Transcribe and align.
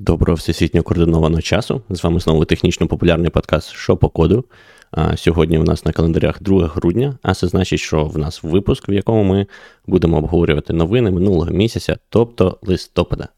Доброго 0.00 0.34
всесвітньо 0.36 0.82
координованого 0.82 1.42
часу. 1.42 1.82
З 1.90 2.04
вами 2.04 2.20
знову 2.20 2.44
технічно 2.44 2.86
популярний 2.86 3.30
подкаст 3.30 3.70
«Що 3.70 3.96
по 3.96 4.08
коду. 4.08 4.44
А 4.90 5.16
Сьогодні 5.16 5.58
у 5.58 5.62
нас 5.62 5.84
на 5.84 5.92
календарях 5.92 6.42
2 6.42 6.66
грудня, 6.66 7.18
а 7.22 7.34
це 7.34 7.46
значить, 7.46 7.80
що 7.80 8.04
в 8.04 8.18
нас 8.18 8.42
випуск, 8.42 8.88
в 8.88 8.92
якому 8.92 9.24
ми 9.24 9.46
будемо 9.86 10.16
обговорювати 10.18 10.72
новини 10.72 11.10
минулого 11.10 11.50
місяця, 11.50 11.96
тобто 12.08 12.58
листопада. 12.62 13.28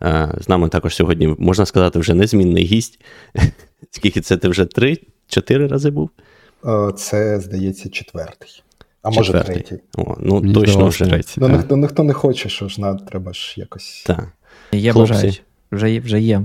А, 0.00 0.28
З 0.40 0.48
нами 0.48 0.68
також 0.68 0.94
сьогодні, 0.94 1.36
можна 1.38 1.66
сказати, 1.66 1.98
вже 1.98 2.14
незмінний 2.14 2.64
гість. 2.64 3.00
Скільки 3.90 4.20
це 4.20 4.36
ти 4.36 4.48
вже 4.48 4.64
три-чотири 4.64 5.66
рази 5.66 5.90
був? 5.90 6.10
Це, 6.96 7.40
здається, 7.40 7.88
четвертий. 7.88 8.62
А 9.02 9.10
може 9.10 9.32
третій. 9.32 9.80
О, 9.98 10.16
Ну, 10.20 10.40
Мені 10.40 10.54
точно 10.54 10.86
вже 10.86 11.04
третій. 11.04 11.34
Ну, 11.36 11.48
ніхто, 11.48 11.76
ніхто 11.76 12.02
не 12.02 12.12
хоче, 12.12 12.48
що 12.48 12.68
ж 12.68 12.80
на, 12.80 12.94
треба 12.94 13.32
ж 13.32 13.54
якось. 13.56 14.04
Так. 14.06 14.28
Є 14.72 14.92
бажаючі. 14.92 15.42
Вже 15.72 15.90
є, 15.90 16.00
вже 16.00 16.20
є. 16.20 16.42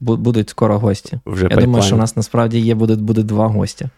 Будуть 0.00 0.48
скоро 0.48 0.78
гості. 0.78 1.20
Вже 1.26 1.48
Я 1.50 1.56
думаю, 1.56 1.84
що 1.84 1.94
у 1.94 1.98
нас 1.98 2.16
насправді 2.16 2.60
є, 2.60 2.74
буде, 2.74 2.96
буде 2.96 3.22
два 3.22 3.46
гості. 3.46 3.88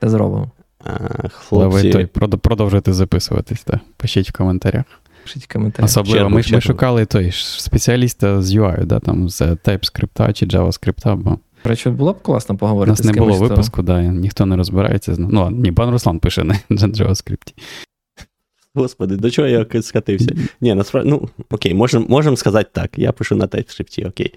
Це 0.00 0.08
зробимо. 0.08 0.50
А, 0.84 1.28
хлопці... 1.28 1.90
той, 1.90 2.06
продовжуйте 2.36 2.92
записуватись, 2.92 3.62
так. 3.62 3.80
Пишіть 3.96 4.28
в 4.28 4.32
коментарях. 4.32 4.84
Пишіть 5.22 5.44
в 5.44 5.52
коментарях. 5.52 5.84
Особливо 5.84 6.28
ми, 6.28 6.42
ми 6.52 6.60
шукали 6.60 7.04
той 7.04 7.30
спеціаліста 7.32 8.42
з 8.42 8.54
UI, 8.54 8.84
да, 8.84 9.00
там, 9.00 9.28
з 9.28 9.40
TypeScript 9.40 10.32
чи 10.32 10.46
JavaScript. 10.46 11.16
Бо... 11.16 11.38
Речі, 11.64 11.88
було 11.90 12.12
б 12.12 12.22
класно 12.22 12.56
поговорити. 12.56 12.90
У 12.90 12.92
нас 12.92 13.02
з 13.02 13.04
не 13.04 13.12
кимось, 13.12 13.36
було 13.36 13.48
то... 13.48 13.54
випуску, 13.54 13.82
да, 13.82 14.02
ніхто 14.02 14.46
не 14.46 14.56
розбирається. 14.56 15.16
Ну, 15.18 15.50
ні, 15.50 15.72
пан 15.72 15.90
Руслан 15.90 16.18
пише 16.18 16.44
на 16.44 16.54
JavaScript. 16.68 17.54
Господи, 18.74 19.16
до 19.16 19.30
чого 19.30 19.48
я 19.48 19.66
скатився? 19.82 20.36
Ні, 20.60 20.74
насправді, 20.74 21.10
ну, 21.10 21.28
окей, 21.50 21.74
можемо 21.74 22.06
можем 22.08 22.36
сказати 22.36 22.70
так. 22.72 22.90
Я 22.98 23.12
пишу 23.12 23.36
на 23.36 23.46
TypeScript, 23.46 24.08
окей. 24.08 24.34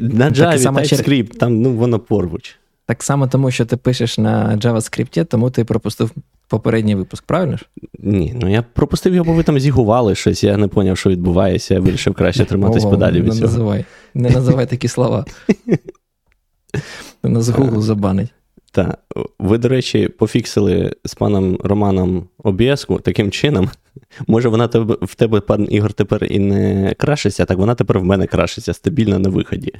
На 0.00 0.30
Java, 0.30 0.72
TypeScript, 0.72 1.38
там 1.38 1.62
ну, 1.62 1.72
воно 1.72 1.98
поруч. 1.98 2.56
Так 2.86 3.02
само 3.02 3.28
тому, 3.28 3.50
що 3.50 3.64
ти 3.64 3.76
пишеш 3.76 4.18
на 4.18 4.56
JavaScript, 4.56 5.24
тому 5.24 5.50
ти 5.50 5.64
пропустив 5.64 6.10
попередній 6.48 6.94
випуск, 6.94 7.24
правильно 7.24 7.56
ж? 7.56 7.66
Ні, 7.98 8.34
ну 8.40 8.50
я 8.50 8.62
пропустив 8.62 9.14
його, 9.14 9.24
бо 9.24 9.32
ви 9.32 9.42
там 9.42 9.60
зігували 9.60 10.14
щось, 10.14 10.44
я 10.44 10.56
не 10.56 10.66
зрозумів, 10.66 10.98
що 10.98 11.10
відбувається, 11.10 11.74
я 11.74 11.80
вирішив 11.80 12.14
краще 12.14 12.44
триматись 12.44 12.84
подалі 12.84 13.16
від 13.16 13.26
не 13.26 13.30
цього. 13.30 13.46
Називай. 13.46 13.84
Не 14.14 14.30
називай 14.30 14.66
такі 14.66 14.88
слова. 14.88 15.24
Нас 17.22 17.48
Google 17.48 17.80
забанить. 17.80 18.28
Так, 18.76 18.98
ви, 19.38 19.58
до 19.58 19.68
речі, 19.68 20.08
пофіксили 20.08 20.92
з 21.04 21.14
паном 21.14 21.58
Романом 21.64 22.28
OBS 22.38 23.00
таким 23.00 23.30
чином. 23.30 23.70
Може, 24.26 24.48
вона 24.48 24.68
тебе, 24.68 24.96
в 25.02 25.14
тебе, 25.14 25.40
пан 25.40 25.66
Ігор, 25.70 25.92
тепер 25.92 26.24
і 26.24 26.38
не 26.38 26.94
крашиться, 26.98 27.44
так 27.44 27.58
вона 27.58 27.74
тепер 27.74 27.98
в 27.98 28.04
мене 28.04 28.26
крашиться 28.26 28.74
стабільно 28.74 29.18
на 29.18 29.28
виході. 29.28 29.72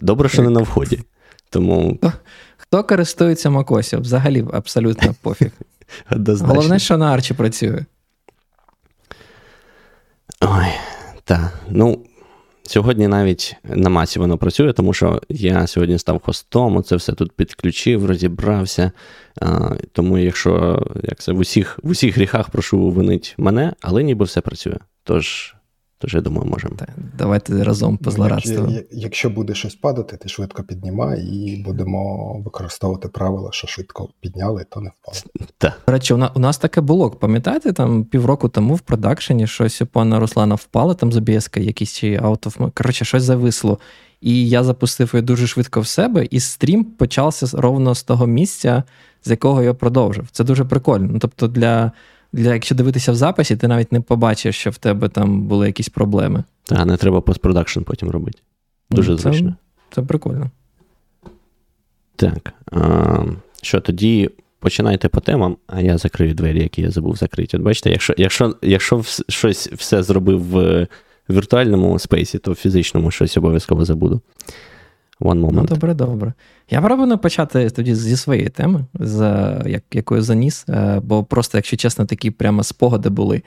Добре, 0.00 0.28
що 0.28 0.42
не 0.42 0.50
на 0.50 0.60
вході. 0.60 1.00
Тому... 1.50 1.96
Хто, 1.96 2.12
хто 2.56 2.84
користується 2.84 3.50
Макосі? 3.50 3.96
Взагалі 3.96 4.44
абсолютно 4.52 5.14
пофіг. 5.22 5.50
Головне, 6.40 6.78
що 6.78 6.96
на 6.98 7.12
Арчі 7.12 7.34
працює. 7.34 7.84
Ой, 10.40 10.66
так. 11.24 11.60
Ну, 11.70 12.04
Сьогодні 12.68 13.08
навіть 13.08 13.56
на 13.64 13.90
масі 13.90 14.18
воно 14.18 14.38
працює, 14.38 14.72
тому 14.72 14.94
що 14.94 15.22
я 15.28 15.66
сьогодні 15.66 15.98
став 15.98 16.20
хостом, 16.20 16.76
оце 16.76 16.96
все 16.96 17.12
тут 17.12 17.32
підключив, 17.32 18.06
розібрався. 18.06 18.92
Тому, 19.92 20.18
якщо 20.18 20.82
як 21.02 21.18
це, 21.18 21.32
в 21.32 21.38
усіх 21.38 21.78
в 21.82 21.90
усіх 21.90 22.16
гріхах 22.16 22.50
прошу 22.50 22.90
винить 22.90 23.34
мене, 23.38 23.72
але 23.80 24.02
ніби 24.02 24.24
все 24.24 24.40
працює. 24.40 24.76
Тож, 25.04 25.54
тож 25.98 26.14
я 26.14 26.20
думаю, 26.20 26.50
можемо. 26.50 26.74
Так, 26.76 26.88
Давайте 27.18 27.64
разом 27.64 27.96
позлорадствуємо. 27.96 28.66
Ну, 28.70 28.80
якщо 28.90 29.30
буде 29.30 29.54
щось 29.54 29.74
падати, 29.74 30.16
ти 30.16 30.28
швидко 30.28 30.62
піднімай 30.62 31.20
і 31.20 31.62
будемо 31.62 32.32
використовувати 32.44 33.08
правила, 33.08 33.48
що 33.52 33.66
швидко 33.66 34.08
підняли, 34.20 34.66
то 34.70 34.80
не 34.80 34.90
впало. 34.90 35.48
Так. 35.58 35.80
До 35.86 35.92
речі, 35.92 36.14
у 36.14 36.38
нас 36.38 36.58
таке 36.58 36.80
було. 36.80 37.10
Пам'ятаєте, 37.10 37.72
там 37.72 38.04
півроку 38.04 38.48
тому 38.48 38.74
в 38.74 38.80
продакшені 38.80 39.46
щось 39.46 39.82
у 39.82 39.86
пана 39.86 40.20
Руслана 40.20 40.54
впало, 40.54 40.94
там 40.94 41.12
з 41.12 41.16
обіска, 41.16 41.60
якийсь 41.60 41.92
чи 41.92 42.18
out 42.18 42.46
of... 42.46 42.72
Коротше, 42.74 43.04
щось 43.04 43.22
зависло. 43.22 43.78
І 44.20 44.48
я 44.48 44.64
запустив 44.64 45.10
її 45.12 45.22
дуже 45.22 45.46
швидко 45.46 45.80
в 45.80 45.86
себе, 45.86 46.26
і 46.30 46.40
стрім 46.40 46.84
почався 46.84 47.46
ровно 47.52 47.94
з 47.94 48.02
того 48.02 48.26
місця, 48.26 48.82
з 49.24 49.30
якого 49.30 49.62
я 49.62 49.74
продовжив. 49.74 50.28
Це 50.32 50.44
дуже 50.44 50.64
прикольно. 50.64 51.08
Ну, 51.12 51.18
тобто, 51.18 51.48
для, 51.48 51.92
для 52.32 52.54
якщо 52.54 52.74
дивитися 52.74 53.12
в 53.12 53.14
записі, 53.14 53.56
ти 53.56 53.68
навіть 53.68 53.92
не 53.92 54.00
побачиш, 54.00 54.56
що 54.56 54.70
в 54.70 54.76
тебе 54.76 55.08
там 55.08 55.42
були 55.42 55.66
якісь 55.66 55.88
проблеми. 55.88 56.44
Так, 56.64 56.86
не 56.86 56.96
треба 56.96 57.20
постпродакшн 57.20 57.80
потім 57.80 58.10
робити. 58.10 58.38
Дуже 58.90 59.16
це, 59.16 59.22
зручно. 59.22 59.56
Це 59.90 60.02
прикольно. 60.02 60.50
Так. 62.16 62.52
А, 62.72 63.24
Що 63.62 63.80
тоді 63.80 64.30
починайте 64.60 65.08
по 65.08 65.20
темам, 65.20 65.56
а 65.66 65.80
я 65.80 65.98
закрию 65.98 66.34
двері, 66.34 66.62
які 66.62 66.82
я 66.82 66.90
забув 66.90 67.16
закрити. 67.16 67.56
От 67.56 67.62
бачите, 67.62 67.90
якщо 67.90 68.14
якщо, 68.16 68.56
якщо 68.62 69.02
щось 69.28 69.72
все 69.72 70.02
зробив 70.02 70.42
в 70.42 70.86
віртуальному 71.30 71.98
спейсі, 71.98 72.38
то 72.38 72.52
в 72.52 72.54
фізичному 72.54 73.10
щось 73.10 73.36
обов'язково 73.36 73.84
забуду. 73.84 74.20
One 75.20 75.40
moment. 75.40 75.52
Ну, 75.52 75.62
добре, 75.62 75.94
добре. 75.94 76.32
Я 76.70 76.80
пропоную 76.82 77.18
почати 77.18 77.70
тоді 77.70 77.94
зі 77.94 78.16
своєї 78.16 78.48
теми, 78.48 78.84
з 78.94 79.20
як, 79.66 79.82
якою 79.92 80.22
заніс, 80.22 80.66
бо 81.02 81.24
просто, 81.24 81.58
якщо 81.58 81.76
чесно, 81.76 82.06
такі 82.06 82.30
прямо 82.30 82.62
спогади 82.62 83.08
були. 83.08 83.42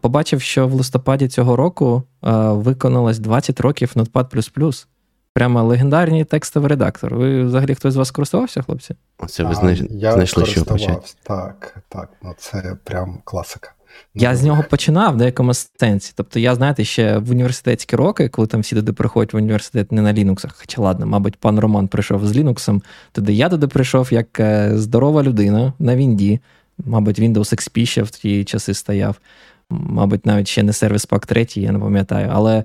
Побачив, 0.00 0.40
що 0.40 0.68
в 0.68 0.72
листопаді 0.72 1.28
цього 1.28 1.56
року 1.56 2.02
виконалось 2.50 3.18
20 3.18 3.60
років 3.60 3.92
Notepad++. 3.96 4.86
Прямо 5.32 5.62
легендарний 5.62 6.24
текстовий 6.24 6.68
редактор. 6.68 7.14
Ви 7.14 7.44
взагалі 7.44 7.74
хтось 7.74 7.94
з 7.94 7.96
вас 7.96 8.10
користувався, 8.10 8.62
хлопці? 8.62 8.94
Оце 9.18 9.44
ви 9.44 9.54
знайш... 9.54 9.82
знайшли, 9.90 10.46
що 10.46 10.64
почати. 10.64 11.08
Так, 11.22 11.76
так, 11.88 12.08
ну 12.22 12.34
це 12.38 12.76
прям 12.84 13.18
класика. 13.24 13.72
Я 14.14 14.36
з 14.36 14.44
нього 14.44 14.64
починав 14.70 15.14
в 15.14 15.16
деякому 15.16 15.52
сенсі. 15.54 16.12
Тобто, 16.16 16.38
я, 16.38 16.54
знаєте, 16.54 16.84
ще 16.84 17.18
в 17.18 17.30
університетські 17.30 17.96
роки, 17.96 18.28
коли 18.28 18.48
там 18.48 18.60
всі 18.60 18.74
туди 18.74 18.92
приходять 18.92 19.34
в 19.34 19.36
університет 19.36 19.92
не 19.92 20.02
на 20.02 20.12
Linux, 20.12 20.48
хоча 20.56 20.82
ладно, 20.82 21.06
мабуть, 21.06 21.36
пан 21.36 21.58
Роман 21.58 21.88
прийшов 21.88 22.26
з 22.26 22.36
Linux, 22.36 22.80
тоді 23.12 23.36
я 23.36 23.48
туди 23.48 23.66
прийшов 23.66 24.12
як 24.12 24.40
здорова 24.74 25.22
людина 25.22 25.72
на 25.78 25.96
Вінді. 25.96 26.40
Мабуть, 26.84 27.20
Windows 27.20 27.54
XP 27.54 27.86
ще 27.86 28.02
в 28.02 28.10
ті 28.10 28.44
часи 28.44 28.74
стояв. 28.74 29.16
Мабуть, 29.70 30.26
навіть 30.26 30.48
ще 30.48 30.62
не 30.62 30.72
сервіс 30.72 31.08
Pack 31.08 31.26
3, 31.26 31.46
я 31.54 31.72
не 31.72 31.78
пам'ятаю. 31.78 32.30
Але 32.32 32.64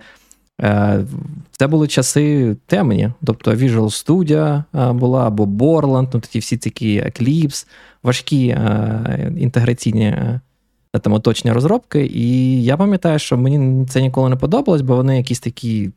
е, 0.61 1.05
це 1.51 1.67
були 1.67 1.87
часи 1.87 2.55
темні. 2.65 3.11
Тобто 3.25 3.51
Visual 3.51 4.05
Studio 4.05 4.63
була 4.93 5.27
або 5.27 5.45
Borland, 5.45 6.09
ну 6.13 6.19
тоді 6.19 6.39
всі 6.39 6.57
такі 6.57 7.01
Eclipse, 7.01 7.67
важкі 8.03 8.47
е, 8.47 9.33
інтеграційні 9.37 10.15
там 10.99 11.13
оточення 11.13 11.53
розробки. 11.53 12.05
І 12.05 12.63
я 12.63 12.77
пам'ятаю, 12.77 13.19
що 13.19 13.37
мені 13.37 13.85
це 13.87 14.01
ніколи 14.01 14.29
не 14.29 14.35
подобалось, 14.35 14.81
бо 14.81 14.95
вони 14.95 15.17
якісь 15.17 15.39
такі 15.39 15.91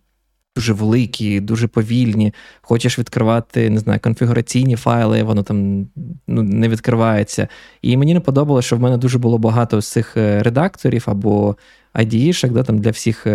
дуже 0.57 0.73
великі, 0.73 1.41
дуже 1.41 1.69
повільні. 1.69 2.35
Хочеш 2.63 2.99
відкривати, 2.99 3.71
не 3.71 3.79
знаю, 3.79 4.01
конфігураційні 4.01 4.77
файли, 4.77 5.23
воно 5.23 5.43
там 5.43 5.89
ну, 6.27 6.43
не 6.43 6.69
відкривається. 6.69 7.49
І 7.83 7.97
мені 7.97 8.15
не 8.15 8.21
подобалося, 8.21 8.67
що 8.67 8.77
в 8.77 8.81
мене 8.81 8.97
дуже 8.97 9.19
було 9.19 9.39
багато 9.39 9.81
з 9.81 9.89
цих 9.89 10.17
редакторів 10.17 11.05
або 11.07 11.57
IDE-шок, 11.95 12.49
да, 12.49 12.63
там 12.63 12.79
для 12.79 12.91
всіх 12.91 13.27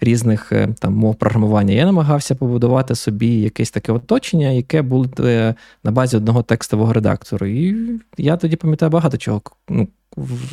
різних 0.00 0.52
там 0.78 0.94
мов 0.94 1.14
програмування. 1.14 1.74
Я 1.74 1.86
намагався 1.86 2.34
побудувати 2.34 2.94
собі 2.94 3.40
якесь 3.40 3.70
таке 3.70 3.92
оточення, 3.92 4.48
яке 4.48 4.82
було 4.82 5.06
на 5.84 5.90
базі 5.90 6.16
одного 6.16 6.42
текстового 6.42 6.92
редактору. 6.92 7.46
І 7.46 7.76
я 8.18 8.36
тоді 8.36 8.56
пам'ятаю 8.56 8.90
багато 8.90 9.16
чого 9.16 9.42
ну, 9.68 9.88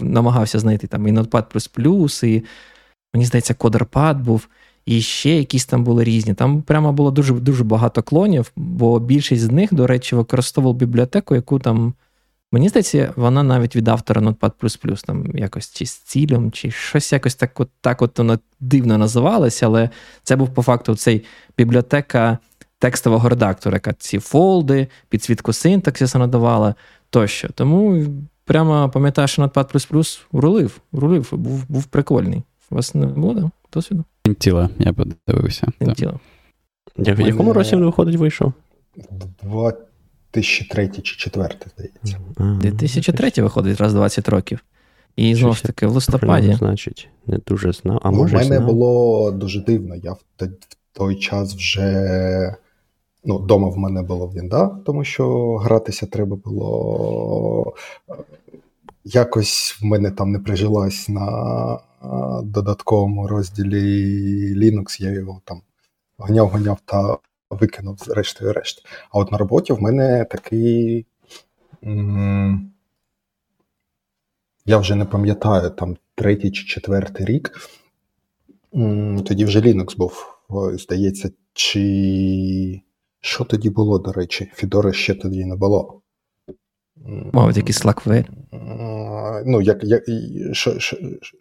намагався 0.01 0.59
знайти 0.59 0.87
там 0.87 1.07
і 1.07 1.11
Notepad++, 1.11 2.27
і 2.27 2.43
мені 3.13 3.25
здається, 3.25 3.53
CoderPad 3.53 4.23
був, 4.23 4.47
і 4.85 5.01
ще 5.01 5.29
якісь 5.29 5.65
там 5.65 5.83
були 5.83 6.03
різні. 6.03 6.33
Там 6.33 6.61
прямо 6.61 6.93
було 6.93 7.11
дуже 7.11 7.33
дуже 7.33 7.63
багато 7.63 8.03
клонів, 8.03 8.51
бо 8.55 8.99
більшість 8.99 9.41
з 9.41 9.51
них, 9.51 9.73
до 9.73 9.87
речі, 9.87 10.15
використовував 10.15 10.75
бібліотеку, 10.75 11.35
яку 11.35 11.59
там. 11.59 11.93
Мені 12.51 12.69
здається, 12.69 13.13
вона 13.15 13.43
навіть 13.43 13.75
від 13.75 13.87
автора 13.87 14.21
Notepad++, 14.21 15.05
там 15.05 15.37
якось 15.37 15.73
чи 15.73 15.85
з 15.85 15.93
цілем, 15.95 16.51
чи 16.51 16.71
щось 16.71 17.13
якось 17.13 17.35
так 17.35 17.59
от 17.59 17.69
так 17.81 18.01
от 18.01 18.17
воно 18.17 18.39
дивно 18.59 18.97
називалося, 18.97 19.65
але 19.65 19.89
це 20.23 20.35
був 20.35 20.53
по 20.53 20.61
факту 20.61 20.95
цей 20.95 21.23
бібліотека 21.57 22.37
текстового 22.79 23.29
редактора, 23.29 23.75
яка 23.75 23.93
ці 23.93 24.19
фолди, 24.19 24.87
підсвітку 25.09 25.53
синтаксиса 25.53 26.19
надавала 26.19 26.75
тощо. 27.09 27.49
Тому 27.55 28.05
прямо 28.45 28.89
пам'ятаю, 28.89 29.27
що 29.27 29.41
Notepad++ 29.41 30.21
рулив, 30.31 30.81
рулив, 30.91 31.29
був 31.31 31.65
був 31.69 31.83
прикольний. 31.83 32.43
У 32.71 32.75
вас 32.75 32.95
не 32.95 33.05
було 33.05 33.33
да? 33.33 33.51
досвіду? 33.73 34.03
Тіло, 34.39 34.69
я 34.79 34.93
подивився. 34.93 35.67
Тіло. 35.95 36.19
В 36.97 37.19
якому 37.19 37.53
році 37.53 37.75
він 37.75 37.85
виходить, 37.85 38.15
вийшов? 38.15 38.53
2003 40.41 40.87
чи 40.87 41.29
2004, 41.29 41.55
здається. 41.75 42.17
2003 42.61 43.31
виходить 43.43 43.81
раз 43.81 43.93
20 43.93 44.29
років. 44.29 44.59
І 45.15 45.35
знову 45.35 45.53
ж 45.53 45.63
таки, 45.63 45.87
в 45.87 45.91
листопаді. 45.91 46.53
Значить, 46.53 47.09
не 47.27 47.37
дуже 47.47 47.73
знав. 47.73 47.99
А 48.03 48.11
ну, 48.11 48.17
може, 48.17 48.35
У 48.35 48.39
мене 48.39 48.57
знав? 48.57 48.65
було 48.65 49.31
дуже 49.31 49.61
дивно. 49.61 49.95
Я 49.95 50.11
в 50.11 50.21
той 50.93 51.15
час 51.15 51.55
вже 51.55 52.55
ну, 53.25 53.37
вдома 53.37 53.69
в 53.69 53.77
мене 53.77 54.01
було 54.01 54.27
Вінда, 54.27 54.67
тому 54.85 55.03
що 55.03 55.55
гратися 55.55 56.05
треба 56.05 56.35
було. 56.35 57.73
Якось 59.03 59.77
в 59.81 59.85
мене 59.85 60.11
там 60.11 60.31
не 60.31 60.39
прижилась 60.39 61.09
на 61.09 61.79
додатковому 62.43 63.27
розділі 63.27 64.55
Linux, 64.55 65.01
я 65.01 65.11
його 65.11 65.41
там 65.45 65.61
ганяв-ганяв 66.17 66.77
та 66.85 67.17
викинув 67.55 67.97
зрештою 67.97 68.53
решт. 68.53 68.85
А 69.11 69.19
от 69.19 69.31
на 69.31 69.37
роботі 69.37 69.73
в 69.73 69.81
мене 69.81 70.25
такий. 70.25 71.05
М- 71.83 72.71
я 74.65 74.77
вже 74.77 74.95
не 74.95 75.05
пам'ятаю, 75.05 75.69
там 75.69 75.97
третій 76.15 76.51
чи 76.51 76.65
четвертий 76.65 77.25
рік. 77.25 77.51
М- 78.75 79.23
тоді 79.23 79.45
вже 79.45 79.59
Linux 79.61 79.97
був, 79.97 80.39
здається, 80.73 81.29
чи. 81.53 82.81
Що 83.19 83.43
тоді 83.43 83.69
було, 83.69 83.99
до 83.99 84.11
речі? 84.11 84.51
Фідори 84.55 84.93
ще 84.93 85.13
тоді 85.13 85.45
не 85.45 85.55
було. 85.55 86.01
Мабуть, 87.33 87.57
якийсь 87.57 87.85
Slackware. 87.85 88.25
Ну, 89.45 89.61
як, 89.61 89.83
як, 89.83 90.03
що, 90.51 90.79
що, 90.79 90.97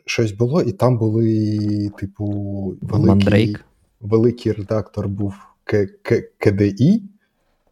щось 0.06 0.32
було, 0.32 0.62
і 0.62 0.72
там 0.72 0.98
були, 0.98 1.90
типу, 1.98 2.24
великий, 2.82 3.56
великий 4.00 4.52
редактор 4.52 5.08
був 5.08 5.34
КДІ 6.38 7.02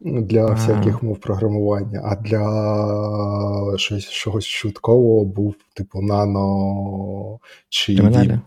для 0.01 0.45
а. 0.45 0.53
всяких 0.53 1.03
мов 1.03 1.19
програмування, 1.19 2.01
а 2.03 2.15
для 2.15 3.77
щось, 3.77 4.09
чогось 4.09 4.45
швидкого 4.45 5.25
був, 5.25 5.55
типу, 5.73 6.01
нано 6.01 7.39
чи 7.69 7.95
Vim. 7.95 8.39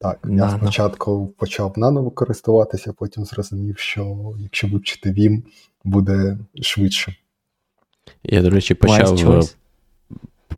Так, 0.00 0.24
Nano. 0.24 0.36
я 0.36 0.50
спочатку 0.50 1.34
почав 1.38 1.72
нано 1.76 2.10
користуватися, 2.10 2.92
потім 2.92 3.24
зрозумів, 3.24 3.78
що 3.78 4.34
якщо 4.38 4.68
вивчити 4.68 5.10
Vim, 5.10 5.42
буде 5.84 6.38
швидше. 6.62 7.16
Я, 8.22 8.42
до 8.42 8.50
речі, 8.50 8.74
почав 8.74 9.16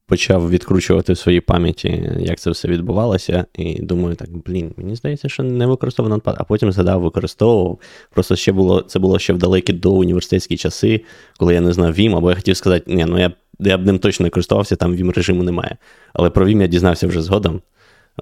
почав 0.08 0.50
відкручувати 0.50 1.12
в 1.12 1.18
своїй 1.18 1.40
пам'яті, 1.40 2.12
як 2.18 2.38
це 2.38 2.50
все 2.50 2.68
відбувалося, 2.68 3.44
і 3.54 3.82
думаю, 3.82 4.16
так, 4.16 4.28
блін, 4.46 4.74
мені 4.76 4.96
здається, 4.96 5.28
що 5.28 5.42
не 5.42 5.66
використовував 5.66 6.16
нотпад, 6.16 6.36
а 6.38 6.44
потім 6.44 6.72
згадав, 6.72 7.00
використовував. 7.00 7.78
Просто 8.10 8.36
ще 8.36 8.52
було, 8.52 8.80
це 8.80 8.98
було 8.98 9.18
ще 9.18 9.32
в 9.32 9.38
далекі 9.38 9.72
до 9.72 9.92
університетські 9.92 10.56
часи, 10.56 11.04
коли 11.38 11.54
я 11.54 11.60
не 11.60 11.72
знав 11.72 11.92
Vim, 11.92 12.16
або 12.16 12.30
я 12.30 12.36
хотів 12.36 12.56
сказати, 12.56 12.94
ні, 12.94 13.04
ну 13.04 13.18
я 13.18 13.32
я 13.60 13.78
б 13.78 13.86
ним 13.86 13.98
точно 13.98 14.24
не 14.24 14.30
користувався, 14.30 14.76
там 14.76 14.94
Vim 14.94 15.14
режиму 15.14 15.42
немає. 15.42 15.76
Але 16.12 16.30
про 16.30 16.46
Vim 16.46 16.60
я 16.60 16.66
дізнався 16.66 17.06
вже 17.06 17.22
згодом, 17.22 17.60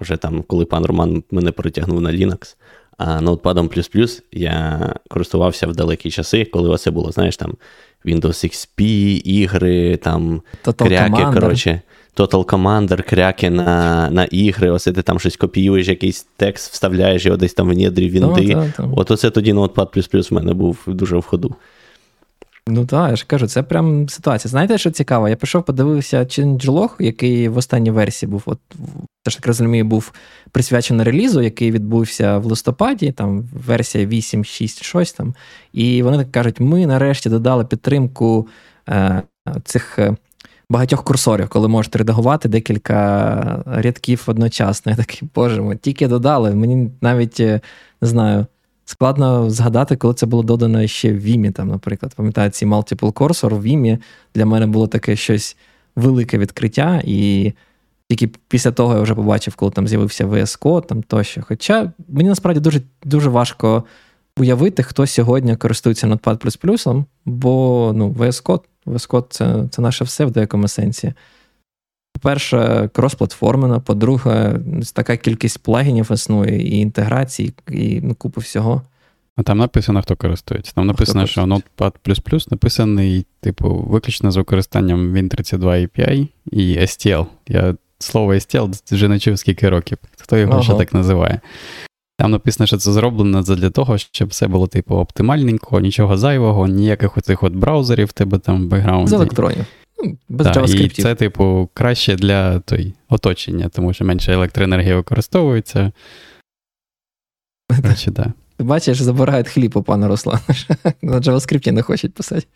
вже 0.01 0.17
там, 0.17 0.43
коли 0.43 0.65
пан 0.65 0.85
Роман 0.85 1.25
мене 1.31 1.53
перетягнув 1.53 2.01
на 2.01 2.13
Linux. 2.13 2.57
А 2.99 3.21
ноутпадом 3.21 3.71
я 4.33 4.95
користувався 5.09 5.67
в 5.67 5.77
далекі 5.77 6.11
часи, 6.11 6.45
коли 6.45 6.69
оце 6.69 6.91
було, 6.91 7.13
знаєш, 7.13 7.37
там 7.37 7.55
Windows 8.07 8.45
XP, 8.45 8.83
ігри, 9.25 9.97
там 9.97 10.43
Total 10.65 10.89
кряки, 10.89 11.15
Commander. 11.15 11.35
коротше, 11.35 11.81
Total 12.17 12.45
Commander, 12.45 13.03
кряки 13.03 13.51
на 13.51 14.11
на 14.11 14.25
ігри, 14.25 14.71
ось 14.71 14.85
ти 14.85 14.93
там 14.93 15.19
щось 15.19 15.37
копіюєш, 15.37 15.89
якийсь 15.89 16.27
текст, 16.37 16.73
вставляєш 16.73 17.25
його 17.25 17.37
десь 17.37 17.55
там 17.55 17.69
в 17.69 17.77
недрі 17.77 18.09
вінди. 18.09 18.27
No, 18.27 18.57
no, 18.57 18.77
no. 18.77 18.93
От 18.97 19.11
оце 19.11 19.31
тоді 19.31 19.53
Notepad++ 19.53 20.31
в 20.31 20.35
мене 20.35 20.55
був 20.55 20.79
дуже 20.87 21.17
в 21.17 21.23
ходу. 21.25 21.55
Ну 22.69 22.87
так, 22.87 23.11
я 23.11 23.17
ж 23.17 23.25
кажу, 23.27 23.47
це 23.47 23.63
прям 23.63 24.09
ситуація. 24.09 24.51
Знаєте, 24.51 24.79
що 24.79 24.91
цікаво? 24.91 25.29
Я 25.29 25.37
пішов, 25.37 25.65
подивився 25.65 26.19
changelog, 26.21 26.91
який 26.99 27.49
в 27.49 27.57
останній 27.57 27.91
версії 27.91 28.31
був, 28.31 28.43
от 28.47 28.59
теж 29.25 29.37
так 29.37 29.47
розумію, 29.47 29.85
був 29.85 30.13
присвячений 30.53 31.07
релізу, 31.07 31.41
який 31.41 31.71
відбувся 31.71 32.39
в 32.39 32.47
листопаді, 32.47 33.13
там 33.13 33.49
версія 33.67 34.07
8.6 34.07 34.83
щось 34.83 35.13
там. 35.13 35.35
І 35.73 36.03
вони 36.03 36.19
так 36.19 36.33
кажуть: 36.33 36.61
ми 36.61 36.87
нарешті 36.87 37.31
додали 37.31 37.65
підтримку 37.65 38.49
е, 38.89 39.23
цих. 39.65 39.99
Е, 39.99 40.17
багатьох 40.71 41.05
курсорів, 41.05 41.49
коли 41.49 41.69
можете 41.69 41.99
редагувати 41.99 42.49
декілька 42.49 43.63
рядків 43.67 44.23
одночасно. 44.27 44.91
Я 44.93 44.97
такий, 44.97 45.29
боже 45.35 45.63
мой, 45.63 45.77
тільки 45.77 46.09
додали. 46.09 46.55
Мені 46.55 46.91
навіть 47.01 47.41
е, 47.41 47.61
не 48.03 48.09
знаю, 48.09 48.47
Складно 48.89 49.51
згадати, 49.51 49.97
коли 49.97 50.15
це 50.15 50.27
було 50.27 50.43
додано 50.43 50.87
ще 50.87 51.13
в 51.13 51.17
Vim, 51.17 51.53
там, 51.53 51.69
наприклад. 51.69 52.15
Пам'ятаю, 52.15 52.51
ці 52.51 52.67
Multiple 52.67 53.13
Cursor 53.13 53.55
в 53.55 53.67
Vim 53.67 53.99
для 54.35 54.47
мене 54.47 54.67
було 54.67 54.87
таке 54.87 55.17
щось 55.17 55.57
велике 55.97 56.39
відкриття, 56.39 57.03
і 57.05 57.53
тільки 58.09 58.31
після 58.49 58.73
того 58.73 58.95
я 58.95 59.01
вже 59.01 59.15
побачив, 59.15 59.55
коли 59.55 59.73
там 59.73 59.89
з'явився 59.89 60.27
VS 60.27 60.61
Code 60.61 60.87
там 60.87 61.03
тощо. 61.03 61.43
Хоча 61.43 61.93
мені 62.09 62.29
насправді 62.29 62.61
дуже 62.61 62.81
дуже 63.05 63.31
важко 63.31 63.85
уявити, 64.39 64.83
хто 64.83 65.07
сьогодні 65.07 65.57
користується 65.57 66.07
Notepad++, 66.07 67.05
бо 67.25 67.93
ну, 67.97 68.11
VS 68.11 68.45
Code, 68.45 68.63
VS 68.87 69.11
Code 69.11 69.27
це, 69.31 69.65
це 69.71 69.83
наше 69.83 70.05
все 70.05 70.25
в 70.25 70.31
деякому 70.31 70.69
сенсі. 70.69 71.13
По-перше, 72.17 72.91
кросплатформена, 72.93 73.81
по-друге, 73.81 74.61
така 74.95 75.17
кількість 75.17 75.59
плагінів 75.59 76.13
існує, 76.13 76.63
і 76.63 76.79
інтеграції, 76.79 77.55
і 77.71 78.01
ну, 78.03 78.15
купу 78.15 78.41
всього. 78.41 78.83
А 79.37 79.43
там 79.43 79.59
написано, 79.59 80.03
хто 80.03 80.17
користується. 80.17 80.73
Там 80.75 80.87
написано, 80.87 81.27
що 81.27 81.43
Notepad 81.43 82.51
написаний, 82.51 83.27
типу, 83.41 83.75
виключно 83.75 84.31
з 84.31 84.37
використанням 84.37 85.17
Win32 85.17 85.61
API 85.61 86.29
і 86.51 86.79
STL. 86.79 87.27
Я 87.49 87.75
слово 87.99 88.35
STL 88.35 88.95
вже 88.95 89.09
не 89.09 89.19
чув 89.19 89.39
скільки 89.39 89.69
років. 89.69 89.99
Хто 90.19 90.37
його 90.37 90.53
ага. 90.53 90.63
ще 90.63 90.75
так 90.75 90.95
називає? 90.95 91.41
Там 92.19 92.31
написано, 92.31 92.67
що 92.67 92.77
це 92.77 92.93
зроблено 92.93 93.43
для 93.43 93.71
того, 93.71 93.99
щоб 93.99 94.29
все 94.29 94.49
було, 94.49 94.67
типу, 94.67 94.95
оптимальненько, 94.95 95.81
нічого 95.81 96.17
зайвого, 96.17 96.69
ніяких 96.69 97.17
оцих 97.17 97.43
от 97.43 97.53
браузерів 97.53 98.13
тебе 98.13 98.39
там 98.39 98.65
в 98.65 98.67
бекграунді. 98.67 99.11
З 99.11 99.13
електронів. 99.13 99.65
Ну, 100.05 100.19
без 100.29 100.47
так, 100.47 100.71
І 100.71 100.89
це, 100.89 101.15
типу, 101.15 101.71
краще 101.75 102.17
для 102.17 102.59
той, 102.61 102.95
оточення, 103.09 103.69
тому 103.69 103.93
що 103.93 104.05
менше 104.05 104.33
електроенергії 104.33 104.95
використовується. 104.95 105.93
Короче, 107.83 108.11
да. 108.11 108.33
Бачиш, 108.59 109.01
забирають 109.01 109.49
хліб 109.49 109.77
у 109.77 109.83
пана 109.83 110.09
Руслана. 110.09 110.41
На 111.03 111.21
JavaScript 111.21 111.71
не 111.71 111.83
хочуть 111.83 112.15
писати. 112.15 112.47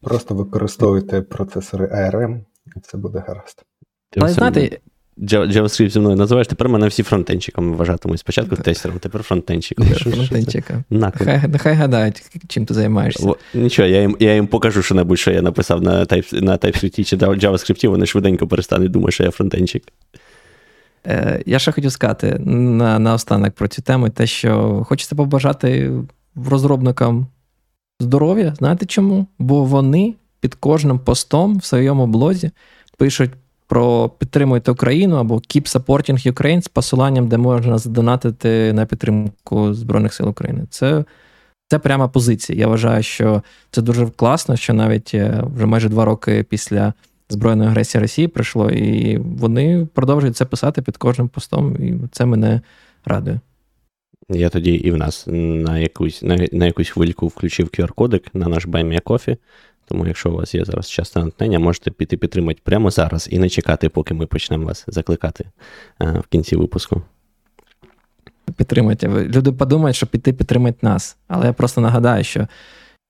Просто 0.00 0.34
використовуйте 0.34 1.22
процесори 1.22 1.86
ARM, 1.86 2.40
і 2.76 2.80
це 2.80 2.98
буде 2.98 3.24
гаразд. 3.26 3.64
Але 4.16 4.28
знаєте, 4.28 4.78
JavaScript 5.18 5.90
зі 5.90 6.00
мною 6.00 6.16
називаєш, 6.16 6.46
тепер 6.46 6.68
мене 6.68 6.88
всі 6.88 7.02
фронтенчиком 7.02 7.74
вважатимуть. 7.74 8.20
Спочатку 8.20 8.56
тестером, 8.56 8.98
тепер 8.98 9.22
фронтенчиком. 9.22 9.86
Фронтенчиком. 9.86 10.84
Нехай, 10.90 11.74
гадають, 11.74 12.22
чим 12.48 12.66
ти 12.66 12.74
займаєшся. 12.74 13.32
Нічого, 13.54 13.88
я 13.88 14.00
їм 14.00 14.16
я 14.20 14.34
їм 14.34 14.46
покажу 14.46 14.82
що-небудь, 14.82 15.18
що 15.18 15.30
я 15.30 15.42
написав 15.42 15.82
на 15.82 16.04
type, 16.04 16.42
на 16.42 16.56
TypeScript 16.56 17.04
чи 17.04 17.16
JavaScript, 17.16 17.88
вони 17.88 18.06
швиденько 18.06 18.46
перестануть 18.46 18.90
думати, 18.90 19.12
що 19.12 19.24
я 19.24 19.30
фронтенчик. 19.30 19.82
Е, 21.06 21.42
Я 21.46 21.58
ще 21.58 21.72
хотів 21.72 21.92
сказати 21.92 22.38
на, 22.38 22.98
на 22.98 23.14
останок 23.14 23.54
про 23.54 23.68
цю 23.68 23.82
тему, 23.82 24.08
те, 24.08 24.26
що 24.26 24.82
хочеться 24.88 25.16
побажати 25.16 25.92
розробникам 26.50 27.26
здоров'я. 28.00 28.54
Знаєте 28.58 28.86
чому? 28.86 29.26
Бо 29.38 29.64
вони 29.64 30.14
під 30.40 30.54
кожним 30.54 30.98
постом 30.98 31.58
в 31.58 31.64
своєму 31.64 32.06
блозі 32.06 32.50
пишуть 32.96 33.30
про 33.74 34.08
підтримуйте 34.08 34.70
Україну 34.70 35.16
або 35.16 35.34
Keep 35.34 35.76
Supporting 35.76 36.32
Ukraine 36.32 36.62
з 36.62 36.68
посиланням, 36.68 37.28
де 37.28 37.38
можна 37.38 37.78
задонатити 37.78 38.72
на 38.72 38.86
підтримку 38.86 39.74
Збройних 39.74 40.14
сил 40.14 40.28
України. 40.28 40.66
Це 40.70 41.04
це 41.68 41.78
пряма 41.78 42.08
позиція. 42.08 42.58
Я 42.58 42.66
вважаю, 42.66 43.02
що 43.02 43.42
це 43.70 43.82
дуже 43.82 44.06
класно, 44.06 44.56
що 44.56 44.74
навіть 44.74 45.10
е, 45.14 45.44
вже 45.56 45.66
майже 45.66 45.88
два 45.88 46.04
роки 46.04 46.42
після 46.42 46.92
збройної 47.28 47.70
агресії 47.70 48.02
Росії 48.02 48.28
прийшло, 48.28 48.70
і 48.70 49.18
вони 49.18 49.88
продовжують 49.94 50.36
це 50.36 50.44
писати 50.44 50.82
під 50.82 50.96
кожним 50.96 51.28
постом, 51.28 51.76
і 51.76 51.94
це 52.12 52.26
мене 52.26 52.60
радує. 53.04 53.40
Я 54.28 54.48
тоді 54.48 54.74
і 54.74 54.90
в 54.90 54.96
нас 54.96 55.24
на 55.26 55.78
якусь 55.78 56.22
на, 56.22 56.48
на 56.52 56.66
якусь 56.66 56.90
хвильку 56.90 57.26
включив 57.26 57.66
QR-кодик 57.66 58.22
на 58.34 58.48
наш 58.48 58.66
Coffee, 58.66 59.36
тому, 59.88 60.06
якщо 60.06 60.30
у 60.30 60.36
вас 60.36 60.54
є 60.54 60.64
зараз 60.64 60.90
час 60.90 61.16
на 61.16 61.24
натхнення, 61.24 61.58
можете 61.58 61.90
піти 61.90 62.16
підтримати 62.16 62.60
прямо 62.64 62.90
зараз 62.90 63.28
і 63.30 63.38
не 63.38 63.48
чекати, 63.48 63.88
поки 63.88 64.14
ми 64.14 64.26
почнемо 64.26 64.66
вас 64.66 64.84
закликати 64.86 65.44
е, 66.02 66.10
в 66.10 66.26
кінці 66.26 66.56
випуску. 66.56 67.02
Підтримайте. 68.56 69.08
Люди 69.08 69.52
подумають, 69.52 69.96
що 69.96 70.06
піти 70.06 70.32
підтримати 70.32 70.78
нас. 70.82 71.16
Але 71.28 71.46
я 71.46 71.52
просто 71.52 71.80
нагадаю, 71.80 72.24
що 72.24 72.48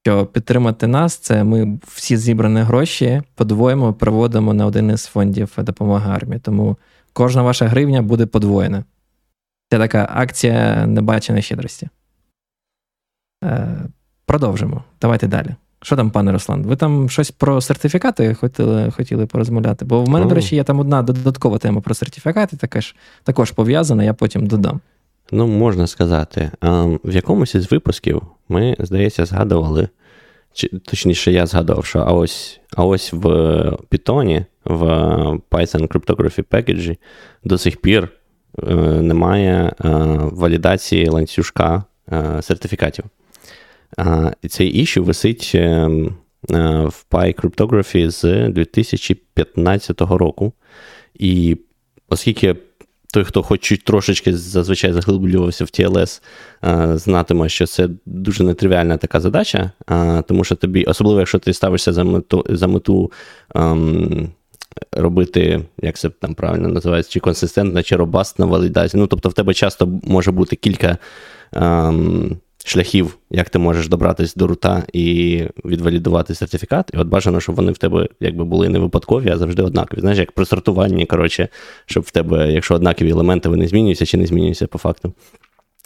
що 0.07 0.27
підтримати 0.27 0.87
нас 0.87 1.17
це 1.17 1.45
ми 1.45 1.79
всі 1.87 2.17
зібрані 2.17 2.61
гроші 2.61 3.23
подвоїмо, 3.35 3.95
проводимо 3.95 4.55
на 4.55 4.67
один 4.67 4.91
із 4.91 5.07
фондів 5.07 5.53
допомоги 5.59 6.11
армії. 6.11 6.41
Тому 6.41 6.77
кожна 7.13 7.43
ваша 7.43 7.67
гривня 7.67 8.03
буде 8.03 8.27
подвоєна. 8.27 8.85
Це 9.71 9.79
така 9.79 10.09
акція 10.13 10.87
небаченої 10.87 11.43
щедрості. 11.43 11.89
Е, 13.45 13.77
Продовжимо. 14.27 14.85
Давайте 15.01 15.27
далі. 15.27 15.55
Що 15.85 15.97
там, 15.97 16.11
пане 16.11 16.33
Руслан? 16.33 16.63
Ви 16.63 16.77
там 16.77 17.09
щось 17.11 17.31
про 17.31 17.61
сертифікати 17.61 18.35
хотіли 18.35 18.91
хотіли 18.91 19.27
порозмовляти? 19.27 19.85
Бо 19.85 20.05
в 20.05 20.09
мене, 20.09 20.27
oh. 20.27 20.29
до 20.29 20.35
речі, 20.35 20.57
є 20.57 20.65
там 20.65 20.81
одна 20.81 21.03
додаткова 21.03 21.59
тема 21.59 21.81
про 21.81 21.95
сертифікати, 21.95 22.57
така 22.57 22.81
ж, 22.81 22.95
також 23.25 23.51
пов'язана, 23.51 24.05
я 24.05 24.15
потім 24.15 24.47
додам. 24.47 24.81
Ну, 25.33 25.47
можна 25.47 25.87
сказати. 25.87 26.51
В 27.05 27.15
якомусь 27.15 27.55
із 27.55 27.73
випусків 27.73 28.23
ми, 28.49 28.77
здається, 28.79 29.27
згадували, 29.27 29.89
чи, 30.53 30.69
точніше, 30.69 31.33
я 31.33 31.47
згадував, 31.47 31.85
що 31.85 31.99
а 31.99 32.13
ось 32.13 32.61
а 32.77 32.85
ось 32.85 33.13
в 33.13 33.27
Python, 33.91 34.45
в 34.65 34.83
Python 35.51 35.89
Cryptography 35.89 36.45
Package 36.45 36.97
до 37.45 37.59
сих 37.59 37.77
пір 37.77 38.09
е, 38.69 38.75
немає 39.03 39.73
е, 39.85 39.89
валідації 40.33 41.09
ланцюжка 41.09 41.85
е, 42.13 42.43
сертифікатів. 42.43 43.05
Цей 44.49 44.69
іщу 44.69 45.05
висить 45.05 45.55
в 45.55 47.05
PyCryptography 47.11 48.11
з 48.11 48.49
2015 48.49 50.01
року. 50.01 50.53
І 51.15 51.57
оскільки 52.09 52.57
той, 53.15 53.25
хто 53.25 53.43
хоч 53.43 53.79
трошечки 53.85 54.37
зазвичай 54.37 54.93
заглиблювався 54.93 55.65
в 55.65 55.69
TLS, 55.69 56.23
знатиме, 56.97 57.49
що 57.49 57.67
це 57.67 57.89
дуже 58.07 58.45
нетривіальна 58.45 58.97
така 58.97 59.21
задача, 59.21 59.71
тому 60.29 60.45
що 60.45 60.55
тобі, 60.55 60.85
особливо, 60.85 61.19
якщо 61.19 61.39
ти 61.39 61.53
ставишся 61.53 61.93
за 61.93 62.05
мету 62.05 62.45
за 62.49 62.67
мету 62.67 63.13
ем, 63.55 64.29
робити, 64.93 65.65
як 65.83 65.97
це 65.97 66.11
там 66.11 66.35
правильно 66.35 66.69
називається, 66.69 67.13
чи 67.13 67.21
консистентна, 67.21 67.83
чи 67.83 67.97
робастна 67.97 68.47
валідація. 68.47 69.01
Ну, 69.01 69.07
тобто, 69.07 69.29
в 69.29 69.33
тебе 69.33 69.55
часто 69.55 69.87
може 70.03 70.31
бути 70.31 70.57
кілька. 70.57 70.99
Ем, 71.53 72.37
шляхів, 72.65 73.19
як 73.31 73.51
ти 73.51 73.59
можеш 73.59 73.89
добратися 73.89 74.35
до 74.37 74.47
рута 74.47 74.83
і 74.93 75.43
відвалідувати 75.65 76.35
сертифікат. 76.35 76.91
І 76.95 76.97
от 76.97 77.09
бажано, 77.09 77.41
щоб 77.41 77.55
вони 77.55 77.73
в 77.73 77.79
тебе 77.79 78.09
якби 78.21 78.45
були 78.45 78.69
не 78.69 78.79
випадкові, 78.79 79.31
а 79.31 79.39
завжди 79.39 79.63
однакові. 79.63 80.01
Знаєш, 80.01 80.19
як 80.19 80.33
при 80.33 80.45
сортуванні, 80.45 81.07
коротше, 81.07 81.49
щоб 81.87 82.05
в 82.05 82.11
тебе, 82.11 82.53
якщо 82.53 82.75
однакові 82.75 83.11
елементи, 83.11 83.49
вони 83.49 83.69
змінюються 83.69 84.07
чи 84.07 84.17
не 84.17 84.27
змінюються 84.27 84.67
по 84.67 84.79
факту 84.79 85.13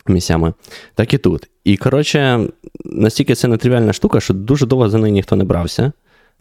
місцями. 0.07 0.53
Так 0.95 1.15
і 1.15 1.19
тут. 1.19 1.49
І, 1.65 1.77
коротше, 1.77 2.49
настільки 2.85 3.35
це 3.35 3.49
нетривіальна 3.49 3.93
штука, 3.93 4.21
що 4.21 4.35
дуже 4.35 4.67
довго 4.67 4.89
за 4.89 4.99
неї 4.99 5.13
ніхто 5.13 5.37
не 5.37 5.45
брався. 5.45 5.93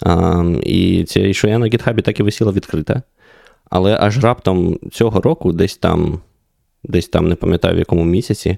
А, 0.03 0.43
І 0.63 1.03
це, 1.03 1.33
що 1.33 1.47
я 1.47 1.57
на 1.57 1.65
гітхабі 1.65 2.01
так 2.01 2.19
і 2.19 2.23
висіла 2.23 2.51
відкрита. 2.51 3.01
Але 3.69 3.97
аж 4.01 4.23
раптом 4.23 4.79
цього 4.91 5.21
року, 5.21 5.53
десь 5.53 5.77
там, 5.77 6.19
десь 6.83 7.07
там, 7.07 7.29
не 7.29 7.35
пам'ятаю 7.35 7.75
в 7.75 7.79
якому 7.79 8.03
місяці, 8.03 8.57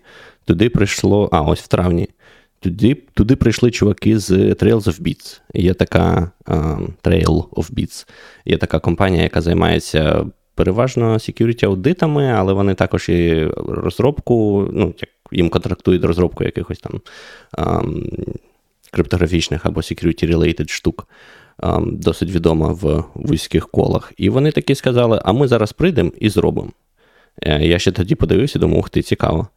Туди 0.49 0.69
прийшло, 0.69 1.29
а 1.31 1.41
ось 1.41 1.59
в 1.59 1.67
травні. 1.67 2.09
Туди 2.59 2.97
туди 3.13 3.35
прийшли 3.35 3.71
чуваки 3.71 4.19
з 4.19 4.31
Trails 4.31 4.83
of 4.83 5.01
Beats. 5.01 5.41
Є 5.53 5.73
така 5.73 6.31
uh, 6.45 6.87
Trail 7.03 7.49
of 7.49 7.73
Beats. 7.73 8.07
Є 8.45 8.57
така 8.57 8.79
компанія, 8.79 9.23
яка 9.23 9.41
займається 9.41 10.25
переважно 10.55 11.13
security 11.13 11.65
аудитами, 11.65 12.25
але 12.25 12.53
вони 12.53 12.73
також 12.73 13.09
і 13.09 13.47
розробку, 13.67 14.67
ну, 14.73 14.93
як 15.01 15.09
їм 15.31 15.49
контрактують 15.49 16.03
розробку 16.03 16.43
якихось 16.43 16.79
там 16.79 17.01
um, 17.57 18.35
криптографічних 18.91 19.65
або 19.65 19.81
security-related 19.81 20.69
штук. 20.69 21.07
Um, 21.59 21.97
досить 21.97 22.31
відома 22.31 22.67
в 22.67 23.03
вузьких 23.13 23.67
колах. 23.67 24.13
І 24.17 24.29
вони 24.29 24.51
такі 24.51 24.75
сказали: 24.75 25.21
а 25.25 25.33
ми 25.33 25.47
зараз 25.47 25.73
прийдемо 25.73 26.11
і 26.19 26.29
зробимо. 26.29 26.71
Е, 27.41 27.65
я 27.65 27.79
ще 27.79 27.91
тоді 27.91 28.15
подивився, 28.15 28.59
думав, 28.59 28.77
ух 28.77 28.89
ти, 28.89 29.01
цікаво. 29.01 29.47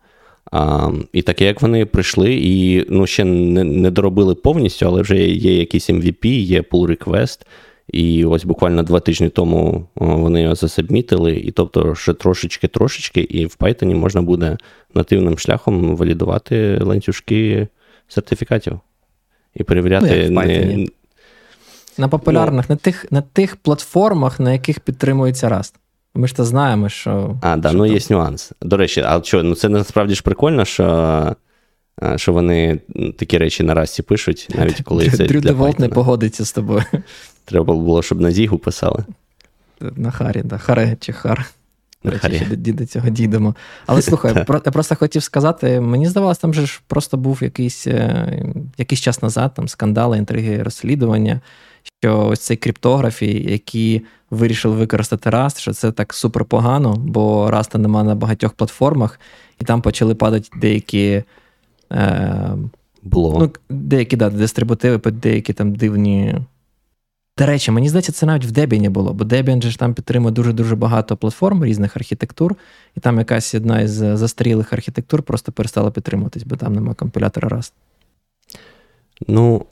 А, 0.52 0.90
І 1.12 1.22
таке, 1.22 1.44
як 1.44 1.62
вони 1.62 1.86
прийшли, 1.86 2.34
і 2.34 2.86
ну, 2.88 3.06
ще 3.06 3.24
не 3.24 3.64
не 3.64 3.90
доробили 3.90 4.34
повністю, 4.34 4.86
але 4.86 5.02
вже 5.02 5.18
є 5.28 5.58
якийсь 5.58 5.90
MVP, 5.90 6.26
є 6.26 6.60
pull 6.60 6.86
request, 6.86 7.40
і 7.88 8.24
ось 8.24 8.44
буквально 8.44 8.82
два 8.82 9.00
тижні 9.00 9.28
тому 9.28 9.88
вони 9.94 10.42
його 10.42 10.54
засабмітили, 10.54 11.36
і 11.36 11.50
тобто 11.50 11.94
ще 11.94 12.14
трошечки-трошечки, 12.14 13.20
і 13.20 13.46
в 13.46 13.56
Python 13.58 13.94
можна 13.94 14.22
буде 14.22 14.56
нативним 14.94 15.38
шляхом 15.38 15.96
валідувати 15.96 16.78
ланцюжки 16.82 17.68
сертифікатів 18.08 18.80
і 19.54 19.64
перевіряти. 19.64 20.28
Ну, 20.30 20.42
не... 20.42 20.86
На 21.98 22.08
популярних, 22.08 22.64
ну, 22.68 22.74
на 22.74 22.76
тих 22.76 23.12
на 23.12 23.22
тих 23.22 23.56
платформах, 23.56 24.40
на 24.40 24.52
яких 24.52 24.80
підтримується 24.80 25.48
Rust. 25.48 25.74
Ми 26.14 26.28
ж 26.28 26.36
то 26.36 26.44
знаємо, 26.44 26.88
що. 26.88 27.38
А, 27.42 27.56
да, 27.56 27.68
що 27.68 27.78
ну 27.78 27.86
там... 27.86 27.96
є 27.96 28.00
нюанс. 28.10 28.52
До 28.62 28.76
речі, 28.76 29.00
а 29.06 29.22
що, 29.22 29.42
ну 29.42 29.54
це 29.54 29.68
насправді 29.68 30.14
ж 30.14 30.22
прикольно, 30.22 30.64
що 30.64 31.36
що 32.16 32.32
вони 32.32 32.80
такі 33.18 33.38
речі 33.38 33.62
на 33.62 33.74
расті 33.74 34.02
пишуть, 34.02 34.48
навіть 34.54 34.80
коли 34.84 35.10
це. 35.10 35.26
Дрю 35.26 35.40
Деволт 35.40 35.78
не 35.78 35.88
погодиться 35.88 36.44
з 36.44 36.52
тобою. 36.52 36.84
Треба 37.44 37.74
було, 37.74 38.02
щоб 38.02 38.20
на 38.20 38.30
Зігу 38.30 38.58
писали. 38.58 39.04
На 39.80 40.10
Харі, 40.10 40.42
да. 40.44 40.58
Харе 40.58 40.96
чи 41.00 41.12
Хар. 41.12 41.46
До 42.04 42.10
речі, 42.10 42.36
ще 42.36 42.56
до, 42.56 42.86
цього 42.86 43.08
дійдемо. 43.08 43.54
Але 43.86 44.02
слухай, 44.02 44.34
я 44.36 44.44
просто 44.44 44.96
хотів 44.96 45.22
сказати: 45.22 45.80
мені 45.80 46.06
здавалося, 46.06 46.40
там 46.40 46.54
же 46.54 46.66
ж 46.66 46.80
просто 46.86 47.16
був 47.16 47.42
якийсь 47.42 47.86
е, 47.86 48.44
якийсь 48.78 49.00
час 49.00 49.22
назад, 49.22 49.54
там 49.54 49.68
скандали, 49.68 50.18
інтриги, 50.18 50.62
розслідування 50.62 51.40
що 52.02 52.26
ось 52.26 52.40
цей 52.40 52.56
криптографі, 52.56 53.50
які 53.50 54.02
вирішили 54.32 54.76
використати 54.76 55.30
Rust, 55.30 55.58
що 55.58 55.72
це 55.72 55.92
так 55.92 56.14
супер 56.14 56.44
погано, 56.44 56.96
бо 56.98 57.50
Rust 57.50 57.78
немає 57.78 58.06
на 58.06 58.14
багатьох 58.14 58.52
платформах, 58.52 59.20
і 59.60 59.64
там 59.64 59.82
почали 59.82 60.14
падати 60.14 60.48
деякі. 60.60 61.22
Е, 61.92 62.56
Було. 63.02 63.38
Ну, 63.38 63.52
Деякі 63.68 64.16
да, 64.16 64.30
дистрибутиви, 64.30 65.10
деякі 65.10 65.52
там 65.52 65.74
дивні. 65.74 66.34
До 67.38 67.46
речі, 67.46 67.70
мені 67.70 67.88
здається, 67.88 68.12
це 68.12 68.26
навіть 68.26 68.44
в 68.44 68.50
Debian 68.50 68.90
було, 68.90 69.12
бо 69.12 69.24
Debian 69.24 69.62
же 69.62 69.70
ж 69.70 69.78
там 69.78 69.94
підтримує 69.94 70.32
дуже-дуже 70.32 70.76
багато 70.76 71.16
платформ 71.16 71.64
різних 71.64 71.96
архітектур, 71.96 72.56
і 72.96 73.00
там 73.00 73.18
якась 73.18 73.54
одна 73.54 73.80
із 73.80 73.90
застарілих 73.92 74.72
архітектур 74.72 75.22
просто 75.22 75.52
перестала 75.52 75.90
підтримуватись, 75.90 76.42
бо 76.42 76.56
там 76.56 76.74
немає 76.74 76.94
компілятора 76.94 77.48
Rust. 77.48 77.72
Ну, 79.28 79.66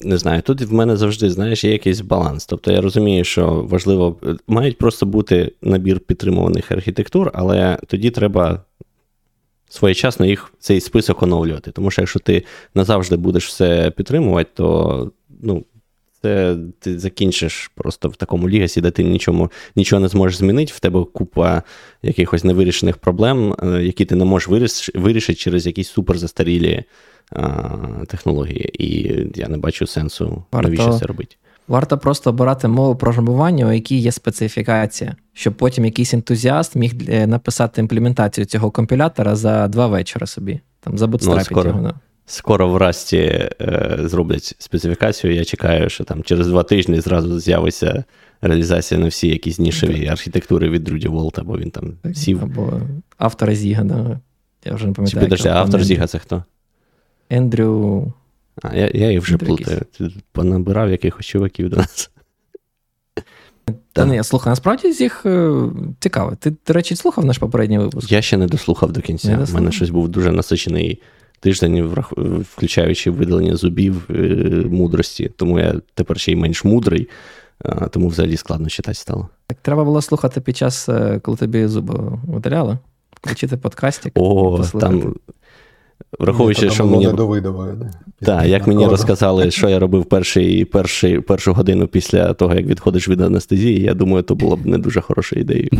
не 0.00 0.18
знаю, 0.18 0.42
тут 0.42 0.60
в 0.60 0.72
мене 0.72 0.96
завжди, 0.96 1.30
знаєш, 1.30 1.64
є 1.64 1.72
якийсь 1.72 2.00
баланс. 2.00 2.46
Тобто 2.46 2.72
я 2.72 2.80
розумію, 2.80 3.24
що 3.24 3.66
важливо, 3.70 4.16
мають 4.46 4.78
просто 4.78 5.06
бути 5.06 5.52
набір 5.62 6.00
підтримуваних 6.00 6.72
архітектур, 6.72 7.30
але 7.34 7.78
тоді 7.86 8.10
треба 8.10 8.64
своєчасно 9.68 10.26
їх 10.26 10.52
цей 10.58 10.80
список 10.80 11.22
оновлювати. 11.22 11.70
Тому 11.70 11.90
що 11.90 12.02
якщо 12.02 12.18
ти 12.18 12.44
назавжди 12.74 13.16
будеш 13.16 13.46
все 13.46 13.90
підтримувати, 13.90 14.50
то 14.54 15.10
ну, 15.42 15.64
це 16.22 16.56
ти 16.78 16.98
закінчиш 16.98 17.70
просто 17.74 18.08
в 18.08 18.16
такому 18.16 18.48
лігасі, 18.48 18.80
де 18.80 18.90
ти 18.90 19.04
нічому, 19.04 19.50
нічого 19.76 20.00
не 20.00 20.08
зможеш 20.08 20.38
змінити, 20.38 20.72
в 20.76 20.80
тебе 20.80 21.04
купа 21.12 21.62
якихось 22.02 22.44
невирішених 22.44 22.96
проблем, 22.96 23.54
е, 23.62 23.82
які 23.82 24.04
ти 24.04 24.14
не 24.14 24.24
можеш 24.24 24.48
вирішити 24.94 25.34
через 25.34 25.66
якісь 25.66 25.88
суперзастарілі 25.88 26.84
технології, 28.06 28.84
і 28.84 29.18
я 29.34 29.48
не 29.48 29.58
бачу 29.58 29.86
сенсу, 29.86 30.44
варто, 30.52 30.68
навіщо 30.68 30.92
це 30.92 31.06
робити. 31.06 31.36
Варто 31.68 31.98
просто 31.98 32.30
обирати 32.30 32.68
мову 32.68 32.96
програмування, 32.96 33.66
у 33.66 33.72
якій 33.72 33.98
є 33.98 34.12
специфікація, 34.12 35.16
щоб 35.32 35.54
потім 35.54 35.84
якийсь 35.84 36.14
ентузіаст 36.14 36.76
міг 36.76 36.92
е, 37.08 37.26
написати 37.26 37.80
імплементацію 37.80 38.44
цього 38.44 38.70
компілятора 38.70 39.36
за 39.36 39.68
два 39.68 39.86
вечора 39.86 40.26
собі, 40.26 40.60
там 40.80 40.98
забутстрапити 40.98 41.54
ну, 41.54 41.64
його. 41.64 41.94
Скоро 42.30 42.68
в 42.68 42.76
Расті 42.76 43.16
е, 43.16 43.98
зроблять 44.00 44.54
специфікацію. 44.58 45.34
Я 45.34 45.44
чекаю, 45.44 45.90
що 45.90 46.04
там 46.04 46.22
через 46.22 46.46
два 46.46 46.62
тижні 46.62 47.00
зразу 47.00 47.40
з'явиться 47.40 48.04
реалізація 48.40 49.00
на 49.00 49.08
всі 49.08 49.28
якісь 49.28 49.58
нішеві 49.58 50.06
архітектури 50.06 50.70
від 50.70 50.84
Друді 50.84 51.08
Волта, 51.08 51.42
бо 51.42 51.58
він 51.58 51.70
там 51.70 51.92
сів. 52.14 52.42
Або 52.42 52.80
автор 53.18 53.54
Зіга, 53.54 53.84
да. 53.84 54.20
Я 54.64 54.74
вже 54.74 54.86
не 54.86 54.92
пам'ятаю. 54.92 55.24
Підожди, 55.24 55.48
а 55.48 55.52
автор 55.52 55.84
Зіга 55.84 56.06
це 56.06 56.18
хто? 56.18 56.44
Ендрю. 57.30 58.12
А, 58.62 58.76
я 58.76 58.90
я 58.94 59.10
їх 59.10 59.22
вже 59.22 59.32
Ендрю 59.32 59.46
плутаю. 59.46 59.80
Ти 59.98 60.10
понабирав 60.32 60.90
якихось 60.90 61.26
чуваків 61.26 61.68
до 61.68 61.76
нас. 61.76 62.10
Та 63.92 64.04
не, 64.04 64.24
слухай, 64.24 64.50
насправді 64.50 64.92
з 64.92 65.00
їх 65.00 65.26
е, 65.26 65.52
цікаво. 66.00 66.36
Ти, 66.40 66.52
до 66.66 66.72
речі, 66.72 66.96
слухав 66.96 67.24
наш 67.24 67.38
попередній 67.38 67.78
випуск? 67.78 68.12
Я 68.12 68.22
ще 68.22 68.36
не 68.36 68.46
дослухав 68.46 68.92
до 68.92 69.00
кінця. 69.00 69.46
У 69.50 69.54
мене 69.54 69.72
щось 69.72 69.90
був 69.90 70.08
дуже 70.08 70.32
насичений 70.32 71.00
тиждень, 71.40 71.94
включаючи 72.54 73.10
видалення 73.10 73.56
зубів 73.56 74.08
е, 74.10 74.14
мудрості, 74.70 75.30
тому 75.36 75.58
я 75.58 75.74
тепер 75.94 76.20
ще 76.20 76.32
й 76.32 76.36
менш 76.36 76.64
мудрий, 76.64 77.08
тому 77.90 78.08
взагалі 78.08 78.36
складно 78.36 78.68
читати 78.68 78.94
стало. 78.94 79.28
Так 79.46 79.58
треба 79.62 79.84
було 79.84 80.02
слухати 80.02 80.40
під 80.40 80.56
час, 80.56 80.88
е, 80.88 81.20
коли 81.22 81.36
тобі 81.36 81.66
зуби 81.66 82.18
видаляли, 82.26 82.78
включити 83.22 83.56
подкастик. 83.56 84.12
О, 84.16 84.64
там 84.80 85.14
Враховуючи, 86.18 86.70
що 86.70 86.86
мені 86.86 87.06
Так, 88.20 88.46
як 88.46 88.66
мені 88.66 88.86
розказали, 88.86 89.50
що 89.50 89.68
я 89.68 89.78
робив 89.78 90.04
перший, 90.04 90.64
перший, 90.64 91.20
першу 91.20 91.52
годину 91.52 91.86
після 91.86 92.34
того, 92.34 92.54
як 92.54 92.66
відходиш 92.66 93.08
від 93.08 93.20
анестезії, 93.20 93.80
я 93.82 93.94
думаю, 93.94 94.22
то 94.22 94.34
було 94.34 94.56
б 94.56 94.66
не 94.66 94.78
дуже 94.78 95.00
хорошою 95.00 95.42
ідеєю. 95.42 95.70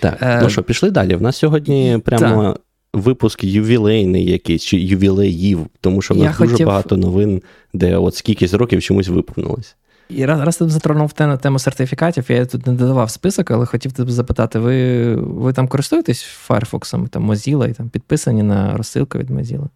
Так, 0.00 0.18
е... 0.22 0.40
ну 0.42 0.50
що, 0.50 0.62
пішли 0.62 0.90
далі. 0.90 1.14
В 1.14 1.22
нас 1.22 1.36
сьогодні 1.36 2.00
прямо 2.04 2.42
так. 2.42 2.60
випуск 2.92 3.44
ювілейний 3.44 4.30
якийсь, 4.30 4.62
чи 4.64 4.80
ювілеїв, 4.80 5.66
тому 5.80 6.02
що 6.02 6.14
в 6.14 6.16
нас 6.16 6.26
я 6.26 6.38
дуже 6.38 6.52
хотів... 6.52 6.66
багато 6.66 6.96
новин, 6.96 7.42
де 7.74 7.96
от 7.96 8.14
скільки 8.14 8.46
років 8.46 8.82
чомусь 8.82 9.08
виповнилось. 9.08 9.76
І 10.08 10.26
раз 10.26 10.40
раз 10.40 10.56
ти 10.56 10.68
затронув 10.68 11.12
тему, 11.12 11.36
тему 11.36 11.58
сертифікатів, 11.58 12.24
я 12.28 12.46
тут 12.46 12.66
не 12.66 12.72
додавав 12.72 13.10
список, 13.10 13.50
але 13.50 13.66
хотів 13.66 13.92
тебе 13.92 14.12
запитати: 14.12 14.58
ви 14.58 15.14
ви 15.14 15.52
там 15.52 15.68
користуєтесь 15.68 16.26
Firefox, 16.48 17.08
там 17.08 17.30
Mozilla 17.30 17.70
і 17.70 17.72
там 17.72 17.88
підписані 17.88 18.42
на 18.42 18.76
розсилку 18.76 19.18
від 19.18 19.30
Mozilla? 19.30 19.68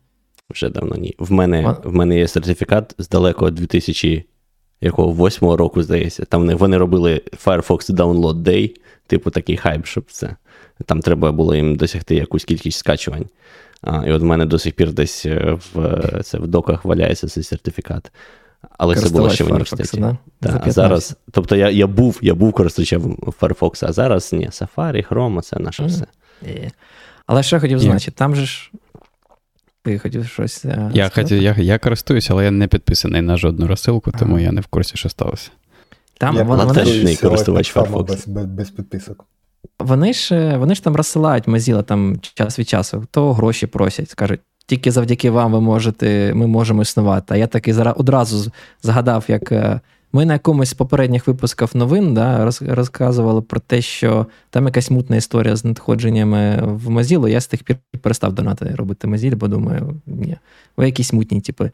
Вже 0.51 0.69
давно 0.69 0.97
ні. 0.97 1.15
В 1.19 1.33
мене 1.33 1.77
в 1.85 1.95
мене 1.95 2.19
є 2.19 2.29
сертифікат 2.29 2.95
з 2.99 3.09
далекого 3.09 3.51
2008 4.83 5.49
року, 5.49 5.83
здається. 5.83 6.25
Там 6.25 6.57
вони 6.57 6.79
робили 6.79 7.23
Firefox 7.45 7.91
Download 7.91 8.35
Day, 8.35 8.75
типу 9.07 9.31
такий 9.31 9.57
хайп, 9.57 9.87
щоб 9.87 10.05
це. 10.11 10.37
Там 10.87 11.01
треба 11.01 11.33
було 11.33 11.55
їм 11.55 11.77
досягти 11.77 12.15
якусь 12.15 12.45
кількість 12.45 12.79
скачувань. 12.79 13.27
А, 13.83 14.07
І 14.07 14.13
от 14.13 14.23
в 14.23 14.25
мене 14.25 14.47
до 14.47 14.59
сих 14.59 14.75
пір 14.75 14.93
десь 14.93 15.27
е, 15.27 15.59
в 15.75 16.23
це 16.23 16.39
в 16.39 16.47
доках 16.47 16.85
валяється 16.85 17.29
цей 17.29 17.43
сертифікат. 17.43 18.13
Але 18.79 18.97
це 18.97 19.09
було 19.09 19.31
ще 19.31 19.45
в 19.45 19.47
університеті. 19.47 20.01
Да? 20.01 20.17
Да, 20.43 20.63
а 20.65 20.71
зараз, 20.71 21.17
Тобто 21.31 21.57
я 21.57 21.71
я 21.71 21.87
був 21.87 22.19
я 22.23 22.35
був 22.35 22.53
користувачем 22.53 23.17
Firefox, 23.41 23.87
а 23.87 23.93
зараз 23.93 24.33
ні, 24.33 24.49
Safari, 24.49 25.09
Chrome, 25.09 25.43
це 25.43 25.57
наше 25.61 25.83
mm. 25.83 25.87
все. 25.87 26.07
Yeah. 26.43 26.71
Але 27.27 27.43
що 27.43 27.61
хотів 27.61 27.79
значити, 27.79 28.15
там 28.19 28.35
же 28.35 28.47
ж. 28.47 28.71
Ти 29.83 29.99
хотів 29.99 30.27
щось. 30.27 30.65
Е, 30.65 30.91
я 30.95 31.09
хотів, 31.09 31.43
я, 31.43 31.55
я 31.59 31.79
користуюся, 31.79 32.33
але 32.33 32.45
я 32.45 32.51
не 32.51 32.67
підписаний 32.69 33.23
на 33.23 33.37
жодну 33.37 33.67
розсилку, 33.67 34.13
тому 34.19 34.35
ага. 34.35 34.43
я 34.43 34.53
не 34.53 34.61
в 34.61 34.67
курсі, 34.67 34.97
що 34.97 35.09
сталося. 35.09 35.51
Там 36.19 36.37
я 36.37 36.43
вона, 36.43 36.75
теж 36.75 37.19
користувач 37.19 37.77
Firefox. 37.77 38.07
Без, 38.07 38.29
без, 38.29 38.47
без 38.47 38.71
підписок. 38.71 39.25
Вони 39.79 40.13
ж 40.13 40.35
е, 40.35 40.57
вони 40.57 40.75
ж 40.75 40.85
там 40.85 40.97
розсилають 40.97 41.49
Mozilla 41.49 41.83
там 41.83 42.21
час 42.35 42.59
від 42.59 42.69
часу, 42.69 43.07
то 43.11 43.33
гроші 43.33 43.67
просять, 43.67 44.15
кажуть, 44.15 44.41
тільки 44.67 44.91
завдяки 44.91 45.31
вам 45.31 45.53
ви 45.53 45.61
можете, 45.61 46.35
ми 46.35 46.47
можемо 46.47 46.83
існувати. 46.83 47.35
А 47.35 47.37
я 47.37 47.47
таки 47.47 47.75
одразу 47.75 48.53
згадав, 48.83 49.25
як 49.29 49.53
е, 49.53 49.81
ми 50.13 50.25
на 50.25 50.33
якомусь 50.33 50.71
з 50.71 50.75
попередніх 50.75 51.27
випусках 51.27 51.75
новин 51.75 52.15
да, 52.15 52.51
розказували 52.61 53.43
про 53.43 53.61
те, 53.61 53.83
що 53.83 54.27
там 54.51 54.65
якась 54.65 54.91
мутна 54.91 55.17
історія 55.17 55.57
з 55.57 55.65
надходженнями 55.65 56.61
в 56.63 56.89
Mozilla. 56.89 57.29
Я 57.29 57.41
з 57.41 57.47
тих 57.47 57.63
пір 57.63 57.77
перестав 58.03 58.33
донати 58.33 58.75
робити 58.75 59.09
Mozilla, 59.09 59.37
бо 59.37 59.49
думаю, 59.49 60.01
ні, 60.07 60.37
ви 60.77 60.87
якісь 60.87 61.13
мутні, 61.13 61.41
типи. 61.41 61.71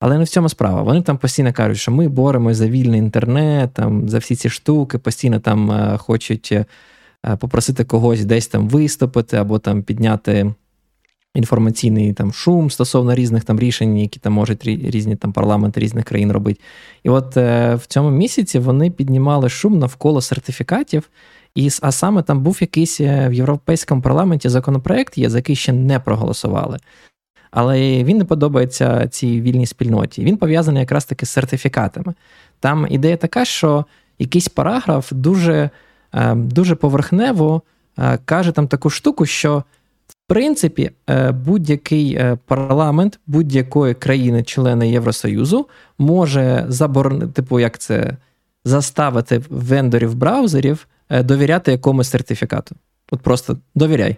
Але 0.00 0.18
не 0.18 0.24
в 0.24 0.28
цьому 0.28 0.48
справа. 0.48 0.82
Вони 0.82 1.02
там 1.02 1.18
постійно 1.18 1.52
кажуть, 1.52 1.78
що 1.78 1.92
ми 1.92 2.08
боремось 2.08 2.56
за 2.56 2.66
вільний 2.66 2.98
інтернет, 2.98 3.70
там, 3.72 4.08
за 4.08 4.18
всі 4.18 4.36
ці 4.36 4.50
штуки, 4.50 4.98
постійно 4.98 5.40
там 5.40 5.70
е, 5.70 5.96
хочуть. 5.98 6.52
Е, 6.52 7.36
попросити 7.36 7.84
когось 7.84 8.24
десь 8.24 8.46
там 8.46 8.68
виступити, 8.68 9.36
або 9.36 9.58
там 9.58 9.82
підняти 9.82 10.54
інформаційний 11.34 12.12
там 12.12 12.32
шум 12.32 12.70
стосовно 12.70 13.14
різних 13.14 13.44
там 13.44 13.60
рішень, 13.60 13.98
які 13.98 14.20
там 14.20 14.32
можуть 14.32 14.64
різні 14.64 15.16
там 15.16 15.32
парламенти 15.32 15.80
різних 15.80 16.04
країн 16.04 16.32
робити. 16.32 16.60
І 17.02 17.10
от 17.10 17.36
е, 17.36 17.74
в 17.74 17.86
цьому 17.86 18.10
місяці 18.10 18.58
вони 18.58 18.90
піднімали 18.90 19.48
шум 19.48 19.78
навколо 19.78 20.20
сертифікатів. 20.20 21.10
І, 21.54 21.70
А 21.82 21.92
саме 21.92 22.22
там 22.22 22.40
був 22.40 22.58
якийсь 22.60 23.00
е, 23.00 23.28
в 23.28 23.32
Європейському 23.32 24.02
парламенті 24.02 24.48
законопроект, 24.48 25.18
є, 25.18 25.30
за 25.30 25.38
який 25.38 25.56
ще 25.56 25.72
не 25.72 26.00
проголосували. 26.00 26.78
Але 27.50 28.04
він 28.04 28.18
не 28.18 28.24
подобається 28.24 29.08
цій 29.08 29.40
вільній 29.40 29.66
спільноті. 29.66 30.24
Він 30.24 30.36
пов'язаний 30.36 30.80
якраз 30.80 31.04
таки 31.04 31.26
з 31.26 31.30
сертифікатами. 31.30 32.14
Там 32.60 32.86
ідея 32.90 33.16
така, 33.16 33.44
що 33.44 33.84
якийсь 34.18 34.48
параграф 34.48 35.12
дуже 35.12 35.70
Е, 36.14 36.34
дуже 36.34 36.74
поверхнево 36.74 37.62
е, 37.98 38.18
каже 38.24 38.52
там 38.52 38.68
таку 38.68 38.90
штуку, 38.90 39.26
що 39.26 39.64
принципі 40.30 40.90
е, 41.10 41.32
будь-який 41.32 42.20
парламент 42.46 43.20
будь-якої 43.26 43.94
країни-члени 43.94 44.90
Євросоюзу 44.90 45.66
може 45.98 46.64
заборонити, 46.68 47.32
типу, 47.32 47.60
як 47.60 47.78
це 47.78 48.16
заставити 48.64 49.42
вендорів 49.48 50.14
браузерів 50.14 50.86
довіряти 51.10 51.72
якомусь 51.72 52.10
сертифікату. 52.10 52.76
От 53.10 53.20
просто 53.20 53.58
довіряй. 53.74 54.16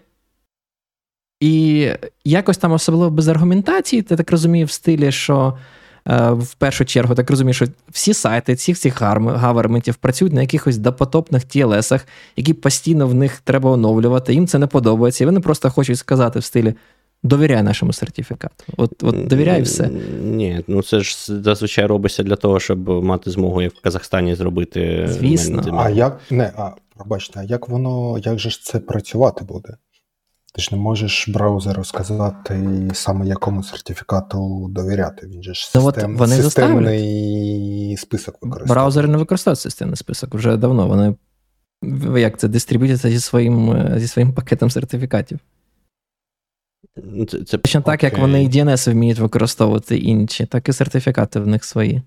І 1.40 1.88
якось 2.24 2.58
там 2.58 2.72
особливо 2.72 3.10
без 3.10 3.28
аргументації, 3.28 4.02
ти 4.02 4.16
так 4.16 4.30
розумію, 4.30 4.66
в 4.66 4.70
стилі, 4.70 5.12
що 5.12 5.54
Е, 5.54 5.56
в 6.30 6.54
першу 6.54 6.84
чергу, 6.84 7.14
так 7.14 7.30
розумію, 7.30 7.54
що 7.54 7.66
всі 7.90 8.14
сайти 8.14 8.56
цих 8.56 8.76
всіх 8.76 9.02
гаверментів 9.02 9.94
працюють 9.94 10.34
на 10.34 10.40
якихось 10.40 10.78
допотопних 10.78 11.42
TLS, 11.42 12.00
які 12.36 12.54
постійно 12.54 13.06
в 13.06 13.14
них 13.14 13.40
треба 13.44 13.70
оновлювати. 13.70 14.34
Їм 14.34 14.46
це 14.46 14.58
не 14.58 14.66
подобається. 14.66 15.24
І 15.24 15.26
вони 15.26 15.40
просто 15.40 15.70
хочуть 15.70 15.98
сказати 15.98 16.38
в 16.38 16.44
стилі. 16.44 16.74
Довіряй 17.24 17.62
нашому 17.62 17.92
сертифікату. 17.92 18.64
От 18.76 19.02
от 19.02 19.26
довіряй 19.26 19.62
все. 19.62 19.90
Ні, 20.22 20.64
ну 20.66 20.82
це 20.82 21.00
ж 21.00 21.16
зазвичай 21.42 21.86
робиться 21.86 22.22
для 22.22 22.36
того, 22.36 22.60
щоб 22.60 22.88
мати 22.88 23.30
змогу, 23.30 23.62
як 23.62 23.74
в 23.74 23.80
Казахстані, 23.80 24.34
зробити. 24.34 25.08
Звісно. 25.10 25.78
А 25.78 25.90
як 25.90 26.20
не, 26.30 26.52
а 26.56 26.70
пробачте, 26.96 27.40
а 27.40 27.42
як 27.42 27.68
воно, 27.68 28.18
як 28.18 28.38
же 28.38 28.50
ж 28.50 28.62
це 28.62 28.78
працювати 28.78 29.44
буде? 29.44 29.76
Ти 30.54 30.62
ж 30.62 30.68
не 30.72 30.78
можеш 30.78 31.28
браузеру 31.28 31.84
сказати 31.84 32.90
саме 32.94 33.26
якому 33.26 33.62
сертифікату 33.62 34.68
довіряти. 34.70 35.26
Він 35.26 35.42
же 35.42 35.54
ж 35.54 35.70
ну, 35.74 35.82
систем... 35.82 36.16
вони 36.16 36.36
системний 36.36 37.96
список 37.96 38.34
використовує. 38.34 38.74
Браузери 38.74 39.08
не 39.08 39.18
використовують 39.18 39.60
системний 39.60 39.96
список 39.96 40.34
вже 40.34 40.56
давно. 40.56 40.88
Вони 40.88 41.14
як 42.20 42.38
це 42.38 42.48
дистриб'юються 42.48 43.10
зі 43.10 43.20
своїм 43.20 43.88
зі 43.96 44.08
своїм 44.08 44.32
пакетом 44.32 44.70
сертифікатів. 44.70 45.38
Ну, 46.96 47.24
це, 47.24 47.44
це... 47.44 47.58
Точно 47.58 47.80
так, 47.80 48.02
як 48.02 48.18
вони 48.18 48.44
і 48.44 48.48
DNS 48.48 48.92
вміють 48.92 49.18
використовувати 49.18 49.98
інші, 49.98 50.46
так 50.46 50.68
і 50.68 50.72
сертифікати 50.72 51.40
в 51.40 51.46
них 51.46 51.64
свої. 51.64 52.02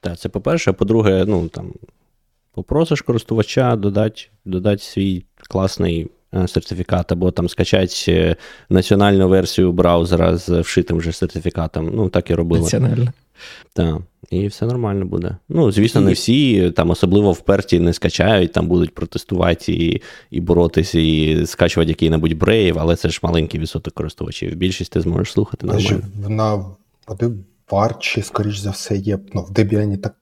Так, 0.00 0.18
це 0.18 0.28
по-перше, 0.28 0.70
а 0.70 0.72
по-друге, 0.72 1.24
ну 1.28 1.48
там 1.48 1.72
попросиш 2.52 3.02
користувача 3.02 3.76
додати, 3.76 4.22
додати 4.44 4.82
свій 4.82 5.24
класний 5.48 6.10
Е, 6.34 6.48
сертифікат, 6.48 7.12
або 7.12 7.30
там 7.30 7.48
скачати 7.48 7.94
е, 8.08 8.36
національну 8.70 9.28
версію 9.28 9.72
браузера 9.72 10.36
з 10.36 10.60
вшитим 10.60 11.00
же 11.02 11.12
сертифікатом. 11.12 11.90
Ну, 11.94 12.08
так 12.08 12.30
і 12.30 12.34
робили. 12.34 12.62
Національно. 12.62 13.12
Так, 13.72 13.96
і 14.30 14.46
все 14.46 14.66
нормально 14.66 15.04
буде. 15.04 15.36
Ну, 15.48 15.72
звісно, 15.72 16.00
не 16.00 16.12
всі, 16.12 16.70
там 16.70 16.90
особливо 16.90 17.32
вперті 17.32 17.80
не 17.80 17.92
скачають, 17.92 18.52
там 18.52 18.68
будуть 18.68 18.94
протестувати 18.94 19.72
і 19.72 20.02
і 20.30 20.40
боротися, 20.40 20.98
і 20.98 21.46
скачувати 21.46 21.90
який-небудь 21.90 22.32
брейв, 22.32 22.78
але 22.78 22.96
це 22.96 23.08
ж 23.08 23.20
маленький 23.22 23.60
відсоток 23.60 23.94
користувачів. 23.94 24.54
Більшість 24.54 24.92
ти 24.92 25.00
зможеш 25.00 25.32
слухати. 25.32 25.66
нормально. 25.66 26.02
На 26.28 26.64
в 27.70 27.76
Арчі, 27.76 28.22
скоріш 28.22 28.58
за 28.58 28.70
все, 28.70 28.96
є. 28.96 29.18
Ну, 29.34 29.42
в 29.42 29.50
Debian 29.50 29.96
так 29.98 30.14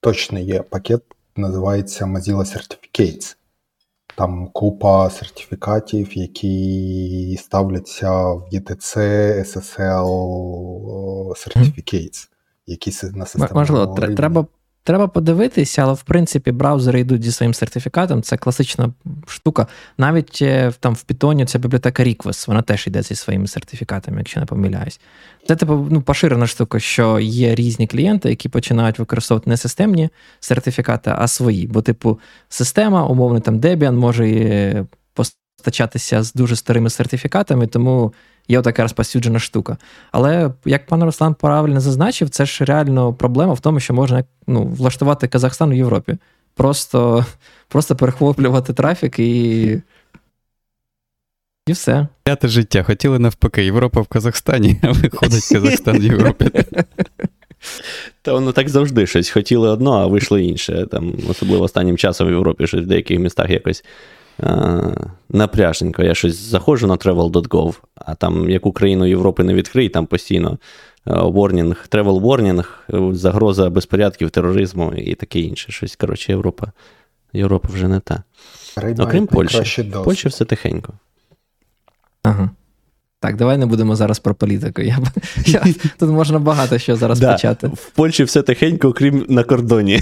точно 0.00 0.38
є 0.38 0.62
пакет, 0.62 1.02
називається 1.36 2.04
Mozilla 2.04 2.44
Certificates. 2.44 3.36
Там 4.14 4.48
купа 4.52 5.10
сертифікатів, 5.10 6.18
які 6.18 7.36
ставляться 7.40 8.10
в 8.22 8.48
ETC, 8.52 8.98
SSL 9.40 10.06
Certificates, 11.28 12.28
які 12.66 12.90
на 13.14 13.26
системі 13.26 13.50
Можливо, 13.54 13.94
треба 14.16 14.46
Треба 14.84 15.08
подивитися, 15.08 15.82
але 15.82 15.92
в 15.92 16.02
принципі 16.02 16.52
браузери 16.52 17.00
йдуть 17.00 17.22
зі 17.22 17.32
своїм 17.32 17.54
сертифікатом. 17.54 18.22
Це 18.22 18.36
класична 18.36 18.92
штука. 19.26 19.66
Навіть 19.98 20.38
е, 20.42 20.72
там 20.80 20.94
в 20.94 21.04
Python 21.08 21.46
ця 21.46 21.58
бібліотека 21.58 22.04
Request, 22.04 22.46
вона 22.48 22.62
теж 22.62 22.86
йде 22.86 23.02
зі 23.02 23.14
своїми 23.14 23.46
сертифікатами, 23.46 24.18
якщо 24.18 24.40
не 24.40 24.46
помиляюсь. 24.46 25.00
Це 25.48 25.56
типу 25.56 25.88
ну, 25.90 26.02
поширена 26.02 26.46
штука, 26.46 26.80
що 26.80 27.18
є 27.20 27.54
різні 27.54 27.86
клієнти, 27.86 28.28
які 28.28 28.48
починають 28.48 28.98
використовувати 28.98 29.50
не 29.50 29.56
системні 29.56 30.08
сертифікати, 30.40 31.12
а 31.16 31.28
свої. 31.28 31.66
Бо, 31.66 31.82
типу, 31.82 32.18
система, 32.48 33.06
умовно, 33.06 33.40
там 33.40 33.60
Debian 33.60 33.92
може 33.92 34.28
е, 34.30 34.86
постачатися 35.14 36.22
з 36.22 36.32
дуже 36.32 36.56
старими 36.56 36.90
сертифікатами, 36.90 37.66
тому 37.66 38.12
є 38.50 38.62
така 38.62 38.82
розпосюджена 38.82 39.38
штука. 39.38 39.76
Але 40.12 40.50
як 40.64 40.86
пан 40.86 41.04
Руслан 41.04 41.34
правильно 41.34 41.80
зазначив, 41.80 42.30
це 42.30 42.46
ж 42.46 42.64
реально 42.64 43.14
проблема 43.14 43.52
в 43.52 43.60
тому, 43.60 43.80
що 43.80 43.94
можна 43.94 44.24
ну, 44.46 44.64
влаштувати 44.64 45.28
Казахстан 45.28 45.70
у 45.70 45.74
Європі. 45.74 46.16
Просто 46.54 47.26
просто 47.68 47.96
перехоплювати 47.96 48.72
трафік 48.72 49.18
і. 49.18 49.82
І 51.66 51.72
все. 51.72 52.06
П'яте 52.24 52.48
життя. 52.48 52.82
Хотіли 52.82 53.18
навпаки, 53.18 53.64
Європа 53.64 54.00
в 54.00 54.06
Казахстані, 54.06 54.80
а 54.82 54.92
виходить 54.92 55.48
Казахстан 55.52 55.98
в 55.98 56.02
Європі. 56.02 56.50
Та 58.22 58.32
воно 58.32 58.52
так 58.52 58.68
завжди 58.68 59.06
щось. 59.06 59.30
Хотіли 59.30 59.68
одно, 59.68 59.92
а 59.92 60.06
вийшло 60.06 60.38
інше. 60.38 60.86
Там, 60.90 61.14
Особливо 61.28 61.64
останнім 61.64 61.96
часом 61.96 62.28
в 62.28 62.30
Європі 62.30 62.66
щось 62.66 62.84
в 62.84 62.86
деяких 62.86 63.18
містах 63.18 63.50
якось 63.50 63.84
напряжненько. 65.28 66.02
Я 66.02 66.14
щось 66.14 66.36
заходжу 66.36 66.86
на 66.86 66.96
travel.gov, 66.96 67.74
а 67.94 68.14
там 68.14 68.50
яку 68.50 68.72
країну 68.72 69.06
Європи 69.06 69.44
не 69.44 69.54
відкрий, 69.54 69.88
там 69.88 70.06
постійно 70.06 70.58
warning, 71.06 71.76
travel 71.90 72.20
warning, 72.20 72.64
загроза 73.14 73.70
безпорядків, 73.70 74.30
тероризму 74.30 74.92
і 74.92 75.14
таке 75.14 75.40
інше. 75.40 75.72
Щось, 75.72 75.96
коротше, 75.96 76.32
Європа. 76.32 76.72
Європа 77.32 77.68
вже 77.72 77.88
не 77.88 78.00
та. 78.00 78.22
Окрім 78.98 79.26
Польщі. 79.26 79.82
В 79.82 80.04
Польщі 80.04 80.28
все 80.28 80.44
тихенько. 80.44 80.92
Ага. 82.22 82.50
Так, 83.20 83.36
давай 83.36 83.58
не 83.58 83.66
будемо 83.66 83.96
зараз 83.96 84.18
про 84.18 84.34
політику. 84.34 84.82
Я, 84.82 84.98
я, 85.46 85.64
Тут 85.98 86.10
можна 86.10 86.38
багато 86.38 86.78
що 86.78 86.96
зараз 86.96 87.20
да, 87.20 87.32
почати. 87.32 87.66
В 87.66 87.90
Польщі 87.90 88.24
все 88.24 88.42
тихенько, 88.42 88.88
окрім 88.88 89.26
на 89.28 89.44
кордоні. 89.44 90.00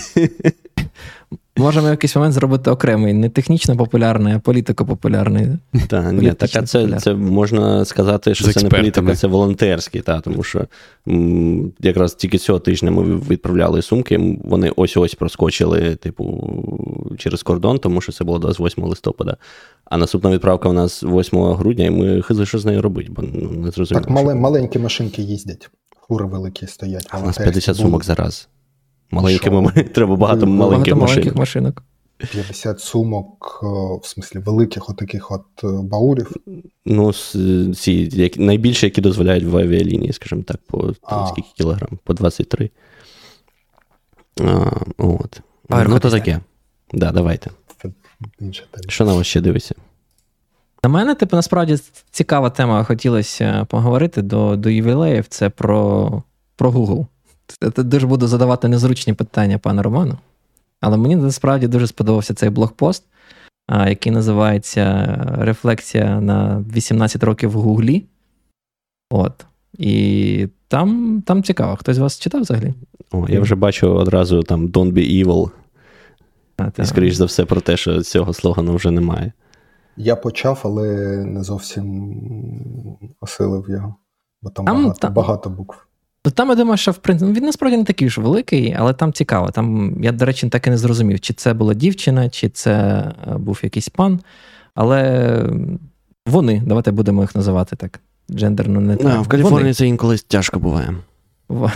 Можемо 1.59 1.87
в 1.87 1.90
якийсь 1.90 2.16
момент 2.16 2.35
зробити 2.35 2.71
окремий, 2.71 3.14
не 3.14 3.29
технічно 3.29 3.77
популярний, 3.77 4.35
а 4.35 4.38
політико-популярний. 4.38 5.47
Так, 5.88 6.12
ні, 6.12 6.33
так, 6.33 6.51
а 6.55 6.62
це 6.62 6.99
це 7.01 7.14
можна 7.14 7.85
сказати, 7.85 8.35
що 8.35 8.44
З 8.44 8.53
це 8.53 8.62
не 8.62 8.68
політика, 8.68 9.14
це 9.14 9.27
волонтерський, 9.27 10.01
та, 10.01 10.21
тому 10.21 10.42
що 10.42 10.64
м, 11.09 11.73
якраз 11.81 12.14
тільки 12.14 12.38
цього 12.38 12.59
тижня 12.59 12.90
ми 12.90 13.16
відправляли 13.16 13.83
сумки, 13.83 14.38
вони 14.44 14.73
ось-ось 14.77 15.14
проскочили, 15.14 15.97
типу, 15.97 16.51
через 17.18 17.42
кордон, 17.42 17.79
тому 17.79 18.01
що 18.01 18.12
це 18.12 18.25
було 18.25 18.38
28 18.38 18.85
листопада. 18.85 19.37
А 19.85 19.97
наступна 19.97 20.31
відправка 20.31 20.68
у 20.68 20.73
нас 20.73 21.03
8 21.03 21.38
грудня, 21.53 21.85
і 21.85 21.90
ми 21.90 22.23
хизли, 22.23 22.47
що 22.47 22.59
з 22.59 22.64
нею 22.64 22.83
робити, 22.83 23.11
бо 23.12 23.23
ну, 23.23 23.51
не 23.51 23.71
зрозуміло. 23.71 24.05
Так, 24.05 24.11
мали, 24.11 24.35
маленькі 24.35 24.79
машинки 24.79 25.23
їздять, 25.23 25.71
фури 26.09 26.25
великі 26.25 26.66
стоять. 26.66 27.07
А 27.11 27.18
у 27.18 27.27
нас 27.27 27.38
50 27.38 27.77
сумок 27.77 28.05
зараз. 28.05 28.49
Маленькими 29.11 29.61
ми 29.61 29.71
треба 29.71 30.16
багато 30.16 30.47
маленьких 30.47 30.94
багато 30.94 31.12
маленьких 31.12 31.37
машинок. 31.37 31.83
50 32.18 32.81
сумок, 32.81 33.61
в 34.03 34.07
смислі 34.07 34.38
великих 34.38 34.90
отаких 34.90 35.31
от 35.31 35.44
е, 35.64 35.83
баулів. 35.83 36.37
Ну, 36.87 37.12
ці 37.75 37.92
які, 38.12 38.40
найбільше, 38.40 38.87
які 38.87 39.01
дозволяють 39.01 39.44
в 39.44 39.57
авіалінії, 39.57 40.12
скажімо 40.12 40.42
так, 40.42 40.61
по 40.66 40.94
скільки 41.29 41.49
кілограм? 41.57 41.99
По 42.05 42.14
23. 42.14 42.71
А, 44.40 44.71
от. 44.99 45.40
Ну, 45.68 45.99
то 45.99 46.11
таке. 46.11 46.40
Да, 46.92 47.12
давайте. 47.12 47.51
Що 48.88 49.05
на 49.05 49.14
вас 49.14 49.27
ще 49.27 49.40
дивиться? 49.40 49.75
На 50.83 50.88
мене, 50.90 51.14
типу, 51.14 51.37
насправді 51.37 51.79
цікава 52.11 52.51
тема 52.51 52.85
хотілося 52.85 53.64
поговорити 53.64 54.23
до 54.23 54.57
до 54.57 54.71
ювілеїв. 54.71 55.27
Це 55.29 55.51
про 55.51 56.23
про 56.57 56.71
Google. 56.71 57.07
Це 57.74 57.82
дуже 57.82 58.06
буду 58.06 58.26
задавати 58.26 58.68
незручні 58.68 59.12
питання 59.12 59.58
пане 59.58 59.82
Роману. 59.82 60.18
Але 60.80 60.96
мені 60.96 61.16
насправді 61.16 61.68
дуже 61.68 61.87
сподобався 61.87 62.34
цей 62.34 62.50
блогпост, 62.50 63.04
який 63.68 64.12
називається 64.12 65.16
Рефлексія 65.38 66.20
на 66.20 66.64
18 66.74 67.24
років 67.24 67.50
в 67.50 67.54
Гуглі. 67.54 68.04
От. 69.11 69.46
І 69.78 70.48
там 70.68 71.22
там 71.26 71.42
цікаво. 71.42 71.76
Хтось 71.76 71.96
з 71.96 71.98
вас 71.98 72.18
читав 72.18 72.40
взагалі? 72.40 72.74
О, 73.11 73.26
Я 73.28 73.40
вже 73.40 73.54
бачу 73.54 73.90
одразу 73.94 74.42
там 74.42 74.68
Don't 74.68 74.92
be 74.92 75.24
evil. 75.24 75.50
А, 76.56 76.82
І, 76.82 76.84
скоріш 76.84 77.14
за 77.14 77.24
все, 77.24 77.44
про 77.44 77.61
те, 77.61 77.76
що 77.76 78.02
цього 78.02 78.32
слогану 78.32 78.74
вже 78.74 78.90
немає. 78.90 79.32
Я 79.96 80.16
почав, 80.16 80.61
але 80.64 81.16
не 81.24 81.42
зовсім 81.42 82.16
осилив 83.20 83.70
його, 83.70 83.94
бо 84.42 84.50
там, 84.50 84.66
там 84.66 84.76
багато, 84.76 84.98
там... 85.00 85.12
багато 85.12 85.50
букв. 85.50 85.88
Ну, 86.24 86.33
там 86.33 86.48
я 86.48 86.54
думаю, 86.54 86.76
що 86.76 86.90
в 86.90 86.96
принципі 86.96 87.33
він 87.33 87.44
насправді 87.44 87.76
не 87.76 87.85
такий 87.85 88.11
ж 88.11 88.20
великий, 88.20 88.76
але 88.78 88.92
там 88.92 89.12
цікаво. 89.12 89.50
Там 89.50 89.96
я, 90.02 90.12
до 90.12 90.24
речі, 90.24 90.48
так 90.48 90.66
і 90.66 90.70
не 90.70 90.78
зрозумів, 90.78 91.20
чи 91.20 91.33
це 91.33 91.54
була 91.54 91.74
дівчина, 91.74 92.28
чи 92.28 92.48
це 92.48 92.72
е, 92.72 93.38
був 93.38 93.61
якийсь 93.62 93.88
пан. 93.88 94.20
Але 94.74 95.42
вони, 96.26 96.62
давайте 96.66 96.90
будемо 96.90 97.22
їх 97.22 97.35
називати 97.35 97.76
так. 97.76 98.00
Джендерно 98.31 98.81
не 98.81 98.96
так. 98.96 99.22
в 99.22 99.28
Каліфорнії 99.28 99.62
вони. 99.62 99.74
це 99.74 99.87
інколи 99.87 100.16
тяжко 100.18 100.59
буває. 100.59 100.94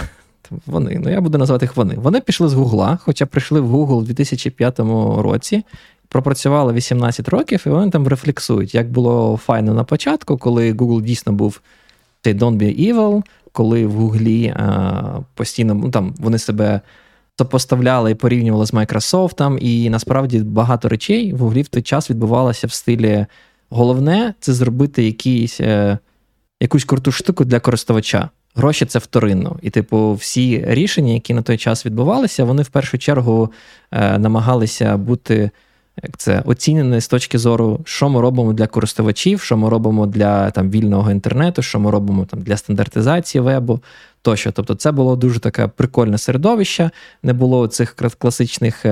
Вони, 0.66 1.00
ну 1.04 1.10
я 1.10 1.20
буду 1.20 1.38
називати 1.38 1.64
їх 1.64 1.76
вони. 1.76 1.94
Вони 1.94 2.20
пішли 2.20 2.48
з 2.48 2.52
Гугла, 2.52 2.98
хоча 3.02 3.26
прийшли 3.26 3.60
в 3.60 3.74
Google 3.74 3.94
у 3.94 4.02
2005 4.02 4.80
році, 5.18 5.62
пропрацювали 6.08 6.72
18 6.72 7.28
років, 7.28 7.62
і 7.66 7.68
вони 7.68 7.90
там 7.90 8.08
рефлексують, 8.08 8.74
як 8.74 8.90
було 8.90 9.40
файно 9.44 9.74
на 9.74 9.84
початку, 9.84 10.38
коли 10.38 10.72
Google 10.72 11.02
дійсно 11.02 11.32
був 11.32 11.60
цей 12.22 12.34
Don't 12.34 12.56
be 12.56 12.92
evil, 12.92 13.22
коли 13.52 13.86
в 13.86 13.92
Гуглі 13.92 14.48
а, 14.48 15.20
постійно 15.34 15.74
ну, 15.74 15.90
там 15.90 16.14
вони 16.18 16.38
себе 16.38 16.80
сопоставляли 17.38 18.10
і 18.10 18.14
порівнювали 18.14 18.66
з 18.66 18.72
Microsoft, 18.72 19.58
і 19.58 19.90
насправді 19.90 20.38
багато 20.38 20.88
речей 20.88 21.32
в 21.32 21.38
Гуглі 21.38 21.62
в 21.62 21.68
той 21.68 21.82
час 21.82 22.10
відбувалося 22.10 22.66
в 22.66 22.72
стилі 22.72 23.26
головне 23.70 24.34
це 24.40 24.52
зробити 24.52 25.04
якийсь, 25.04 25.60
е, 25.60 25.98
якусь 26.60 26.84
круту 26.84 27.12
штуку 27.12 27.44
для 27.44 27.60
користувача. 27.60 28.28
Гроші 28.54 28.86
це 28.86 28.98
вторинно. 28.98 29.58
І, 29.62 29.70
типу, 29.70 30.14
всі 30.14 30.64
рішення, 30.66 31.12
які 31.12 31.34
на 31.34 31.42
той 31.42 31.56
час 31.58 31.86
відбувалися, 31.86 32.44
вони 32.44 32.62
в 32.62 32.68
першу 32.68 32.98
чергу 32.98 33.52
е, 33.90 34.18
намагалися 34.18 34.96
бути 34.96 35.50
як 36.02 36.16
це 36.16 36.42
оцінені 36.44 37.00
з 37.00 37.08
точки 37.08 37.38
зору, 37.38 37.80
що 37.84 38.08
ми 38.08 38.20
робимо 38.20 38.52
для 38.52 38.66
користувачів, 38.66 39.40
що 39.40 39.56
ми 39.56 39.68
робимо 39.68 40.06
для 40.06 40.50
там 40.50 40.70
вільного 40.70 41.10
інтернету, 41.10 41.62
що 41.62 41.80
ми 41.80 41.90
робимо 41.90 42.24
там 42.24 42.40
для 42.40 42.56
стандартизації 42.56 43.42
вебу 43.42 43.80
тощо. 44.22 44.52
Тобто, 44.52 44.74
це 44.74 44.92
було 44.92 45.16
дуже 45.16 45.40
таке 45.40 45.66
прикольне 45.68 46.18
середовище, 46.18 46.90
не 47.22 47.32
було 47.32 47.66
цих 47.66 47.96
класичних. 48.18 48.86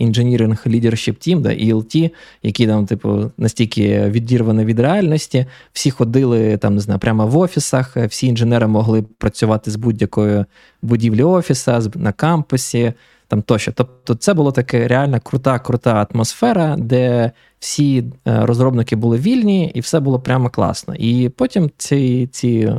Engineering 0.00 0.66
Leadership 0.66 1.16
Team, 1.28 1.40
да, 1.40 1.48
ELT, 1.48 2.10
які 2.42 2.66
там, 2.66 2.86
типу, 2.86 3.30
настільки 3.38 4.10
відірвані 4.10 4.64
від 4.64 4.80
реальності. 4.80 5.46
Всі 5.72 5.90
ходили 5.90 6.56
там, 6.56 6.74
не 6.74 6.80
знаю, 6.80 7.00
прямо 7.00 7.26
в 7.26 7.38
офісах, 7.38 7.96
всі 7.96 8.26
інженери 8.26 8.66
могли 8.66 9.02
працювати 9.02 9.70
з 9.70 9.76
будь-якої 9.76 10.44
будівлі 10.82 11.22
офіса, 11.22 11.82
на 11.94 12.12
кампусі, 12.12 12.92
там 13.30 13.42
тощо. 13.42 13.72
Тобто, 13.72 14.14
це 14.14 14.34
була 14.34 14.52
така 14.52 14.88
реально 14.88 15.20
крута, 15.20 15.58
крута 15.58 16.06
атмосфера, 16.10 16.76
де 16.78 17.30
всі 17.58 17.98
е, 17.98 18.46
розробники 18.46 18.96
були 18.96 19.18
вільні, 19.18 19.70
і 19.74 19.80
все 19.80 20.00
було 20.00 20.20
прямо 20.20 20.50
класно. 20.50 20.94
І 20.94 21.28
потім 21.28 21.70
ці, 21.76 22.26
ці 22.32 22.72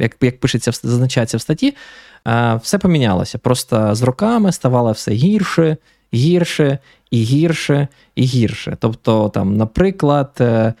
як 0.00 0.16
як 0.20 0.40
пишеться, 0.40 0.72
зазначається 0.72 1.36
в 1.36 1.40
статті, 1.40 1.74
е, 2.28 2.60
все 2.62 2.78
помінялося. 2.78 3.38
Просто 3.38 3.94
з 3.94 4.02
роками 4.02 4.52
ставало 4.52 4.92
все 4.92 5.12
гірше, 5.12 5.76
гірше 6.14 6.78
і 7.10 7.22
гірше 7.22 7.88
і 8.14 8.22
гірше. 8.22 8.76
Тобто, 8.80 9.28
там, 9.28 9.56
наприклад. 9.56 10.30
Е, 10.40 10.74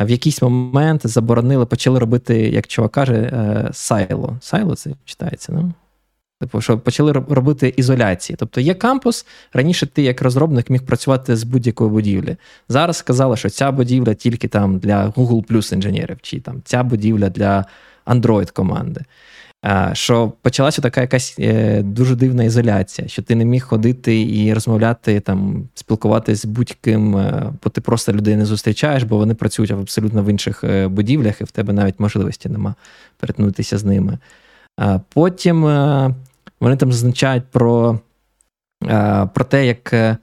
в 0.00 0.10
якийсь 0.10 0.42
момент 0.42 1.06
заборонили, 1.06 1.66
почали 1.66 1.98
робити, 1.98 2.38
як 2.38 2.66
чувак 2.66 2.92
каже, 2.92 3.70
сайло. 3.72 4.36
Сайло 4.40 4.74
це 4.74 4.90
читається, 5.04 5.52
ну? 5.52 5.72
Типу, 6.40 6.60
що 6.60 6.78
почали 6.78 7.12
робити 7.12 7.74
ізоляції. 7.76 8.36
Тобто 8.38 8.60
є 8.60 8.74
кампус. 8.74 9.26
Раніше 9.52 9.86
ти, 9.86 10.02
як 10.02 10.22
розробник, 10.22 10.70
міг 10.70 10.82
працювати 10.82 11.36
з 11.36 11.44
будь-якої 11.44 11.90
будівлі. 11.90 12.36
Зараз 12.68 12.96
сказали, 12.96 13.36
що 13.36 13.50
ця 13.50 13.72
будівля 13.72 14.14
тільки 14.14 14.48
там 14.48 14.78
для 14.78 15.08
Google 15.08 15.46
Plus 15.46 15.74
інженерів, 15.74 16.16
чи 16.22 16.40
там 16.40 16.62
ця 16.64 16.82
будівля 16.82 17.28
для 17.28 17.64
Android 18.06 18.52
команди. 18.52 19.00
Що 19.92 20.32
почалася 20.42 20.82
така 20.82 21.00
якась 21.00 21.36
е, 21.38 21.82
дуже 21.82 22.16
дивна 22.16 22.44
ізоляція, 22.44 23.08
що 23.08 23.22
ти 23.22 23.34
не 23.34 23.44
міг 23.44 23.64
ходити 23.64 24.22
і 24.22 24.54
розмовляти, 24.54 25.20
там, 25.20 25.68
спілкуватись 25.74 26.42
з 26.42 26.44
будь-ким, 26.44 27.16
е, 27.16 27.52
бо 27.64 27.70
ти 27.70 27.80
просто 27.80 28.12
людей 28.12 28.36
не 28.36 28.46
зустрічаєш, 28.46 29.02
бо 29.02 29.16
вони 29.16 29.34
працюють 29.34 29.70
абсолютно 29.70 30.22
в 30.22 30.30
інших 30.30 30.64
е, 30.64 30.88
будівлях, 30.88 31.40
і 31.40 31.44
в 31.44 31.50
тебе 31.50 31.72
навіть 31.72 32.00
можливості 32.00 32.48
нема 32.48 32.74
перетнутися 33.16 33.78
з 33.78 33.84
ними. 33.84 34.18
Потім 35.14 35.64
вони 36.60 36.76
там 36.76 36.92
зазначають 36.92 37.44
про 37.50 37.98
е, 38.84 39.28
про 39.34 39.44
те, 39.44 39.66
як 39.66 39.92
е, 39.92 40.16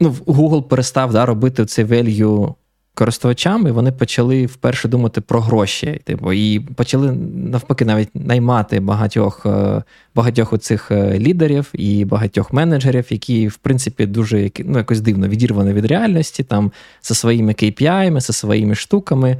ну, 0.00 0.10
Google 0.10 0.62
перестав 0.62 1.12
да, 1.12 1.26
робити 1.26 1.66
цей 1.66 1.84
value 1.84 2.54
користувачам, 2.94 3.66
і 3.66 3.70
вони 3.70 3.92
почали 3.92 4.46
вперше 4.46 4.88
думати 4.88 5.20
про 5.20 5.40
гроші. 5.40 6.00
Типу, 6.04 6.32
І 6.32 6.60
почали 6.60 7.12
навпаки 7.34 7.84
навіть 7.84 8.14
наймати 8.14 8.80
багатьох 8.80 9.46
е, 9.46 9.82
багатьох 10.14 10.52
оцих 10.52 10.90
лідерів 10.90 11.70
і 11.72 12.04
багатьох 12.04 12.52
менеджерів, 12.52 13.06
які, 13.10 13.48
в 13.48 13.56
принципі, 13.56 14.06
дуже 14.06 14.50
ну, 14.58 14.78
якось 14.78 15.00
дивно 15.00 15.28
відірвані 15.28 15.72
від 15.72 15.84
реальності, 15.84 16.42
там, 16.42 16.72
зі 17.02 17.14
своїми 17.14 17.52
KPI, 17.52 18.20
зі 18.20 18.32
своїми 18.32 18.74
штуками. 18.74 19.36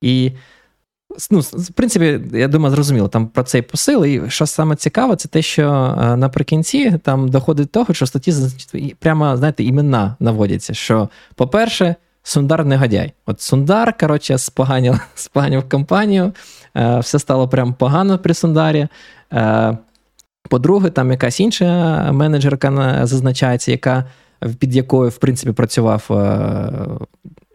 І 0.00 0.32
Ну, 1.30 1.40
в 1.40 1.72
принципі, 1.72 2.20
я 2.32 2.48
думаю, 2.48 2.74
зрозуміло, 2.74 3.08
там 3.08 3.26
про 3.26 3.42
цей 3.42 3.62
посил. 3.62 4.04
І 4.04 4.22
що 4.28 4.46
саме 4.46 4.76
цікаве, 4.76 5.16
це 5.16 5.28
те, 5.28 5.42
що 5.42 5.96
е, 6.02 6.16
наприкінці 6.16 6.98
там 7.02 7.28
доходить 7.28 7.66
до 7.66 7.70
того, 7.70 7.94
що 7.94 8.06
статті 8.06 8.32
прямо, 8.98 9.36
знаєте, 9.36 9.64
імена 9.64 10.16
наводяться. 10.20 10.74
Що, 10.74 11.08
по-перше, 11.34 11.94
Сундар 12.22 12.64
негодяй. 12.64 13.12
От 13.26 13.40
Сундар, 13.40 13.98
коротше, 13.98 14.38
споганив, 14.38 15.00
споганив 15.14 15.68
компанію, 15.68 16.32
е, 16.76 16.98
все 16.98 17.18
стало 17.18 17.48
прям 17.48 17.74
погано 17.74 18.18
при 18.18 18.34
Сундарі. 18.34 18.88
Е, 19.32 19.78
по-друге, 20.48 20.90
там 20.90 21.10
якась 21.10 21.40
інша 21.40 22.12
менеджерка 22.12 23.00
зазначається, 23.06 23.70
яка 23.70 24.04
під 24.58 24.76
якою, 24.76 25.10
в 25.10 25.16
принципі, 25.16 25.52
працював 25.52 26.04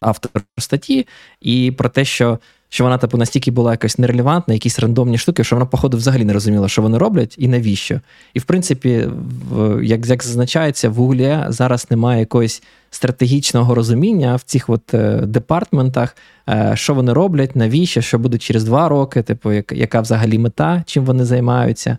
автор 0.01 0.31
статті, 0.57 1.07
і 1.41 1.71
про 1.71 1.89
те, 1.89 2.05
що 2.05 2.39
що 2.69 2.83
вона 2.83 2.97
типу 2.97 3.17
настільки 3.17 3.51
була 3.51 3.71
якось 3.71 3.99
нерелевантна, 3.99 4.53
якісь 4.53 4.79
рандомні 4.79 5.17
штуки, 5.17 5.43
що 5.43 5.55
вона, 5.55 5.65
походу, 5.65 5.97
взагалі 5.97 6.25
не 6.25 6.33
розуміла, 6.33 6.69
що 6.69 6.81
вони 6.81 6.97
роблять 6.97 7.35
і 7.37 7.47
навіщо. 7.47 8.01
І 8.33 8.39
в 8.39 8.43
принципі, 8.43 9.07
в, 9.51 9.83
як 9.83 10.07
як 10.07 10.23
зазначається, 10.23 10.89
в 10.89 10.93
Гуглі 10.93 11.39
зараз 11.47 11.87
немає 11.91 12.19
якоїсь 12.19 12.63
стратегічного 12.91 13.75
розуміння 13.75 14.35
в 14.35 14.41
цих 14.41 14.69
от 14.69 14.93
е, 14.93 15.21
департментах, 15.25 16.15
е, 16.49 16.71
що 16.75 16.93
вони 16.93 17.13
роблять, 17.13 17.55
навіщо, 17.55 18.01
що 18.01 18.19
буде 18.19 18.37
через 18.37 18.63
два 18.63 18.89
роки, 18.89 19.21
типу, 19.21 19.51
яка 19.71 20.01
взагалі 20.01 20.37
мета, 20.37 20.83
чим 20.85 21.05
вони 21.05 21.25
займаються. 21.25 21.97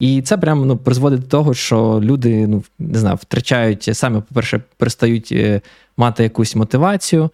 І 0.00 0.22
це 0.22 0.38
прямо 0.38 0.64
ну, 0.64 0.76
призводить 0.76 1.20
до 1.20 1.26
того, 1.26 1.54
що 1.54 2.00
люди 2.02 2.46
ну, 2.46 2.64
не 2.78 2.98
знаю, 2.98 3.16
втрачають 3.16 3.90
саме, 3.92 4.20
по-перше, 4.20 4.60
перестають 4.76 5.28
е, 5.32 5.60
мати 5.96 6.22
якусь 6.22 6.56
мотивацію. 6.56 7.30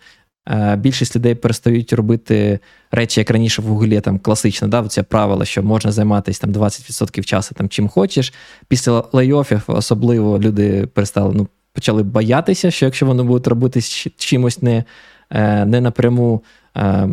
Більшість 0.76 1.16
людей 1.16 1.34
перестають 1.34 1.92
робити 1.92 2.58
речі, 2.90 3.20
як 3.20 3.30
раніше 3.30 3.62
в 3.62 3.64
Гуглі, 3.64 4.00
там 4.00 4.18
класично, 4.18 4.68
да, 4.68 4.88
це 4.88 5.02
правило, 5.02 5.44
що 5.44 5.62
можна 5.62 5.92
займатися 5.92 6.40
там 6.40 6.52
20% 6.52 7.24
часу 7.24 7.54
там, 7.54 7.68
чим 7.68 7.88
хочеш. 7.88 8.32
Після 8.68 9.04
лейофів 9.12 9.62
особливо 9.66 10.38
люди 10.38 10.86
перестали 10.86 11.34
ну, 11.34 11.48
почали 11.72 12.02
боятися, 12.02 12.70
що 12.70 12.84
якщо 12.84 13.06
вони 13.06 13.22
будуть 13.22 13.46
робити 13.46 13.80
чимось 14.16 14.62
не 14.62 14.84
е, 15.30 15.64
не 15.64 15.80
напряму, 15.80 16.42
е, 16.76 17.08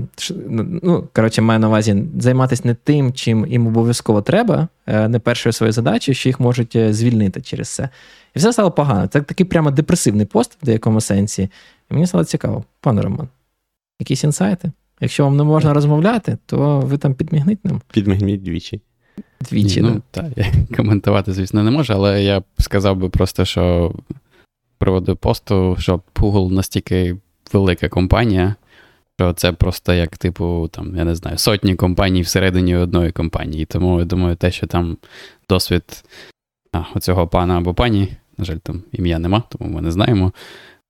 ну, 0.83 1.07
коротше, 1.13 1.41
маю 1.41 1.59
на 1.59 1.67
увазі 1.67 2.03
займатися 2.19 2.61
не 2.65 2.73
тим, 2.73 3.13
чим 3.13 3.45
їм 3.47 3.67
обов'язково 3.67 4.21
треба, 4.21 4.55
е, 4.57 4.67
не 4.89 5.19
першою 5.19 5.53
своєю 5.53 5.73
задачею, 5.73 6.15
що 6.15 6.29
їх 6.29 6.39
можуть 6.39 6.77
звільнити 6.89 7.41
через 7.41 7.69
це. 7.69 7.89
І 8.35 8.39
все 8.39 8.53
стало 8.53 8.71
погано. 8.71 9.07
Це 9.07 9.21
такий 9.21 9.45
прямо 9.45 9.71
депресивний 9.71 10.25
пост 10.25 10.57
в 10.61 10.65
деякому 10.65 11.01
сенсі. 11.01 11.49
І 11.91 11.93
мені 11.93 12.07
стало 12.07 12.23
цікаво, 12.23 12.63
пане 12.81 13.01
Роман, 13.01 13.27
якісь 13.99 14.23
інсайти? 14.23 14.71
Якщо 15.01 15.23
вам 15.23 15.37
не 15.37 15.43
можна 15.43 15.73
розмовляти, 15.73 16.37
то 16.45 16.79
ви 16.79 16.97
там 16.97 17.13
підмігніть 17.13 17.65
нам. 17.65 17.81
Підмігніть 17.91 18.43
двічі. 18.43 18.81
Двічі, 19.41 19.81
Ні, 19.81 19.89
ну, 19.89 20.01
так. 20.11 20.25
Коментувати, 20.75 21.33
звісно, 21.33 21.63
не 21.63 21.71
можу, 21.71 21.93
але 21.93 22.23
я 22.23 22.39
б 22.39 22.43
сказав 22.59 22.97
би 22.97 23.09
просто, 23.09 23.45
що 23.45 23.93
приводу 24.77 25.15
посту, 25.15 25.75
що 25.79 26.01
Google 26.15 26.51
настільки 26.51 27.17
велика 27.53 27.89
компанія, 27.89 28.55
що 29.19 29.33
це 29.33 29.51
просто 29.51 29.93
як, 29.93 30.17
типу, 30.17 30.69
там, 30.71 30.95
я 30.95 31.03
не 31.03 31.15
знаю, 31.15 31.37
сотні 31.37 31.75
компаній 31.75 32.21
всередині 32.21 32.75
одної 32.75 33.11
компанії. 33.11 33.65
Тому 33.65 33.99
я 33.99 34.05
думаю, 34.05 34.35
те, 34.35 34.51
що 34.51 34.67
там 34.67 34.97
досвід 35.49 35.83
а, 36.71 36.83
оцього 36.95 37.27
пана 37.27 37.57
або 37.57 37.73
пані, 37.73 38.09
на 38.37 38.45
жаль, 38.45 38.55
там 38.55 38.83
ім'я 38.91 39.19
нема, 39.19 39.43
тому 39.49 39.75
ми 39.75 39.81
не 39.81 39.91
знаємо, 39.91 40.33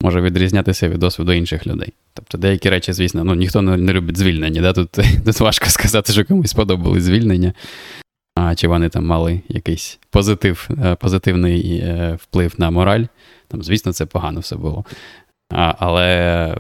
може 0.04 0.22
відрізнятися 0.22 0.90
від 0.90 1.00
досвіду 1.00 1.32
інших 1.32 1.68
людей. 1.68 1.94
Тобто 2.14 2.38
деякі 2.38 2.70
речі, 2.70 2.94
звісно, 2.94 3.24
ну 3.24 3.36
ніхто 3.36 3.62
не, 3.62 3.94
любить 3.94 4.18
звільнення. 4.18 4.62
Да? 4.62 4.74
Тут, 4.74 4.92
тут 5.26 5.40
важко 5.40 5.66
сказати, 5.70 6.14
що 6.14 6.26
комусь 6.26 6.50
сподобали 6.50 7.02
звільнення. 7.02 7.54
А 8.36 8.56
чи 8.56 8.68
вони 8.68 8.90
там 8.90 9.06
мали 9.06 9.42
якийсь 9.48 10.00
позитив, 10.10 10.70
е, 10.84 10.96
позитивний 10.96 11.78
е, 11.78 12.18
вплив 12.22 12.54
на 12.58 12.72
мораль. 12.72 13.04
Там, 13.48 13.64
Звісно, 13.64 13.94
це 13.94 14.06
погано 14.06 14.40
все 14.40 14.56
було. 14.56 14.86
А, 15.52 15.76
Але 15.80 16.56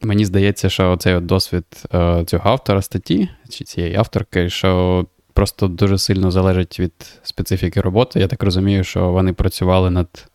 мені 0.00 0.24
здається, 0.24 0.70
що 0.70 0.96
цей 0.96 1.14
от 1.14 1.26
досвід 1.26 1.64
е, 1.94 2.24
цього 2.26 2.50
автора 2.50 2.82
статті, 2.82 3.28
чи 3.48 3.64
цієї 3.64 3.96
авторки, 3.96 4.50
що 4.50 5.06
просто 5.32 5.68
дуже 5.68 5.98
сильно 5.98 6.30
залежить 6.30 6.80
від 6.80 6.92
специфіки 7.22 7.80
роботи. 7.80 8.20
Я 8.20 8.28
так 8.28 8.42
розумію, 8.42 8.84
що 8.84 9.10
вони 9.10 9.32
працювали 9.32 9.90
над 9.90 10.30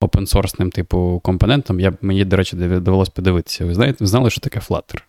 опенсорсним 0.00 0.70
типу 0.70 1.20
компонентом. 1.24 1.80
Я, 1.80 1.92
Мені, 2.00 2.24
до 2.24 2.36
речі, 2.36 2.56
довелося 2.56 3.12
подивитися. 3.14 3.64
Ви 3.64 3.74
знаєте, 3.74 3.96
ви 4.00 4.06
знали, 4.06 4.30
що 4.30 4.40
таке 4.40 4.60
Flutter? 4.60 5.02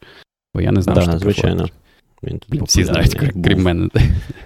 Бо 0.54 0.62
я 0.62 0.72
не 0.72 0.82
знав, 0.82 0.96
да, 0.96 1.02
що 1.02 1.12
таке 1.12 1.24
звичайно. 1.24 1.64
Flutter. 1.64 1.72
Він 2.24 2.40
тут 2.40 2.62
Всі 2.62 2.84
знають, 2.84 3.18
крім 3.44 3.62
мене. 3.62 3.90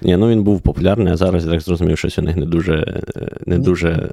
Ні, 0.02 0.18
ну 0.18 0.30
він 0.30 0.44
був 0.44 0.62
популярний, 0.62 1.14
а 1.14 1.18
зараз 1.18 1.46
я 1.46 1.52
так 1.52 1.62
зрозумів, 1.62 1.98
що 1.98 2.22
у 2.22 2.22
них 2.22 2.36
не 2.36 2.46
дуже 2.46 3.02
не 3.46 3.60
дуже 3.60 4.12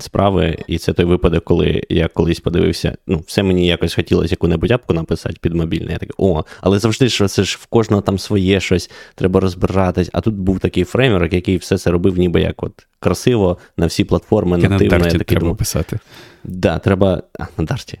справи. 0.00 0.58
І 0.66 0.78
це 0.78 0.92
той 0.92 1.04
випадок, 1.04 1.44
коли 1.44 1.82
я 1.88 2.08
колись 2.08 2.40
подивився. 2.40 2.96
Ну, 3.06 3.22
все 3.26 3.42
мені 3.42 3.66
якось 3.66 3.94
хотілося 3.94 4.32
яку-небудь 4.32 4.70
апку 4.70 4.94
написати 4.94 5.36
під 5.40 5.54
мобільний. 5.54 5.92
Я 5.92 5.98
такий, 5.98 6.14
о, 6.18 6.44
але 6.60 6.78
завжди 6.78 7.08
що 7.08 7.28
це 7.28 7.44
ж 7.44 7.58
в 7.60 7.66
кожного 7.66 8.02
там 8.02 8.18
своє 8.18 8.60
щось, 8.60 8.90
треба 9.14 9.40
розбиратись. 9.40 10.10
А 10.12 10.20
тут 10.20 10.34
був 10.34 10.60
такий 10.60 10.84
фреймворк, 10.84 11.32
який 11.32 11.56
все 11.56 11.78
це 11.78 11.90
робив, 11.90 12.18
ніби 12.18 12.40
як 12.40 12.62
от 12.62 12.86
красиво 13.00 13.58
на 13.76 13.86
всі 13.86 14.04
платформи, 14.04 14.56
нативно. 14.56 14.96
Я 14.96 15.02
такий 15.02 15.18
треба 15.18 15.40
думав, 15.40 15.56
писати. 15.56 15.90
Так, 15.90 16.00
да, 16.44 16.78
треба. 16.78 17.22
А, 17.38 17.44
на 17.58 17.64
Дарті. 17.64 17.98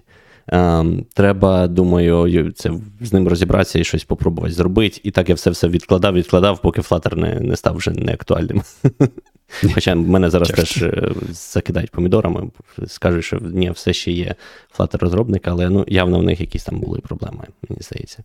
Ем, 0.48 1.06
треба, 1.14 1.66
думаю, 1.66 2.52
це 2.52 2.72
з 3.00 3.12
ним 3.12 3.28
розібратися 3.28 3.78
і 3.78 3.84
щось 3.84 4.04
попробувати 4.04 4.52
зробити. 4.52 5.00
І 5.02 5.10
так 5.10 5.28
я 5.28 5.34
все 5.34 5.50
все 5.50 5.68
відкладав, 5.68 6.14
відкладав, 6.14 6.62
поки 6.62 6.80
Flutter 6.80 7.16
не 7.16 7.40
не 7.40 7.56
став 7.56 7.76
вже 7.76 7.90
неактуальним. 7.90 8.62
Хоча 9.74 9.94
мене 9.94 10.30
зараз 10.30 10.48
теж 10.48 10.82
е, 10.82 11.12
закидають 11.30 11.90
помідорами, 11.90 12.50
скажуть, 12.86 13.24
що 13.24 13.38
ні, 13.40 13.70
все 13.70 13.92
ще 13.92 14.12
є 14.12 14.34
Flutter 14.78 14.98
розробник, 14.98 15.48
але 15.48 15.70
ну, 15.70 15.84
явно 15.88 16.18
в 16.18 16.22
них 16.22 16.40
якісь 16.40 16.64
там 16.64 16.80
були 16.80 17.00
проблеми, 17.00 17.44
мені 17.68 17.82
здається. 17.82 18.24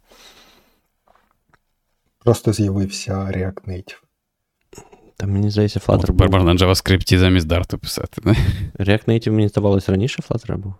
Просто 2.23 2.53
з'явився 2.53 3.13
React 3.13 3.67
Native. 3.67 3.97
Там, 5.17 5.31
мені 5.31 5.49
здається, 5.49 5.79
Flutter. 5.79 6.05
Тепер 6.05 6.29
можна 6.29 6.53
на 6.53 6.59
JavaScript 6.59 7.17
замість 7.17 7.47
Dart 7.47 7.77
писати. 7.77 8.21
React 8.79 9.05
Native, 9.05 9.31
мені 9.31 9.47
здавалося, 9.47 9.91
раніше 9.91 10.23
Flutter 10.29 10.57
був. 10.57 10.73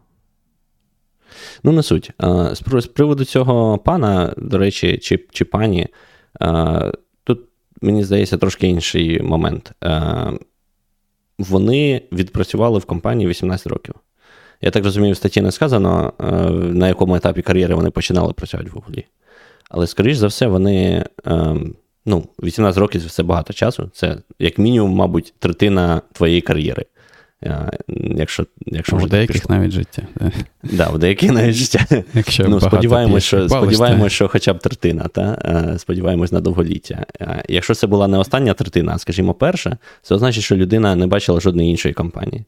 Ну, 1.64 1.72
не 1.72 1.84
суть. 1.84 2.12
З 2.52 2.88
приводу 2.94 3.26
цього 3.26 3.78
пана, 3.78 4.34
до 4.38 4.58
речі, 4.58 4.98
чи 4.98 5.20
чи 5.32 5.46
пані, 5.46 5.88
тут, 7.24 7.40
мені 7.82 8.04
здається, 8.04 8.38
трошки 8.38 8.68
інший 8.68 9.22
момент. 9.22 9.72
Вони 11.40 12.02
відпрацювали 12.12 12.80
в 12.80 12.86
компанії 12.86 13.30
18 13.30 13.68
років. 13.68 13.96
Я 14.62 14.72
так 14.72 14.84
розумію, 14.84 15.14
в 15.14 15.18
статті 15.18 15.42
не 15.42 15.52
сказано, 15.52 16.14
на 16.74 16.88
якому 16.88 17.16
етапі 17.16 17.42
кар'єри 17.42 17.76
вони 17.76 17.90
починали 17.90 18.34
працювати 18.34 18.70
в 18.70 18.74
Гуглі. 18.74 19.06
Але, 19.70 19.88
скоріш 19.88 20.18
за 20.18 20.28
все, 20.28 20.48
вони. 20.48 21.06
Ну, 22.06 22.28
18 22.44 22.80
років 22.80 23.12
це 23.12 23.24
багато 23.24 23.54
часу. 23.54 23.90
Це, 23.94 24.18
як 24.40 24.58
мінімум, 24.58 24.92
мабуть, 24.92 25.34
третина 25.40 26.02
твоєї 26.12 26.42
кар'єри. 26.42 26.86
Якщо 28.18 28.46
якщо 28.66 28.96
вже 28.96 29.08
деяких 29.08 29.36
пішло. 29.36 29.56
навіть 29.56 29.72
життя. 29.72 30.02
Да, 30.64 30.90
в 30.90 31.00
деяких 31.00 31.32
навіть 31.32 31.56
життя. 31.56 32.04
Якщо 32.14 32.48
ну, 32.48 32.62
Сподіваємось, 32.62 33.24
що 33.24 33.50
сподіваємось, 33.50 34.14
що 34.14 34.28
хоча 34.28 34.54
б 34.54 34.60
третина, 34.60 35.08
та? 35.08 35.76
сподіваємось 35.78 36.32
на 36.32 36.42
довголіття. 36.42 37.06
Якщо 37.50 37.76
це 37.76 37.88
була 37.88 38.08
не 38.08 38.18
остання 38.18 38.54
третина, 38.54 38.94
а 38.96 39.00
скажімо, 39.00 39.34
перша, 39.34 39.78
це 40.02 40.16
означить, 40.16 40.44
що 40.44 40.56
людина 40.56 40.96
не 40.96 41.08
бачила 41.08 41.40
жодної 41.40 41.70
іншої 41.70 41.94
компанії. 41.94 42.46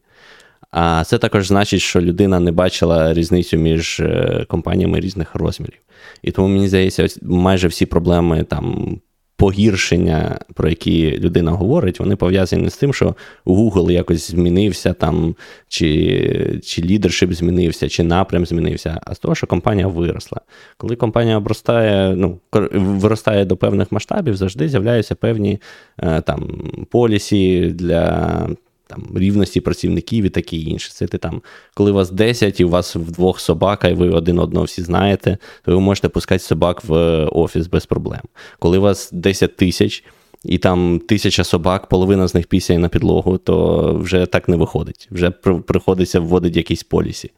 А 0.70 1.04
це 1.04 1.18
також 1.18 1.48
значить, 1.48 1.80
що 1.80 2.00
людина 2.00 2.40
не 2.40 2.52
бачила 2.52 3.14
різницю 3.14 3.56
між 3.56 4.00
е, 4.00 4.44
компаніями 4.48 5.00
різних 5.00 5.34
розмірів. 5.34 5.78
І 6.22 6.30
тому 6.30 6.48
мені 6.48 6.68
здається, 6.68 7.06
майже 7.22 7.68
всі 7.68 7.86
проблеми 7.86 8.44
там 8.48 8.96
погіршення, 9.36 10.38
про 10.54 10.68
які 10.68 11.18
людина 11.18 11.50
говорить, 11.50 12.00
вони 12.00 12.16
пов'язані 12.16 12.70
з 12.70 12.76
тим, 12.76 12.94
що 12.94 13.14
Google 13.46 13.90
якось 13.90 14.30
змінився 14.30 14.92
там, 14.92 15.34
чи 15.68 16.60
чи 16.64 16.82
лідершип 16.82 17.32
змінився, 17.32 17.88
чи 17.88 18.02
напрям 18.02 18.46
змінився, 18.46 19.00
а 19.04 19.14
з 19.14 19.18
того, 19.18 19.34
що 19.34 19.46
компанія 19.46 19.86
виросла. 19.86 20.40
Коли 20.76 20.96
компанія 20.96 21.36
обростає, 21.36 22.16
ну, 22.16 22.38
виростає 22.72 23.44
до 23.44 23.56
певних 23.56 23.92
масштабів, 23.92 24.36
завжди 24.36 24.68
з'являються 24.68 25.14
певні 25.14 25.60
е, 25.98 26.20
там 26.20 26.62
полісі 26.90 27.66
для 27.66 28.48
там, 28.86 29.06
рівності 29.14 29.60
працівників 29.60 30.24
і 30.24 30.30
таке 30.30 30.56
інше. 30.56 30.90
Це 30.92 31.06
ти 31.06 31.18
там, 31.18 31.42
коли 31.74 31.90
у 31.90 31.94
вас 31.94 32.10
10 32.10 32.60
і 32.60 32.64
у 32.64 32.68
вас 32.68 32.96
вдвох 32.96 33.40
собака, 33.40 33.88
і 33.88 33.94
ви 33.94 34.10
один 34.10 34.38
одного 34.38 34.64
всі 34.64 34.82
знаєте, 34.82 35.38
то 35.64 35.72
ви 35.72 35.80
можете 35.80 36.08
пускати 36.08 36.38
собак 36.38 36.84
в 36.84 36.94
офіс 37.24 37.66
без 37.66 37.86
проблем. 37.86 38.22
Коли 38.58 38.78
у 38.78 38.80
вас 38.80 39.10
10 39.12 39.56
тисяч. 39.56 40.04
І 40.44 40.58
там 40.58 41.00
тисяча 41.08 41.44
собак, 41.44 41.86
половина 41.86 42.28
з 42.28 42.34
них 42.34 42.46
пісяє 42.46 42.78
на 42.78 42.88
підлогу, 42.88 43.38
то 43.38 43.94
вже 43.94 44.26
так 44.26 44.48
не 44.48 44.56
виходить. 44.56 45.08
Вже 45.10 45.30
приходиться 45.30 46.20
вводити 46.20 46.58
якісь 46.58 46.82
полісі. 46.82 47.30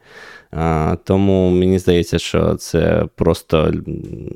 А, 0.50 0.96
Тому 1.04 1.50
мені 1.50 1.78
здається, 1.78 2.18
що 2.18 2.54
це 2.54 3.06
просто 3.16 3.72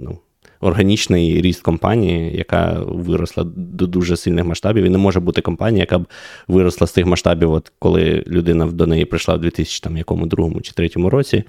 ну, 0.00 0.18
органічний 0.62 1.40
ріст 1.40 1.62
компанії, 1.62 2.36
яка 2.36 2.80
виросла 2.86 3.44
до 3.56 3.86
дуже 3.86 4.16
сильних 4.16 4.44
масштабів. 4.44 4.84
І 4.84 4.88
не 4.88 4.98
може 4.98 5.20
бути 5.20 5.40
компанія, 5.40 5.80
яка 5.80 5.98
б 5.98 6.06
виросла 6.48 6.86
з 6.86 6.92
тих 6.92 7.06
масштабів, 7.06 7.52
от 7.52 7.72
коли 7.78 8.24
людина 8.26 8.66
до 8.66 8.86
неї 8.86 9.04
прийшла 9.04 9.34
в 9.34 9.40
2002 9.40 10.16
чи 10.62 10.72
2003 10.76 11.08
році, 11.08 11.44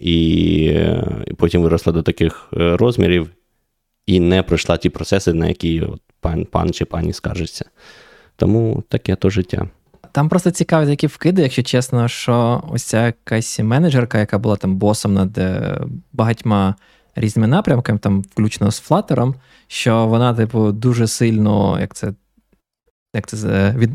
і, 0.00 0.56
і 1.26 1.34
потім 1.36 1.62
виросла 1.62 1.92
до 1.92 2.02
таких 2.02 2.48
е, 2.56 2.76
розмірів. 2.76 3.30
І 4.06 4.20
не 4.20 4.42
пройшла 4.42 4.76
ті 4.76 4.90
процеси, 4.90 5.32
на 5.32 5.48
які 5.48 5.80
от 5.80 6.00
пан 6.20 6.44
пан 6.44 6.72
чи 6.72 6.84
пані 6.84 7.12
скаржиться. 7.12 7.64
Тому 8.36 8.82
таке 8.88 9.16
то 9.16 9.30
життя. 9.30 9.68
Там 10.12 10.28
просто 10.28 10.50
цікаві 10.50 10.86
такі 10.86 11.06
вкиди, 11.06 11.42
якщо 11.42 11.62
чесно, 11.62 12.08
що 12.08 12.64
ось 12.72 12.82
ця 12.82 13.06
якась 13.06 13.60
менеджерка, 13.60 14.18
яка 14.18 14.38
була 14.38 14.56
там 14.56 14.76
босом 14.76 15.14
над 15.14 15.38
е, 15.38 15.80
багатьма 16.12 16.74
різними 17.16 17.46
напрямками, 17.46 17.98
там, 17.98 18.20
включно 18.20 18.70
з 18.70 18.90
Flutter, 18.90 19.34
що 19.66 20.06
вона, 20.06 20.34
типу, 20.34 20.72
дуже 20.72 21.06
сильно, 21.06 21.80
як 21.80 21.94
це 21.94 22.12
як 23.14 23.26
це 23.26 23.74
від, 23.78 23.90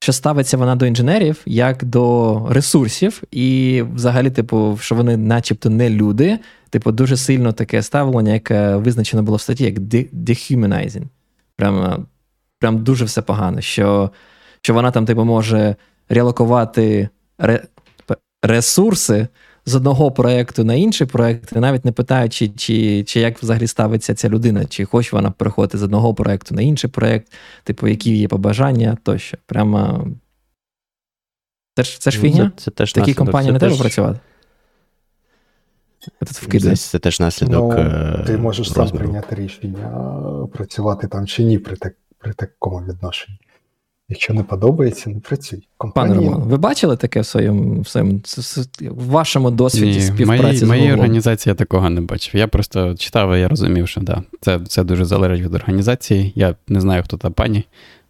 що 0.00 0.12
ставиться 0.12 0.56
вона 0.56 0.76
до 0.76 0.86
інженерів 0.86 1.40
як 1.46 1.84
до 1.84 2.46
ресурсів, 2.50 3.22
і 3.30 3.82
взагалі, 3.94 4.30
типу, 4.30 4.78
що 4.80 4.94
вони, 4.94 5.16
начебто, 5.16 5.70
не 5.70 5.90
люди. 5.90 6.38
Типу, 6.70 6.92
дуже 6.92 7.16
сильно 7.16 7.52
таке 7.52 7.82
ставлення, 7.82 8.32
яке 8.32 8.76
визначено 8.76 9.22
було 9.22 9.36
в 9.36 9.40
статті, 9.40 9.64
як 9.64 9.78
dehumanizing. 9.78 11.04
Прям, 11.56 12.06
прям 12.58 12.84
дуже 12.84 13.04
все 13.04 13.22
погано. 13.22 13.60
Що 13.60 14.10
що 14.62 14.74
вона 14.74 14.90
там, 14.90 15.06
типу, 15.06 15.24
може 15.24 15.76
релокувати 16.08 17.08
ре, 17.38 17.64
ресурси 18.42 19.28
з 19.70 19.74
одного 19.74 20.10
проєкту 20.10 20.64
на 20.64 20.74
інший 20.74 21.06
проєкт, 21.06 21.56
навіть 21.56 21.84
не 21.84 21.92
питаючи, 21.92 22.48
чи 22.48 23.04
чи 23.04 23.20
як 23.20 23.42
взагалі 23.42 23.66
ставиться 23.66 24.14
ця 24.14 24.28
людина, 24.28 24.64
чи 24.64 24.84
хоче 24.84 25.16
вона 25.16 25.30
переходити 25.30 25.78
з 25.78 25.82
одного 25.82 26.14
проєкту 26.14 26.54
на 26.54 26.62
інший 26.62 26.90
проєкт, 26.90 27.32
типу, 27.64 27.88
які 27.88 28.16
є 28.16 28.28
побажання 28.28 28.96
тощо. 29.02 29.38
Прямо. 29.46 30.06
Це 31.76 31.82
ж 31.82 32.00
це 32.00 32.10
ж 32.10 32.18
ну, 32.18 32.22
фігня? 32.22 32.52
Це, 32.56 32.64
це 32.64 32.70
теж 32.70 32.92
Такі 32.92 33.14
компанії 33.14 33.52
не 33.52 33.58
теж... 33.58 33.68
треба 33.68 33.82
працювати. 33.82 34.20
Це, 36.60 36.76
це 36.76 36.98
теж 36.98 37.20
наслідок. 37.20 37.74
Ну, 37.74 37.82
е, 37.82 38.24
Ти 38.26 38.36
можеш 38.36 38.68
розміру. 38.68 38.88
сам 38.88 38.98
прийняти 38.98 39.34
рішення, 39.34 39.90
працювати 40.52 41.06
там 41.06 41.26
чи 41.26 41.44
ні 41.44 41.58
при 41.58 41.76
так, 41.76 41.94
при 42.18 42.32
такому 42.32 42.86
відношенні. 42.86 43.38
Якщо 44.10 44.34
не 44.34 44.42
подобається, 44.42 45.10
не 45.10 45.20
працюй. 45.20 45.68
Компанія... 45.76 46.16
Пане 46.18 46.30
Роман, 46.30 46.48
ви 46.48 46.56
бачили 46.56 46.96
таке 46.96 47.20
в 47.20 47.26
своєму 47.26 47.80
в 47.80 47.88
своєму 47.88 48.20
в 48.80 49.06
вашому 49.06 49.50
досвіді 49.50 49.86
Ні, 49.86 50.00
співпраці? 50.00 50.42
Моїй, 50.42 50.56
з 50.56 50.62
моїй 50.62 50.92
організації 50.92 51.50
я 51.50 51.54
такого 51.54 51.90
не 51.90 52.00
бачив. 52.00 52.36
Я 52.36 52.48
просто 52.48 52.94
читав, 52.94 53.34
і 53.34 53.40
я 53.40 53.48
розумів, 53.48 53.88
що 53.88 54.00
да, 54.00 54.22
це 54.40 54.60
це 54.68 54.84
дуже 54.84 55.04
залежить 55.04 55.44
від 55.44 55.54
організації. 55.54 56.32
Я 56.34 56.54
не 56.68 56.80
знаю, 56.80 57.02
хто 57.02 57.16
та 57.16 57.30
пані. 57.30 57.64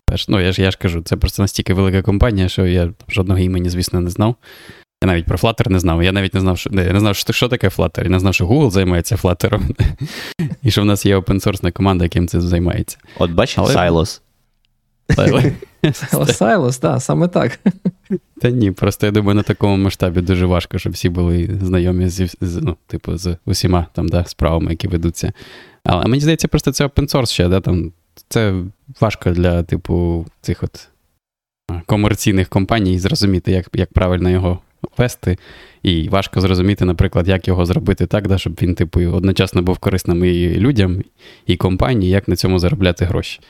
Перш, 0.04 0.28
ну, 0.28 0.40
я 0.40 0.52
ж 0.52 0.62
я 0.62 0.70
ж 0.70 0.78
кажу, 0.78 1.02
це 1.02 1.16
просто 1.16 1.42
настільки 1.42 1.74
велика 1.74 2.02
компанія, 2.02 2.48
що 2.48 2.66
я 2.66 2.92
жодного 3.08 3.40
імені, 3.40 3.68
звісно, 3.68 4.00
не 4.00 4.10
знав. 4.10 4.34
Я 5.02 5.06
навіть 5.06 5.26
про 5.26 5.36
Flutter 5.36 5.70
не 5.70 5.80
знав. 5.80 6.02
Я 6.02 6.12
навіть 6.12 6.34
не 6.34 6.40
знав, 6.40 6.58
що 6.58 6.70
я 6.72 6.92
не 6.92 7.00
знав, 7.00 7.16
що 7.16 7.32
що 7.32 7.48
таке 7.48 7.68
Flutter. 7.68 8.02
Я 8.02 8.10
не 8.10 8.20
знав, 8.20 8.34
що 8.34 8.46
Google 8.46 8.70
займається 8.70 9.16
Flutter. 9.16 9.60
І 10.62 10.70
що 10.70 10.82
в 10.82 10.84
нас 10.84 11.06
є 11.06 11.16
опенсорсна 11.16 11.70
команда, 11.70 12.04
яким 12.04 12.28
це 12.28 12.40
займається. 12.40 12.98
От 13.18 13.30
бачиш, 13.30 13.58
Але... 13.58 13.72
Сайлос, 16.26 16.78
так, 16.78 17.02
саме 17.02 17.28
так. 17.28 17.60
Та 18.40 18.50
ні, 18.50 18.70
просто 18.70 19.06
я 19.06 19.12
думаю, 19.12 19.34
на 19.34 19.42
такому 19.42 19.76
масштабі 19.76 20.20
дуже 20.20 20.46
важко, 20.46 20.78
щоб 20.78 20.92
всі 20.92 21.08
були 21.08 21.58
знайомі 21.62 22.08
з 22.08 22.36
ну, 22.40 22.76
типу, 22.86 23.16
з 23.16 23.36
усіма 23.46 23.86
там, 23.92 24.08
да, 24.08 24.24
справами, 24.24 24.70
які 24.70 24.88
ведуться. 24.88 25.32
Але 25.84 26.06
мені 26.06 26.20
здається, 26.20 26.48
просто 26.48 26.72
це 26.72 26.86
open 26.86 27.14
source 27.14 27.32
ще, 27.32 27.48
да, 27.48 27.60
там, 27.60 27.92
це 28.28 28.54
важко 29.00 29.30
для, 29.30 29.62
типу, 29.62 30.26
цих 30.40 30.62
от 30.62 30.88
комерційних 31.86 32.48
компаній 32.48 32.98
зрозуміти, 32.98 33.52
як 33.52 33.68
як 33.74 33.92
правильно 33.92 34.30
його 34.30 34.58
вести. 34.98 35.38
І 35.82 36.08
важко 36.08 36.40
зрозуміти, 36.40 36.84
наприклад, 36.84 37.28
як 37.28 37.48
його 37.48 37.66
зробити 37.66 38.06
так, 38.06 38.28
да, 38.28 38.38
щоб 38.38 38.58
він, 38.62 38.74
типу, 38.74 39.00
одночасно 39.00 39.62
був 39.62 39.78
корисним 39.78 40.24
і 40.24 40.48
людям, 40.48 41.02
і 41.46 41.56
компанії, 41.56 42.10
як 42.10 42.28
на 42.28 42.36
цьому 42.36 42.58
заробляти 42.58 43.04
гроші. 43.04 43.40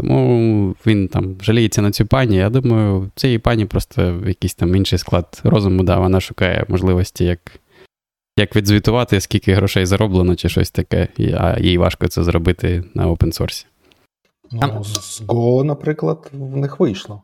Тому 0.00 0.74
він 0.86 1.08
там 1.08 1.36
жаліється 1.40 1.82
на 1.82 1.90
цю 1.90 2.06
пані. 2.06 2.36
Я 2.36 2.50
думаю, 2.50 3.10
цій 3.14 3.38
пані 3.38 3.64
просто 3.64 4.22
якийсь 4.26 4.54
там 4.54 4.74
інший 4.74 4.98
склад 4.98 5.40
розуму, 5.44 5.82
да, 5.82 5.98
вона 5.98 6.20
шукає 6.20 6.64
можливості, 6.68 7.24
як 7.24 7.40
як 8.38 8.56
відзвітувати, 8.56 9.20
скільки 9.20 9.54
грошей 9.54 9.86
зароблено, 9.86 10.36
чи 10.36 10.48
щось 10.48 10.70
таке, 10.70 11.08
а 11.36 11.60
їй 11.60 11.78
важко 11.78 12.08
це 12.08 12.24
зробити 12.24 12.84
на 12.94 13.08
опенсорсі. 13.08 13.66
Ну, 14.52 14.84
з 14.84 15.22
Go, 15.22 15.64
наприклад, 15.64 16.30
в 16.32 16.56
них 16.56 16.80
вийшло. 16.80 17.22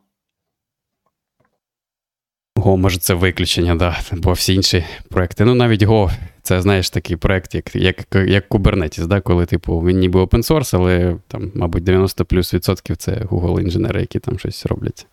Go, 2.64 2.76
може, 2.76 2.98
це 2.98 3.14
виключення, 3.14 3.74
да, 3.74 4.00
бо 4.12 4.32
всі 4.32 4.54
інші 4.54 4.84
проекти. 5.08 5.44
Ну, 5.44 5.54
навіть 5.54 5.82
Go, 5.82 6.10
це, 6.42 6.62
знаєш, 6.62 6.90
такий 6.90 7.16
проект, 7.16 7.54
як 7.54 7.76
як, 7.76 7.96
як 8.14 8.48
Kubernetes, 8.48 9.06
да, 9.06 9.20
коли, 9.20 9.46
типу, 9.46 9.80
він 9.80 9.98
ніби 9.98 10.20
open 10.20 10.50
source, 10.50 10.76
але 10.76 11.16
там, 11.28 11.52
мабуть, 11.54 11.84
90 11.84 12.24
плюс 12.24 12.54
відсотків 12.54 12.96
це 12.96 13.12
Google 13.12 13.60
інженери, 13.60 14.00
які 14.00 14.18
там 14.18 14.38
щось 14.38 14.66
роблять. 14.66 15.06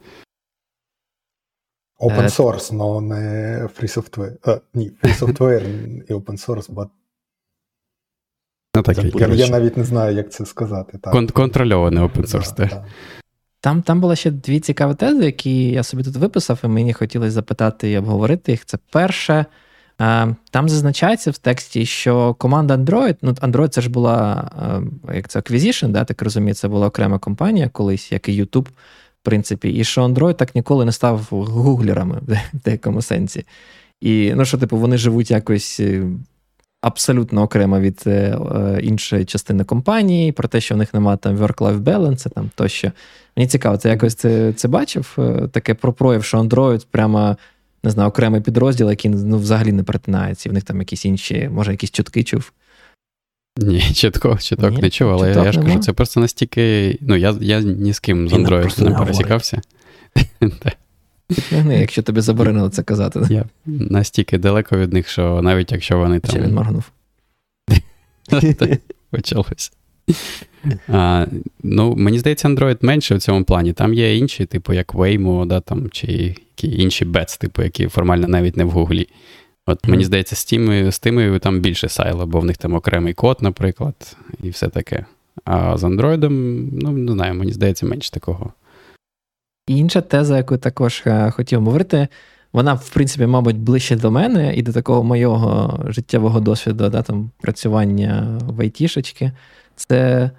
Open 1.99 2.25
source, 2.25 2.81
але 2.81 3.01
не 3.01 3.57
free 3.79 3.97
software. 3.97 4.35
А, 4.43 4.59
ні, 4.73 4.91
free 5.03 5.19
software 5.19 5.67
і 6.09 6.13
open 6.13 6.47
source, 6.47 6.67
but 6.69 6.89
Ну, 8.75 8.83
так, 8.83 8.97
я, 8.97 9.27
я 9.27 9.49
навіть 9.49 9.77
не 9.77 9.83
знаю, 9.83 10.15
як 10.15 10.31
це 10.31 10.45
сказати. 10.45 10.97
Так. 10.97 11.13
Кон- 11.13 11.31
контрольований 11.31 12.03
open 12.03 12.25
source, 12.27 12.55
так. 12.55 12.85
Там 13.61 13.81
там 13.81 14.01
було 14.01 14.15
ще 14.15 14.31
дві 14.31 14.59
цікаві 14.59 14.95
тези, 14.95 15.25
які 15.25 15.69
я 15.69 15.83
собі 15.83 16.03
тут 16.03 16.15
виписав, 16.15 16.59
і 16.63 16.67
мені 16.67 16.93
хотілося 16.93 17.31
запитати 17.31 17.91
і 17.91 17.97
обговорити 17.97 18.51
їх. 18.51 18.65
Це 18.65 18.77
перше, 18.91 19.45
там 20.51 20.69
зазначається 20.69 21.31
в 21.31 21.37
тексті, 21.37 21.85
що 21.85 22.33
команда 22.33 22.77
Android, 22.77 23.15
ну 23.21 23.31
Android 23.31 23.67
це 23.67 23.81
ж 23.81 23.89
була 23.89 24.51
як 25.13 25.27
це 25.27 25.39
Acquisition, 25.39 25.87
да, 25.87 26.03
так 26.03 26.21
розумію, 26.21 26.53
це 26.53 26.67
була 26.67 26.87
окрема 26.87 27.19
компанія 27.19 27.69
колись, 27.69 28.11
як 28.11 28.29
і 28.29 28.43
YouTube, 28.43 28.67
в 29.21 29.23
принципі, 29.23 29.69
і 29.69 29.83
що 29.83 30.03
Android 30.05 30.33
так 30.33 30.55
ніколи 30.55 30.85
не 30.85 30.91
став 30.91 31.27
гуглерами 31.31 32.21
в 32.53 32.59
деякому 32.65 33.01
сенсі. 33.01 33.45
І 34.01 34.33
ну 34.35 34.45
що, 34.45 34.57
типу, 34.57 34.77
вони 34.77 34.97
живуть 34.97 35.31
якось 35.31 35.79
е, 35.79 36.03
абсолютно 36.81 37.41
окремо 37.41 37.79
від 37.79 38.03
е, 38.07 38.11
е, 38.55 38.79
іншої 38.81 39.25
частини 39.25 39.63
компанії, 39.63 40.31
про 40.31 40.47
те, 40.47 40.61
що 40.61 40.75
в 40.75 40.77
них 40.77 40.93
немає 40.93 41.17
там 41.17 41.37
work-life 41.37 41.79
balance, 41.79 42.29
там 42.29 42.49
тощо. 42.55 42.91
Мені 43.37 43.47
цікаво, 43.47 43.77
ти 43.77 43.89
якось 43.89 44.15
це 44.15 44.53
це 44.53 44.67
бачив? 44.67 45.15
Е, 45.19 45.47
таке 45.51 45.73
про 45.73 45.93
прояв, 45.93 46.23
що 46.23 46.37
Android 46.37 46.85
прямо 46.91 47.37
не 47.83 47.91
знаю, 47.91 48.09
окремий 48.09 48.41
підрозділ, 48.41 48.89
який 48.89 49.11
ну, 49.11 49.37
взагалі 49.37 49.71
не 49.71 49.83
перетинається, 49.83 50.49
і 50.49 50.51
в 50.51 50.53
них 50.53 50.63
там 50.63 50.79
якісь 50.79 51.05
інші, 51.05 51.49
може, 51.53 51.71
якісь 51.71 51.91
чутки 51.91 52.23
чув. 52.23 52.51
Ні, 53.57 53.81
чітко, 53.81 54.37
чіток 54.37 54.71
Ні, 54.71 54.81
не 54.81 54.89
чув, 54.89 55.09
але 55.09 55.33
я, 55.33 55.43
я 55.43 55.51
ж 55.51 55.61
кажу, 55.61 55.79
це 55.79 55.93
просто 55.93 56.19
настільки. 56.19 56.97
Ну, 57.01 57.15
я 57.15 57.35
я 57.41 57.59
ні 57.59 57.93
з 57.93 57.99
ким 57.99 58.29
з 58.29 58.33
Android 58.33 58.83
не 58.83 58.95
пересікався. 58.95 59.61
Підтягни, 61.35 61.79
якщо 61.79 62.03
тобі 62.03 62.21
заборонили 62.21 62.69
це 62.69 62.83
казати. 62.83 63.19
Я 63.29 63.45
настільки 63.65 64.37
далеко 64.37 64.77
від 64.77 64.93
них, 64.93 65.07
що 65.09 65.41
навіть 65.41 65.71
якщо 65.71 65.97
вони 65.97 66.19
там. 66.19 66.35
Чи 66.35 66.41
він 66.41 66.53
моргнув? 66.53 66.91
Почалось. 69.11 69.71
А, 70.87 71.25
Ну, 71.63 71.95
Мені 71.95 72.19
здається, 72.19 72.47
Android 72.47 72.77
менше 72.81 73.15
в 73.15 73.19
цьому 73.19 73.43
плані. 73.43 73.73
Там 73.73 73.93
є 73.93 74.17
інші, 74.17 74.45
типу, 74.45 74.73
як 74.73 74.93
Waymo, 74.93 75.45
да, 75.45 75.59
там, 75.59 75.89
чи 75.89 76.07
які 76.07 76.81
інші 76.81 77.05
bets, 77.05 77.39
типу, 77.39 77.63
які 77.63 77.87
формально 77.87 78.27
навіть 78.27 78.57
не 78.57 78.63
в 78.63 78.69
Гуглі. 78.69 79.07
От 79.65 79.77
mm-hmm. 79.77 79.89
мені 79.89 80.03
здається, 80.03 80.35
з 80.35 80.45
тими, 80.45 80.91
з 80.91 80.99
тими 80.99 81.39
там 81.39 81.59
більше 81.59 81.89
сайло, 81.89 82.25
бо 82.25 82.39
в 82.39 82.45
них 82.45 82.57
там 82.57 82.73
окремий 82.73 83.13
код, 83.13 83.37
наприклад, 83.41 84.17
і 84.43 84.49
все 84.49 84.67
таке. 84.67 85.05
А 85.45 85.77
з 85.77 85.83
Android, 85.83 86.29
ну, 86.81 86.91
не 86.91 87.11
знаю, 87.11 87.33
мені 87.33 87.53
здається, 87.53 87.85
менше 87.85 88.11
такого. 88.11 88.53
І 89.67 89.77
інша 89.77 90.01
теза, 90.01 90.37
яку 90.37 90.57
також 90.57 91.03
е, 91.05 91.31
хотів 91.31 91.63
говорити, 91.63 92.07
вона, 92.53 92.73
в 92.73 92.89
принципі, 92.89 93.25
мабуть, 93.25 93.57
ближче 93.57 93.95
до 93.95 94.11
мене 94.11 94.55
і 94.55 94.61
до 94.61 94.73
такого 94.73 95.03
моєго 95.03 95.79
життєвого 95.87 96.39
досвіду, 96.39 96.89
да, 96.89 97.01
там, 97.01 97.31
працювання 97.41 98.39
в 98.47 98.61
айтішечки. 98.61 99.31
Це 99.75 100.31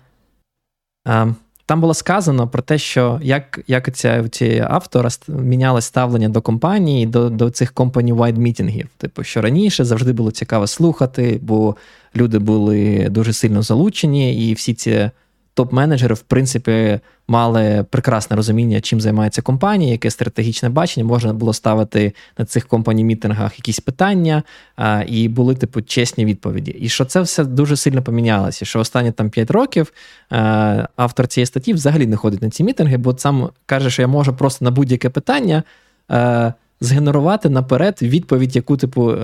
а, 1.05 1.33
там 1.67 1.81
було 1.81 1.95
сказано 1.95 2.49
про 2.49 2.63
те, 2.63 2.79
що 2.79 3.21
як 3.23 3.61
як 3.67 3.95
ця, 3.95 4.29
ці 4.29 4.65
автора 4.69 5.11
мінялось 5.29 5.85
ставлення 5.85 6.29
до 6.29 6.43
компанії, 6.43 7.07
до 7.07 7.31
до 7.31 7.51
цих 7.51 7.75
company-wide 7.75 8.39
мітінгів. 8.39 8.89
Типу, 8.97 9.25
що 9.25 9.43
раніше 9.43 9.85
завжди 9.85 10.13
було 10.13 10.31
цікаво 10.31 10.67
слухати, 10.67 11.39
бо 11.43 11.77
люди 12.17 12.39
були 12.39 13.09
дуже 13.11 13.33
сильно 13.33 13.63
залучені, 13.63 14.49
і 14.49 14.55
всі 14.55 14.75
ці 14.75 15.11
топ-менеджери, 15.55 16.15
в 16.15 16.21
принципі, 16.21 17.01
мали 17.29 17.85
прекрасне 17.91 18.37
розуміння, 18.37 18.81
чим 18.81 19.01
займається 19.01 19.43
компанія, 19.43 19.93
яке 19.93 20.11
стратегічне 20.11 20.69
бачення. 20.69 21.07
Можна 21.07 21.33
було 21.33 21.53
ставити 21.53 22.13
на 22.39 22.45
цих 22.45 22.67
компаній-мітингах 22.67 23.59
якісь 23.59 23.81
питання, 23.81 24.43
а, 24.77 25.03
і 25.07 25.29
були, 25.29 25.55
типу, 25.55 25.83
чесні 25.83 26.25
відповіді. 26.25 26.71
І 26.71 26.89
що 26.89 27.05
це 27.05 27.21
все 27.21 27.45
дуже 27.45 27.77
сильно 27.77 28.03
помінялося. 28.03 28.65
Що 28.65 28.81
останні 28.81 29.13
там 29.13 29.31
5 29.31 29.51
років 29.51 29.93
а, 30.31 30.89
автор 30.97 31.27
цієї 31.27 31.47
статті 31.47 31.73
взагалі 31.73 32.07
не 32.07 32.17
ходить 32.17 32.43
на 32.43 32.51
ці 32.51 32.65
мітинги, 32.65 32.97
бо 32.97 33.19
сам 33.19 33.51
каже, 33.67 33.91
що 33.91 34.03
я 34.03 34.09
можу 34.09 34.35
просто 34.35 34.65
на 34.65 34.71
будь-яке 34.71 35.11
питання 35.11 35.63
а, 36.09 36.53
згенерувати 36.81 37.49
наперед 37.49 37.99
відповідь, 38.03 38.57
яку, 38.57 38.77
типу. 38.77 39.15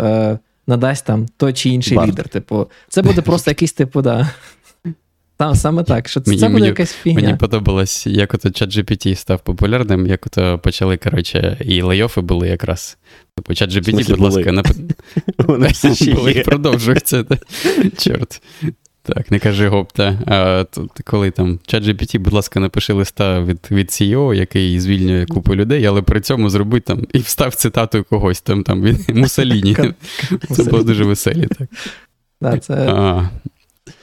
Надасть 0.67 1.05
там 1.05 1.27
той 1.37 1.53
чи 1.53 1.69
інший 1.71 1.97
Бар. 1.97 2.09
лідер. 2.09 2.29
Типу, 2.29 2.67
це 2.89 3.03
буде 3.03 3.23
просто 3.23 3.51
якийсь 3.51 3.73
типу, 3.73 4.03
да, 4.03 4.31
там 5.39 5.55
саме 5.55 5.85
так, 5.85 6.09
що 6.09 6.23
мені, 6.27 6.37
буде 6.37 6.49
мені, 6.49 6.67
якась 6.67 6.93
фігня. 6.93 7.23
Мені 7.23 7.37
подобалось, 7.37 8.07
як 8.07 8.35
ото 8.35 8.49
ChatGPT 8.49 9.15
став 9.15 9.41
популярним, 9.41 10.07
як 10.07 10.27
ото 10.27 10.59
почали, 10.59 10.97
коротше, 10.97 11.57
і 11.61 11.83
лейофи 11.83 12.21
були 12.21 12.49
якраз. 12.49 12.99
Типу, 13.37 13.53
ChatGPT, 13.53 14.11
будь 14.11 14.21
ласка, 14.21 14.53
нап... 14.53 14.67
Вони 15.39 16.43
продовжуються. 16.45 17.25
Чорт. 17.99 18.43
Так, 19.03 19.31
не 19.31 19.39
кажи 19.39 19.69
гопта. 19.69 20.19
А 20.27 20.65
коли 21.05 21.31
там 21.31 21.59
ChatGPT, 21.69 22.19
будь 22.19 22.33
ласка, 22.33 22.61
напиши 22.61 22.93
листа 22.93 23.41
від 23.41 23.69
від 23.71 23.87
CEO, 23.87 24.35
який 24.35 24.81
звільнює 24.81 25.27
купу 25.27 25.55
людей, 25.55 25.87
але 25.87 26.03
при 26.03 26.21
цьому 26.21 26.51
зроби 26.51 26.81
там 26.81 27.07
і 27.13 27.19
встав 27.19 27.55
цитату 27.55 28.05
когось 28.11 28.41
там 28.41 28.63
там 28.63 28.83
від 28.83 29.09
Мусаліні. 29.17 29.77
Це 30.51 30.65
було 30.65 30.83
дуже 30.83 31.05
веселі. 31.05 31.47
так. 31.59 31.69
Да, 32.41 32.59
це... 32.59 32.75
А, 32.75 33.29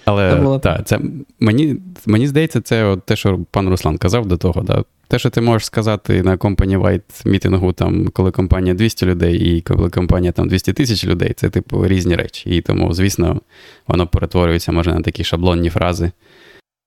але 0.05 0.31
це 0.31 0.35
було... 0.35 0.59
та, 0.59 0.81
це, 0.83 0.99
мені 1.39 1.77
мені 2.05 2.27
здається, 2.27 2.61
це 2.61 2.83
от 2.83 3.05
те, 3.05 3.15
що 3.15 3.39
пан 3.51 3.69
Руслан 3.69 3.97
казав 3.97 4.25
до 4.25 4.37
того. 4.37 4.61
Да? 4.61 4.83
Те, 5.07 5.19
що 5.19 5.29
ти 5.29 5.41
можеш 5.41 5.65
сказати 5.65 6.23
на 6.23 6.37
компанії 6.37 6.77
White 6.77 7.27
мітингу, 7.27 7.73
там, 7.73 8.07
коли 8.07 8.31
компанія 8.31 8.73
200 8.73 9.05
людей, 9.05 9.37
і 9.37 9.61
коли 9.61 9.89
компанія 9.89 10.31
там 10.31 10.47
200 10.47 10.73
тисяч 10.73 11.05
людей, 11.05 11.33
це 11.35 11.49
типу 11.49 11.87
різні 11.87 12.15
речі. 12.15 12.49
І 12.49 12.61
тому, 12.61 12.93
звісно, 12.93 13.41
воно 13.87 14.07
перетворюється 14.07 14.71
може 14.71 14.93
на 14.93 15.01
такі 15.01 15.23
шаблонні 15.23 15.69
фрази, 15.69 16.11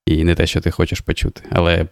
і 0.06 0.24
не 0.24 0.34
те, 0.34 0.46
що 0.46 0.60
ти 0.60 0.70
хочеш 0.70 1.00
почути. 1.00 1.42
Але 1.50 1.86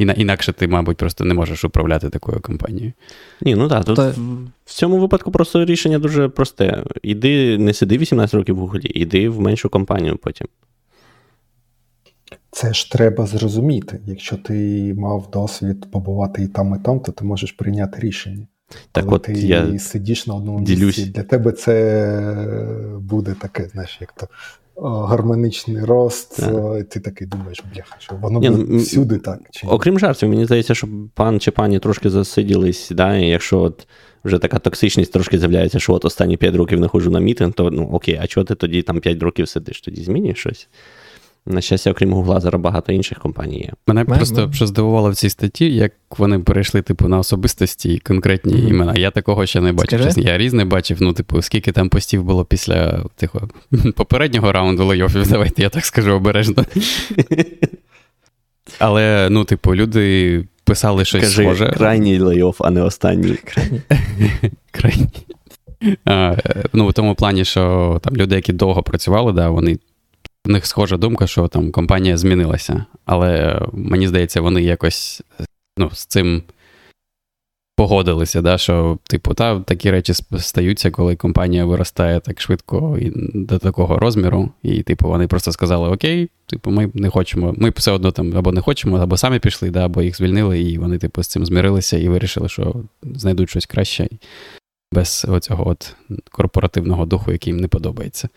інакше 0.00 0.52
ти, 0.52 0.68
мабуть, 0.68 0.96
просто 0.96 1.24
не 1.24 1.34
можеш 1.34 1.64
управляти 1.64 2.10
такою 2.10 2.40
компанією. 2.40 2.92
Ні, 3.40 3.54
ну 3.54 3.68
так. 3.68 3.84
Тут 3.84 3.96
То... 3.96 4.14
В 4.64 4.72
цьому 4.74 4.98
випадку 4.98 5.30
просто 5.30 5.64
рішення 5.64 5.98
дуже 5.98 6.28
просте. 6.28 6.84
Іди, 7.02 7.58
не 7.58 7.74
сиди 7.74 7.98
18 7.98 8.34
років 8.34 8.56
в 8.56 8.58
Гуглі, 8.58 8.86
іди 8.94 9.28
в 9.28 9.40
меншу 9.40 9.68
компанію 9.68 10.16
потім. 10.16 10.46
Це 12.50 12.72
ж 12.72 12.92
треба 12.92 13.26
зрозуміти. 13.26 14.00
Якщо 14.06 14.36
ти 14.36 14.54
мав 14.98 15.30
досвід 15.32 15.90
побувати 15.90 16.42
і 16.42 16.48
там, 16.48 16.74
і 16.80 16.84
там, 16.84 17.00
то 17.00 17.12
ти 17.12 17.24
можеш 17.24 17.52
прийняти 17.52 18.00
рішення. 18.00 18.46
Так 18.92 19.04
Коли 19.04 19.16
от 19.16 19.22
ти 19.22 19.32
я 19.32 19.78
сидиш 19.78 20.26
на 20.26 20.34
одному 20.34 20.60
ділюсь. 20.64 20.98
місці, 20.98 21.12
для 21.12 21.22
тебе 21.22 21.52
це 21.52 22.96
буде 23.00 23.34
таке, 23.40 23.68
знаєш, 23.68 23.98
як 24.00 24.12
то 24.12 24.28
гармонічний 24.82 25.84
рост, 25.84 26.36
так. 26.36 26.88
ти 26.88 27.00
такий 27.00 27.26
думаєш, 27.26 27.62
бляха, 27.74 27.96
що 27.98 28.14
воно 28.14 28.40
Ні, 28.40 28.50
буде 28.50 28.64
ну, 28.68 28.78
всюди 28.78 29.18
так. 29.18 29.40
Чи 29.50 29.66
Окрім 29.66 29.98
жартів, 29.98 30.28
мені 30.28 30.44
здається, 30.44 30.74
що 30.74 30.88
пан 31.14 31.40
чи 31.40 31.50
пані 31.50 31.78
трошки 31.78 32.10
засиділись, 32.10 32.90
да, 32.90 33.16
і 33.16 33.26
якщо 33.26 33.60
от 33.60 33.86
вже 34.24 34.38
така 34.38 34.58
токсичність 34.58 35.12
трошки 35.12 35.38
з'являється, 35.38 35.78
що 35.78 35.92
от 35.92 36.04
останні 36.04 36.36
5 36.36 36.54
років 36.54 36.80
не 36.80 36.88
ходжу 36.88 37.10
на 37.10 37.20
мітинг, 37.20 37.52
то 37.52 37.70
ну 37.70 37.88
окей, 37.92 38.18
а 38.22 38.26
чого 38.26 38.44
ти 38.44 38.54
тоді 38.54 38.82
там 38.82 39.00
5 39.00 39.22
років 39.22 39.48
сидиш? 39.48 39.80
Тоді 39.80 40.02
змінюєш 40.02 40.38
щось? 40.38 40.68
На 41.46 41.60
щастя, 41.60 41.90
окрім 41.90 42.12
Гугла, 42.12 42.40
зараз 42.40 42.60
багато 42.60 42.92
інших 42.92 43.18
компаній 43.18 43.58
є. 43.58 43.72
Мене 43.86 44.04
Мем, 44.04 44.16
просто 44.16 44.52
що 44.52 44.66
здивувало 44.66 45.10
в 45.10 45.14
цій 45.14 45.30
статті, 45.30 45.74
як 45.74 45.92
вони 46.18 46.38
перейшли, 46.38 46.82
типу, 46.82 47.08
на 47.08 47.18
особистості 47.18 47.94
і 47.94 47.98
конкретні 47.98 48.54
mm-hmm. 48.54 48.68
імена. 48.68 48.94
Я 48.96 49.10
такого 49.10 49.46
ще 49.46 49.60
не 49.60 49.72
бачив. 49.72 50.04
Чесно, 50.04 50.22
я 50.22 50.38
різне 50.38 50.64
бачив. 50.64 50.98
Ну, 51.00 51.12
типу, 51.12 51.42
скільки 51.42 51.72
там 51.72 51.88
постів 51.88 52.24
було 52.24 52.44
після 52.44 53.04
тихо, 53.16 53.48
попереднього 53.96 54.52
раунду 54.52 54.84
лейофів, 54.86 55.28
давайте 55.30 55.62
я 55.62 55.68
так 55.68 55.86
скажу 55.86 56.12
обережно. 56.12 56.64
Але, 58.78 59.28
ну, 59.30 59.44
типу, 59.44 59.74
люди 59.74 60.44
писали 60.64 61.04
щось 61.04 61.20
Кажи, 61.20 61.42
схоже. 61.42 61.72
Крайній 61.76 62.18
лейоф, 62.18 62.62
а 62.62 62.70
не 62.70 62.82
останній. 62.82 63.38
Крайній. 64.70 65.08
А, 66.04 66.36
Ну, 66.72 66.88
в 66.88 66.92
тому 66.92 67.14
плані, 67.14 67.44
що 67.44 68.00
там 68.04 68.16
люди, 68.16 68.34
які 68.34 68.52
довго 68.52 68.82
працювали, 68.82 69.32
да, 69.32 69.50
вони 69.50 69.78
в 70.44 70.50
них 70.50 70.66
схожа 70.66 70.96
думка, 70.96 71.26
що 71.26 71.48
там 71.48 71.72
компанія 71.72 72.16
змінилася. 72.16 72.84
Але 73.04 73.60
мені 73.72 74.08
здається, 74.08 74.40
вони 74.40 74.62
якось 74.62 75.22
ну, 75.78 75.90
з 75.92 76.06
цим 76.06 76.42
погодилися, 77.80 78.42
да, 78.42 78.58
що, 78.58 78.98
типу, 79.02 79.34
та, 79.34 79.60
такі 79.60 79.90
речі 79.90 80.14
стаються, 80.38 80.90
коли 80.90 81.16
компанія 81.16 81.64
виростає 81.64 82.20
так 82.20 82.40
швидко 82.40 82.98
і 83.00 83.12
до 83.34 83.58
такого 83.58 83.98
розміру. 83.98 84.50
І, 84.62 84.82
типу, 84.82 85.08
вони 85.08 85.26
просто 85.26 85.52
сказали: 85.52 85.88
Окей, 85.88 86.30
типу, 86.46 86.70
ми 86.70 86.90
не 86.94 87.10
хочемо, 87.10 87.54
ми 87.58 87.70
все 87.70 87.92
одно 87.92 88.12
там 88.12 88.36
або 88.36 88.52
не 88.52 88.60
хочемо, 88.60 88.96
або 88.96 89.16
самі 89.16 89.38
пішли, 89.38 89.70
да, 89.70 89.84
або 89.84 90.02
їх 90.02 90.16
звільнили, 90.16 90.60
і 90.60 90.78
вони, 90.78 90.98
типу, 90.98 91.22
з 91.22 91.28
цим 91.28 91.46
змирилися 91.46 91.98
і 91.98 92.08
вирішили, 92.08 92.48
що 92.48 92.74
знайдуть 93.02 93.50
щось 93.50 93.66
краще. 93.66 94.08
Без 94.92 95.26
оцього 95.28 95.68
от 95.68 95.96
корпоративного 96.30 97.06
духу, 97.06 97.32
який 97.32 97.52
їм 97.52 97.60
не 97.60 97.68
подобається. 97.68 98.28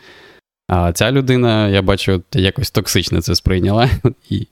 А 0.76 0.91
ця 0.91 1.11
людина, 1.11 1.69
я 1.69 1.82
бачу, 1.82 2.24
якось 2.34 2.71
токсично 2.71 3.21
це 3.21 3.36
сприйняла. 3.36 3.89
І 4.30 4.47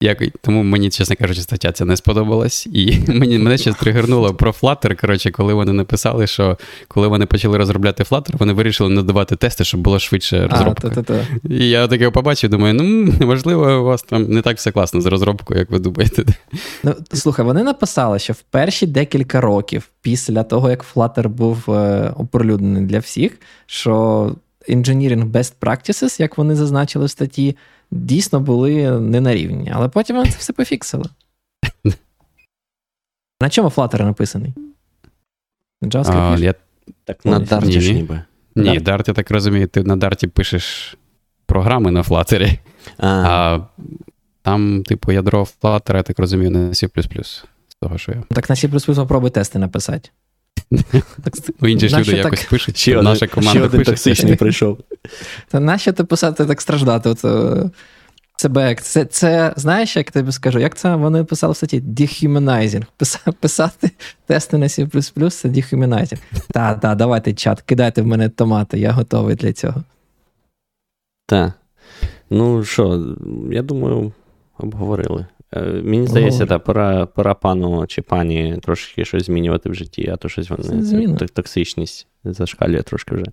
як, 0.00 0.22
Тому 0.40 0.62
мені, 0.62 0.90
чесно 0.90 1.16
кажучи, 1.16 1.40
стаття 1.40 1.72
ця 1.72 1.84
не 1.84 1.96
сподобалась. 1.96 2.66
І 2.66 2.98
мені, 3.08 3.38
мене 3.38 3.58
ще 3.58 3.72
тригернуло 3.72 4.34
про 4.34 4.50
Flutter, 4.50 5.00
коротше, 5.00 5.30
коли 5.30 5.54
вони 5.54 5.72
написали, 5.72 6.26
що 6.26 6.58
коли 6.88 7.08
вони 7.08 7.26
почали 7.26 7.58
розробляти 7.58 8.02
Flutter, 8.02 8.36
вони 8.38 8.52
вирішили 8.52 8.90
надавати 8.90 9.36
тести, 9.36 9.64
щоб 9.64 9.80
було 9.80 9.98
швидше 9.98 10.46
розробка. 10.46 10.88
А, 10.88 10.94
та, 10.94 11.02
та, 11.02 11.14
та. 11.14 11.26
І 11.50 11.68
я 11.68 11.88
таке 11.88 12.10
побачив, 12.10 12.50
думаю, 12.50 12.74
ну, 12.74 13.12
можливо, 13.26 13.80
у 13.80 13.84
вас 13.84 14.02
там 14.02 14.22
не 14.22 14.42
так 14.42 14.56
все 14.56 14.70
класно 14.70 15.00
з 15.00 15.06
розробкою, 15.06 15.60
як 15.60 15.70
ви 15.70 15.78
думаєте. 15.78 16.24
Ну, 16.82 16.94
Слухай, 17.12 17.44
вони 17.44 17.62
написали, 17.62 18.18
що 18.18 18.32
в 18.32 18.40
перші 18.40 18.86
декілька 18.86 19.40
років 19.40 19.88
після 20.02 20.42
того, 20.42 20.70
як 20.70 20.84
Flutter 20.94 21.28
був 21.28 21.70
е, 21.70 22.12
оприлюднений 22.16 22.82
для 22.82 22.98
всіх, 22.98 23.32
що 23.66 24.34
engineering 24.68 25.30
best 25.30 25.54
practices, 25.60 26.20
як 26.20 26.38
вони 26.38 26.54
зазначили 26.54 27.06
в 27.06 27.10
статті, 27.10 27.56
дійсно 27.90 28.40
були 28.40 29.00
не 29.00 29.20
на 29.20 29.34
рівні. 29.34 29.72
Але 29.74 29.88
потім 29.88 30.16
вони 30.16 30.30
це 30.30 30.38
все 30.38 30.52
пофіксили. 30.52 31.04
На 33.42 33.50
чому 33.50 33.68
Flutter 33.68 34.04
написаний? 34.04 34.54
JavaScript? 35.82 36.34
А, 36.34 36.38
я... 36.38 36.54
Так 37.04 37.24
на 37.24 37.40
Dart 37.40 37.80
ж 37.80 37.92
ніби. 37.92 38.22
Ні, 38.56 38.80
Dart, 38.80 39.04
я 39.08 39.14
так 39.14 39.30
розумію, 39.30 39.66
ти 39.66 39.82
на 39.82 39.96
Dart 39.96 40.26
пишеш 40.26 40.96
програми 41.46 41.90
на 41.90 42.02
Flutter, 42.02 42.58
а. 42.98 43.06
а 43.06 43.60
там, 44.42 44.82
типу, 44.82 45.12
ядро 45.12 45.46
Flutter, 45.62 45.96
я 45.96 46.02
так 46.02 46.18
розумію, 46.18 46.50
на 46.50 46.58
C++. 46.58 46.88
З 47.68 47.74
того, 47.80 47.98
що 47.98 48.12
я. 48.12 48.22
Так 48.28 48.50
на 48.50 48.56
C++ 48.56 48.94
попробуй 48.96 49.30
тести 49.30 49.58
написати. 49.58 50.10
Інші 51.62 51.88
ж 51.88 51.98
люди 51.98 52.12
якось 52.12 52.44
пишуть, 52.44 52.76
ще 52.76 53.02
наша 53.02 53.26
команда 53.26 53.68
токсичний 53.68 54.36
прийшов. 54.36 54.78
Та 55.48 55.60
нащо 55.60 55.92
ти 55.92 56.04
писати 56.04 56.46
так 56.46 56.60
страждати? 56.60 57.14
Е, 57.24 57.70
це 58.36 58.48
Це, 58.82 59.04
це, 59.04 59.54
знаєш, 59.56 59.96
як 59.96 60.10
тобі 60.10 60.32
скажу, 60.32 60.58
як 60.58 60.76
це 60.76 60.96
вони 60.96 61.24
писали 61.24 61.52
в 61.52 61.56
статті? 61.56 61.80
Dehumanizing. 61.80 62.84
Писати 63.40 63.90
тести 64.26 64.58
на 64.58 64.66
C 64.66 65.30
це 65.30 65.48
dehumanizing. 65.48 66.18
Так, 66.50 66.80
так, 66.80 66.96
давайте 66.96 67.32
чат, 67.32 67.60
кидайте 67.60 68.02
в 68.02 68.06
мене 68.06 68.28
томати, 68.28 68.78
я 68.78 68.92
готовий 68.92 69.34
для 69.34 69.52
цього. 69.52 69.82
Так. 71.26 71.52
Ну 72.30 72.64
що, 72.64 73.16
я 73.50 73.62
думаю, 73.62 74.12
обговорили. 74.58 75.26
Е, 75.56 75.62
мені 75.62 76.06
здається, 76.06 76.46
так, 76.46 76.64
пора 76.64 77.06
пора 77.06 77.34
пану 77.34 77.86
чи 77.86 78.02
пані 78.02 78.58
трошки 78.62 79.04
щось 79.04 79.26
змінювати 79.26 79.70
в 79.70 79.74
житті, 79.74 80.10
а 80.12 80.16
то 80.16 80.28
щось 80.28 80.50
вони 80.50 81.16
токсичність 81.32 82.06
зашкалює 82.24 82.82
трошки 82.82 83.14
вже. 83.14 83.24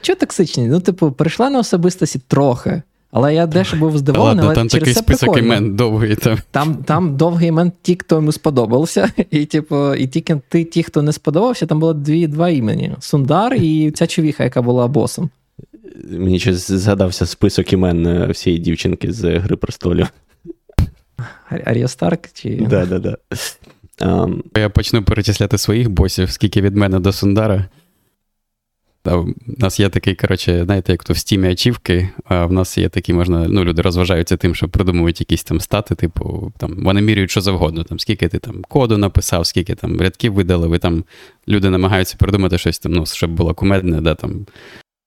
Чого 0.00 0.16
токсичність? 0.16 0.70
Ну, 0.70 0.80
типу, 0.80 1.12
прийшла 1.12 1.50
на 1.50 1.58
особистості 1.58 2.20
трохи. 2.28 2.82
Але 3.10 3.34
я 3.34 3.46
дещо 3.46 3.76
був 3.76 3.98
здивований, 3.98 4.44
але 4.44 4.54
там 4.54 4.68
через 4.68 4.80
такий 4.80 4.94
це 4.94 5.00
список 5.00 5.32
прикольно. 5.34 5.54
імен 5.54 5.76
довгий. 5.76 6.16
Там 6.16 6.38
Там 6.50 6.76
там 6.76 7.16
довгий 7.16 7.48
імен 7.48 7.72
ті, 7.82 7.96
хто 8.00 8.14
йому 8.14 8.32
сподобався. 8.32 9.12
І 9.30 9.44
типу, 9.44 9.94
і 9.94 10.06
тільки 10.06 10.40
ти, 10.48 10.64
ті, 10.64 10.82
хто 10.82 11.02
не 11.02 11.12
сподобався, 11.12 11.66
там 11.66 11.80
було 11.80 11.94
дві, 11.94 12.26
два 12.26 12.48
імені: 12.48 12.92
Сундар 13.00 13.54
і 13.54 13.90
ця 13.90 14.06
човіха, 14.06 14.44
яка 14.44 14.62
була 14.62 14.88
босом. 14.88 15.30
Мені 16.10 16.38
щось 16.38 16.70
згадався 16.70 17.26
список 17.26 17.72
імен 17.72 18.06
е, 18.06 18.26
всієї 18.26 18.62
дівчинки 18.62 19.12
з 19.12 19.38
Гри 19.38 19.56
престолів. 19.56 20.06
Арія 21.64 21.88
Старк? 21.88 22.28
чи... 22.32 22.66
Да, 22.70 22.86
да, 22.86 22.98
да. 22.98 23.16
Um... 24.00 24.42
Я 24.56 24.68
почну 24.68 25.02
перечисляти 25.02 25.58
своїх 25.58 25.90
босів, 25.90 26.30
скільки 26.30 26.60
від 26.60 26.76
мене 26.76 27.00
до 27.00 27.12
Сундара. 27.12 27.68
У 29.04 29.34
нас 29.58 29.80
є 29.80 29.88
такий, 29.88 30.14
коротше, 30.14 30.64
знаєте, 30.64 30.92
як 30.92 31.04
то 31.04 31.12
в 31.12 31.16
стімі 31.16 31.48
ачівки, 31.48 32.08
а 32.24 32.46
в 32.46 32.52
нас 32.52 32.78
є 32.78 32.88
такі, 32.88 33.12
можна, 33.12 33.48
ну, 33.48 33.64
люди 33.64 33.82
розважаються 33.82 34.36
тим, 34.36 34.54
що 34.54 34.68
придумують 34.68 35.20
якісь 35.20 35.44
там 35.44 35.60
стати, 35.60 35.94
типу, 35.94 36.52
там, 36.58 36.76
вони 36.84 37.00
міряють 37.00 37.30
що 37.30 37.40
завгодно, 37.40 37.84
там, 37.84 37.98
скільки 37.98 38.28
ти 38.28 38.38
там 38.38 38.62
коду 38.68 38.98
написав, 38.98 39.46
скільки 39.46 39.74
там 39.74 40.00
рядків 40.00 40.32
видали, 40.32 40.68
ви 40.68 40.78
там 40.78 41.04
люди 41.48 41.70
намагаються 41.70 42.16
придумати 42.18 42.58
щось 42.58 42.78
там, 42.78 42.92
ну, 42.92 43.06
щоб 43.06 43.30
було 43.30 43.54
кумедне, 43.54 44.00
да, 44.00 44.14
там, 44.14 44.46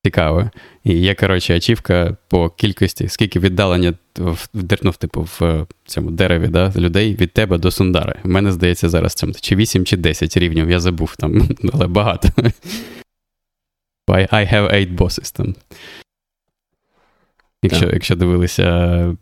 цікаве. 0.05 0.49
І 0.83 0.93
є, 0.93 1.15
коротше, 1.15 1.55
ачівка 1.55 2.17
по 2.27 2.49
кількості, 2.49 3.07
скільки 3.07 3.39
віддалення 3.39 3.93
в, 4.17 4.47
ну, 4.81 4.91
типу, 4.91 5.21
в 5.21 5.65
цьому 5.85 6.11
дереві 6.11 6.47
да, 6.47 6.73
людей 6.75 7.15
від 7.15 7.33
тебе 7.33 7.57
до 7.57 7.71
Сундари. 7.71 8.19
У 8.25 8.27
мене 8.27 8.51
здається, 8.51 8.89
зараз 8.89 9.15
там 9.15 9.33
чи 9.33 9.55
8 9.55 9.85
чи 9.85 9.97
10 9.97 10.37
рівнів, 10.37 10.69
я 10.69 10.79
забув 10.79 11.15
там, 11.15 11.49
але 11.73 11.87
багато. 11.87 12.29
I 14.07 14.53
have 14.53 14.73
eight 14.73 14.95
bosses 14.97 15.37
там. 15.37 15.55
Якщо 17.63 17.85
yeah. 17.85 17.93
якщо 17.93 18.15
дивилися. 18.15 19.17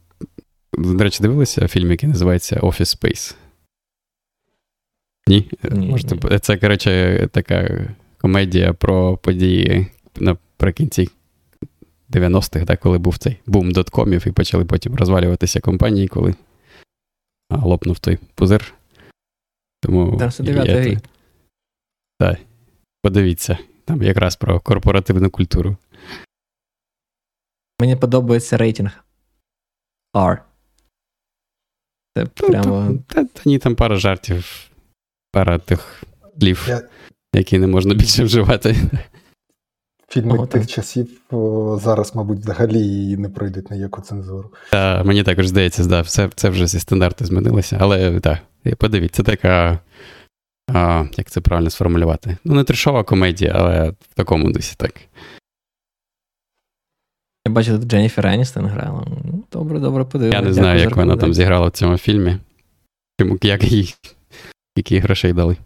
До 0.73 1.03
речі, 1.03 1.23
дивилися 1.23 1.67
фільм, 1.67 1.91
який 1.91 2.09
називається 2.09 2.55
Office 2.55 3.01
Space? 3.01 3.35
Ні? 5.27 5.51
ні 5.71 5.87
Можете, 5.87 6.29
ні. 6.31 6.39
Це, 6.39 6.57
коротше, 6.57 7.27
така 7.31 7.87
комедія 8.17 8.73
про 8.73 9.17
події 9.17 9.87
наприкінці 10.59 11.09
90-х, 12.09 12.65
да, 12.65 12.77
коли 12.77 12.97
був 12.97 13.17
цей 13.17 13.37
бум 13.45 13.71
доткомів, 13.71 14.27
і 14.27 14.31
почали 14.31 14.65
потім 14.65 14.95
розвалюватися 14.95 15.59
компанії, 15.59 16.07
коли 16.07 16.35
лопнув 17.49 17.99
той 17.99 18.17
пузир. 18.35 18.73
Тому 19.81 20.17
99 20.17 20.85
рік. 20.85 20.99
Так. 22.19 22.39
Подивіться, 23.01 23.57
там 23.85 24.03
якраз 24.03 24.35
про 24.35 24.59
корпоративну 24.59 25.29
культуру. 25.29 25.77
Мені 27.81 27.95
подобається 27.95 28.57
рейтинг 28.57 29.03
R. 30.15 30.37
Це 32.17 32.27
ну, 32.41 32.47
прямо. 32.47 32.97
Та, 33.07 33.15
та, 33.15 33.25
та 33.25 33.41
ні, 33.45 33.59
там 33.59 33.75
пара 33.75 33.95
жартів, 33.95 34.69
пара 35.31 35.59
тих 35.59 36.03
слів, 36.39 36.69
які 37.35 37.59
не 37.59 37.67
можна 37.67 37.93
більше 37.93 38.23
вживати. 38.23 38.75
Фільми 40.09 40.37
О, 40.37 40.45
тих 40.45 40.61
так. 40.61 40.69
часів 40.69 41.07
зараз, 41.81 42.15
мабуть, 42.15 42.39
взагалі 42.39 43.17
не 43.17 43.29
пройдуть 43.29 43.71
ніяку 43.71 44.01
цензуру. 44.01 44.49
Та, 44.71 45.03
Мені 45.03 45.23
також 45.23 45.47
здається, 45.47 45.85
да, 45.85 46.01
все, 46.01 46.29
це 46.35 46.49
вже 46.49 46.67
зі 46.67 46.79
стандарти 46.79 47.25
змінилося. 47.25 47.77
Але 47.81 48.19
так, 48.19 48.39
подивіться, 48.77 49.23
це 49.23 49.31
така. 49.31 49.79
А, 50.73 51.05
Як 51.17 51.29
це 51.29 51.41
правильно 51.41 51.69
сформулювати? 51.69 52.37
Ну, 52.43 52.55
не 52.55 52.63
трешова 52.63 53.03
комедія, 53.03 53.51
але 53.55 53.89
в 53.89 54.13
такому 54.15 54.51
дусі 54.51 54.75
так. 54.77 54.93
Я 57.47 57.53
бачу, 57.53 57.79
тут 57.79 57.87
Дженніфер 57.87 58.27
Еністон 58.27 58.65
грала. 58.65 59.05
Ну, 59.25 59.43
Добре, 59.51 59.79
добре, 59.79 60.05
подивимося. 60.05 60.39
Я 60.39 60.47
не 60.47 60.53
знаю, 60.53 60.79
як 60.79 60.95
вона 60.95 61.17
там 61.17 61.33
зіграла 61.33 61.67
в 61.67 61.71
цьому 61.71 61.97
фільмі. 61.97 62.37
Як 63.41 63.63
їй, 63.63 63.95
які 64.77 64.99
грошей 64.99 65.33
дали. 65.33 65.57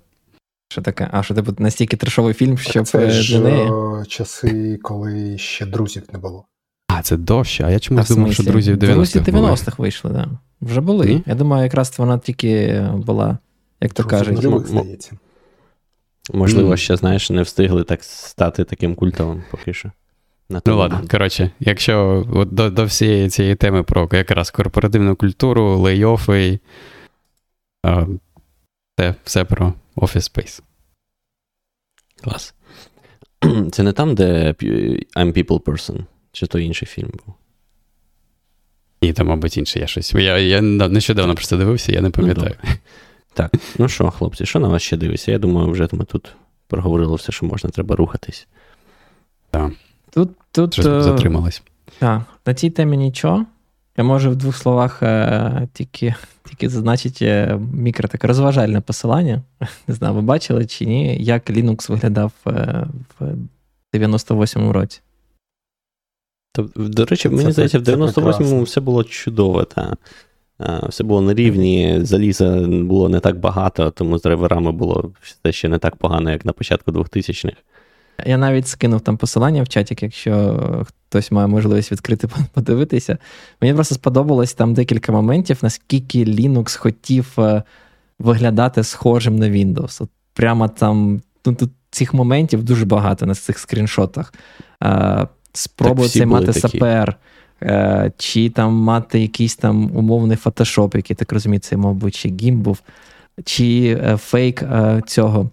Що 0.74 0.82
таке? 0.82 1.10
А 1.12 1.24
що 1.24 1.34
типу 1.34 1.54
настільки 1.58 1.98
трешовий 1.98 2.34
фільм, 2.34 2.58
щоб 2.58 2.88
це 2.88 3.10
ж 3.10 3.40
неї? 3.40 3.72
часи, 4.08 4.80
коли 4.82 5.38
ще 5.38 5.66
друзів 5.66 6.04
не 6.14 6.20
було. 6.20 6.46
А, 6.88 7.02
це 7.02 7.18
довше, 7.18 7.64
а 7.64 7.72
я 7.72 7.80
чомусь 7.80 8.10
думав, 8.10 8.34
що 8.34 8.44
друзів 8.44 8.76
90-х. 8.76 8.94
Друзі 8.94 9.20
90-х 9.20 9.80
вийшли, 9.80 10.12
так. 10.12 10.30
Да. 10.30 10.38
Вже 10.62 10.82
були. 10.82 11.06
Mm? 11.06 11.24
Я 11.26 11.36
думаю, 11.36 11.64
якраз 11.64 11.94
вона 11.98 12.18
тільки 12.18 12.82
була, 12.94 13.38
як 13.82 13.94
то 13.94 14.04
кажуть. 14.04 14.38
здається. 14.68 15.12
Можливо, 16.34 16.72
mm. 16.72 16.78
ще, 16.78 16.96
знаєш, 16.96 17.30
не 17.30 17.42
встигли 17.42 17.84
так 17.84 18.04
стати 18.04 18.64
таким 18.64 18.96
культовим 18.96 19.44
поки 19.52 19.74
що. 19.74 19.92
На 20.50 20.62
ну 20.66 20.78
ладно, 20.78 21.02
коротше, 21.12 21.52
якщо 21.60 22.26
от 22.34 22.54
до 22.54 22.70
до 22.70 22.86
всієї 22.86 23.30
цієї 23.30 23.56
теми 23.56 23.84
про 23.84 24.10
якраз 24.12 24.52
корпоративну 24.52 25.16
культуру, 25.16 25.78
лейофи, 25.78 26.60
це 28.98 29.16
все 29.24 29.46
про 29.46 29.74
Office 29.96 30.38
Space. 30.38 30.62
Клас. 32.24 32.54
Це 33.72 33.84
не 33.84 33.92
там, 33.92 34.16
де 34.16 34.52
I'm 35.16 35.34
People 35.34 35.60
Person, 35.60 36.06
чи 36.32 36.48
то 36.48 36.60
інший 36.60 36.88
фільм 36.88 37.12
був? 37.26 37.36
Ні, 39.02 39.14
там, 39.14 39.28
мабуть, 39.28 39.58
інший 39.58 39.82
я 39.82 39.88
щось. 39.88 40.14
Я 40.14 40.38
я 40.38 40.62
нещодавно 40.62 41.36
просто 41.36 41.58
дивився, 41.58 41.92
я 41.92 42.02
не 42.02 42.08
ну, 42.08 42.12
пам'ятаю. 42.12 42.56
Ну, 42.64 42.70
так, 43.34 43.54
ну 43.78 43.90
що, 43.90 44.12
хлопці, 44.12 44.46
що 44.46 44.60
на 44.60 44.68
вас 44.68 44.82
ще 44.82 44.98
дивиться? 44.98 45.32
Я 45.32 45.40
думаю, 45.40 45.70
вже 45.70 45.88
ми 45.92 46.06
тут 46.06 46.36
проговорили 46.68 47.16
все, 47.16 47.32
що 47.32 47.46
можна, 47.46 47.70
треба 47.70 47.96
рухатись. 47.96 48.48
Так. 49.52 49.72
Тут, 50.14 50.30
тут, 50.52 50.74
Щось 50.74 50.86
затрималось. 50.86 51.64
Так, 52.00 52.22
на 52.46 52.54
цій 52.54 52.70
темі 52.70 52.98
нічого. 52.98 53.46
Я 53.98 54.04
можу 54.04 54.32
в 54.32 54.36
двох 54.36 54.56
словах 54.56 55.04
е, 55.04 55.68
тільки 55.74 56.16
тільки 56.50 56.70
зазначити 56.70 57.26
е, 57.26 57.60
мікро 57.74 58.08
таке 58.08 58.28
розважальне 58.28 58.82
посилання. 58.82 59.42
Не 59.88 59.94
знаю, 59.94 60.14
ви 60.14 60.22
бачили 60.22 60.66
чи 60.66 60.86
ні, 60.86 61.18
як 61.24 61.50
Linux 61.50 61.92
виглядав 61.92 62.32
е, 62.48 62.88
в 63.20 63.36
98-му 63.94 64.74
році. 64.74 65.02
До 66.76 67.06
речі, 67.06 67.30
мені 67.30 67.52
здається, 67.52 67.80
в 67.80 67.82
98-му 67.82 68.64
все 68.64 68.82
було 68.82 69.04
чудово. 69.04 69.64
Та. 69.64 69.96
Все 70.90 71.04
було 71.04 71.22
на 71.22 71.34
рівні, 71.34 72.00
заліза 72.02 72.68
було 72.68 73.10
не 73.10 73.20
так 73.20 73.40
багато, 73.40 73.92
тому 73.92 74.18
з 74.18 74.22
драйверами 74.22 74.72
було 74.72 75.12
все 75.22 75.52
ще 75.52 75.70
не 75.70 75.78
так 75.78 75.96
погано, 75.96 76.32
як 76.32 76.46
на 76.46 76.54
початку 76.54 76.92
2000-х. 76.92 77.58
Я 78.26 78.38
навіть 78.38 78.68
скинув 78.68 79.02
там 79.02 79.18
посилання 79.18 79.64
в 79.64 79.70
чаті, 79.70 79.96
якщо 80.02 80.86
хтось 80.88 81.32
має 81.32 81.48
можливість 81.48 81.92
відкрити 81.92 82.28
подивитися. 82.54 83.18
Мені 83.62 83.74
просто 83.74 83.96
сподобалось 83.96 84.54
там 84.54 84.74
декілька 84.74 85.12
моментів, 85.12 85.60
наскільки 85.62 86.26
Linux 86.26 86.78
хотів 86.78 87.34
е, 87.38 87.64
виглядати 88.20 88.84
схожим 88.84 89.36
на 89.36 89.50
Windows. 89.50 90.04
От 90.04 90.10
Прямо 90.34 90.68
там 90.68 91.22
ну, 91.46 91.56
тут 91.56 91.72
цих 91.92 92.14
моментів 92.14 92.64
дуже 92.64 92.86
багато 92.86 93.26
на 93.26 93.36
цих 93.36 93.60
скріншотах. 93.60 94.34
Е, 94.84 95.28
Спробую 95.54 96.10
цей 96.10 96.26
мати 96.26 96.54
сапер, 96.54 97.16
е, 97.62 98.12
чи 98.18 98.50
там 98.50 98.74
мати 98.74 99.20
якийсь 99.20 99.56
там 99.56 99.96
умовний 99.96 100.38
фотошоп, 100.38 100.96
який 100.96 101.16
так 101.16 101.32
розумію, 101.34 101.60
це, 101.60 101.78
мабуть, 101.78 102.16
чи 102.16 102.30
гім 102.30 102.62
був, 102.62 102.82
чи 103.46 103.98
фейк 104.18 104.64
цього. 105.08 105.50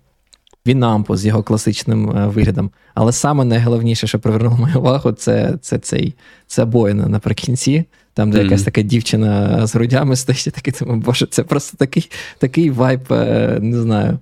Вінампу 0.66 1.16
з 1.16 1.26
його 1.26 1.42
класичним 1.42 2.10
е, 2.10 2.26
виглядом. 2.26 2.70
Але 2.94 3.12
саме 3.12 3.44
найголовніше, 3.44 4.06
що 4.06 4.18
привернуло 4.18 4.56
мою 4.56 4.78
увагу, 4.78 5.12
це 5.12 5.58
це, 5.60 5.78
цей, 5.78 6.14
це 6.46 6.64
боїна 6.64 7.06
наприкінці, 7.08 7.84
там, 8.14 8.30
де 8.30 8.38
mm-hmm. 8.38 8.42
якась 8.42 8.62
така 8.62 8.82
дівчина 8.82 9.66
з 9.66 9.74
грудями 9.74 10.16
стоїть, 10.16 10.52
такий 10.54 10.74
думаю, 10.80 11.00
боже, 11.00 11.26
це 11.26 11.42
просто 11.42 11.76
такий 11.76 12.10
такий 12.38 12.70
вайб, 12.70 13.00
е, 13.10 13.58
не 13.60 13.80
знаю, 13.80 14.18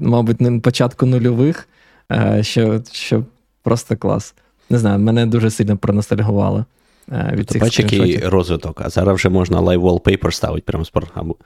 мабуть, 0.00 0.40
на 0.40 0.60
початку 0.60 1.06
нульових, 1.06 1.68
е, 2.12 2.42
що 2.42 2.82
що 2.92 3.24
просто 3.62 3.96
клас. 3.96 4.34
Не 4.70 4.78
знаю, 4.78 4.98
мене 4.98 5.26
дуже 5.26 5.50
сильно 5.50 5.76
проностальгувало. 5.76 6.64
від 7.32 7.50
цих 7.50 7.62
Бач, 7.62 7.78
який 7.78 8.18
розвиток, 8.18 8.80
а 8.80 8.90
зараз 8.90 9.14
вже 9.14 9.28
можна 9.28 9.60
live 9.60 9.80
wallpaper 9.80 10.30
ставити 10.30 10.64
прямо 10.66 10.84
з 10.84 10.90
програму. 10.90 11.36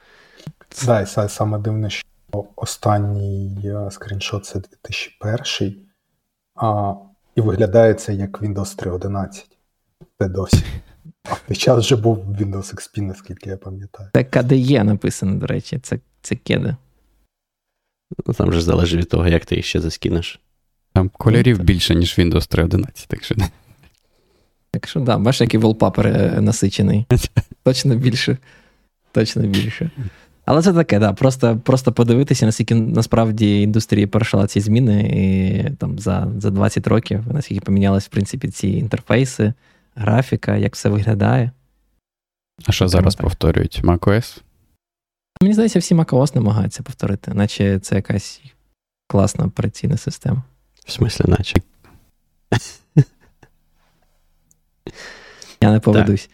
Так, 0.86 1.08
саме 1.28 1.58
дивне, 1.58 1.90
що 1.90 2.04
Останній 2.56 3.60
е, 3.64 3.90
скріншот 3.90 4.44
це 4.44 4.60
2001, 4.60 5.76
а, 6.54 6.94
і 7.34 7.40
виглядає 7.40 7.94
це 7.94 8.14
як 8.14 8.42
Windows 8.42 8.84
3.11. 8.84 9.44
Це 10.18 10.28
досі. 10.28 10.64
А 11.30 11.34
в 11.34 11.40
той 11.48 11.56
час 11.56 11.78
вже 11.78 11.96
був 11.96 12.18
Windows 12.18 12.74
XP, 12.74 13.00
наскільки 13.00 13.50
я 13.50 13.56
пам'ятаю. 13.56 14.10
Це 14.14 14.22
KDE 14.22 14.82
написано, 14.82 15.34
до 15.34 15.46
речі, 15.46 15.78
це 15.78 15.98
це 16.22 16.36
кеди. 16.36 16.76
Ну, 18.26 18.34
Там 18.34 18.52
же 18.52 18.60
залежить 18.60 19.00
від 19.00 19.08
того, 19.08 19.28
як 19.28 19.44
ти 19.44 19.56
їх 19.56 19.64
ще 19.64 19.80
заскинеш. 19.80 20.40
Там 20.92 21.08
кольорів 21.08 21.60
більше, 21.60 21.94
ніж 21.94 22.18
Windows 22.18 22.56
3.11, 22.56 23.06
так 23.06 23.24
що. 23.24 23.34
Так 24.70 24.88
що, 24.88 25.00
да, 25.00 25.18
бачиш, 25.18 25.40
який 25.40 25.60
wallpaper 25.60 26.06
е, 26.06 26.40
насичений. 26.40 27.06
Точно 27.62 27.96
більше. 27.96 28.38
Точно 29.12 29.42
більше. 29.42 29.90
Але 30.50 30.62
це 30.62 30.72
таке, 30.72 30.98
да, 30.98 31.12
просто 31.12 31.58
просто 31.64 31.92
подивитися, 31.92 32.46
наскільки 32.46 32.74
насправді 32.74 33.62
індустрія 33.62 34.06
перейшла 34.06 34.46
ці 34.46 34.60
зміни 34.60 35.00
і 35.00 35.70
там 35.76 35.98
за 35.98 36.32
за 36.38 36.50
20 36.50 36.86
років, 36.86 37.24
наскільки 37.32 37.60
помінялись, 37.60 38.04
в 38.06 38.08
принципі, 38.08 38.48
ці 38.48 38.68
інтерфейси, 38.68 39.52
графіка, 39.94 40.56
як 40.56 40.74
все 40.74 40.88
виглядає. 40.88 41.50
А 42.66 42.72
що 42.72 42.88
зараз 42.88 43.14
так. 43.14 43.22
повторюють? 43.22 43.80
macOS? 43.84 44.40
Мені 45.42 45.54
здається, 45.54 45.78
всі 45.78 45.94
macOS 45.94 46.34
намагаються 46.34 46.82
повторити, 46.82 47.34
наче 47.34 47.78
це 47.78 47.94
якась 47.94 48.42
класна 49.06 49.44
операційна 49.44 49.96
система. 49.96 50.42
В 50.86 50.92
смислі, 50.92 51.24
наче. 51.28 51.56
Я 55.62 55.72
не 55.72 55.80
поведусь. 55.80 56.30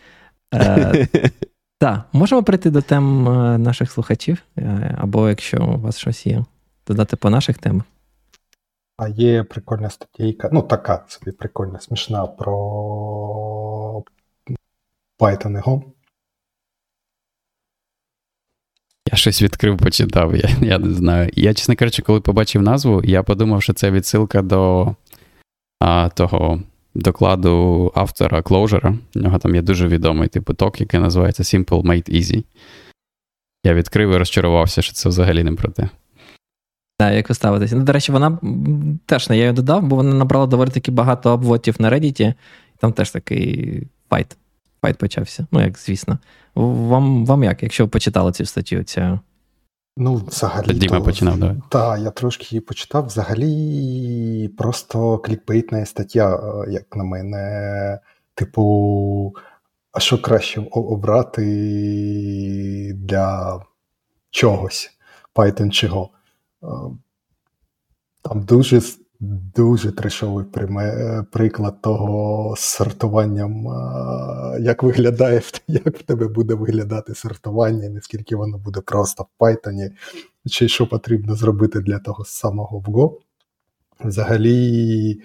Так, 1.79 2.05
можемо 2.13 2.43
прийти 2.43 2.71
до 2.71 2.83
тем 2.83 3.29
е, 3.29 3.59
наших 3.59 3.91
слухачів, 3.91 4.43
е, 4.59 4.97
або 4.99 5.29
якщо 5.29 5.65
у 5.65 5.81
вас 5.81 5.99
щось 5.99 6.27
є, 6.27 6.45
додати 6.87 7.17
по 7.17 7.31
наших 7.31 7.59
темах. 7.59 7.85
А 8.97 9.09
є 9.09 9.43
прикольна 9.43 9.91
статтєйка, 9.91 10.49
ну 10.53 10.63
така 10.63 11.05
собі 11.09 11.33
прикольна, 11.33 11.81
смішна 11.81 12.27
про 12.27 12.55
Python 15.19 15.59
і 15.59 15.63
Go. 15.63 15.83
Я 19.13 19.17
щось 19.17 19.43
відкрив, 19.43 19.79
почитав, 19.79 20.37
я 20.37 20.51
я 20.61 20.79
не 20.79 20.95
знаю. 20.95 21.31
Я, 21.35 21.55
чесно 21.55 21.77
кажучи, 21.77 22.03
коли 22.03 22.21
побачив 22.21 22.63
назву, 22.63 23.03
я 23.05 23.23
подумав, 23.23 23.63
що 23.63 23.73
це 23.73 23.91
відсилка 23.91 24.43
до 24.43 24.95
а, 25.81 26.09
того 26.09 26.63
докладу 26.95 27.93
автора 27.95 28.41
Clojure. 28.41 28.99
У 29.17 29.19
нього 29.19 29.39
там 29.39 29.55
є 29.55 29.63
дуже 29.63 29.89
відомий 29.89 30.29
типу 30.29 30.55
talk, 30.55 30.81
який 30.81 31.01
називається 31.01 31.43
Simple 31.43 31.83
Made 31.83 32.15
Easy. 32.15 32.45
Я 33.65 33.75
відкрив 33.75 34.11
і 34.11 34.17
розчарувався, 34.17 34.83
що 34.83 34.93
це 34.93 35.09
взагалі 35.09 35.45
не 35.45 35.53
про 35.53 35.73
те. 35.73 35.89
Так, 36.99 37.15
як 37.15 37.29
ви 37.29 37.35
ставитеся? 37.35 37.77
Ну, 37.77 37.85
до 37.85 37.93
речі, 37.93 38.13
вона 38.13 38.39
теж 39.07 39.29
не 39.29 39.37
я 39.37 39.43
її 39.43 39.55
додав, 39.55 39.83
бо 39.83 39.97
вона 39.97 40.15
набрала 40.15 40.47
доволі 40.47 40.71
таки 40.71 40.91
багато 40.91 41.31
апвоутів 41.31 41.77
на 41.79 41.91
Reddit, 41.91 42.35
там 42.79 42.93
теж 42.93 43.11
такий 43.11 43.83
fight. 44.11 44.37
Fight 44.83 44.99
почався. 44.99 45.47
Ну, 45.53 45.61
як 45.61 45.79
звісно. 45.79 46.19
Вам 46.55 47.27
вам 47.27 47.45
як, 47.45 47.63
якщо 47.63 47.85
ви 47.85 47.91
почитали 47.91 48.33
цю 48.33 48.45
статтю? 48.45 48.83
Ця... 48.83 49.21
Ну, 49.97 50.15
взагалі. 50.15 50.67
Тоді 50.67 50.87
то, 50.87 51.03
починав, 51.03 51.39
давай. 51.39 51.57
Так, 51.69 52.01
я 52.01 52.11
трошки 52.11 52.47
її 52.51 52.61
почитав. 52.61 53.07
Взагалі, 53.07 54.49
просто 54.59 55.19
клікбейтна 55.19 55.87
стаття, 55.87 56.41
як 56.69 56.97
на 56.97 57.05
мене. 57.05 57.99
Типу, 58.35 59.35
а 59.93 60.01
що 60.01 60.23
краще 60.23 60.67
обрати 60.71 61.45
для 62.95 63.61
чогось, 64.31 64.91
Python 65.35 65.71
чого? 65.71 66.11
Там 68.23 68.41
дуже 68.43 68.83
дуже 69.57 69.93
трешовий 69.93 70.45
приклад 71.33 71.83
того 71.83 72.55
з 72.57 72.61
сортуванням, 72.61 73.67
як 74.61 74.83
виглядає, 74.83 75.43
як 75.69 75.99
в 75.99 76.03
тебе 76.03 76.29
буде 76.29 76.55
виглядати 76.55 77.15
сортування, 77.15 77.89
наскільки 77.89 78.37
воно 78.37 78.59
буде 78.59 78.81
просто 78.81 79.27
в 79.39 79.45
Python, 79.45 79.91
чи 80.51 80.69
що 80.69 80.87
потрібно 80.87 81.35
зробити 81.35 81.81
для 81.81 81.99
того 81.99 82.25
самого 82.25 82.79
в 82.79 82.85
Go. 82.85 83.19
Взагалі, 84.05 85.23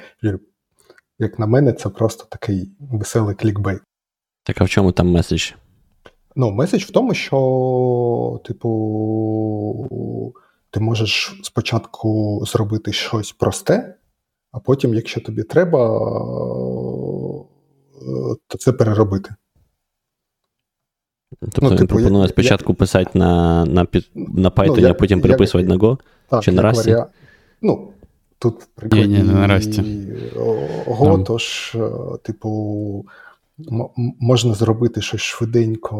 як 1.19 1.39
на 1.39 1.45
мене, 1.45 1.73
це 1.73 1.89
просто 1.89 2.25
такий 2.29 2.71
веселий 2.79 3.35
клікбейт. 3.35 3.81
Так 4.43 4.61
а 4.61 4.63
в 4.63 4.69
чому 4.69 4.91
там 4.91 5.11
меседж? 5.11 5.51
Ну, 6.35 6.51
меседж 6.51 6.83
в 6.83 6.91
тому, 6.91 7.13
що, 7.13 8.41
типу, 8.45 8.69
ти 10.71 10.79
можеш 10.79 11.39
спочатку 11.43 12.41
зробити 12.45 12.93
щось 12.93 13.31
просте, 13.31 13.95
а 14.51 14.59
потім, 14.59 14.93
якщо 14.93 15.21
тобі 15.21 15.43
треба, 15.43 15.99
то 18.47 18.57
це 18.57 18.73
переробити. 18.73 19.35
Тобто 21.39 21.61
ну, 21.61 21.69
він 21.69 21.77
типу, 21.77 21.95
пропонує 21.95 22.23
я, 22.23 22.27
спочатку 22.27 22.71
я, 22.71 22.75
писати 22.75 23.19
на 23.19 23.65
на, 23.65 23.87
на 24.15 24.49
Python, 24.49 24.81
ну, 24.81 24.89
а 24.89 24.93
потім 24.93 25.21
переписувати 25.21 25.69
як, 25.69 25.81
на 25.81 25.87
Go? 25.87 25.97
Так, 26.29 26.43
Чи 26.43 26.51
на 26.51 26.61
Rust? 26.61 26.75
Варіа... 26.75 27.07
Ну, 27.61 27.91
тут 28.39 28.63
в 28.63 28.65
прикладі 28.65 29.07
ні, 29.07 29.17
ні, 29.17 29.23
на 29.23 29.47
Rust. 29.47 29.83
Go, 30.85 31.23
тож, 31.23 31.75
е, 31.75 31.89
типу, 32.23 33.05
можна 34.19 34.53
зробити 34.53 35.01
щось 35.01 35.21
швиденько, 35.21 35.95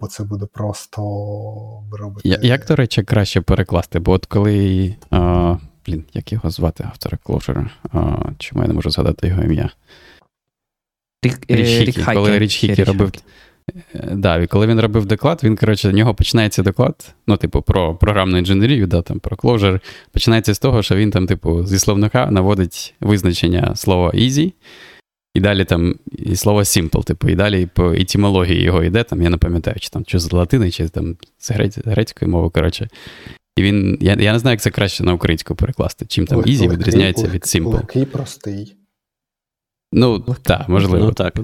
бо 0.00 0.06
це 0.06 0.24
буде 0.24 0.46
просто 0.46 1.00
робити. 1.92 2.28
Я, 2.28 2.38
як, 2.42 2.66
до 2.66 2.76
речі, 2.76 3.02
краще 3.02 3.40
перекласти? 3.40 3.98
Бо 3.98 4.12
от 4.12 4.26
коли. 4.26 4.94
А, 5.10 5.56
блін, 5.86 6.04
як 6.14 6.32
його 6.32 6.50
звати 6.50 6.84
автора 6.84 7.18
Clojure? 7.24 7.66
А, 7.92 8.16
Чому 8.38 8.62
я 8.62 8.68
не 8.68 8.74
можу 8.74 8.90
згадати 8.90 9.26
його 9.26 9.42
ім'я? 9.42 9.70
Рік, 11.22 11.50
е, 11.50 11.56
Річ 11.56 11.68
Хікі. 11.68 12.00
Рік 12.00 12.12
коли 12.14 12.38
Річ 12.38 12.56
Хікі 12.56 12.84
робив. 12.84 13.12
Е, 13.94 14.08
да, 14.12 14.36
і 14.36 14.46
коли 14.46 14.66
він 14.66 14.80
робив 14.80 15.06
доклад, 15.06 15.40
він, 15.44 15.56
коротше, 15.56 15.88
в 15.88 15.92
нього 15.92 16.14
починається 16.14 16.62
доклад, 16.62 17.14
ну, 17.26 17.36
типу, 17.36 17.62
про 17.62 17.94
програмну 17.94 18.38
інженерію, 18.38 18.86
да, 18.86 19.02
там, 19.02 19.20
про 19.20 19.36
Clojure, 19.36 19.80
починається 20.12 20.54
з 20.54 20.58
того, 20.58 20.82
що 20.82 20.96
він 20.96 21.10
там, 21.10 21.26
типу, 21.26 21.66
зі 21.66 21.78
словника 21.78 22.30
наводить 22.30 22.94
визначення 23.00 23.76
слова 23.76 24.10
easy, 24.10 24.52
і 25.34 25.40
далі 25.40 25.64
там 25.64 25.94
і 26.12 26.36
слово 26.36 26.60
simple, 26.60 27.04
типу, 27.04 27.28
і 27.28 27.34
далі 27.34 27.66
по 27.66 27.92
етимології 27.92 28.62
його 28.62 28.84
йде, 28.84 29.04
там, 29.04 29.22
я 29.22 29.30
не 29.30 29.36
пам'ятаю, 29.36 29.76
чи 29.80 29.88
там 29.88 30.04
чи 30.04 30.18
з 30.18 30.32
латини, 30.32 30.70
чи 30.70 30.88
там 30.88 31.16
з 31.38 31.50
грецької 31.84 32.30
мови, 32.30 32.50
коротше. 32.50 32.88
І 33.56 33.62
він, 33.62 33.98
я 34.00 34.14
я 34.14 34.32
не 34.32 34.38
знаю, 34.38 34.52
як 34.52 34.60
це 34.60 34.70
краще 34.70 35.04
на 35.04 35.12
українську 35.12 35.54
перекласти. 35.54 36.06
Чим 36.06 36.26
там 36.26 36.40
easy 36.40 36.70
відрізняється 36.70 37.26
від 37.26 37.42
simple. 37.42 37.74
Легкий, 37.74 38.04
простий. 38.04 38.76
Ну, 39.92 40.20
так, 40.42 40.68
можливо. 40.68 41.04
Ну, 41.04 41.12
так. 41.12 41.34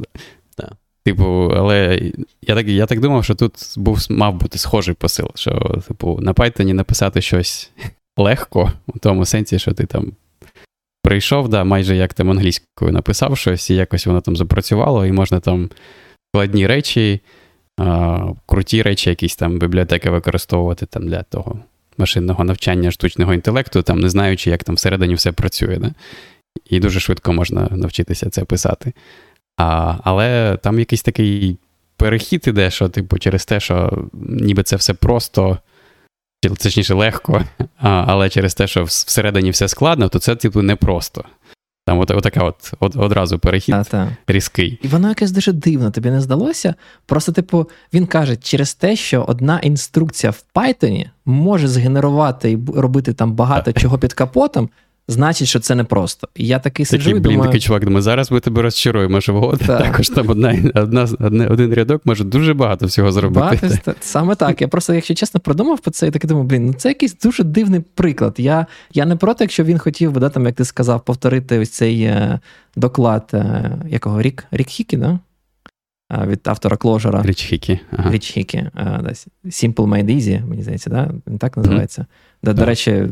Типу, 1.05 1.53
але 1.57 2.12
я 2.43 2.55
так 2.55 2.68
я 2.68 2.86
так 2.86 3.01
думав, 3.01 3.24
що 3.24 3.34
тут 3.34 3.74
був, 3.76 4.07
мав 4.11 4.34
бути 4.34 4.59
схожий 4.59 4.95
посил, 4.95 5.30
що, 5.34 5.82
типу, 5.88 6.18
на 6.22 6.32
Python 6.32 6.72
написати 6.72 7.20
щось 7.20 7.70
легко, 8.16 8.72
у 8.86 8.99
тому 8.99 9.24
сенсі, 9.24 9.59
що 9.59 9.72
ти 9.72 9.86
там 9.86 10.12
прийшов, 11.03 11.48
да, 11.48 11.64
майже 11.64 11.96
як 11.96 12.14
там 12.14 12.30
англійською 12.30 12.92
написав 12.92 13.38
щось, 13.38 13.70
і 13.70 13.74
якось 13.74 14.07
воно 14.07 14.20
там 14.20 14.36
запрацювало, 14.36 15.07
і 15.07 15.12
можна 15.12 15.40
там 15.40 15.70
складні 16.34 16.66
речі, 16.66 17.20
а, 17.78 18.18
круті 18.46 18.82
речі, 18.82 19.11
якісь 19.11 19.36
там 19.36 19.59
бібліотеки 19.59 20.11
використовувати 20.11 20.86
там 20.86 21.09
для 21.09 21.22
того 21.22 21.61
машинного 21.98 22.44
навчання 22.44 22.90
штучного 22.90 23.34
інтелекту, 23.34 23.82
там 23.82 24.01
не 24.01 24.09
знаючи, 24.09 24.51
як 24.51 24.64
там 24.64 24.74
всередині 24.74 25.14
все 25.14 25.32
працює. 25.32 25.76
Да? 25.76 25.92
І 26.70 26.80
дуже 26.80 27.01
швидко 27.01 27.32
можна 27.32 27.68
навчитися 27.70 28.30
це 28.30 28.44
писати. 28.44 28.92
А, 29.57 29.96
Але 30.05 30.59
там 30.62 30.78
якийсь 30.78 31.03
такий 31.03 31.59
перехід 31.96 32.44
іде, 32.46 32.70
що, 32.70 32.88
типу, 32.88 33.18
через 33.18 33.44
те, 33.44 33.61
що 33.61 34.05
ніби 34.22 34.62
це 34.62 34.76
все 34.76 34.94
просто 34.94 35.59
точніше 36.41 36.95
легко, 36.95 37.45
але 37.80 38.28
через 38.28 38.55
те, 38.55 38.66
що 38.66 38.84
всередині 38.84 39.51
все 39.51 39.68
складно, 39.68 40.09
то 40.09 40.18
це, 40.18 40.36
типу, 40.36 40.62
непросто. 40.62 41.24
Там 41.86 41.99
от, 41.99 42.11
отака 42.11 42.45
от, 42.45 42.72
от 42.80 42.97
одразу 42.97 43.38
перехід 43.38 43.74
а, 43.74 43.84
та. 43.84 44.16
різкий. 44.26 44.78
І 44.82 44.88
воно 44.88 45.09
якесь 45.09 45.30
дуже 45.30 45.53
дивно, 45.53 45.91
тобі 45.91 46.11
не 46.11 46.20
здалося? 46.20 46.74
Просто, 47.07 47.32
типу, 47.32 47.68
він 47.93 48.07
каже, 48.07 48.36
через 48.36 48.74
те, 48.74 48.97
що 48.97 49.24
одна 49.28 49.59
інструкція 49.59 50.30
в 50.30 50.45
Python 50.55 51.05
може 51.24 51.68
згенерувати 51.68 52.51
і 52.51 52.59
робити 52.74 53.12
там 53.12 53.32
багато 53.32 53.72
чого 53.72 53.99
під 53.99 54.12
капотом, 54.12 54.70
значить, 55.11 55.49
що 55.49 55.61
це 55.61 55.75
непросто. 55.75 56.29
І 56.35 56.47
я 56.47 56.59
такий 56.59 56.87
сиджу 56.87 57.05
такий, 57.05 57.19
і 57.19 57.23
блін, 57.23 57.33
думаю... 57.33 57.49
такий 57.51 57.61
чувак, 57.61 57.85
думаю, 57.85 58.03
зараз 58.03 58.33
ми 58.33 58.41
тебе 58.41 58.63
розчаруємо, 58.63 59.21
що 59.21 59.35
в 59.35 59.59
також 59.59 60.09
там 60.09 60.29
одна, 60.29 60.57
одна, 60.75 61.47
один 61.51 61.75
рядок 61.75 62.03
може 62.07 62.25
дуже 62.25 62.55
багато 62.55 62.87
всього 62.87 63.13
зробити. 63.13 63.59
Багато, 63.63 63.95
саме 64.01 64.35
так. 64.35 64.61
Я 64.61 64.69
просто, 64.69 64.95
якщо 64.95 65.15
чесно, 65.15 65.41
продумав 65.41 65.79
про 65.79 65.91
це 65.91 66.07
і 66.07 66.11
такий 66.11 66.29
думаю, 66.29 66.47
блін, 66.47 66.67
ну 66.67 66.73
це 66.73 66.89
якийсь 66.89 67.19
дуже 67.19 67.45
дивний 67.45 67.81
приклад. 67.81 68.35
Я 68.39 68.67
я 68.93 69.07
не 69.07 69.17
проти, 69.17 69.45
якщо 69.45 69.65
він 69.65 69.79
хотів 69.79 70.13
би, 70.13 70.21
да, 70.21 70.29
там, 70.29 70.47
як 70.47 70.55
ти 70.55 70.65
сказав, 70.65 71.05
повторити 71.05 71.59
ось 71.59 71.71
цей 71.71 72.03
е, 72.03 72.41
доклад 72.77 73.31
е, 73.35 73.71
якого 73.89 74.23
Рік 74.23 74.45
Рік 74.51 74.69
Хікі, 74.69 74.97
да? 74.97 75.19
Від 76.27 76.41
автора 76.45 76.77
Кложера. 76.77 77.23
Річ 77.23 77.43
Хікі. 77.43 77.81
Ага. 77.93 78.11
Річ 78.11 78.31
Хікі. 78.31 78.65
Simple 79.45 79.75
Made 79.75 80.17
Easy, 80.17 80.47
мені 80.47 80.63
здається, 80.63 80.91
да? 80.91 81.11
він 81.27 81.39
так 81.39 81.57
називається. 81.57 82.03
Mm-hmm. 82.03 82.45
До, 82.45 82.53
до 82.53 82.65
речі, 82.65 83.09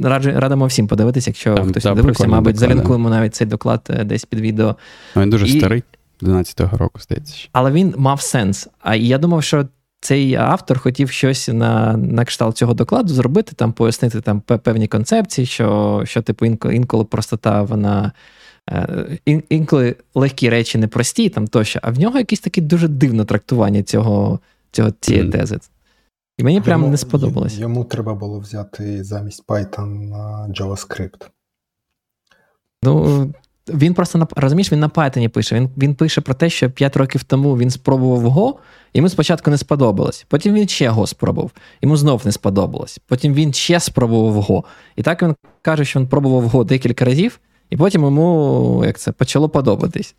Раджу, 0.00 0.32
радимо 0.34 0.66
всім 0.66 0.86
подивитися, 0.86 1.30
якщо 1.30 1.54
Там, 1.54 1.70
хтось 1.70 1.84
не 1.84 1.94
дивився, 1.94 2.26
мабуть, 2.26 2.56
залінкуємо 2.56 3.10
навіть 3.10 3.34
цей 3.34 3.46
доклад 3.46 3.80
е, 3.90 4.04
десь 4.04 4.24
під 4.24 4.40
відео. 4.40 4.76
Він 5.16 5.30
дуже 5.30 5.46
і... 5.46 5.58
старий, 5.58 5.82
12-го 6.22 6.76
року, 6.76 7.00
здається. 7.00 7.48
Але 7.52 7.70
він 7.70 7.94
мав 7.98 8.20
сенс. 8.20 8.68
А 8.80 8.94
я 8.94 9.18
думав, 9.18 9.42
що 9.42 9.66
цей 10.00 10.34
автор 10.34 10.78
хотів 10.78 11.10
щось 11.10 11.48
на 11.48 11.96
на 11.96 12.24
кшталт 12.24 12.56
цього 12.56 12.74
докладу 12.74 13.14
зробити, 13.14 13.52
там 13.56 13.72
пояснити 13.72 14.20
там 14.20 14.40
певні 14.40 14.88
концепції, 14.88 15.46
що, 15.46 16.02
що 16.04 16.22
типу, 16.22 16.46
інколи, 16.46 17.04
простота, 17.04 17.62
вона. 17.62 18.12
Е, 18.70 19.18
ін, 19.24 19.42
інколи 19.48 19.96
легкі 20.14 20.48
речі 20.48 20.78
не 20.78 20.88
прості, 20.88 21.28
там 21.28 21.46
тощо, 21.46 21.80
а 21.82 21.90
в 21.90 21.98
нього 21.98 22.18
якесь 22.18 22.40
таке 22.40 22.60
дуже 22.60 22.88
дивне 22.88 23.24
трактування 23.24 23.82
цього, 23.82 24.40
цього 24.72 24.90
цієї 25.00 25.24
mm. 25.24 25.30
тези. 25.30 25.58
І 26.38 26.44
мені 26.44 26.60
прямо 26.60 26.88
не 26.88 26.96
сподобалось. 26.96 27.58
Йому 27.58 27.84
треба 27.84 28.14
було 28.14 28.38
взяти 28.38 29.04
замість 29.04 29.46
Python 29.46 30.10
JavaScript. 30.48 31.28
Ну, 32.84 33.32
він 33.68 33.94
просто 33.94 34.18
на 34.18 34.26
розумієш, 34.36 34.72
він 34.72 34.80
на 34.80 34.88
Python 34.88 35.28
пише. 35.28 35.56
Він 35.56 35.70
він 35.76 35.94
пише 35.94 36.20
про 36.20 36.34
те, 36.34 36.50
що 36.50 36.70
5 36.70 36.96
років 36.96 37.24
тому 37.24 37.58
він 37.58 37.70
спробував 37.70 38.24
Go, 38.24 38.54
йому 38.94 39.08
спочатку 39.08 39.50
не 39.50 39.58
сподобалось. 39.58 40.26
Потім 40.28 40.54
він 40.54 40.68
ще 40.68 40.90
Go 40.90 41.06
спробував, 41.06 41.50
йому 41.82 41.96
знов 41.96 42.22
не 42.24 42.32
сподобалось. 42.32 42.98
Потім 43.06 43.34
він 43.34 43.52
ще 43.52 43.80
спробував 43.80 44.44
Go. 44.44 44.64
І 44.96 45.02
так 45.02 45.22
він 45.22 45.34
каже, 45.62 45.84
що 45.84 46.00
він 46.00 46.08
пробував 46.08 46.44
Go 46.44 46.64
декілька 46.64 47.04
разів, 47.04 47.40
і 47.70 47.76
потім 47.76 48.02
йому 48.02 48.82
як 48.86 48.98
це, 48.98 49.12
почало 49.12 49.48
подобатись. 49.48 50.14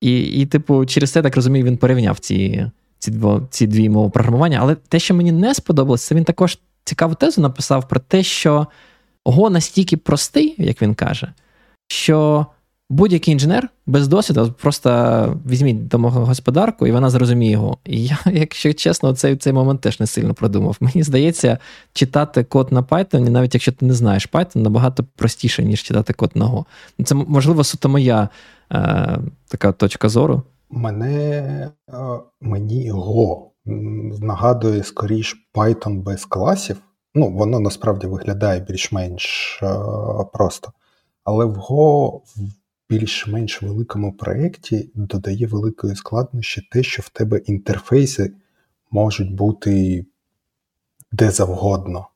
І, 0.00 0.20
і, 0.20 0.46
типу, 0.46 0.86
через 0.86 1.12
це 1.12 1.22
так 1.22 1.36
розумію, 1.36 1.64
він 1.64 1.76
порівняв 1.76 2.18
ці 2.18 2.70
ці 3.02 3.10
дві, 3.10 3.28
ці 3.50 3.66
дві 3.66 3.88
мови 3.88 4.10
програмування. 4.10 4.58
Але 4.62 4.74
те, 4.74 4.98
що 4.98 5.14
мені 5.14 5.32
не 5.32 5.54
сподобалось, 5.54 6.02
це 6.02 6.14
він 6.14 6.24
також 6.24 6.58
цікаву 6.84 7.14
тезу 7.14 7.40
написав 7.40 7.88
про 7.88 8.00
те, 8.00 8.22
що 8.22 8.66
Го 9.24 9.50
настільки 9.50 9.96
простий, 9.96 10.54
як 10.58 10.82
він 10.82 10.94
каже, 10.94 11.32
що 11.88 12.46
будь-який 12.90 13.32
інженер 13.32 13.68
без 13.86 14.08
досвіду 14.08 14.54
просто 14.60 15.40
візьміть 15.46 15.88
домогосподарку, 15.88 16.86
і 16.86 16.92
вона 16.92 17.10
зрозуміє 17.10 17.52
його. 17.52 17.78
І 17.84 18.04
я, 18.04 18.18
якщо 18.32 18.72
чесно, 18.72 19.14
цей 19.14 19.36
цей 19.36 19.52
момент 19.52 19.80
теж 19.80 20.00
не 20.00 20.06
сильно 20.06 20.34
продумав. 20.34 20.76
Мені 20.80 21.02
здається, 21.02 21.58
читати 21.92 22.44
код 22.44 22.72
на 22.72 22.82
Python, 22.82 23.28
навіть 23.28 23.54
якщо 23.54 23.72
ти 23.72 23.86
не 23.86 23.94
знаєш 23.94 24.28
Python, 24.28 24.56
набагато 24.56 25.04
простіше, 25.16 25.64
ніж 25.64 25.82
читати 25.82 26.12
код 26.12 26.30
на 26.34 26.46
Go. 26.46 26.64
Це 27.04 27.14
можливо 27.14 27.64
суто 27.64 27.88
моя 27.88 28.28
е, 28.72 29.18
така 29.48 29.72
точка 29.72 30.08
зору. 30.08 30.42
Мене 30.72 31.70
мені 32.40 32.92
Go 32.92 33.48
нагадує 34.20 34.82
скоріш 34.82 35.48
Python 35.54 36.02
без 36.02 36.24
класів. 36.24 36.76
Ну, 37.14 37.30
воно 37.30 37.60
насправді 37.60 38.06
виглядає 38.06 38.60
більш-менш 38.60 39.58
просто. 40.32 40.72
Але 41.24 41.44
в 41.44 41.56
Go 41.56 42.16
в 42.16 42.38
більш-менш 42.88 43.62
великому 43.62 44.12
проєкті 44.12 44.90
додає 44.94 45.46
великої 45.46 45.96
складнощі 45.96 46.68
те, 46.72 46.82
що 46.82 47.02
в 47.02 47.08
тебе 47.08 47.38
інтерфейси 47.38 48.32
можуть 48.90 49.34
бути 49.34 50.06
де 51.12 51.30
завгодно. 51.30 52.08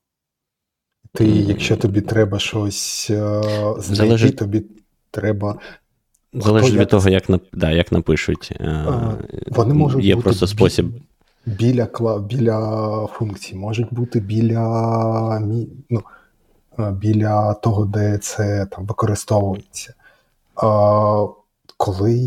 Ти, 1.12 1.26
якщо 1.26 1.76
тобі 1.76 2.00
треба 2.00 2.38
щось 2.38 3.10
е, 3.10 3.42
знайти, 3.78 3.94
Залежить... 3.94 4.36
тобі 4.36 4.62
треба. 5.10 5.60
Залежить 6.42 6.74
від 6.74 6.88
того, 6.88 7.08
як 7.08 7.24
да, 7.52 7.70
як 7.70 7.92
напишуть. 7.92 8.52
А, 8.60 9.12
Вони 9.48 9.74
можуть 9.74 10.04
Є 10.04 10.14
бути 10.14 10.24
просто 10.24 10.46
спосіб. 10.46 10.86
Біля 11.46 11.88
біля 12.20 13.06
функцій, 13.12 13.54
можуть 13.54 13.94
бути 13.94 14.20
біля 14.20 15.40
ну, 15.90 16.02
біля 16.92 17.54
того, 17.54 17.84
де 17.84 18.18
це 18.18 18.66
там 18.66 18.86
використовується. 18.86 19.94
А, 20.56 21.26
Коли 21.76 22.18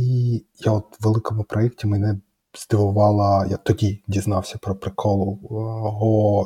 я 0.66 0.72
от 0.72 0.86
в 1.00 1.04
великому 1.04 1.44
проєкті 1.44 1.88
мене 1.88 2.20
здивувала, 2.58 3.48
я 3.50 3.58
тоді 3.58 4.02
дізнався 4.08 4.58
про 4.62 4.76
прикол, 4.76 5.40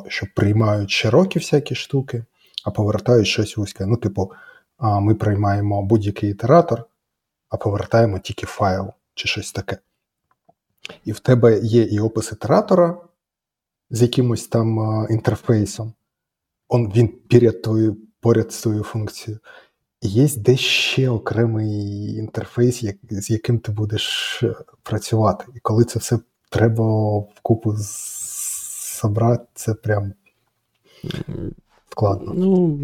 що 0.08 0.26
приймають 0.36 0.90
широкі 0.90 1.38
всякі 1.38 1.74
штуки, 1.74 2.24
а 2.64 2.70
повертають 2.70 3.26
щось 3.26 3.56
вузьке. 3.56 3.86
Ну, 3.86 3.96
типу, 3.96 4.32
ми 4.80 5.14
приймаємо 5.14 5.82
будь-який 5.82 6.30
ітератор, 6.30 6.84
а 7.54 7.56
повертаємо 7.56 8.18
тільки 8.18 8.46
файл 8.46 8.92
чи 9.14 9.28
щось 9.28 9.52
таке. 9.52 9.78
І 11.04 11.12
в 11.12 11.18
тебе 11.18 11.60
є 11.62 11.82
і 11.82 12.00
опис 12.00 12.32
ітератора 12.32 12.96
з 13.90 14.02
якимось 14.02 14.48
там 14.48 14.78
інтерфейсом. 15.10 15.92
Он, 16.68 16.92
Він 16.96 17.08
поряд 17.08 17.62
твою, 17.62 17.96
поряд 18.20 18.52
з 18.52 18.62
твоєю 18.62 18.82
функцією. 18.84 19.40
І 20.00 20.08
є 20.08 20.28
десь 20.36 20.60
ще 20.60 21.10
окремий 21.10 22.14
інтерфейс, 22.16 22.82
як, 22.82 22.96
з 23.10 23.30
яким 23.30 23.58
ти 23.58 23.72
будеш 23.72 24.40
е, 24.42 24.54
працювати. 24.82 25.44
І 25.54 25.60
коли 25.60 25.84
це 25.84 25.98
все 25.98 26.18
треба 26.50 27.18
вкупу 27.18 27.74
забрати, 29.02 29.44
це 29.54 29.74
прям 29.74 30.12
складно. 31.94 32.32
Ну, 32.34 32.78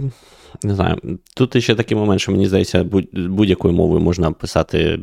не 0.63 0.75
знаю. 0.75 1.19
Тут 1.35 1.63
ще 1.63 1.75
такий 1.75 1.97
момент, 1.97 2.21
що 2.21 2.33
мені 2.33 2.47
здається, 2.47 2.85
будь-якою 3.13 3.75
мовою 3.75 4.01
можна 4.01 4.33
писати 4.33 5.01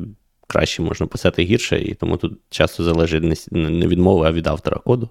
краще, 0.47 0.81
можна 0.81 1.07
писати 1.07 1.43
гірше, 1.43 1.81
і 1.81 1.93
тому 1.93 2.17
тут 2.17 2.39
часто 2.49 2.83
залежить 2.83 3.51
не 3.51 3.87
від 3.87 3.99
мови, 3.99 4.27
а 4.27 4.31
від 4.31 4.47
автора 4.47 4.77
коду, 4.85 5.09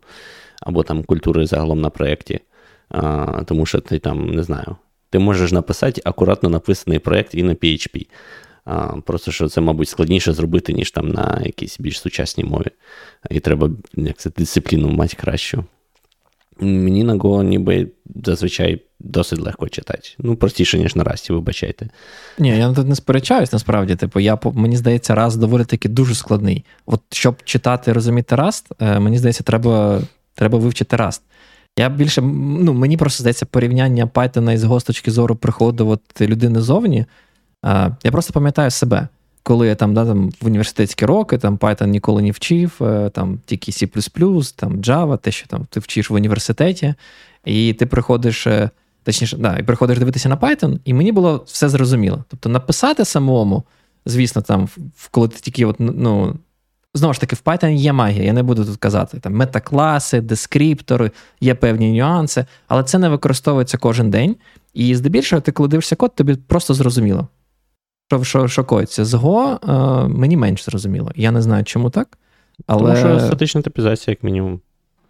або 0.63 0.83
там 0.83 1.05
культури 1.05 1.47
загалом 1.47 1.81
на 1.81 1.91
проєкті. 1.91 2.41
А, 2.89 3.43
Тому 3.47 3.67
що 3.67 3.81
ти 3.81 3.99
там 3.99 4.27
не 4.35 4.43
знаю. 4.43 4.77
Ти 5.11 5.19
можеш 5.19 5.53
написати 5.53 6.03
акуратно 6.05 6.49
написаний 6.49 6.99
проєкт 6.99 7.35
і 7.35 7.43
на 7.43 7.55
PHP. 7.55 8.07
А, 8.65 9.01
Просто 9.01 9.33
що 9.33 9.49
це, 9.49 9.61
мабуть, 9.61 9.89
складніше 9.89 10.33
зробити, 10.33 10.73
ніж 10.73 10.91
там 10.91 11.09
на 11.09 11.43
якійсь 11.45 11.81
більш 11.81 12.01
сучасній 12.01 12.45
мові. 12.45 12.71
І 13.31 13.41
треба 13.41 13.71
як 13.95 14.17
це, 14.17 14.31
дисципліну 14.31 14.89
мати 14.89 15.17
кращу. 15.17 15.65
Мені 16.61 17.05
на 17.05 17.15
Go 17.15 17.43
ніби 17.43 17.89
зазвичай 18.25 18.83
досить 19.01 19.39
легко 19.41 19.69
читати. 19.69 20.09
Ну, 20.19 20.37
простіше, 20.37 20.79
ніж 20.79 20.97
на 20.97 21.05
Расті, 21.05 21.33
вибачайте. 21.33 21.89
Ні, 22.39 22.49
я 22.49 22.73
тут 22.73 22.89
не 22.89 22.95
сперечаюсь, 22.95 23.53
насправді. 23.53 23.97
Типу, 23.97 24.21
я, 24.21 24.39
мені 24.55 24.77
здається, 24.77 25.15
раз 25.15 25.37
доволі 25.37 25.65
таки 25.65 25.89
дуже 25.89 26.15
складний. 26.15 26.65
От 26.87 27.01
щоб 27.11 27.43
читати 27.45 27.93
розуміти 27.93 28.37
Раст, 28.37 28.69
е, 28.81 28.99
мені 29.01 29.19
здається, 29.19 29.45
треба 29.45 30.01
треба 30.35 30.59
вивчити 30.59 30.97
Раст. 30.97 31.23
Я 31.79 31.89
більше, 31.89 32.23
ну, 32.23 32.73
мені 32.73 32.97
просто 32.97 33.23
здається, 33.23 33.47
порівняння 33.47 34.07
Python 34.07 34.53
із 34.53 34.61
з 34.61 34.85
точки 34.85 35.11
зору 35.11 35.37
приходу 35.37 35.89
от 35.89 36.21
людини 36.21 36.61
зовні. 36.61 37.07
Я 38.05 38.11
просто 38.13 38.33
пам'ятаю 38.33 38.71
себе, 38.71 39.09
коли 39.47 39.69
я 39.69 39.75
там 39.75 39.95
да, 39.95 40.07
там, 40.07 40.33
в 40.41 40.47
університетські 40.47 41.07
роки 41.07 41.39
там 41.39 41.57
Python 41.57 41.87
ніколи 41.87 42.23
не 42.23 42.31
вчив, 42.31 42.79
е, 42.81 43.11
там 43.11 43.41
тільки 43.47 43.73
C, 43.73 44.53
там 44.57 44.77
Java, 44.77 45.19
те, 45.19 45.31
що 45.31 45.47
там 45.47 45.67
ти 45.71 45.81
вчиш 45.81 46.11
в 46.11 46.15
університеті, 46.15 46.95
і 47.45 47.73
ти 47.73 47.87
приходиш, 47.87 48.47
е, 48.47 48.71
точніше, 49.03 49.37
да, 49.37 49.59
і 49.59 49.63
приходиш 49.63 49.99
дивитися 49.99 50.29
на 50.29 50.37
Python, 50.37 50.79
і 50.85 50.95
мені 50.95 51.13
було 51.13 51.43
все 51.47 51.69
зрозуміло. 51.69 52.25
Тобто 52.29 52.49
написати 52.49 53.05
самому, 53.05 53.63
звісно, 54.07 54.43
там, 54.43 54.69
коли 55.11 55.29
ти 55.29 55.41
тільки 55.41 55.67
от, 55.67 55.77
ну, 55.79 56.37
Знову 56.95 57.15
ж 57.15 57.21
таки, 57.21 57.37
в 57.37 57.43
Python 57.45 57.71
є 57.71 57.93
магія, 57.93 58.25
я 58.25 58.33
не 58.33 58.43
буду 58.43 58.65
тут 58.65 58.77
казати. 58.77 59.21
Там 59.21 59.35
метакласи, 59.35 60.21
дескриптори, 60.21 61.11
є 61.41 61.55
певні 61.55 61.93
нюанси, 61.93 62.47
але 62.69 62.85
це 62.85 62.99
не 62.99 63.09
використовується 63.09 63.79
кожен 63.79 64.11
день. 64.11 64.37
І 64.75 64.95
здебільшого, 64.95 65.41
ти 65.41 65.53
коли 65.53 65.69
дивишся 65.69 65.97
код, 65.97 66.15
тобі 66.15 66.35
просто 66.35 66.75
зрозуміло. 66.75 67.29
Що 68.09 68.25
що, 68.25 68.49
що 68.49 68.65
коїться 68.65 69.05
з 69.05 69.15
Go, 69.15 69.59
е, 70.05 70.09
мені 70.09 70.37
менш 70.37 70.65
зрозуміло. 70.65 71.13
Я 71.17 71.31
не 71.31 71.43
знаю, 71.43 71.65
чому 71.65 71.91
так. 71.91 72.19
але... 72.67 73.03
Тому 73.03 73.19
що 73.19 73.27
статична 73.27 73.63
типізація, 73.63 74.13
як 74.13 74.23
мінімум. 74.23 74.61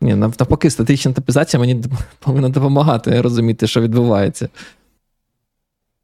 Ні, 0.00 0.14
навпаки, 0.14 0.70
статична 0.70 1.12
типізація 1.12 1.60
мені 1.60 1.84
повинна 2.18 2.48
допомагати 2.48 3.20
розуміти, 3.20 3.66
що 3.66 3.80
відбувається. 3.80 4.48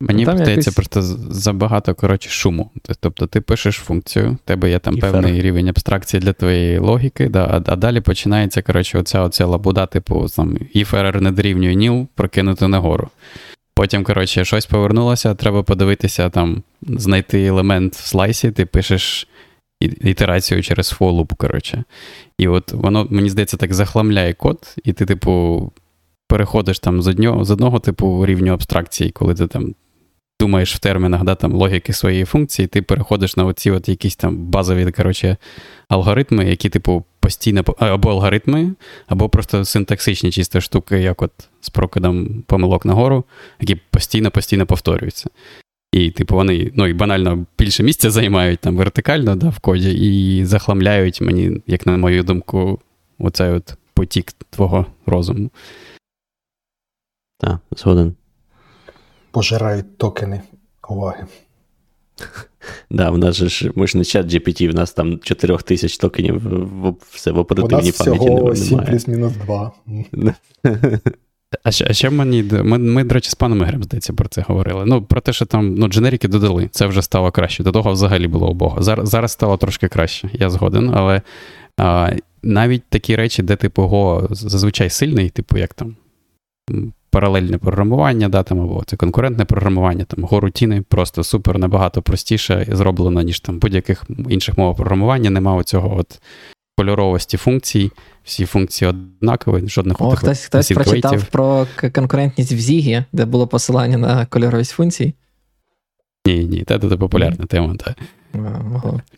Мені 0.00 0.24
там 0.24 0.38
здається, 0.38 0.70
якось... 0.70 0.74
просто 0.74 1.02
забагато 1.30 1.94
коротше, 1.94 2.30
шуму. 2.30 2.70
Тобто 3.00 3.26
ти 3.26 3.40
пишеш 3.40 3.76
функцію, 3.76 4.30
в 4.44 4.46
тебе 4.46 4.70
є 4.70 4.78
там 4.78 4.96
і 4.96 5.00
певний 5.00 5.34
фер. 5.34 5.42
рівень 5.42 5.68
абстракції 5.68 6.20
для 6.20 6.32
твоєї 6.32 6.78
логіки, 6.78 7.28
да, 7.28 7.44
а, 7.44 7.72
а 7.72 7.76
далі 7.76 8.00
починається 8.00 8.62
коротше, 8.62 8.98
оця, 8.98 9.22
оця 9.22 9.46
лабуда, 9.46 9.86
типу, 9.86 10.26
там, 10.36 10.58
if 10.76 10.94
error 10.94 11.20
не 11.20 11.32
дорівнює 11.32 11.74
ніл, 11.74 12.06
прокинути 12.14 12.68
нагору. 12.68 13.08
Потім, 13.82 14.04
коротше, 14.04 14.44
щось 14.44 14.66
повернулося, 14.66 15.34
треба 15.34 15.62
подивитися, 15.62 16.30
там, 16.30 16.62
знайти 16.82 17.44
елемент 17.44 17.94
в 17.94 18.06
слайсі, 18.06 18.50
ти 18.50 18.66
пишеш 18.66 19.28
ітерацію 19.80 20.62
через 20.62 20.96
for 21.00 21.36
коротше. 21.36 21.84
І 22.38 22.48
от 22.48 22.72
воно, 22.72 23.06
мені 23.10 23.30
здається, 23.30 23.56
так 23.56 23.74
захламляє 23.74 24.34
код, 24.34 24.74
і 24.84 24.92
ти, 24.92 25.06
типу, 25.06 25.72
переходиш 26.28 26.78
там 26.78 27.02
з 27.02 27.08
одного, 27.08 27.44
з 27.44 27.50
одного 27.50 27.78
типу 27.78 28.26
рівню 28.26 28.52
абстракції, 28.52 29.10
коли 29.10 29.34
ти 29.34 29.46
там 29.46 29.74
думаєш 30.42 30.74
в 30.74 30.78
термінах 30.78 31.24
да, 31.24 31.34
там, 31.34 31.52
логіки 31.52 31.92
своєї 31.92 32.24
функції, 32.24 32.68
ти 32.68 32.82
переходиш 32.82 33.36
на 33.36 33.44
оці 33.44 33.70
от 33.70 33.88
якісь 33.88 34.16
там 34.16 34.36
базові 34.36 34.92
коротше, 34.92 35.36
алгоритми, 35.88 36.44
які, 36.44 36.68
типу, 36.68 37.04
постійно 37.20 37.64
або 37.78 38.10
алгоритми, 38.10 38.74
або 39.06 39.28
просто 39.28 39.64
синтаксичні 39.64 40.30
чисто 40.30 40.60
штуки, 40.60 40.98
як 40.98 41.22
от 41.22 41.30
з 41.60 41.70
прокидом 41.70 42.42
помилок 42.46 42.84
нагору, 42.84 43.24
які 43.60 43.80
постійно-постійно 43.90 44.66
повторюються. 44.66 45.30
І, 45.92 46.10
типу, 46.10 46.34
вони 46.34 46.72
ну, 46.74 46.86
і 46.86 46.92
банально 46.92 47.46
більше 47.58 47.82
місця 47.82 48.10
займають 48.10 48.60
там 48.60 48.76
вертикально 48.76 49.36
да, 49.36 49.48
в 49.48 49.58
коді 49.58 49.92
і 49.92 50.44
захламляють 50.44 51.20
мені, 51.20 51.62
як 51.66 51.86
на 51.86 51.96
мою 51.96 52.22
думку, 52.22 52.80
оцей 53.18 53.50
от 53.50 53.74
потік 53.94 54.32
твого 54.50 54.86
розуму. 55.06 55.50
Так, 57.38 57.58
згоден 57.76 58.14
пожирають 59.32 59.98
токени 59.98 60.40
уваги. 60.88 61.26
Да, 62.90 63.10
в 63.10 63.18
нас 63.18 63.36
же 63.36 63.48
ж, 63.48 63.72
ми 63.74 63.86
ж 63.86 63.98
не 63.98 64.04
чат 64.04 64.26
GPT, 64.26 64.70
в 64.70 64.74
нас 64.74 64.92
там 64.92 65.18
4 65.18 65.56
тисяч 65.56 65.98
токенів 65.98 66.40
в, 66.44 66.94
все 67.10 67.30
в 67.30 67.38
оперативній 67.38 67.92
пам'яті 67.92 68.24
немає. 68.24 68.50
У 68.50 68.56
7 68.56 68.78
плюс 68.78 69.08
мінус 69.08 69.32
2. 69.32 69.72
А 71.64 71.70
ще, 71.70 71.86
а 71.90 71.92
ще 71.92 72.10
мені, 72.10 72.42
ми, 72.42 72.78
ми, 72.78 73.04
до 73.04 73.14
речі, 73.14 73.30
з 73.30 73.34
паном 73.34 73.58
Ігорем, 73.58 73.82
здається, 73.82 74.12
про 74.12 74.28
це 74.28 74.44
говорили. 74.48 74.84
Ну, 74.86 75.02
про 75.02 75.20
те, 75.20 75.32
що 75.32 75.46
там 75.46 75.74
ну, 75.74 75.88
дженерики 75.88 76.28
додали, 76.28 76.68
це 76.72 76.86
вже 76.86 77.02
стало 77.02 77.30
краще. 77.30 77.62
До 77.62 77.72
того 77.72 77.92
взагалі 77.92 78.26
було 78.26 78.50
убого. 78.50 78.82
Зараз 78.82 79.08
зараз 79.08 79.32
стало 79.32 79.56
трошки 79.56 79.88
краще, 79.88 80.30
я 80.32 80.50
згоден, 80.50 80.90
але 80.94 81.22
а, 81.76 82.10
навіть 82.42 82.82
такі 82.88 83.16
речі, 83.16 83.42
де 83.42 83.56
типу 83.56 83.82
Го 83.82 84.28
зазвичай 84.30 84.90
сильний, 84.90 85.30
типу, 85.30 85.58
як 85.58 85.74
там 85.74 85.96
паралельне 87.12 87.58
програмування, 87.58 88.28
да, 88.28 88.42
там, 88.42 88.60
або 88.60 88.82
це 88.86 88.96
конкурентне 88.96 89.44
програмування, 89.44 90.04
там 90.04 90.24
горутіни 90.24 90.82
просто 90.82 91.24
супер 91.24 91.58
набагато 91.58 92.02
простіше 92.02 92.66
зроблено, 92.72 93.22
ніж 93.22 93.40
там 93.40 93.58
будь-яких 93.58 94.04
інших 94.28 94.58
мов 94.58 94.76
програмування. 94.76 95.30
Нема 95.30 95.54
оцього 95.54 95.96
от 95.98 96.20
кольоровості 96.78 97.36
функцій, 97.36 97.90
всі 98.24 98.46
функції 98.46 98.88
однакові, 98.88 99.68
жодних 99.68 100.00
О, 100.00 100.16
хтось 100.16 100.44
хтось 100.44 100.70
прочитав 100.70 101.24
про 101.24 101.66
конкурентність 101.94 102.52
в 102.52 102.58
Зігі, 102.58 103.04
де 103.12 103.24
було 103.24 103.46
посилання 103.46 103.98
на 103.98 104.26
кольоровість 104.26 104.72
функцій. 104.72 105.14
Ні, 106.26 106.44
ні, 106.44 106.64
це 106.68 106.78
популярна 106.78 107.46
тема. 107.46 107.76
так. 107.76 107.96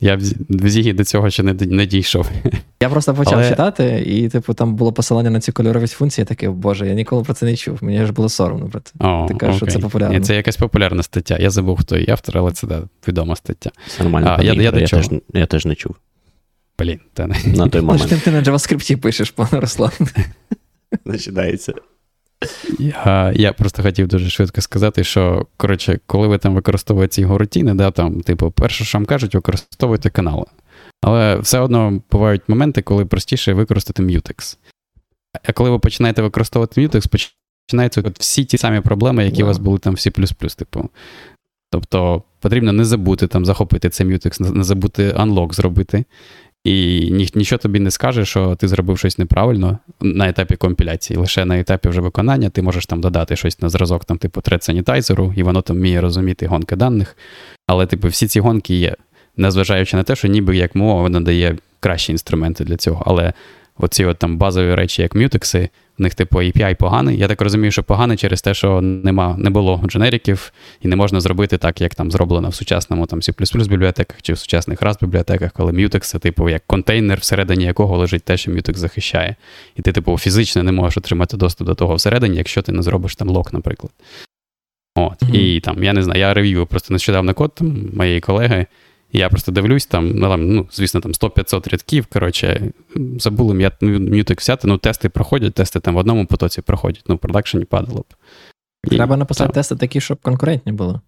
Я 0.00 0.16
в 0.48 0.68
Зігі 0.68 0.92
до 0.92 1.04
цього 1.04 1.30
ще 1.30 1.42
не 1.42 1.52
не 1.52 1.86
дійшов. 1.86 2.30
Я 2.80 2.88
просто 2.88 3.14
почав 3.14 3.38
Але... 3.38 3.50
читати, 3.50 4.02
і, 4.06 4.28
типу, 4.28 4.54
там 4.54 4.74
було 4.74 4.92
посилання 4.92 5.30
на 5.30 5.40
ці 5.40 5.52
кольорові 5.52 5.86
функції. 5.86 6.22
Я 6.22 6.26
такий, 6.26 6.48
боже, 6.48 6.88
я 6.88 6.94
ніколи 6.94 7.22
про 7.22 7.34
це 7.34 7.46
не 7.46 7.56
чув. 7.56 7.78
Мені 7.80 8.06
ж 8.06 8.12
було 8.12 8.28
соромно 8.28 8.68
про 8.68 8.80
це. 8.80 8.92
О, 8.98 9.26
Ти 9.28 9.34
кажеш, 9.34 9.56
що 9.56 9.66
це 9.66 9.78
популярно. 9.78 10.18
Ні, 10.18 10.24
Це 10.24 10.36
якась 10.36 10.56
популярна 10.56 11.02
стаття. 11.02 11.36
Я 11.40 11.50
забув, 11.50 11.78
хто 11.80 11.96
її 11.96 12.10
автор, 12.10 12.38
але 12.38 12.52
це 12.52 12.66
да, 12.66 12.82
відома 13.08 13.36
стаття. 13.36 13.70
Нормально. 14.00 14.36
А, 14.38 14.42
я, 14.42 14.52
я, 14.52 14.62
я, 14.62 14.72
теж, 14.72 15.10
я 15.34 15.46
теж 15.46 15.66
не 15.66 15.74
чув. 15.74 15.96
Блін, 16.78 17.00
та 17.12 17.26
не. 17.26 17.36
На 17.56 17.68
той 17.68 17.80
момент. 17.80 18.08
Ти, 18.08 18.16
ти 18.16 18.30
на 18.30 18.42
JavaScript 18.42 18.96
пишеш, 18.96 19.30
пане 19.30 19.60
Руслан. 19.60 19.90
Починається. 21.04 21.72
Я 22.78 23.32
я 23.36 23.52
просто 23.52 23.82
хотів 23.82 24.08
дуже 24.08 24.30
швидко 24.30 24.60
сказати, 24.60 25.04
що 25.04 25.46
коротше, 25.56 25.98
коли 26.06 26.28
ви 26.28 26.38
там 26.38 26.54
використовуєте 26.54 27.12
ці 27.12 27.24
горутіни, 27.24 27.74
да, 27.74 27.90
там, 27.90 28.20
типу, 28.20 28.50
перше, 28.50 28.84
що 28.84 28.98
вам 28.98 29.06
кажуть, 29.06 29.34
використовуйте 29.34 30.10
канали. 30.10 30.44
Але 31.02 31.36
все 31.36 31.58
одно 31.58 32.02
бувають 32.10 32.42
моменти, 32.48 32.82
коли 32.82 33.04
простіше 33.04 33.52
використати 33.52 34.02
Mutex. 34.02 34.56
А 35.48 35.52
коли 35.52 35.70
ви 35.70 35.78
починаєте 35.78 36.22
використовувати 36.22 36.80
Mutex, 36.80 37.28
починаються 37.66 38.02
от 38.04 38.20
всі 38.20 38.44
ті 38.44 38.58
самі 38.58 38.80
проблеми, 38.80 39.24
які 39.24 39.40
yeah. 39.40 39.44
у 39.44 39.46
вас 39.46 39.58
були 39.58 39.78
там 39.78 39.94
всі 39.94 40.10
плюс-плюс, 40.10 40.54
типу. 40.54 40.90
Тобто 41.70 42.22
потрібно 42.40 42.72
не 42.72 42.84
забути 42.84 43.26
там 43.26 43.44
захопити 43.44 43.90
цей 43.90 44.06
Mutex, 44.06 44.54
не 44.54 44.64
забути 44.64 45.12
unlock 45.12 45.52
зробити. 45.52 46.04
І 46.64 47.08
ні, 47.10 47.28
нічого 47.34 47.58
тобі 47.58 47.80
не 47.80 47.90
скаже, 47.90 48.24
що 48.24 48.54
ти 48.54 48.68
зробив 48.68 48.98
щось 48.98 49.18
неправильно 49.18 49.78
на 50.00 50.28
етапі 50.28 50.56
компіляції. 50.56 51.18
Лише 51.18 51.44
на 51.44 51.58
етапі 51.58 51.88
вже 51.88 52.00
виконання 52.00 52.50
ти 52.50 52.62
можеш 52.62 52.86
там 52.86 53.00
додати 53.00 53.36
щось 53.36 53.62
на 53.62 53.68
зразок, 53.68 54.04
там, 54.04 54.18
типу, 54.18 54.40
тред 54.40 54.64
санітайзеру, 54.64 55.34
і 55.36 55.42
воно 55.42 55.62
там 55.62 55.76
вміє 55.76 56.00
розуміти 56.00 56.46
гонки 56.46 56.76
даних. 56.76 57.16
Але, 57.66 57.86
типу, 57.86 58.08
всі 58.08 58.26
ці 58.26 58.40
гонки 58.40 58.74
є, 58.74 58.96
незважаючи 59.36 59.96
на 59.96 60.02
те, 60.02 60.16
що 60.16 60.28
ніби 60.28 60.56
як 60.56 60.74
мова 60.74 61.02
вона 61.02 61.20
дає 61.20 61.56
кращі 61.80 62.12
інструменти 62.12 62.64
для 62.64 62.76
цього. 62.76 63.02
Але 63.06 63.32
оці 63.78 64.04
от 64.04 64.18
там 64.18 64.38
базові 64.38 64.74
речі, 64.74 65.02
як 65.02 65.14
мютекси, 65.14 65.68
в 65.98 66.02
них, 66.02 66.14
типу, 66.14 66.38
API 66.38 66.76
поганий. 66.76 67.18
Я 67.18 67.28
так 67.28 67.40
розумію, 67.40 67.70
що 67.70 67.82
поганий 67.82 68.16
через 68.16 68.42
те, 68.42 68.54
що 68.54 68.80
нема, 68.80 69.36
не 69.38 69.50
було 69.50 69.82
дженериків, 69.86 70.52
і 70.82 70.88
не 70.88 70.96
можна 70.96 71.20
зробити 71.20 71.58
так, 71.58 71.80
як 71.80 71.94
там 71.94 72.10
зроблено 72.10 72.48
в 72.48 72.54
сучасному 72.54 73.06
там, 73.06 73.20
C 73.20 73.68
бібліотеках 73.68 74.22
чи 74.22 74.32
в 74.32 74.38
сучасних 74.38 74.82
Rust 74.82 75.00
бібліотеках, 75.00 75.52
коли 75.52 75.88
це, 75.88 76.18
типу, 76.18 76.48
як 76.48 76.62
контейнер, 76.66 77.18
всередині 77.18 77.64
якого 77.64 77.98
лежить 77.98 78.24
те, 78.24 78.36
що 78.36 78.50
Mutex 78.50 78.76
захищає. 78.76 79.36
І 79.76 79.82
ти, 79.82 79.92
типу, 79.92 80.18
фізично 80.18 80.62
не 80.62 80.72
можеш 80.72 80.96
отримати 80.96 81.36
доступ 81.36 81.66
до 81.66 81.74
того 81.74 81.94
всередині, 81.94 82.36
якщо 82.36 82.62
ти 82.62 82.72
не 82.72 82.82
зробиш 82.82 83.16
там 83.16 83.28
лок, 83.28 83.52
наприклад. 83.52 83.92
От, 84.96 85.22
mm-hmm. 85.22 85.34
І 85.34 85.60
там, 85.60 85.84
я 85.84 85.92
не 85.92 86.02
знаю, 86.02 86.20
я 86.20 86.34
рев'ю 86.34 86.66
просто 86.66 86.94
нещодавно 86.94 87.34
код 87.34 87.54
там, 87.54 87.90
моєї 87.94 88.20
колеги. 88.20 88.66
Я 89.16 89.28
просто 89.28 89.52
дивлюсь, 89.52 89.86
там, 89.86 90.10
ну, 90.10 90.28
там, 90.28 90.48
ну 90.48 90.66
звісно, 90.72 91.00
там 91.00 91.12
100-500 91.12 91.70
рядків. 91.70 92.06
Коротше, 92.06 92.72
забули 93.18 93.70
м'ютик 93.80 94.40
взяти. 94.40 94.68
Ну, 94.68 94.78
тести 94.78 95.08
проходять, 95.08 95.54
тести 95.54 95.80
там 95.80 95.94
в 95.94 95.98
одному 95.98 96.26
потоці 96.26 96.62
проходять, 96.62 97.04
ну, 97.08 97.14
в 97.14 97.18
продакшені 97.18 97.64
падало 97.64 98.00
б. 98.00 98.14
Треба 98.88 99.16
написати 99.16 99.48
та, 99.48 99.54
тести 99.54 99.76
такі, 99.76 100.00
щоб 100.00 100.18
конкурентні 100.22 100.72
були. 100.72 101.00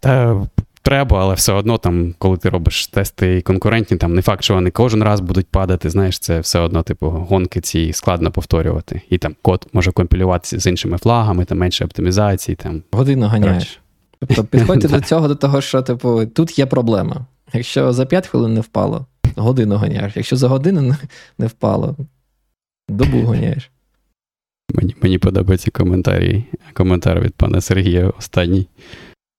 Та 0.00 0.46
треба, 0.82 1.22
але 1.22 1.34
все 1.34 1.52
одно, 1.52 1.78
там, 1.78 2.14
коли 2.18 2.36
ти 2.36 2.48
робиш 2.48 2.86
тести 2.86 3.36
і 3.36 3.42
конкурентні, 3.42 3.96
там 3.96 4.14
не 4.14 4.22
факт, 4.22 4.44
що 4.44 4.54
вони 4.54 4.70
кожен 4.70 5.02
раз 5.02 5.20
будуть 5.20 5.48
падати. 5.48 5.90
Знаєш, 5.90 6.18
це 6.18 6.40
все 6.40 6.58
одно, 6.58 6.82
типу, 6.82 7.10
гонки 7.10 7.60
ці 7.60 7.92
складно 7.92 8.30
повторювати. 8.30 9.00
І 9.10 9.18
там 9.18 9.36
код 9.42 9.66
може 9.72 9.92
компілюватися 9.92 10.58
з 10.58 10.66
іншими 10.66 10.98
флагами, 10.98 11.44
там 11.44 11.58
менше 11.58 11.84
оптимізації. 11.84 12.56
Там. 12.56 12.82
Годину 12.92 13.26
ганяєш. 13.26 13.80
Тобто 14.20 14.44
підходьте 14.44 14.88
до 14.98 15.00
цього, 15.00 15.28
до 15.28 15.34
того, 15.34 15.60
що 15.60 15.82
типу, 15.82 16.26
тут 16.26 16.58
є 16.58 16.66
проблема. 16.66 17.26
Якщо 17.52 17.92
за 17.92 18.06
5 18.06 18.26
хвилин 18.26 18.54
не 18.54 18.60
впало, 18.60 19.06
годину 19.36 19.76
ганяєш. 19.76 20.16
Якщо 20.16 20.36
за 20.36 20.48
годину 20.48 20.96
не 21.38 21.46
впало, 21.46 21.96
добу 22.88 23.26
ганяєш. 23.26 23.70
Мені 24.74 24.96
мені 25.02 25.18
подобається 25.18 25.70
коментарі. 25.70 26.44
Коментар 26.72 27.20
від 27.20 27.34
пана 27.34 27.60
Сергія 27.60 28.08
останній. 28.18 28.68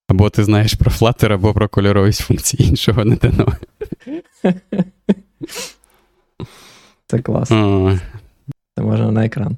Або 0.07 0.29
ти 0.29 0.43
знаєш 0.43 0.73
про 0.73 0.91
Flutter, 0.91 1.33
або 1.33 1.53
про 1.53 1.69
кольоровість 1.69 2.21
функції, 2.21 2.69
іншого 2.69 3.05
не 3.05 3.15
дано. 3.15 3.53
Це 7.07 7.19
класно. 7.19 7.99
Це 8.77 8.83
можна 8.83 9.11
на 9.11 9.25
екран. 9.25 9.57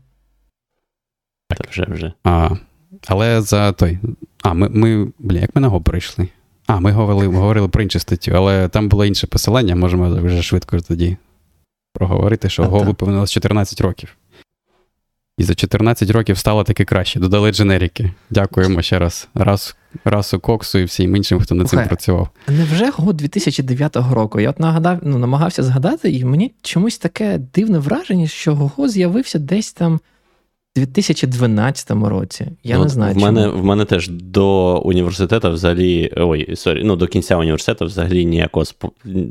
Так, 1.49 1.67
вже 1.69 1.85
вже. 1.89 2.13
А, 2.23 2.49
Але 3.07 3.41
за 3.41 3.71
той 3.71 3.99
а, 4.43 4.53
ми, 4.53 4.69
ми 4.69 5.11
бля, 5.19 5.39
як 5.39 5.55
ми 5.55 5.61
на 5.61 5.67
Го 5.67 5.81
прийшли? 5.81 6.27
А, 6.67 6.79
ми 6.79 6.91
говорили 6.91 7.27
говорили 7.27 7.67
про 7.67 7.83
іншу 7.83 7.99
статтю, 7.99 8.31
але 8.35 8.67
там 8.67 8.89
було 8.89 9.05
інше 9.05 9.27
посилання, 9.27 9.75
можемо 9.75 10.15
вже 10.15 10.41
швидко 10.41 10.79
тоді 10.79 11.17
проговорити, 11.93 12.49
що 12.49 12.63
Go 12.63 12.79
виповнилось 12.79 13.31
14 13.31 13.81
років. 13.81 14.17
І 15.37 15.43
за 15.43 15.55
14 15.55 16.09
років 16.09 16.37
стало 16.37 16.63
таки 16.63 16.85
краще. 16.85 17.19
Додали 17.19 17.51
дженерики. 17.51 18.11
Дякуємо 18.29 18.81
ще 18.81 18.99
раз. 18.99 19.27
Раз, 19.35 19.75
Рассу 20.05 20.39
Коксу 20.39 20.79
і 20.79 20.83
всім 20.83 21.15
іншим, 21.15 21.39
хто 21.39 21.55
над 21.55 21.69
цим 21.69 21.79
okay. 21.79 21.87
працював. 21.87 22.29
Невже 22.47 22.89
Go 22.89 23.13
2009 23.13 23.95
року? 23.95 24.39
Я 24.39 24.49
от 24.49 24.59
нагадав, 24.59 24.99
ну, 25.01 25.17
намагався 25.17 25.63
згадати, 25.63 26.11
і 26.11 26.25
мені 26.25 26.53
чомусь 26.61 26.97
таке 26.97 27.37
дивне 27.53 27.79
враження, 27.79 28.27
що 28.27 28.55
Go 28.55 28.87
з'явився 28.89 29.39
десь 29.39 29.73
там 29.73 29.99
2012 30.75 31.91
році. 31.91 32.47
Я 32.63 32.77
ну, 32.77 32.83
не 32.83 32.89
знаю. 32.89 33.15
В 33.15 33.17
мене 33.17 33.47
в 33.47 33.65
мене 33.65 33.85
теж 33.85 34.09
до 34.09 34.77
університету 34.79 35.51
взагалі. 35.51 36.13
Ой, 36.17 36.55
sorry, 36.55 36.83
ну 36.83 36.95
до 36.95 37.07
кінця 37.07 37.37
університету 37.37 37.85
взагалі 37.85 38.25
ніякого 38.25 38.65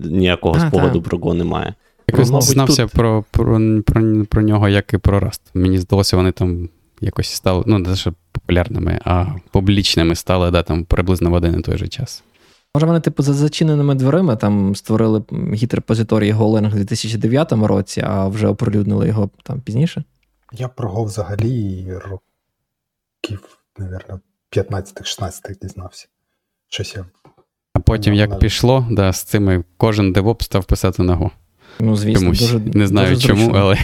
ніякого 0.05 0.57
а, 0.59 0.69
спогаду 0.69 1.01
та. 1.01 1.09
про 1.09 1.19
Го 1.19 1.35
немає. 1.35 1.75
Якось 2.09 2.29
знався 2.29 2.83
тут... 2.83 2.93
про, 2.93 3.25
про, 3.31 3.61
про, 3.87 4.25
про 4.25 4.43
нього, 4.43 4.69
як 4.69 4.95
і 4.95 4.99
про 4.99 5.21
Rust. 5.21 5.41
Мені 5.55 5.79
здалося, 5.79 6.17
вони 6.17 6.33
там 6.33 6.69
якось 7.01 7.29
стали, 7.29 7.65
ну, 7.67 7.79
не 7.79 7.97
що 7.97 8.13
популярними, 8.33 9.01
а 9.05 9.27
публічними 9.51 10.15
стали 10.15 10.51
да, 10.51 10.63
там 10.63 10.85
приблизно 10.85 11.31
в 11.31 11.33
один 11.33 11.59
і 11.59 11.63
той 11.63 11.79
же 11.79 11.89
час. 11.89 12.23
Може, 12.75 12.87
вони, 12.87 13.01
типу, 13.01 13.23
за 13.23 13.33
зачиненими 13.33 13.95
дверима 13.95 14.37
там 14.37 14.77
створили 14.77 15.23
гіт-репозиторій 15.33 16.35
Golang 16.35 16.73
у 16.73 16.77
2009 16.77 17.53
році, 17.53 18.05
а 18.07 18.29
вже 18.29 18.49
оприлюднили 18.49 19.09
його 19.09 19.31
там 19.43 19.61
пізніше? 19.61 20.05
Я 20.53 20.69
про 20.69 21.05
взагалі 21.05 21.87
років, 21.93 23.59
мабуть, 23.79 24.23
15-16 24.53 25.61
дізнався. 25.63 26.09
Щось 26.69 26.97
я. 26.97 27.07
А 27.75 27.81
потім, 27.81 28.15
як 28.15 28.39
пішло, 28.39 28.87
да, 28.91 29.13
з 29.13 29.23
цими 29.23 29.65
кожен 29.77 30.13
девоп 30.13 30.43
став 30.43 30.65
писати 30.65 31.03
на 31.03 31.17
Go. 31.17 31.31
Ну, 31.81 31.97
звісно, 31.97 32.21
Чомусь. 32.21 32.41
дуже 32.41 32.61
Не 32.75 32.87
знаю 32.87 33.15
дуже 33.15 33.29
чому, 33.29 33.53
але. 33.57 33.79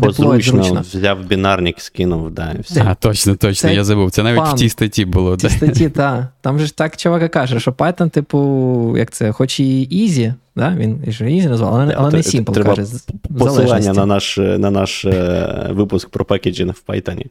Позручно 0.00 0.80
взяв 0.80 1.24
бінарник, 1.24 1.80
скинув, 1.80 2.30
да, 2.30 2.52
і 2.58 2.60
все. 2.60 2.84
А, 2.86 2.94
точно, 2.94 3.34
точно, 3.34 3.68
це 3.68 3.74
я 3.74 3.84
забув. 3.84 4.10
Це 4.10 4.22
навіть 4.22 4.38
пан. 4.38 4.54
в 4.54 4.58
тій 4.58 4.68
статті 4.68 5.04
було. 5.04 5.34
В 5.34 5.38
тій 5.38 5.48
статті, 5.48 5.88
так. 5.88 6.26
Там 6.40 6.58
же 6.58 6.66
ж 6.66 6.76
так 6.76 6.96
чувака 6.96 7.28
каже, 7.28 7.60
що 7.60 7.70
Python, 7.70 8.10
типу, 8.10 8.94
як 8.96 9.10
це, 9.10 9.32
хоч 9.32 9.60
і 9.60 9.88
easy, 9.92 10.34
да? 10.56 10.74
він 10.78 11.04
ж 11.08 11.24
easy 11.24 11.48
назвав, 11.48 11.74
але, 11.74 11.94
але 11.98 12.10
не 12.10 12.18
simple, 12.18 12.52
Треба 12.52 12.76
каже. 12.76 12.92
Посилання 13.38 13.92
на 13.92 14.06
наш 14.06 14.36
на 14.36 14.70
наш 14.70 15.04
е, 15.04 15.68
випуск 15.70 16.08
про 16.08 16.24
пакеджинг 16.24 16.74
в 16.86 16.90
Python. 16.90 17.24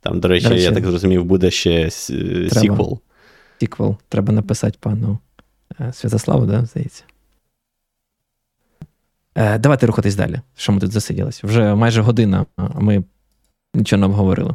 Там, 0.00 0.20
до 0.20 0.28
речі, 0.28 0.44
до 0.46 0.50
речі, 0.50 0.64
я 0.64 0.72
так 0.72 0.84
зрозумів, 0.84 1.24
буде 1.24 1.50
ще 1.50 1.90
сіквел. 1.90 2.98
Сіквел. 3.60 3.96
Треба 4.08 4.32
написати 4.32 4.78
пану 4.80 5.18
е, 5.80 5.92
Святославу, 5.92 6.46
да, 6.46 6.64
здається. 6.64 7.02
Е, 9.34 9.58
Давайте 9.58 9.86
рухатись 9.86 10.14
далі. 10.14 10.40
Що 10.56 10.72
ми 10.72 10.80
тут 10.80 10.92
засиділися? 10.92 11.46
Вже 11.46 11.74
майже 11.74 12.02
година, 12.02 12.46
а 12.56 12.80
ми 12.80 13.04
нічого 13.74 14.00
не 14.00 14.06
обговорили. 14.06 14.54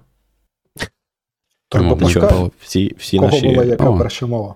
Турбопаскаль? 1.70 2.48
Всі, 2.62 2.96
всі 2.98 3.18
Кого 3.18 3.32
наші... 3.32 3.48
була 3.48 3.64
яка 3.64 3.90
О. 3.90 3.98
перша 3.98 4.26
мова? 4.26 4.56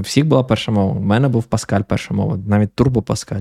У 0.00 0.02
всіх 0.02 0.26
була 0.26 0.42
перша 0.42 0.72
мова. 0.72 0.92
У 0.92 1.00
мене 1.00 1.28
був 1.28 1.44
Паскаль 1.44 1.82
перша 1.82 2.14
мова, 2.14 2.38
навіть 2.46 2.74
Турбо 2.74 3.02
Паскаль. 3.02 3.40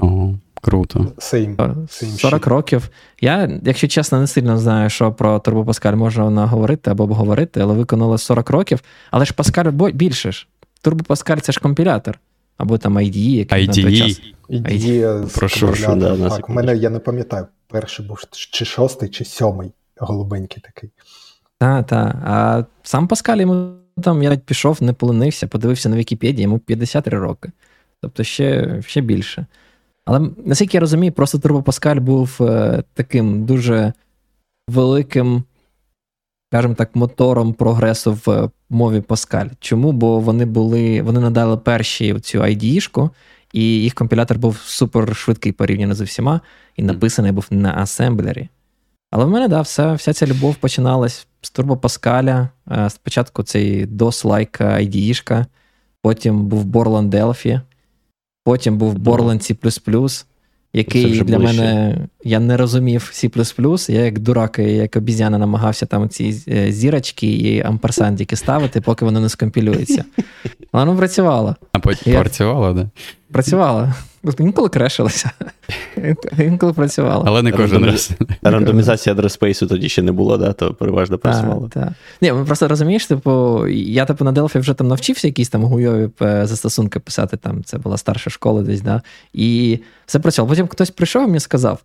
О, 0.00 0.34
круто. 0.60 0.98
Same. 0.98 1.56
Same 1.56 2.18
40 2.18 2.42
shit. 2.42 2.48
років. 2.48 2.88
Я, 3.20 3.60
якщо 3.64 3.88
чесно, 3.88 4.20
не 4.20 4.26
сильно 4.26 4.58
знаю, 4.58 4.90
що 4.90 5.12
про 5.12 5.38
Турбо 5.38 5.64
Паскаль 5.64 5.94
можна 5.94 6.46
говорити 6.46 6.90
або 6.90 7.04
обговорити, 7.04 7.60
але 7.60 7.74
виконали 7.74 8.18
40 8.18 8.50
років. 8.50 8.80
Але 9.10 9.24
ж 9.24 9.34
Паскаль 9.34 9.70
більше 9.94 10.32
ж. 10.32 10.46
Турбо 10.82 11.04
Паскаль 11.04 11.38
це 11.38 11.52
ж 11.52 11.60
компілятор. 11.60 12.18
Або 12.56 12.78
там 12.78 12.98
IDE, 12.98 13.18
який 13.18 13.68
IDE. 13.68 13.76
на 13.76 13.82
той 13.82 13.98
час. 13.98 14.20
IDE 14.50 15.38
Прошу, 15.38 15.74
що, 15.74 15.94
да, 15.94 16.28
так, 16.28 16.50
у 16.50 16.52
мене 16.52 16.76
я 16.76 16.90
не 16.90 16.98
пам'ятаю, 16.98 17.46
перший 17.68 18.06
був 18.06 18.22
чи 18.30 18.64
шостий, 18.64 19.08
чи 19.08 19.24
сьомий 19.24 19.72
голубенький 19.96 20.62
такий. 20.62 20.90
Так, 21.58 21.86
так. 21.86 22.16
А 22.24 22.64
сам 22.82 23.08
Паскаль 23.08 23.38
йому 23.38 23.72
там 24.02 24.22
я 24.22 24.36
пішов, 24.36 24.82
не 24.82 24.92
полонився, 24.92 25.46
подивився 25.46 25.88
на 25.88 25.96
Вікіпедії, 25.96 26.42
йому 26.42 26.58
53 26.58 27.18
роки. 27.18 27.50
Тобто 28.00 28.24
ще 28.24 28.78
ще 28.86 29.00
більше. 29.00 29.46
Але 30.04 30.30
наскільки 30.44 30.76
я 30.76 30.80
розумію, 30.80 31.12
просто 31.12 31.38
Турбо 31.38 31.62
Паскаль 31.62 31.96
був 31.96 32.38
е, 32.40 32.82
таким 32.94 33.44
дуже 33.44 33.92
великим 34.68 35.42
скажімо 36.54 36.74
так, 36.74 36.96
мотором 36.96 37.52
прогресу 37.52 38.18
в 38.26 38.50
мові 38.70 39.00
Паскаль. 39.00 39.46
Чому? 39.60 39.92
Бо 39.92 40.20
вони 40.20 40.44
були, 40.44 41.02
вони 41.02 41.20
надали 41.20 41.56
перші 41.56 42.20
цю 42.20 42.38
IDE-шку, 42.40 43.10
і 43.52 43.62
їх 43.62 43.94
компілятор 43.94 44.38
був 44.38 44.56
супер 44.64 45.16
швидкий 45.16 45.52
порівняно 45.52 45.94
з 45.94 46.00
усіма, 46.00 46.40
і 46.76 46.82
написаний 46.82 47.32
був 47.32 47.46
на 47.50 47.74
асемблері. 47.76 48.48
Але 49.10 49.24
в 49.24 49.30
мене, 49.30 49.48
да, 49.48 49.60
вся 49.60 49.92
вся 49.92 50.12
ця 50.12 50.26
любов 50.26 50.56
починалась 50.56 51.26
з 51.42 51.50
Турбо 51.50 51.76
Паскаля. 51.76 52.48
Е, 52.70 52.90
спочатку 52.90 53.42
цей 53.42 53.86
DOS-like 53.86 54.62
IDE-шка, 54.62 55.46
потім 56.02 56.46
був 56.46 56.64
Borland 56.64 57.08
Delphi, 57.08 57.60
потім 58.44 58.78
був 58.78 58.94
Borland 58.94 59.40
C 59.40 59.54
який 60.74 61.20
для 61.22 61.38
ближче. 61.38 61.56
мене 61.56 61.98
я 62.24 62.40
не 62.40 62.56
розумів 62.56 63.10
C++, 63.12 63.30
я 63.88 64.04
як 64.04 64.18
дурак, 64.18 64.58
як 64.58 64.96
обізяна 64.96 65.38
намагався 65.38 65.86
там 65.86 66.08
ці 66.08 66.42
е, 66.48 66.72
зірочки 66.72 67.26
і 67.26 67.60
амперсандики 67.60 68.36
ставити, 68.36 68.80
поки 68.80 69.04
воно 69.04 69.20
не 69.20 69.28
скомпілюється. 69.28 70.04
Але 70.72 70.84
воно 70.86 70.98
працювало. 70.98 71.56
А 71.72 71.78
потім 71.78 72.12
працювало, 72.12 72.20
працювало, 72.20 72.72
да? 72.72 72.90
Працювала. 73.34 73.94
Інколи 74.38 74.68
крешилася. 74.68 75.30
Інколи 76.38 76.72
працювала. 76.72 77.24
Але 77.26 77.42
не 77.42 77.52
кожен 77.52 77.84
раз. 77.84 78.10
Рандомізація 78.42 79.14
адрес 79.14 79.36
тоді 79.54 79.88
ще 79.88 80.02
не 80.02 80.12
було, 80.12 80.36
да, 80.36 80.52
то 80.52 80.74
переважно 80.74 81.18
працювало. 81.18 81.68
Так, 81.68 81.84
так. 81.84 81.92
Ні, 82.20 82.32
ви 82.32 82.44
просто 82.44 82.68
розумієш, 82.68 83.06
типу, 83.06 83.66
я 83.68 84.04
типу 84.04 84.24
на 84.24 84.32
Delphi 84.32 84.60
вже 84.60 84.74
там 84.74 84.88
навчився 84.88 85.28
якісь 85.28 85.48
там 85.48 85.64
гуйові 85.64 86.10
е, 86.22 86.46
застосунки 86.46 87.00
писати, 87.00 87.36
там 87.36 87.64
це 87.64 87.78
була 87.78 87.96
старша 87.96 88.30
школа 88.30 88.62
десь, 88.62 88.80
да, 88.80 89.02
і 89.32 89.78
все 90.06 90.18
працювало. 90.18 90.50
Потім 90.50 90.68
хтось 90.68 90.90
прийшов 90.90 91.22
і 91.22 91.26
мені 91.26 91.40
сказав: 91.40 91.82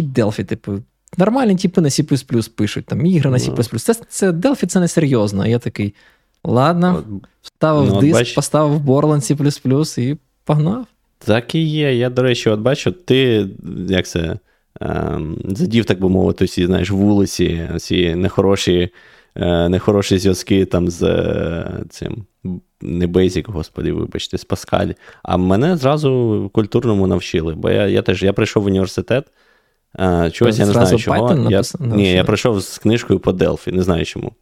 Delphi, 0.00 0.44
типу, 0.44 0.72
нормальні 1.18 1.56
типи 1.56 1.80
на 1.80 1.88
C 1.88 2.48
пишуть, 2.48 2.86
там 2.86 3.06
ігри 3.06 3.30
на 3.30 3.36
C. 3.36 3.78
Це, 3.78 3.94
це 4.08 4.30
Delphi 4.30 4.66
це 4.66 4.80
не 4.80 4.88
серйозно. 4.88 5.46
Я 5.46 5.58
такий. 5.58 5.94
Ладно, 6.44 7.04
вставив 7.42 7.88
ну, 7.92 8.00
диск, 8.00 8.14
бач... 8.14 8.32
поставив 8.32 8.80
Borland 8.80 9.20
C 9.20 10.00
і 10.00 10.16
погнав. 10.46 10.86
Так 11.18 11.54
і 11.54 11.62
є. 11.62 11.94
Я, 11.94 12.10
до 12.10 12.22
речі, 12.22 12.50
от 12.50 12.60
бачу, 12.60 12.92
ти 12.92 13.48
як 13.88 14.06
це 14.06 14.38
ем, 14.80 15.38
задів, 15.44 15.84
так 15.84 16.00
би 16.00 16.08
мовити, 16.08 16.44
всі 16.44 16.66
знаєш, 16.66 16.90
вулиці, 16.90 17.68
всі 17.74 18.14
нехороші 18.14 18.88
е, 19.34 19.68
нехороші 19.68 20.18
зв'язки 20.18 20.64
там 20.64 20.88
з 20.88 21.02
е, 21.02 21.84
цим. 21.88 22.24
Не 22.80 23.06
Basic, 23.06 23.50
господи, 23.50 23.92
вибачте, 23.92 24.38
з 24.38 24.44
Паскаль. 24.44 24.88
А 25.22 25.36
мене 25.36 25.76
зразу 25.76 26.50
культурному 26.54 27.06
навчили, 27.06 27.54
бо 27.54 27.70
я 27.70 27.86
я 27.86 28.02
теж 28.02 28.22
я 28.22 28.32
прийшов 28.32 28.62
в 28.62 28.66
університет. 28.66 29.26
А, 29.92 30.30
Чогось 30.30 30.58
я 30.58 30.66
не 30.66 30.72
знаю, 30.72 30.98
чого. 30.98 31.50
Я, 31.50 31.62
Ні, 31.80 32.12
я 32.12 32.24
прийшов 32.24 32.60
з 32.60 32.78
книжкою 32.78 33.20
по 33.20 33.30
Delphi, 33.30 33.72
не 33.72 33.82
знаю 33.82 34.04
чому. 34.04 34.32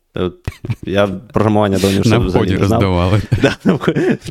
Я 0.82 1.06
програмування 1.06 1.78
до 1.78 1.86
університету 1.86 2.26
взагалі 2.26 2.50
не 2.50 2.58
роздавали. 2.58 3.22
Да, 3.42 3.56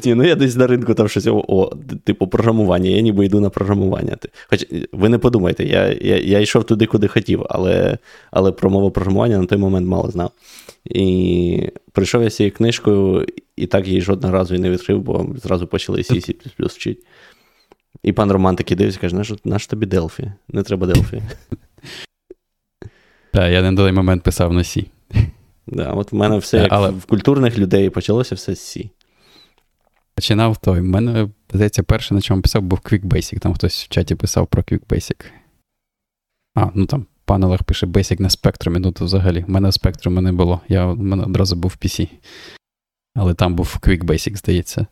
ні, 0.05 0.15
ну 0.15 0.23
я 0.23 0.35
десь 0.35 0.55
на 0.55 0.67
ринку 0.67 0.93
там 0.93 1.07
щось, 1.07 1.27
о, 1.27 1.71
типу, 2.03 2.27
програмування, 2.27 2.89
я 2.89 3.01
ніби 3.01 3.25
йду 3.25 3.39
на 3.39 3.49
програмування. 3.49 4.17
Хоч 4.49 4.65
ви 4.91 5.09
не 5.09 5.17
подумайте, 5.17 5.65
я 5.65 5.97
я, 6.01 6.17
я 6.17 6.39
йшов 6.39 6.63
туди, 6.63 6.85
куди 6.85 7.07
хотів, 7.07 7.45
але 7.49 7.97
але 8.31 8.51
про 8.51 8.69
мову 8.69 8.91
програмування 8.91 9.37
на 9.37 9.45
той 9.45 9.57
момент 9.57 9.87
мало 9.87 10.11
знав. 10.11 10.31
І 10.85 11.69
прийшов 11.91 12.23
я 12.23 12.29
з 12.29 12.35
цією 12.35 12.51
книжкою, 12.51 13.25
і 13.55 13.67
так 13.67 13.87
її 13.87 14.01
жодного 14.01 14.33
разу 14.33 14.55
і 14.55 14.59
не 14.59 14.69
відкрив, 14.69 15.01
бо 15.01 15.27
зразу 15.35 15.67
почали 15.67 15.99
C, 15.99 16.35
вчити. 16.59 17.01
І 18.03 18.11
пан 18.11 18.31
Роман 18.31 18.55
такий 18.55 18.77
дивиться, 18.77 18.99
каже, 18.99 19.15
наш, 19.15 19.33
наш 19.43 19.67
тобі 19.67 19.85
Делфі, 19.85 20.31
не 20.49 20.63
треба 20.63 20.87
Делфі. 20.87 21.21
Так, 23.31 23.51
я 23.51 23.71
на 23.71 23.75
той 23.75 23.91
момент 23.91 24.23
писав 24.23 24.53
на 24.53 24.61
C. 24.61 24.85
Да, 25.67 25.91
От 25.91 26.11
в 26.11 26.15
мене 26.15 26.37
все 26.37 26.57
як 26.57 26.67
Але... 26.71 26.89
в 26.89 27.05
культурних 27.05 27.57
людей 27.57 27.89
почалося 27.89 28.35
все 28.35 28.55
з 28.55 28.59
C. 28.59 28.89
Починав 30.15 30.57
той. 30.57 30.79
У 30.79 30.83
мене, 30.83 31.29
здається, 31.53 31.83
перше, 31.83 32.13
на 32.13 32.21
чому 32.21 32.41
писав, 32.41 32.61
був 32.61 32.79
Quick 32.79 33.05
Basic. 33.05 33.39
Там 33.39 33.53
хтось 33.53 33.83
в 33.83 33.87
чаті 33.87 34.15
писав 34.15 34.47
про 34.47 34.61
Quick 34.61 34.85
Basic. 34.85 35.25
А, 36.55 36.69
ну 36.73 36.85
там 36.85 37.05
пан 37.25 37.43
Олег 37.43 37.63
пише 37.63 37.85
Basic 37.85 38.21
на 38.21 38.29
спектрумі, 38.29 38.79
ну 38.79 38.91
то 38.91 39.05
взагалі. 39.05 39.45
У 39.47 39.51
мене 39.51 39.71
спектруму 39.71 40.21
не 40.21 40.31
було. 40.31 40.61
Я, 40.67 40.85
У 40.85 40.95
мене 40.95 41.23
одразу 41.23 41.55
був 41.55 41.71
в 41.71 41.85
PC. 41.85 42.09
Але 43.15 43.33
там 43.33 43.55
був 43.55 43.77
Quick 43.81 44.03
Basic, 44.03 44.37
здається. 44.37 44.87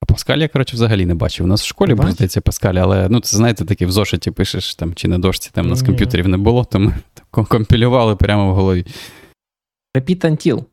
А 0.00 0.06
Паскаль 0.06 0.38
я, 0.38 0.48
коротше, 0.48 0.76
взагалі 0.76 1.06
не 1.06 1.14
бачив. 1.14 1.46
У 1.46 1.48
нас 1.48 1.62
в 1.62 1.66
школі 1.66 1.94
був, 1.94 2.10
здається, 2.10 2.40
Паскаль, 2.40 2.74
але 2.74 3.08
ну, 3.08 3.20
це 3.20 3.36
знаєте, 3.36 3.64
такі 3.64 3.86
в 3.86 3.92
зошиті 3.92 4.30
пишеш 4.30 4.74
там, 4.74 4.94
чи 4.94 5.08
на 5.08 5.18
дошці, 5.18 5.50
там 5.52 5.66
у 5.66 5.68
нас 5.68 5.82
комп'ютерів 5.82 6.28
не 6.28 6.36
було, 6.36 6.64
то 6.64 6.78
ми 6.78 6.94
компілювали 7.30 8.16
прямо 8.16 8.52
в 8.52 8.54
голові. 8.54 8.86
Repeat 9.96 10.24
until. 10.24 10.64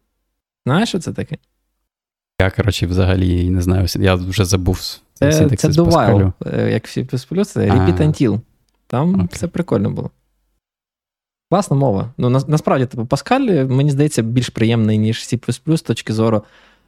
Знаєш, 0.66 0.90
що 0.90 1.00
це 1.00 1.14
таке? 1.14 1.38
Я, 2.42 2.52
коротше, 2.52 2.88
взагалі 2.88 3.50
не 3.50 3.62
знаю. 3.62 3.88
Я 3.96 4.16
вже 4.16 4.46
забув. 4.46 5.00
Це 5.14 5.50
це 5.50 5.70
до 5.70 5.86
while, 5.86 6.34
е, 6.54 6.72
як 6.72 6.88
всі 6.88 7.04
плюс, 7.04 7.52
це 7.52 7.70
repeat 7.70 7.98
until. 7.98 8.40
Там 8.88 9.16
okay. 9.16 9.34
все 9.34 9.48
прикольно 9.48 9.90
було. 9.90 10.12
Класна 11.52 11.78
мова. 11.78 12.14
Ну, 12.18 12.30
на, 12.30 12.42
Насправді, 12.48 12.86
типу, 12.86 13.06
Паскаль, 13.06 13.66
мені 13.66 13.92
здається, 13.92 14.22
більш 14.22 14.50
приємний, 14.50 14.98
ніж 14.98 15.18
C 15.18 15.78
з 15.78 15.82
точки 15.82 16.14
зору 16.14 16.44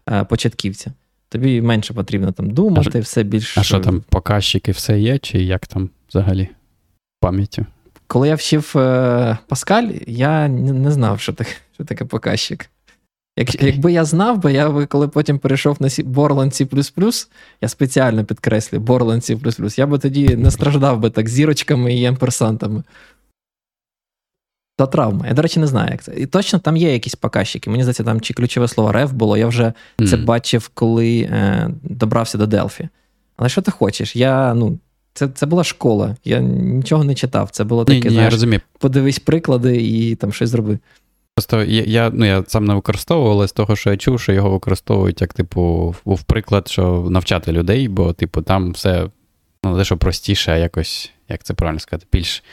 е, 0.10 0.24
початківця. 0.24 0.92
Тобі 1.30 1.62
менше 1.62 1.94
потрібно 1.94 2.32
там 2.32 2.50
думати, 2.50 3.00
а 3.00 3.02
все 3.02 3.24
більш. 3.24 3.58
А 3.58 3.64
що 3.64 3.80
там, 3.80 4.04
показчики 4.10 4.72
все 4.72 5.00
є, 5.00 5.18
чи 5.18 5.44
як 5.44 5.68
там 5.68 5.90
взагалі 6.10 6.50
пам'яттю? 7.20 7.66
Коли 8.08 8.28
я 8.28 8.36
вчив 8.36 8.74
е, 8.76 9.38
Паскаль, 9.48 9.90
я 10.08 10.48
не, 10.48 10.74
не 10.74 10.92
знав, 10.92 11.20
що 11.20 11.34
таке 11.34 11.52
що 11.78 11.86
таке 11.86 12.06
показчик. 12.06 12.70
Як, 13.38 13.48
okay. 13.48 13.66
Якби 13.66 13.92
я 13.92 14.06
знав, 14.06 14.42
би, 14.42 14.54
я 14.54 14.86
коли 14.86 15.08
потім 15.08 15.40
перейшов 15.40 15.78
на 15.80 15.88
Borland 15.88 16.52
C++, 16.52 17.28
я 17.62 17.68
спеціально 17.70 18.26
підкреслю 18.26 18.80
Borland 18.80 19.22
C++, 19.22 19.80
я 19.80 19.88
би 19.88 20.00
тоді 20.00 20.36
не 20.36 20.52
страждав 20.52 21.00
би 21.00 21.10
так 21.10 21.30
зірочками 21.30 21.96
і 21.96 22.06
емперсантами. 22.06 22.84
То 24.78 24.88
травма. 24.88 25.28
Я, 25.28 25.34
до 25.34 25.42
речі, 25.42 25.60
не 25.60 25.68
знаю, 25.68 25.90
як 25.92 26.04
це. 26.04 26.14
І 26.18 26.26
точно 26.26 26.60
там 26.60 26.78
є 26.78 26.94
якісь 26.94 27.16
показчики. 27.16 27.70
Мені 27.70 27.84
здається, 27.84 28.04
там 28.04 28.22
чи 28.22 28.34
ключове 28.34 28.68
слово 28.68 28.92
реф 28.92 29.12
було. 29.12 29.38
Я 29.38 29.48
вже 29.48 29.74
mm. 30.00 30.08
це 30.08 30.18
бачив, 30.18 30.72
коли 30.74 31.20
е, 31.20 31.70
добрався 31.84 32.38
до 32.38 32.46
Delphi. 32.46 32.88
Але 33.38 33.50
що 33.50 33.62
ти 33.62 33.72
хочеш? 33.72 34.16
Я, 34.16 34.54
ну, 34.54 34.80
Це 35.14 35.28
це 35.28 35.46
була 35.46 35.64
школа. 35.64 36.16
Я 36.24 36.40
нічого 36.40 37.04
не 37.04 37.16
читав. 37.16 37.50
Це 37.50 37.64
було 37.64 37.86
таке, 37.86 38.00
ні, 38.00 38.04
ні, 38.04 38.10
знаєш, 38.10 38.32
я 38.32 38.36
розумію. 38.36 38.62
подивись 38.80 39.20
приклади 39.20 39.82
і 39.82 40.16
там 40.16 40.34
щось 40.34 40.50
зроби. 40.50 40.80
Просто 41.38 41.64
я 41.64 41.84
я, 41.84 42.10
ну, 42.14 42.26
я 42.26 42.44
сам 42.48 42.66
не 42.66 42.74
використовував, 42.74 43.32
але 43.32 43.48
з 43.48 43.52
того, 43.52 43.76
що 43.76 43.92
я 43.92 43.98
чув, 43.98 44.20
що 44.20 44.34
його 44.34 44.50
використовують 44.50 45.22
як, 45.22 45.34
типу, 45.34 45.96
в 46.06 46.24
приклад, 46.24 46.68
що 46.68 47.08
навчати 47.10 47.52
людей, 47.52 47.88
бо, 47.88 48.14
типу, 48.14 48.42
там 48.42 48.72
все 48.72 49.10
ну, 49.64 49.78
дещо 49.78 49.98
простіше, 49.98 50.52
а 50.52 50.58
якось, 50.58 51.12
як 51.30 51.44
це 51.44 51.54
правильно 51.54 51.80
сказати, 51.80 52.08
більш 52.12 52.44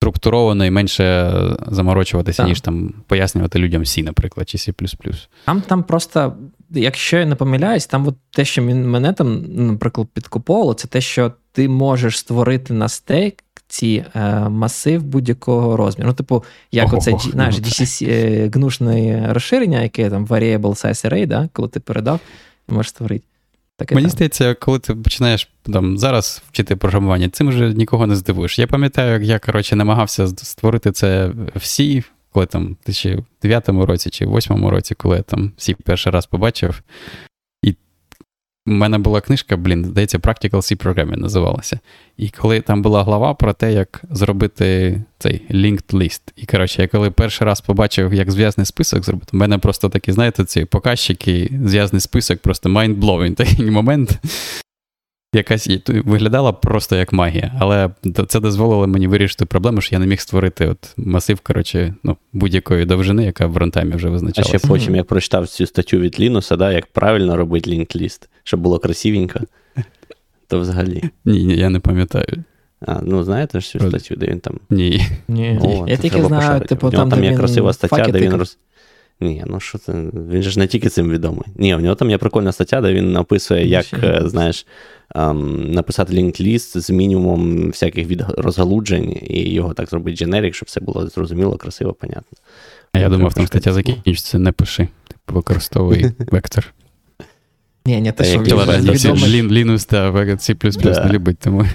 структуровано 0.00 0.66
і 0.66 0.70
менше 0.70 1.34
заморочуватися, 1.66 2.42
так. 2.42 2.48
ніж 2.48 2.60
там 2.60 2.94
пояснювати 3.06 3.58
людям 3.58 3.82
C, 3.82 4.04
наприклад, 4.04 4.48
чи 4.48 4.58
C. 4.58 4.72
Там 5.44 5.60
там 5.60 5.82
просто, 5.82 6.36
якщо 6.70 7.16
я 7.16 7.26
не 7.26 7.34
помиляюсь, 7.34 7.86
там 7.86 8.08
от 8.08 8.16
те, 8.30 8.44
що 8.44 8.62
мене 8.62 9.12
там, 9.12 9.44
наприклад, 9.48 10.08
підкуповувало, 10.14 10.74
це 10.74 10.88
те, 10.88 11.00
що 11.00 11.32
ти 11.52 11.68
можеш 11.68 12.18
створити 12.18 12.74
на 12.74 12.88
стейк 12.88 13.44
ці 13.72 14.04
е, 14.14 14.48
масив 14.48 15.02
будь-якого 15.02 15.76
розміру. 15.76 16.08
Ну, 16.08 16.14
типу, 16.14 16.44
як 16.72 16.92
оце 16.92 17.12
знаєш, 17.30 17.54
DCC, 17.54 18.10
е, 18.10 18.50
гнушне 18.54 19.26
розширення, 19.32 19.82
яке 19.82 20.10
там 20.10 20.26
variable 20.26 20.60
size 20.60 21.08
array, 21.08 21.26
да, 21.26 21.48
коли 21.52 21.68
ти 21.68 21.80
передав, 21.80 22.20
можеш 22.68 22.90
створити. 22.90 23.24
Таке 23.76 23.94
Мені 23.94 24.06
там. 24.06 24.10
здається, 24.10 24.54
коли 24.54 24.78
ти 24.78 24.94
починаєш 24.94 25.48
там, 25.62 25.98
зараз 25.98 26.42
вчити 26.48 26.76
програмування, 26.76 27.28
цим 27.28 27.48
вже 27.48 27.74
нікого 27.74 28.06
не 28.06 28.16
здивуєш. 28.16 28.58
Я 28.58 28.66
пам'ятаю, 28.66 29.12
як 29.12 29.22
я 29.22 29.38
коротше, 29.38 29.76
намагався 29.76 30.26
створити 30.26 30.92
це 30.92 31.26
в 31.54 31.58
C, 31.58 32.04
коли 32.32 32.46
там 32.46 32.76
чи 32.92 33.16
в 33.16 33.24
9 33.42 33.68
році 33.68 34.10
чи 34.10 34.26
в 34.26 34.36
8 34.36 34.68
році, 34.68 34.94
коли 34.94 35.16
я 35.16 35.22
там 35.22 35.52
C 35.58 35.76
перший 35.84 36.12
раз 36.12 36.26
побачив. 36.26 36.82
В 38.66 38.70
мене 38.70 38.98
була 38.98 39.20
книжка, 39.20 39.56
блін, 39.56 39.84
здається, 39.84 40.18
Practical 40.18 40.56
C 40.56 40.84
Programming 40.84 41.16
називалася. 41.16 41.80
І 42.16 42.28
коли 42.28 42.60
там 42.60 42.82
була 42.82 43.04
глава 43.04 43.34
про 43.34 43.52
те, 43.52 43.72
як 43.72 44.02
зробити 44.10 45.00
цей 45.18 45.42
linked 45.50 45.94
list. 45.94 46.20
І 46.36 46.46
коротше, 46.46 46.82
я 46.82 46.88
коли 46.88 47.10
перший 47.10 47.46
раз 47.46 47.60
побачив, 47.60 48.14
як 48.14 48.30
зв'язний 48.30 48.66
список 48.66 49.04
зробити, 49.04 49.28
в 49.32 49.36
мене 49.36 49.58
просто 49.58 49.88
такі, 49.88 50.12
знаєте, 50.12 50.44
ці 50.44 50.64
показчики, 50.64 51.50
зв'язний 51.64 52.00
список, 52.00 52.38
просто 52.38 52.68
mind-blowing 52.68 53.34
такий 53.34 53.70
момент. 53.70 54.18
Якась 55.34 55.68
виглядала 55.88 56.52
просто 56.52 56.96
як 56.96 57.12
магія, 57.12 57.52
але 57.58 57.90
це 58.28 58.40
дозволило 58.40 58.86
мені 58.86 59.06
вирішити 59.06 59.44
проблему, 59.46 59.80
що 59.80 59.94
я 59.94 59.98
не 59.98 60.06
міг 60.06 60.20
створити 60.20 60.66
от 60.66 60.94
масив 60.96 61.40
коротше, 61.40 61.94
ну, 62.02 62.16
будь-якої 62.32 62.84
довжини, 62.84 63.24
яка 63.24 63.46
в 63.46 63.56
рантаймі 63.56 63.94
вже 63.94 64.08
визначалася. 64.08 64.56
А 64.56 64.58
ще 64.58 64.68
потім, 64.68 64.96
як 64.96 65.06
прочитав 65.06 65.48
цю 65.48 65.66
статтю 65.66 65.98
від 65.98 66.20
Лінуса, 66.20 66.56
да, 66.56 66.72
як 66.72 66.86
правильно 66.86 67.36
робити 67.36 67.70
лінк-ліст, 67.70 68.28
щоб 68.44 68.60
було 68.60 68.78
красивенько, 68.78 69.40
то 70.48 70.60
взагалі. 70.60 71.02
Ні, 71.24 71.44
ні, 71.44 71.56
я 71.56 71.70
не 71.70 71.80
пам'ятаю. 71.80 72.44
А, 72.86 73.00
Ну, 73.02 73.24
знаєте 73.24 73.60
ж 73.60 73.68
цю 73.68 73.80
статтю, 73.80 74.16
де 74.16 74.26
він 74.26 74.40
там. 74.40 74.60
Ні. 74.70 75.06
Ні. 75.28 75.58
О, 75.62 75.84
Я 75.88 75.96
тільки 75.96 76.22
знаю, 76.24 76.60
типу, 76.60 76.90
там, 76.90 77.10
там 77.10 77.24
є 77.24 77.36
красива 77.36 77.72
стаття, 77.72 78.06
де 78.06 78.20
він 78.20 78.34
роз. 78.34 78.58
Ні, 79.22 79.44
ну 79.46 79.60
що 79.60 79.78
це? 79.78 79.92
Він 80.30 80.42
ж 80.42 80.58
не 80.58 80.66
тільки 80.66 80.88
цим 80.88 81.10
відомий. 81.10 81.44
Ні, 81.56 81.74
в 81.74 81.80
нього 81.80 81.94
там 81.94 82.10
є 82.10 82.18
прикольна 82.18 82.52
стаття, 82.52 82.80
де 82.80 82.92
він 82.92 83.16
описує, 83.16 83.66
як, 83.66 83.84
Ще. 83.84 84.22
знаєш, 84.24 84.66
ем, 85.14 85.72
написати 85.72 86.14
лінк-ліст 86.14 86.80
з 86.80 86.90
мінімумом 86.90 87.66
всяких 87.68 88.06
від 88.06 88.24
розгалуджень, 88.36 89.16
і 89.22 89.50
його 89.50 89.74
так 89.74 89.88
зробити 89.88 90.16
дженерік, 90.16 90.54
щоб 90.54 90.66
все 90.66 90.80
було 90.80 91.06
зрозуміло, 91.06 91.56
красиво, 91.56 91.92
понятно. 91.92 92.38
А 92.92 92.98
я 92.98 93.08
думав, 93.08 93.34
там 93.34 93.46
стаття 93.46 93.72
закінчиться, 93.72 94.38
не 94.38 94.52
пиши. 94.52 94.88
Типу, 95.08 95.34
використовуй 95.34 96.12
вектор. 96.18 96.74
Ні, 97.86 98.00
ні, 98.00 98.12
те, 98.12 98.24
що 98.24 98.40
Лінус 99.50 99.84
та 99.84 100.10
C++ 100.10 101.04
не 101.04 101.12
любить, 101.12 101.38
тому. 101.38 101.66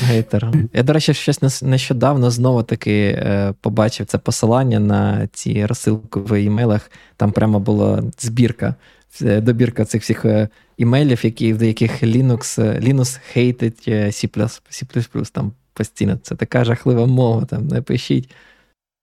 Гейтер. 0.00 0.52
Я, 0.72 0.82
до 0.82 0.92
речі, 0.92 1.14
щось 1.14 1.62
нещодавно 1.62 2.30
знову 2.30 2.62
таки 2.62 3.00
е, 3.00 3.54
побачив 3.60 4.06
це 4.06 4.18
посилання 4.18 4.80
на 4.80 5.28
ці 5.32 5.66
розсилки 5.66 6.20
в 6.20 6.42
імейлах. 6.42 6.90
Там 7.16 7.32
прямо 7.32 7.60
була 7.60 8.02
збірка, 8.18 8.74
добірка 9.20 9.84
цих 9.84 10.02
всіх 10.02 10.24
е, 10.24 10.48
імейлів, 10.78 11.20
які, 11.24 11.52
в 11.52 11.62
яких 11.62 12.02
Linux 12.02 12.60
Linux 12.84 13.18
хейтить 13.32 13.88
C++. 13.88 15.30
Там 15.32 15.52
постійно. 15.74 16.18
Це 16.22 16.34
така 16.34 16.64
жахлива 16.64 17.06
мова, 17.06 17.44
там 17.44 17.68
не 17.68 17.82
пишіть. 17.82 18.30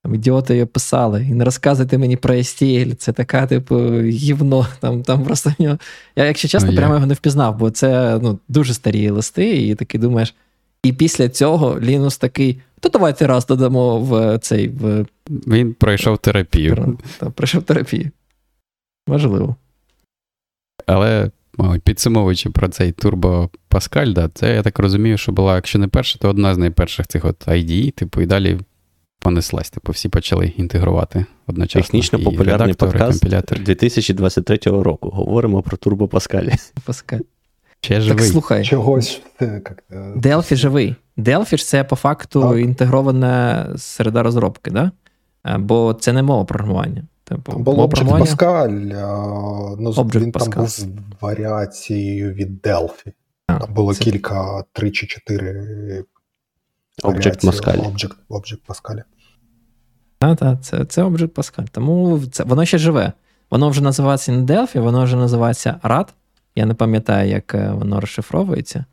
Там 0.04 0.16
ідіоти 0.16 0.54
її 0.54 0.66
писали. 0.66 1.28
І 1.30 1.34
не 1.34 1.45
розказуйте 1.45 1.98
мені 1.98 2.18
про 2.18 2.34
STL. 2.34 2.95
Це 2.95 3.14
така, 3.14 3.48
типу, 3.48 4.02
гівно. 4.02 4.68
Там 4.80 5.04
там 5.04 5.24
просто 5.24 5.54
нього. 5.60 5.78
Я, 6.16 6.26
якщо 6.26 6.48
чесно, 6.48 6.76
прямо 6.76 6.93
його 6.93 7.06
не 7.06 7.14
впізнав, 7.14 7.58
бо 7.58 7.72
це 7.72 8.20
ну, 8.22 8.39
дуже 8.48 8.74
старі 8.74 9.10
листи, 9.10 9.68
і 9.68 9.76
такий 9.76 10.00
думаєш. 10.00 10.36
І 10.84 10.93
після 10.93 11.30
цього 11.30 11.80
Лінус 11.80 12.18
такий: 12.18 12.60
то 12.80 12.89
давайте 12.89 13.28
раз 13.28 13.45
додамо 13.45 14.00
в 14.00 14.38
цей. 14.38 14.68
в... 14.68 15.06
Він 15.30 15.74
пройшов 15.74 16.18
терапію. 16.18 16.98
Так, 17.20 17.32
пройшов 17.32 17.64
терапію. 17.64 18.12
Можливо. 19.08 19.56
Але 20.86 21.32
підсумовуючи 21.84 22.50
про 22.50 22.68
цей 22.68 22.93
Turbo 22.93 23.50
Pascal, 23.70 24.14
да, 24.14 24.30
це 24.34 24.56
я 24.56 24.64
так 24.64 24.80
розумію, 24.80 25.18
що 25.18 25.32
була, 25.32 25.56
якщо 25.56 25.80
не 25.80 25.88
перша, 25.88 26.20
то 26.20 26.30
одна 26.30 26.54
з 26.54 26.58
найперших 26.58 27.08
цих 27.08 27.26
от 27.26 27.48
IDE, 27.48 27.91
типу, 27.91 28.22
і 28.22 28.26
далі 28.26 28.60
понеслась. 29.28 29.69
Типу, 29.69 29.91
всі 29.91 30.09
почали 30.09 30.53
інтегрувати 30.57 31.25
одночасно. 31.47 31.82
Технічно 31.82 32.19
популярний 32.19 32.73
подкаст 32.73 33.19
компілятор. 33.19 33.59
2023 33.59 34.57
року. 34.63 35.09
Говоримо 35.09 35.61
про 35.61 35.78
Turbo 35.78 36.07
Pascal. 36.07 36.71
Pascal. 36.88 37.19
Ще 37.82 38.01
живий. 38.01 38.17
Так, 38.17 38.28
слухай. 38.32 38.65
Чогось. 38.65 39.21
Delphi 40.15 40.55
живий. 40.55 40.95
Delphi 41.17 41.65
це 41.65 41.84
по 41.84 41.95
факту 41.95 42.41
так. 42.41 42.57
інтегрована 42.57 43.67
середа 43.78 44.23
розробки, 44.23 44.71
да? 44.71 44.91
бо 45.59 45.93
це 45.93 46.13
не 46.13 46.23
мова 46.23 46.45
програмування. 46.45 47.03
Типу, 47.23 47.51
там 47.51 47.63
було 47.63 47.88
Object 47.88 48.19
Pascal, 48.19 48.69
ну, 49.80 49.91
Object 49.91 50.19
він 50.19 50.32
Pascal. 50.32 50.49
там 50.49 50.59
був 50.61 50.69
з 50.69 50.88
варіацією 51.21 52.34
від 52.34 52.61
Delphi. 52.61 53.13
А, 53.47 53.59
там 53.59 53.73
було 53.73 53.93
це... 53.93 54.03
кілька, 54.03 54.63
три 54.73 54.91
чи 54.91 55.07
чотири 55.07 56.03
Object 57.03 57.45
Pascal. 57.45 57.78
Object, 57.93 58.15
Object 58.30 58.59
Pascal. 58.67 59.03
Так, 60.18 60.39
так, 60.39 60.61
це 60.61 60.86
це 60.86 61.03
Object 61.03 61.28
Pascal. 61.30 61.68
Тому 61.72 62.22
це, 62.32 62.43
воно 62.43 62.65
ще 62.65 62.78
живе. 62.78 63.13
Воно 63.49 63.70
вже 63.70 63.84
називається 63.84 64.32
не 64.32 64.43
Delphi, 64.43 64.80
воно 64.80 65.03
вже 65.03 65.15
називається 65.15 65.80
RAD. 65.84 66.07
Я 66.55 66.65
не 66.65 66.74
пам'ятаю, 66.74 67.30
як 67.30 67.55
е, 67.55 67.72
воно 67.72 67.99
розшифровується. 67.99 68.86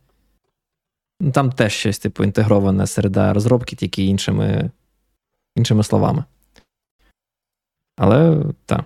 Ну, 1.20 1.33
Там 1.33 1.53
теж 1.53 1.72
щось, 1.72 1.99
типу, 1.99 2.25
інтегрована 2.25 2.87
середа 2.87 3.33
розробки, 3.33 3.77
тільки 3.77 4.05
іншими, 4.05 4.70
іншими 5.57 5.85
словами. 5.85 6.25
Але 7.97 8.45
так, 8.66 8.85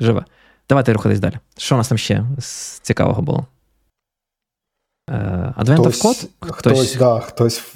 живе. 0.00 0.24
Давайте 0.68 0.92
рухатись 0.92 1.20
далі. 1.20 1.38
Що 1.56 1.74
у 1.74 1.78
нас 1.78 1.88
там 1.88 1.98
ще 1.98 2.24
з 2.38 2.78
цікавого 2.78 3.22
було? 3.22 3.46
Advent 5.08 5.78
of 5.78 6.02
Code? 6.02 6.28
Хтось, 6.40 6.78
хтось, 6.78 6.96
да, 6.96 7.20
хтось 7.20 7.74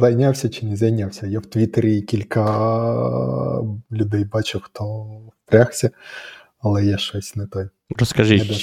зайнявся 0.00 0.48
чи 0.48 0.66
не 0.66 0.76
зайнявся. 0.76 1.26
Я 1.26 1.40
в 1.40 1.46
Твіттері 1.46 2.02
кілька 2.02 2.44
людей 3.92 4.24
бачив, 4.24 4.62
хто 4.62 5.06
впрягся, 5.46 5.90
але 6.60 6.84
є 6.84 6.98
щось 6.98 7.36
не 7.36 7.46
той. 7.46 7.68
Розкажіть, 7.98 8.56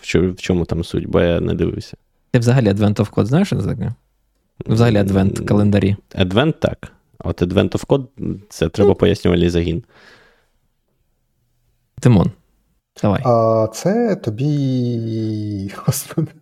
чи, 0.00 0.20
в 0.20 0.36
чому 0.36 0.64
там 0.64 0.84
суть, 0.84 1.06
бо 1.06 1.20
я 1.20 1.40
не 1.40 1.54
дивився. 1.54 1.96
Ти 2.30 2.38
взагалі 2.38 2.68
Advent 2.68 2.94
of 2.94 3.10
Code 3.10 3.26
знаєш, 3.26 3.48
що 3.48 3.56
це 3.56 3.68
таке? 3.68 3.94
Взагалі 4.66 4.96
Advent 4.96 5.44
календарі. 5.44 5.96
Advent 6.14 6.52
так. 6.52 6.92
От 7.18 7.42
Advent 7.42 7.70
of 7.70 7.86
Code 7.86 8.38
це 8.48 8.68
треба 8.68 8.94
пояснювальний 8.94 9.50
загін. 9.50 9.84
Тимон. 12.00 12.30
Давай. 13.02 13.22
А 13.24 13.68
це 13.72 14.16
тобі. 14.16 15.72
Господи. 15.86 16.32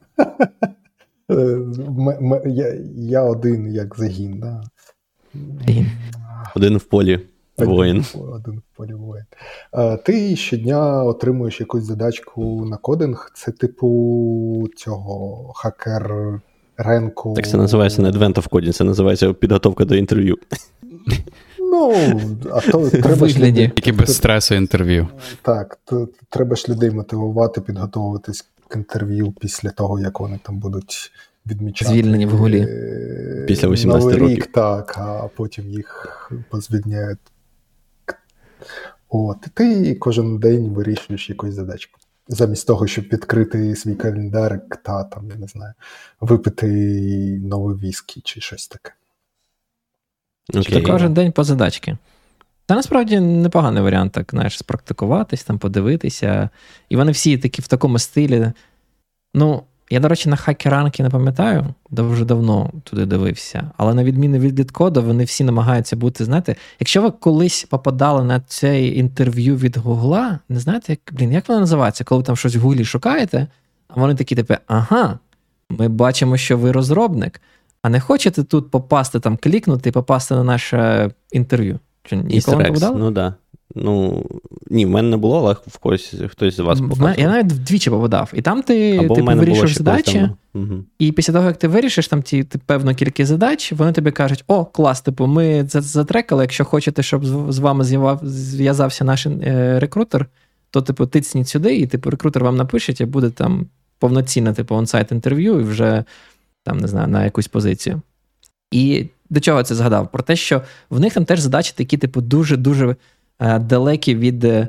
Я 2.47 2.75
я 2.97 3.23
один 3.23 3.73
як 3.73 3.99
загін, 3.99 4.41
да? 4.41 4.63
Один 6.57 6.77
в 6.77 6.85
полі 6.85 7.21
воїн. 7.59 8.05
Один 8.15 8.59
в 8.59 8.77
полі 8.77 8.95
воїн. 8.95 9.25
Ти 10.05 10.37
щодня 10.37 11.05
отримуєш 11.05 11.61
якусь 11.61 11.85
задачку 11.85 12.65
на 12.65 12.77
кодинг. 12.77 13.33
Це 13.35 13.53
типу 13.53 14.69
цього 14.77 15.53
хакер 15.55 16.15
ренку. 16.77 17.35
Так 17.35 17.49
це 17.49 17.57
називається 17.57 18.03
не 18.03 18.11
Advent 18.11 18.35
of 18.35 18.49
Coding, 18.49 18.73
це 18.73 18.85
називається 18.85 19.33
підготовка 19.33 19.85
до 19.85 19.95
інтерв'ю. 19.95 20.39
Ну, 21.75 21.95
а 22.53 22.61
то 22.61 22.91
треба 23.03 23.29
ж 23.29 23.39
людей... 23.39 23.69
Тільки 23.69 23.93
без 23.93 24.17
стресу 24.17 24.55
інтерв'ю. 24.55 25.09
Так, 25.43 25.79
то 25.85 26.09
треба 26.29 26.57
ж 26.57 26.67
людей 26.69 26.91
мотивувати, 26.91 27.61
підготовитись 27.61 28.45
к 28.69 28.79
інтерв'ю 28.79 29.35
після 29.41 29.71
того, 29.71 30.01
як 30.01 30.21
вони 30.21 30.39
там 30.43 30.59
будуть 30.59 31.13
відмічати. 31.47 31.91
Звільнені 31.91 32.27
в 32.27 32.31
гулі. 32.31 32.61
Е, 32.61 33.45
після 33.49 33.69
18 33.69 34.03
Новий 34.03 34.17
років. 34.17 34.37
рік, 34.37 34.47
так, 34.47 34.99
а 34.99 35.29
потім 35.37 35.71
їх 35.71 36.31
позвільняють. 36.51 37.19
От, 39.09 39.37
і 39.47 39.51
ти 39.55 39.95
кожен 39.95 40.39
день 40.39 40.69
вирішуєш 40.69 41.31
якусь 41.31 41.55
задачку. 41.55 42.01
Замість 42.29 42.67
того, 42.67 42.87
щоб 42.87 43.05
відкрити 43.05 43.77
свій 43.77 43.95
календарик 43.95 44.77
та 44.77 45.05
там, 45.05 45.31
я 45.31 45.37
не 45.37 45.47
знаю, 45.47 45.73
випити 46.21 46.67
новий 47.43 47.77
віскі 47.77 48.21
чи 48.25 48.41
щось 48.41 48.69
таке. 48.69 48.93
Okay. 50.53 50.73
Тобто 50.73 50.93
кожен 50.93 51.15
день 51.15 51.33
по 51.33 51.45
задачки. 51.45 51.97
Та 52.67 52.75
насправді 52.75 53.21
непоганий 53.21 53.83
варіант, 53.83 54.13
так, 54.13 54.31
знаєш, 54.31 54.59
спрактикуватись, 54.59 55.45
там, 55.45 55.59
подивитися. 55.59 56.49
І 56.89 56.97
вони 56.97 57.13
всі 57.13 57.39
такі 57.39 57.63
в 57.63 57.67
такому 57.67 57.99
стилі. 57.99 58.53
Ну, 59.35 59.63
я, 59.91 60.01
до 60.01 60.09
речі, 60.09 60.29
на 60.29 60.37
хакеранки 60.37 61.03
не 61.03 61.11
пам'ятаю, 61.11 61.75
дуже 61.91 62.25
давно 62.25 62.71
туди 62.85 63.07
дивився. 63.07 63.71
Але 63.77 63.95
на 63.95 64.05
відміну 64.05 64.39
від 64.39 64.61
літкоду, 64.61 65.03
вони 65.03 65.25
всі 65.25 65.45
намагаються 65.45 65.97
бути, 65.97 66.25
знаєте, 66.25 66.57
якщо 66.81 67.03
ви 67.03 67.11
колись 67.11 67.65
попадали 67.65 68.25
на 68.25 68.41
це 68.41 68.87
інтерв'ю 68.87 69.57
від 69.57 69.77
Гугла, 69.77 70.39
не 70.49 70.61
знаєте, 70.61 70.93
як 70.93 71.01
блін, 71.13 71.33
як 71.33 71.49
воно 71.49 71.61
називається, 71.61 72.05
коли 72.05 72.19
ви 72.19 72.25
там 72.25 72.37
щось 72.37 72.57
в 72.57 72.61
Гуглі 72.61 72.85
шукаєте, 72.85 73.47
а 73.89 74.01
вони 74.01 74.15
такі 74.15 74.35
типу, 74.35 74.55
ага, 74.67 75.19
ми 75.71 75.89
бачимо, 75.89 76.37
що 76.37 76.59
ви 76.59 76.73
розробник. 76.73 77.41
А 77.85 77.89
не 77.89 78.01
хочете 78.01 78.45
тут 78.45 78.71
попасти, 78.71 79.21
там, 79.21 79.37
клікнути 79.37 79.89
і 79.89 79.93
попасти 79.93 80.35
на 80.35 80.45
наше 80.45 81.11
інтерв'ю? 81.33 81.79
Чи 82.03 82.17
ніколи 82.17 82.57
не 82.57 82.65
попадали? 82.65 82.99
Ну 82.99 83.11
да. 83.11 83.35
Ну, 83.75 84.25
ні, 84.71 84.87
в 84.87 84.91
мене 84.91 85.09
не 85.09 85.17
було, 85.17 85.39
але 85.39 85.57
в 85.67 85.79
когось 85.79 86.15
хтось 86.29 86.57
з 86.57 86.59
вас 86.59 86.81
показував. 86.81 87.19
Я 87.19 87.29
навіть 87.29 87.53
вдвічі 87.53 87.91
попадав. 87.91 88.33
І 88.35 88.43
там 88.43 88.63
ти 88.63 88.97
Або 88.97 89.15
вирішуєш 89.15 89.79
задачі, 89.79 90.31
угу. 90.55 90.85
і 90.99 91.13
після 91.13 91.33
того, 91.33 91.47
як 91.47 91.57
ти 91.57 91.69
вирішиш 91.69 92.09
там 92.09 92.23
ті, 92.23 92.45
ти, 92.45 92.59
певну 92.67 92.95
кількість 92.95 93.29
задач, 93.29 93.73
вони 93.73 93.93
тобі 93.93 94.11
кажуть: 94.11 94.45
о, 94.47 94.65
клас, 94.65 95.01
типу, 95.01 95.27
ми 95.27 95.65
це 95.65 95.81
затрекали. 95.81 96.45
Якщо 96.45 96.65
хочете, 96.65 97.03
щоб 97.03 97.25
з 97.53 97.59
вами 97.59 97.85
зв'язався 98.23 99.05
наш 99.05 99.27
е, 99.27 99.79
рекрутер, 99.81 100.27
то 100.71 100.83
типу 100.83 101.07
тицніть 101.07 101.49
сюди, 101.49 101.77
і 101.77 101.87
типу 101.87 102.11
рекрутер 102.11 102.45
вам 102.45 102.57
напише, 102.57 102.95
і 103.01 103.05
буде 103.05 103.31
там 103.31 103.67
повноцінне 103.99 104.53
типу 104.53 104.75
онсайт 104.75 105.13
інтерв'ю, 105.13 105.61
і 105.61 105.65
вже 105.65 106.05
там 106.65 106.79
не 106.79 106.89
знаю, 106.89 107.09
на 107.09 107.25
якусь 107.25 107.49
позицію. 107.49 108.03
І 108.71 109.07
до 109.31 109.41
чого 109.41 109.59
я 109.59 109.65
це 109.65 109.75
згадав? 109.75 110.13
Про 110.13 110.23
те, 110.23 110.37
що 110.37 110.63
в 110.91 111.01
них 111.01 111.15
там 111.15 111.25
теж 111.25 111.41
задачі 111.41 111.73
такі, 111.77 111.97
типу, 111.97 112.21
дуже-дуже 112.21 112.97
е, 113.39 113.59
далекі 113.59 114.15
від 114.15 114.45
е, 114.45 114.69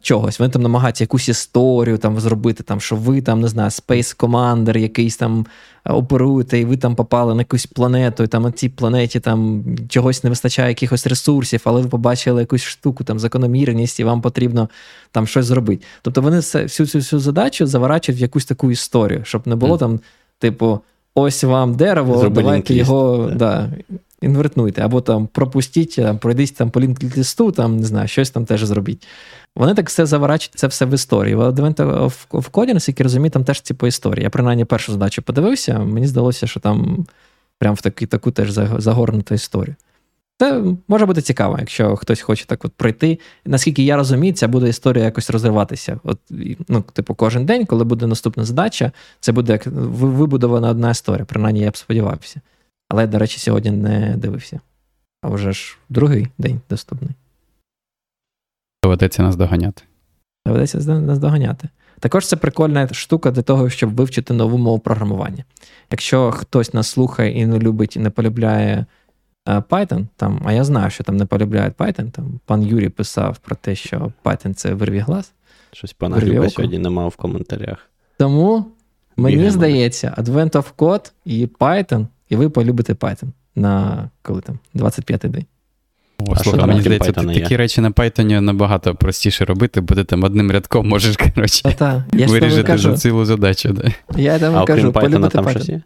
чогось. 0.00 0.38
Вони 0.38 0.52
там 0.52 0.62
намагаються 0.62 1.04
якусь 1.04 1.28
історію 1.28 1.98
там 1.98 2.20
зробити, 2.20 2.62
там, 2.62 2.80
що 2.80 2.96
ви 2.96 3.22
там, 3.22 3.40
не 3.40 3.48
знаю, 3.48 3.70
Space 3.70 4.16
Commander 4.16 4.78
якийсь 4.78 5.16
там 5.16 5.46
е, 5.84 5.92
оперуєте, 5.92 6.58
і 6.58 6.64
ви 6.64 6.76
там 6.76 6.94
попали 6.94 7.34
на 7.34 7.40
якусь 7.40 7.66
планету, 7.66 8.24
і 8.24 8.26
там 8.26 8.42
на 8.42 8.52
цій 8.52 8.68
планеті 8.68 9.20
там 9.20 9.64
чогось 9.88 10.24
не 10.24 10.30
вистачає 10.30 10.68
якихось 10.68 11.06
ресурсів, 11.06 11.60
але 11.64 11.80
ви 11.80 11.88
побачили 11.88 12.40
якусь 12.40 12.62
штуку, 12.62 13.04
там 13.04 13.18
закономірність, 13.18 14.00
і 14.00 14.04
вам 14.04 14.20
потрібно 14.20 14.68
там 15.10 15.26
щось 15.26 15.46
зробити. 15.46 15.86
Тобто 16.02 16.20
вони 16.20 16.36
всю 16.36 16.86
цю 16.86 16.98
всю 16.98 17.20
задачу 17.20 17.66
заворачують 17.66 18.20
в 18.20 18.22
якусь 18.22 18.44
таку 18.44 18.70
історію, 18.70 19.24
щоб 19.24 19.48
не 19.48 19.56
було 19.56 19.74
mm. 19.74 19.78
там, 19.78 20.00
типу 20.38 20.80
ось 21.20 21.44
вам 21.44 21.74
дерево, 21.74 22.18
Зробили 22.18 22.42
давайте 22.42 22.74
його 22.74 23.30
да, 23.34 23.70
інвертнуйте, 24.22 24.82
або 24.82 25.00
там 25.00 25.26
пропустіть, 25.26 26.00
пройдіть 26.20 26.56
там 26.56 26.70
по 26.70 26.80
лінк-лісту, 26.80 27.52
там, 27.52 27.76
не 27.76 27.86
знаю, 27.86 28.08
щось 28.08 28.30
там 28.30 28.44
теж 28.44 28.64
зробіть. 28.64 29.06
Вони 29.56 29.74
так 29.74 29.88
все 29.88 30.06
заворачують, 30.06 30.58
це 30.58 30.66
все 30.66 30.84
в 30.84 30.94
історії. 30.94 31.34
В 31.34 31.40
of 31.40 32.50
Coding, 32.50 32.74
наскільки 32.74 33.02
розумію, 33.02 33.30
там 33.30 33.44
теж 33.44 33.60
ці 33.60 33.74
по 33.74 33.86
історії. 33.86 34.22
Я 34.22 34.30
принаймні 34.30 34.64
першу 34.64 34.92
задачу 34.92 35.22
подивився, 35.22 35.78
мені 35.78 36.06
здалося, 36.06 36.46
що 36.46 36.60
там 36.60 37.06
прям 37.58 37.74
в 37.74 37.80
таку, 37.80 38.06
таку 38.06 38.30
теж 38.30 38.50
загорнута 38.78 39.34
історію. 39.34 39.76
Це 40.40 40.64
може 40.88 41.06
бути 41.06 41.22
цікаво, 41.22 41.56
якщо 41.58 41.96
хтось 41.96 42.20
хоче 42.20 42.46
так 42.46 42.64
от 42.64 42.72
пройти. 42.72 43.18
Наскільки 43.44 43.82
я 43.82 43.96
розумію, 43.96 44.32
ця 44.32 44.48
буде 44.48 44.68
історія 44.68 45.04
якось 45.04 45.30
розвиватися. 45.30 46.00
От, 46.04 46.18
ну, 46.68 46.82
Типу, 46.92 47.14
кожен 47.14 47.46
день, 47.46 47.66
коли 47.66 47.84
буде 47.84 48.06
наступна 48.06 48.44
задача, 48.44 48.92
це 49.20 49.32
буде 49.32 49.52
як 49.52 49.66
вибудована 49.66 50.70
одна 50.70 50.90
історія. 50.90 51.24
Принаймні, 51.24 51.60
я 51.60 51.70
б 51.70 51.76
сподівався. 51.76 52.40
Але, 52.88 53.06
до 53.06 53.18
речі, 53.18 53.38
сьогодні 53.38 53.70
не 53.70 54.16
дивився. 54.16 54.60
А 55.22 55.28
вже 55.28 55.52
ж 55.52 55.78
другий 55.88 56.28
день 56.38 56.60
доступний. 56.70 57.10
Доведеться 58.84 59.22
нас 59.22 59.36
доганяти. 59.36 59.82
Доведеться 60.46 60.78
нас 60.78 61.18
доганяти. 61.18 61.68
Також 62.00 62.26
це 62.26 62.36
прикольна 62.36 62.88
штука 62.88 63.30
для 63.30 63.42
того, 63.42 63.70
щоб 63.70 63.94
вивчити 63.94 64.34
нову 64.34 64.58
мову 64.58 64.78
програмування. 64.78 65.44
Якщо 65.90 66.30
хтось 66.30 66.74
нас 66.74 66.88
слухає 66.88 67.38
і 67.40 67.46
не 67.46 67.58
любить 67.58 67.96
і 67.96 68.00
не 68.00 68.10
полюбляє 68.10 68.86
Python, 69.46 70.06
там, 70.16 70.42
а 70.44 70.52
я 70.52 70.64
знаю, 70.64 70.90
що 70.90 71.04
там 71.04 71.16
не 71.16 71.24
полюбляють 71.24 71.74
Python, 71.74 72.10
там 72.10 72.40
пан 72.46 72.62
Юрій 72.62 72.88
писав 72.88 73.38
про 73.38 73.56
те, 73.56 73.74
що 73.74 74.12
Python 74.24 74.54
це 74.54 74.74
вирві 74.74 74.98
глаз. 74.98 75.32
Щось 75.72 75.92
пана 75.92 76.16
Гліба 76.16 76.48
сьогодні 76.50 76.78
немає 76.78 77.08
в 77.08 77.16
коментарях. 77.16 77.90
Тому 78.18 78.64
мені 79.16 79.36
Бігемо. 79.36 79.52
здається, 79.52 80.14
Advent 80.18 80.50
of 80.50 80.64
Code 80.76 81.12
і 81.24 81.46
Python, 81.46 82.06
і 82.28 82.36
ви 82.36 82.48
полюбите 82.48 82.92
Python 82.92 83.28
на 83.54 84.04
коли 84.22 84.40
там 84.40 84.58
25-й 84.74 85.28
день. 85.28 85.44
О, 86.20 86.32
а 86.32 86.36
слухай, 86.36 86.66
мені 86.66 86.80
здається, 86.80 87.12
такі 87.12 87.56
речі 87.56 87.80
на 87.80 87.90
Python 87.90 88.40
набагато 88.40 88.94
простіше 88.94 89.44
робити, 89.44 89.80
бо 89.80 89.94
ти 89.94 90.04
там 90.04 90.24
одним 90.24 90.50
рядком 90.50 90.88
можеш 90.88 91.16
коротше, 91.34 91.74
та, 91.78 92.04
я 92.12 92.26
вирішити 92.26 92.62
кажу. 92.62 92.90
за 92.90 92.96
цілу 92.96 93.24
задачу. 93.24 93.68
Да. 93.72 93.92
Я 94.16 94.38
там 94.38 94.56
а 94.56 94.64
кажу, 94.64 94.92
полюбити 94.92 95.28
там 95.28 95.50
щось 95.50 95.68
є? 95.68 95.82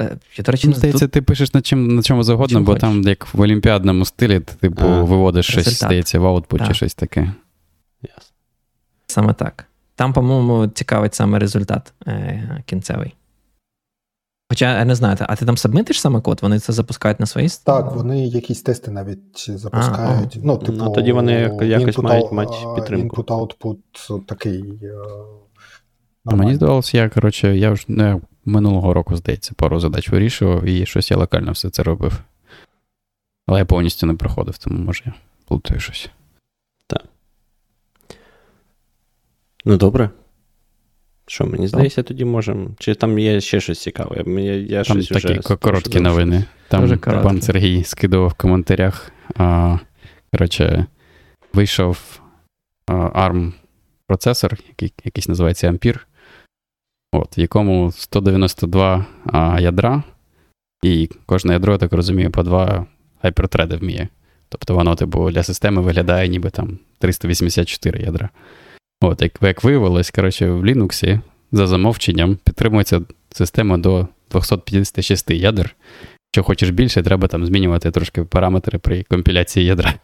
Е, 0.00 0.16
я, 0.36 0.44
до 0.44 0.52
речі, 0.52 0.68
ну, 0.68 0.74
Здається, 0.74 1.04
тут... 1.04 1.12
ти 1.12 1.22
пишеш 1.22 1.54
на 1.54 1.60
чим, 1.60 1.94
на 1.94 2.02
чому 2.02 2.22
завгодно, 2.22 2.54
чим 2.54 2.64
бо 2.64 2.72
хочеш. 2.72 2.80
там, 2.80 3.02
як 3.02 3.34
в 3.34 3.40
олімпіадному 3.40 4.04
стилі, 4.04 4.40
ти 4.40 4.54
типу 4.54 4.82
а, 4.82 5.02
виводиш 5.02 5.46
результат. 5.46 5.74
щось, 5.74 5.88
здається, 5.88 6.18
в 6.18 6.26
аутпут 6.26 6.66
чи 6.66 6.74
щось 6.74 6.94
таке. 6.94 7.32
Yes. 8.02 8.30
Саме 9.06 9.34
так. 9.34 9.64
Там, 9.94 10.12
по-моєму, 10.12 10.66
цікавить 10.66 11.14
саме 11.14 11.38
результат 11.38 11.92
е, 12.06 12.62
кінцевий. 12.66 13.14
Хоча 14.48 14.78
я 14.78 14.84
не 14.84 14.94
знаю, 14.94 15.16
а 15.20 15.36
ти 15.36 15.46
там 15.46 15.56
сабмитиш 15.56 16.00
саме 16.00 16.20
код? 16.20 16.38
Вони 16.42 16.58
це 16.58 16.72
запускають 16.72 17.20
на 17.20 17.26
свої 17.26 17.48
Так, 17.64 17.92
вони 17.92 18.26
якісь 18.26 18.62
тести 18.62 18.90
навіть 18.90 19.50
запускають. 19.50 20.36
А, 20.36 20.40
ну, 20.42 20.56
типу, 20.56 20.72
ну, 20.72 20.90
тоді 20.90 21.12
вони 21.12 21.58
якось 21.62 21.98
мають 21.98 22.32
мати 22.32 22.52
підтримку. 22.76 23.22
Input-output 23.22 24.24
такий. 24.26 24.62
Uh, 26.24 26.36
Мені 26.36 26.54
здавалося, 26.54 26.98
я 26.98 27.08
коротше, 27.08 27.56
я 27.56 27.70
вже 27.70 27.84
не 27.88 28.20
минулого 28.46 28.94
року, 28.94 29.16
здається, 29.16 29.52
пару 29.56 29.80
задач 29.80 30.08
вирішував 30.08 30.64
і 30.64 30.86
щось 30.86 31.10
я 31.10 31.16
локально 31.16 31.52
все 31.52 31.70
це 31.70 31.82
робив. 31.82 32.20
Але 33.46 33.58
я 33.58 33.64
повністю 33.64 34.06
не 34.06 34.14
проходив, 34.14 34.58
тому 34.58 34.78
може 34.78 35.02
я 35.06 35.14
плутаю 35.48 35.80
щось. 35.80 36.10
Так. 36.86 37.04
Ну, 39.64 39.76
добре. 39.76 40.10
Що, 41.26 41.46
мені 41.46 41.68
здається, 41.68 42.02
тоді 42.02 42.24
можемо. 42.24 42.68
Чи 42.78 42.94
там 42.94 43.18
є 43.18 43.40
ще 43.40 43.60
щось 43.60 43.80
цікаве? 43.80 44.24
Я, 44.26 44.54
я 44.54 44.84
Там 44.84 45.02
щось 45.02 45.22
такі 45.22 45.38
вже 45.38 45.56
короткі 45.56 46.00
новини. 46.00 46.44
Там 46.68 46.98
пан 46.98 47.42
Сергій 47.42 47.84
скидував 47.84 48.28
в 48.28 48.34
коментарях. 48.34 49.12
А, 49.36 49.78
Коротше, 50.32 50.86
вийшов 51.52 52.20
а, 52.86 52.92
ARM 52.92 53.52
процесор, 54.06 54.58
який 54.68 54.92
якийсь 55.04 55.28
називається 55.28 55.70
Ampere, 55.70 55.98
от, 57.12 57.38
в 57.38 57.40
якому 57.40 57.92
192 57.92 59.06
а, 59.26 59.60
ядра, 59.60 60.02
і 60.82 61.10
кожне 61.26 61.52
ядро, 61.52 61.72
я 61.72 61.78
так 61.78 61.92
розумію, 61.92 62.30
по 62.30 62.42
два 62.42 62.86
гайпертреди 63.22 63.76
вміє. 63.76 64.08
Тобто 64.48 64.74
воно, 64.74 64.94
типу, 64.94 65.30
для 65.30 65.42
системи 65.42 65.82
виглядає 65.82 66.28
ніби 66.28 66.50
там 66.50 66.78
384 66.98 68.00
ядра. 68.00 68.28
От, 69.00 69.22
як 69.22 69.32
як 69.40 69.64
виявилось, 69.64 70.10
коротше, 70.10 70.50
в 70.50 70.64
Linux 70.64 71.20
за 71.52 71.66
замовченням 71.66 72.38
підтримується 72.44 73.00
система 73.30 73.78
до 73.78 74.08
256 74.30 75.30
ядер. 75.30 75.76
Якщо 76.34 76.46
хочеш 76.46 76.70
більше, 76.70 77.02
треба 77.02 77.28
там 77.28 77.46
змінювати 77.46 77.90
трошки 77.90 78.24
параметри 78.24 78.78
при 78.78 79.02
компіляції 79.02 79.66
ядра. 79.66 79.94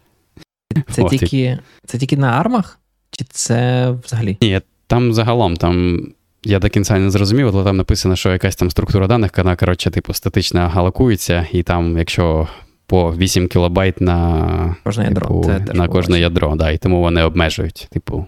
Це 0.91 1.03
От, 1.03 1.11
тільки 1.11 1.59
це 1.87 1.99
тільки 1.99 2.17
на 2.17 2.31
армах? 2.31 2.79
Чи 3.11 3.25
це 3.25 3.91
взагалі? 4.05 4.37
Ні, 4.41 4.61
там 4.87 5.13
загалом 5.13 5.57
там. 5.57 6.01
Я 6.45 6.59
до 6.59 6.69
кінця 6.69 6.99
не 6.99 7.11
зрозумів, 7.11 7.49
але 7.49 7.65
там 7.65 7.77
написано, 7.77 8.17
що 8.17 8.33
якась 8.33 8.57
там 8.57 8.71
структура 8.71 9.07
даних, 9.07 9.31
вона, 9.37 9.57
коротше, 9.57 9.91
типу, 9.91 10.15
статично 10.15 10.69
галакується, 10.69 11.47
і 11.53 11.63
там, 11.63 11.99
якщо 11.99 12.49
по 12.87 13.15
8 13.17 13.49
кілобайт 13.49 14.01
на 14.01 14.77
кожне 14.85 15.05
ядро, 15.05 15.43
типу, 15.45 15.73
на 15.79 15.89
кожне 15.89 16.21
ядро, 16.21 16.57
да, 16.57 16.71
і 16.71 16.79
тому 16.79 17.01
вони 17.01 17.23
обмежують. 17.23 17.89
Типу, 17.91 18.27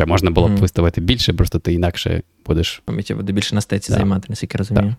Ще 0.00 0.06
можна 0.06 0.30
було 0.30 0.48
б 0.48 0.50
mm. 0.50 0.56
виставити 0.56 1.00
більше, 1.00 1.32
просто 1.32 1.58
ти 1.58 1.72
інакше 1.72 2.22
будеш. 2.46 2.82
Пам'яті 2.84 3.14
буде 3.14 3.32
більше 3.32 3.54
на 3.54 3.60
стеці 3.60 3.92
да. 3.92 3.96
займати, 3.96 4.26
наскільки 4.28 4.58
розумію. 4.58 4.96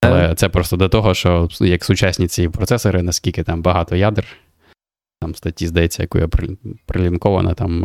Але 0.00 0.34
це 0.34 0.48
просто 0.48 0.76
до 0.76 0.88
того, 0.88 1.14
що 1.14 1.48
як 1.60 1.84
сучасні 1.84 2.28
ці 2.28 2.48
процесори, 2.48 3.02
наскільки 3.02 3.42
там 3.42 3.62
багато 3.62 3.96
ядер, 3.96 4.26
там 5.20 5.34
статті, 5.34 5.66
здається, 5.66 6.02
яку 6.02 6.18
я 6.18 6.28
прилінкована, 6.86 7.54
там 7.54 7.84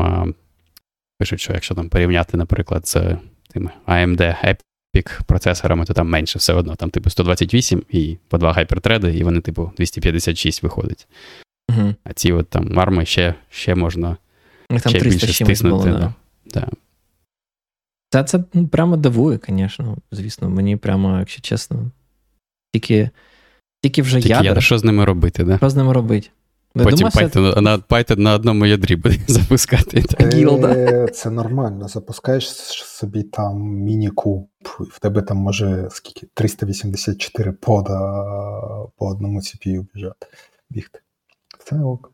пишуть, 1.17 1.41
що 1.41 1.53
якщо 1.53 1.75
там 1.75 1.89
порівняти, 1.89 2.37
наприклад, 2.37 2.87
з 2.87 3.17
тими 3.49 3.71
AMD 3.87 4.35
Epic 4.45 5.23
процесорами, 5.23 5.85
то 5.85 5.93
там 5.93 6.09
менше 6.09 6.39
все 6.39 6.53
одно. 6.53 6.75
Там, 6.75 6.89
типу, 6.89 7.09
128 7.09 7.83
і 7.89 8.17
по 8.27 8.37
два 8.37 8.53
гайпертреди, 8.53 9.17
і 9.17 9.23
вони, 9.23 9.41
типу, 9.41 9.71
256 9.77 10.63
виходить. 10.63 11.07
Угу. 11.69 11.95
А 12.03 12.13
ці 12.13 12.31
от 12.31 12.49
там 12.49 12.79
арми 12.79 13.05
ще 13.05 13.35
ще 13.49 13.75
можна 13.75 14.17
там 14.69 14.79
ще 14.79 14.99
300 14.99 15.09
більше 15.09 15.33
стиснути. 15.45 15.89
Було, 15.89 15.99
да. 15.99 16.13
Да. 16.45 16.67
Це, 18.09 18.23
це 18.23 18.43
ну, 18.53 18.67
прямо 18.67 18.97
дивує, 18.97 19.39
звісно. 19.47 19.97
Звісно, 20.11 20.49
мені 20.49 20.77
прямо, 20.77 21.19
якщо 21.19 21.41
чесно, 21.41 21.91
тільки 22.73 23.09
тільки 23.83 24.01
вже 24.01 24.21
тільки 24.21 24.29
ядер. 24.29 24.63
Що 24.63 24.77
з 24.77 24.83
ними 24.83 25.05
робити, 25.05 25.43
да? 25.43 25.57
Що 25.57 25.69
з 25.69 25.75
ними 25.75 25.93
робити? 25.93 26.29
Потім 26.83 27.07
Python, 27.07 27.61
на 27.61 27.77
Python 27.77 28.19
на 28.19 28.33
одному 28.33 28.65
ядрі 28.65 28.95
буде 28.95 29.17
запускати. 29.27 30.03
Е, 30.19 31.07
це 31.07 31.29
нормально. 31.29 31.87
Запускаєш 31.87 32.49
собі 32.83 33.23
там 33.23 33.61
міні-куб, 33.61 34.49
в 34.91 34.99
тебе 34.99 35.21
там 35.21 35.37
може 35.37 35.87
скільки 35.91 36.27
384 36.33 37.51
пода 37.51 37.99
по 38.97 39.07
одному 39.07 39.39
CPU 39.39 39.85
біжати, 39.93 40.27
бігти. 40.69 40.99
Це 41.59 41.79
ок. 41.79 42.11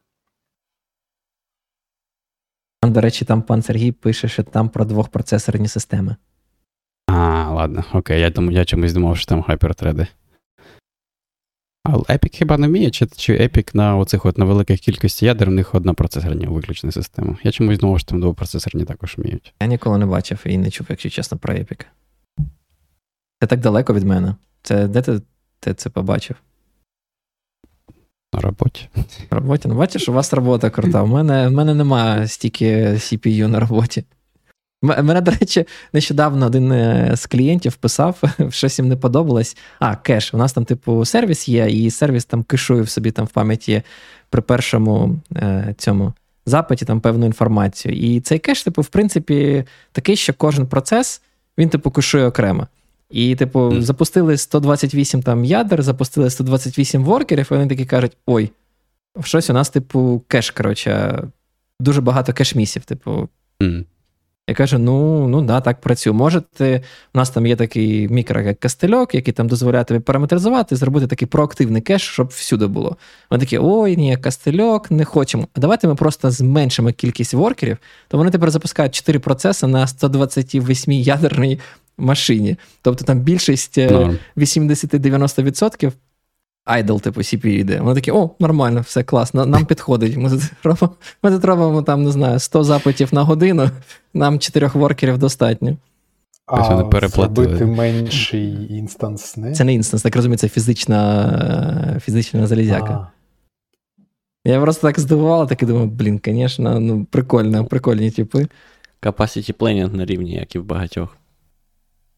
Там, 2.81 2.93
до 2.93 3.01
речі, 3.01 3.25
там 3.25 3.41
пан 3.41 3.61
Сергій 3.61 3.91
пише, 3.91 4.27
що 4.27 4.43
там 4.43 4.69
про 4.69 4.85
двохпроцесорні 4.85 5.67
системи. 5.67 6.15
А, 7.07 7.49
ладно, 7.51 7.83
окей, 7.93 8.21
я 8.21 8.31
тому 8.31 8.51
я 8.51 8.65
чомусь 8.65 8.93
думав, 8.93 9.17
що 9.17 9.25
там 9.25 9.43
хайпертреди. 9.43 10.07
А 11.83 11.97
Epic 11.97 12.35
хіба 12.35 12.57
не 12.57 12.67
вміє, 12.67 12.89
чи 12.89 13.05
чи 13.05 13.37
Epic 13.37 13.75
на 13.75 13.97
оцих 13.97 14.25
от 14.25 14.37
на 14.37 14.45
великих 14.45 14.79
кількості 14.79 15.25
ядер 15.25 15.49
в 15.49 15.53
них 15.53 15.75
одна 15.75 15.93
процесорні 15.93 16.45
виключна 16.45 16.91
система? 16.91 17.37
Я 17.43 17.51
чомусь 17.51 17.79
думав, 17.79 17.99
що 17.99 18.09
там 18.09 18.21
двопроцесорні 18.21 18.85
також 18.85 19.17
вміють. 19.17 19.53
Я 19.61 19.67
ніколи 19.67 19.97
не 19.97 20.05
бачив 20.05 20.39
і 20.45 20.57
не 20.57 20.71
чув, 20.71 20.87
якщо 20.89 21.09
чесно, 21.09 21.37
про 21.37 21.53
Epic. 21.53 21.85
Це 23.41 23.47
так 23.47 23.59
далеко 23.59 23.93
від 23.93 24.03
мене. 24.03 24.35
Це 24.61 24.87
Де 24.87 25.01
ти, 25.01 25.21
ти 25.59 25.73
це 25.73 25.89
побачив? 25.89 26.35
На 28.33 28.39
роботі. 28.39 28.89
На 29.31 29.37
роботі. 29.37 29.67
Ну, 29.67 29.75
бачиш, 29.75 30.09
у 30.09 30.13
вас 30.13 30.33
робота 30.33 30.69
крута. 30.69 31.03
У 31.03 31.07
мене 31.07 31.47
в 31.47 31.51
мене 31.51 31.73
немає 31.73 32.27
стільки 32.27 32.87
CPU 32.87 33.47
на 33.47 33.59
роботі. 33.59 34.03
Мене, 34.81 35.21
до 35.21 35.31
речі, 35.31 35.65
нещодавно 35.93 36.45
один 36.45 36.71
е, 36.71 37.11
з 37.15 37.25
клієнтів 37.25 37.73
писав, 37.73 38.21
щось 38.49 38.79
їм 38.79 38.87
не 38.87 38.95
подобалось. 38.95 39.57
А, 39.79 39.95
кеш. 39.95 40.33
У 40.33 40.37
нас 40.37 40.53
там, 40.53 40.65
типу, 40.65 41.05
сервіс 41.05 41.49
є, 41.49 41.69
і 41.69 41.91
сервіс 41.91 42.25
там 42.25 42.43
кешує 42.43 42.81
в 42.81 42.89
собі 42.89 43.11
там 43.11 43.25
в 43.25 43.29
пам'яті 43.29 43.81
при 44.29 44.41
першому 44.41 45.19
е, 45.35 45.75
цьому 45.77 46.13
запиті 46.45 46.85
там 46.85 46.99
певну 46.99 47.25
інформацію. 47.25 47.95
І 47.95 48.19
цей 48.19 48.39
кеш, 48.39 48.63
типу, 48.63 48.81
в 48.81 48.87
принципі, 48.87 49.65
такий, 49.91 50.15
що 50.15 50.33
кожен 50.33 50.67
процес 50.67 51.21
він, 51.57 51.69
типу, 51.69 51.91
кешує 51.91 52.25
окремо. 52.25 52.67
І, 53.09 53.35
типу, 53.35 53.59
mm. 53.59 53.81
запустили 53.81 54.37
128 54.37 55.23
там 55.23 55.45
ядер, 55.45 55.83
запустили 55.83 56.29
128 56.29 57.03
воркерів, 57.03 57.47
і 57.51 57.53
вони 57.53 57.67
такі 57.67 57.85
кажуть: 57.85 58.17
ой, 58.25 58.51
щось 59.23 59.49
у 59.49 59.53
нас, 59.53 59.69
типу, 59.69 60.23
кеш, 60.27 60.51
коротше, 60.51 61.23
дуже 61.79 62.01
багато 62.01 62.33
кеш-місів. 62.33 62.85
Типу. 62.85 63.29
Mm. 63.59 63.85
Я 64.51 64.55
кажу: 64.55 64.79
ну, 64.79 65.27
ну 65.27 65.41
да, 65.41 65.61
так 65.61 65.81
працює. 65.81 66.13
Можете, 66.13 66.81
у 67.13 67.17
нас 67.17 67.29
там 67.29 67.47
є 67.47 67.55
такий 67.55 68.07
мікро, 68.07 68.41
як 68.41 68.59
кастельок, 68.59 69.15
який 69.15 69.33
там 69.33 69.47
дозволяє 69.47 69.83
тобі 69.83 69.99
параметризувати, 69.99 70.75
зробити 70.75 71.07
такий 71.07 71.27
проактивний 71.27 71.81
кеш, 71.81 72.01
щоб 72.01 72.27
всюди 72.27 72.67
було. 72.67 72.97
Вони 73.29 73.43
такі, 73.43 73.59
ой, 73.61 73.97
ні, 73.97 74.17
кастельок, 74.17 74.91
не 74.91 75.05
хочемо. 75.05 75.47
А 75.53 75.59
давайте 75.59 75.87
ми 75.87 75.95
просто 75.95 76.31
зменшимо 76.31 76.91
кількість 76.91 77.33
воркерів, 77.33 77.77
то 78.07 78.17
вони 78.17 78.31
тепер 78.31 78.51
запускають 78.51 78.95
4 78.95 79.19
процеси 79.19 79.67
на 79.67 79.87
128 79.87 80.93
ядерний 80.93 81.59
машині. 81.97 82.55
Тобто 82.81 83.05
там 83.05 83.19
більшість 83.19 83.77
80-90% 83.77 85.91
idle, 86.65 86.97
типу, 86.97 87.19
CPU 87.19 87.47
йде. 87.47 87.79
Вони 87.79 87.95
такі, 87.95 88.11
о, 88.11 88.29
нормально, 88.39 88.81
все 88.81 89.03
класно, 89.03 89.45
нам 89.45 89.65
підходить. 89.65 90.17
Ми 90.17 90.29
тут 90.29 90.41
робимо, 90.63 90.95
ми 91.23 91.31
тут 91.31 91.45
робимо 91.45 91.81
там, 91.81 92.03
не 92.03 92.11
знаю, 92.11 92.39
100 92.39 92.63
запитів 92.63 93.09
на 93.13 93.23
годину, 93.23 93.69
нам 94.13 94.39
4 94.39 94.67
воркерів 94.73 95.17
достатньо. 95.17 95.77
А 96.45 96.89
зробити 97.09 97.65
менший 97.65 98.73
instance 98.73 99.37
не? 99.37 99.51
Це 99.51 99.63
не 99.63 99.73
instance, 99.73 100.03
так 100.03 100.15
розумію, 100.15 100.37
це 100.37 100.49
фізична 100.49 101.99
фізична 102.01 102.47
залізяка. 102.47 102.93
А. 102.93 103.07
Я 104.45 104.61
просто 104.61 104.87
так 104.87 104.99
здивувала, 104.99 105.45
так 105.45 105.63
і 105.63 105.65
думаю, 105.65 105.87
блін, 105.87 106.21
звісно, 106.25 106.79
ну, 106.79 107.05
прикольно, 107.05 107.65
прикольні 107.65 108.11
типи. 108.11 108.47
Capacity 109.01 109.53
planning 109.53 109.95
на 109.95 110.05
рівні, 110.05 110.33
як 110.33 110.55
і 110.55 110.59
в 110.59 110.65
багатьох. 110.65 111.17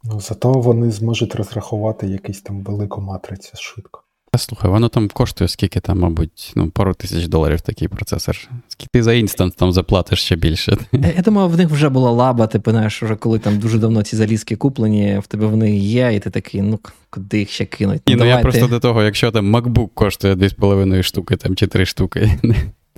Ну, 0.03 0.20
Зато 0.20 0.52
вони 0.52 0.91
зможуть 0.91 1.36
розрахувати 1.36 2.07
якийсь 2.07 2.41
там 2.41 2.64
велику 2.64 3.02
матрицю 3.02 3.52
швидко. 3.57 4.02
Слухай, 4.38 4.72
воно 4.72 4.89
там 4.89 5.10
коштує 5.10 5.47
скільки 5.47 5.80
там, 5.80 5.99
мабуть, 5.99 6.53
ну, 6.55 6.69
пару 6.69 6.93
тисяч 6.93 7.27
доларів 7.27 7.61
такий 7.61 7.88
процесор. 7.88 8.38
Скільки 8.68 8.89
ти 8.93 9.03
за 9.03 9.14
інстанс 9.14 9.55
там 9.55 9.72
заплатиш 9.72 10.19
ще 10.19 10.35
більше. 10.35 10.77
Я 10.91 11.22
думаю, 11.22 11.47
в 11.47 11.57
них 11.57 11.69
вже 11.69 11.89
була 11.89 12.11
лаба, 12.11 12.47
ти 12.47 12.72
знаєш, 12.72 13.03
вже 13.03 13.15
коли 13.15 13.39
там 13.39 13.60
дуже 13.60 13.77
давно 13.80 14.03
ці 14.03 14.15
залізки 14.15 14.55
куплені, 14.55 15.19
в 15.23 15.27
тебе 15.27 15.45
вони 15.45 15.77
є, 15.77 16.14
і 16.14 16.19
ти 16.19 16.30
такий, 16.30 16.61
ну 16.61 16.80
куди 17.10 17.39
їх 17.39 17.49
ще 17.49 17.65
кинуть? 17.65 18.01
Ні, 18.07 18.15
ну, 18.15 18.23
ну 18.23 18.30
я 18.30 18.38
просто 18.38 18.68
до 18.68 18.80
того, 18.80 19.03
якщо 19.03 19.31
там 19.31 19.55
MacBook 19.55 19.89
коштує 19.93 20.35
2,5 20.35 21.03
штуки 21.03 21.35
там, 21.35 21.55
чи 21.55 21.68
3 21.68 21.85
штуки. 21.85 22.39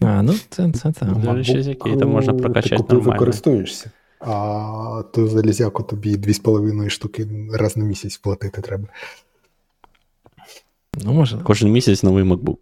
А, 0.01 0.21
ну 0.21 0.33
це 0.49 0.71
це 0.71 0.91
так. 0.91 1.09
який 1.47 1.97
там 1.97 2.09
можна 2.09 2.33
прокачати 2.33 2.83
ти 2.83 2.93
нормально. 2.93 3.11
використовуєшся. 3.11 3.91
А 4.19 5.03
ту 5.13 5.27
залізяку 5.27 5.83
тобі 5.83 6.17
2,5 6.17 6.89
штуки 6.89 7.27
раз 7.53 7.77
на 7.77 7.85
місяць 7.85 8.17
платити 8.17 8.61
треба. 8.61 8.87
Ну, 11.03 11.13
може. 11.13 11.39
Кожен 11.43 11.71
місяць 11.71 12.03
новий 12.03 12.23
MacBook. 12.23 12.57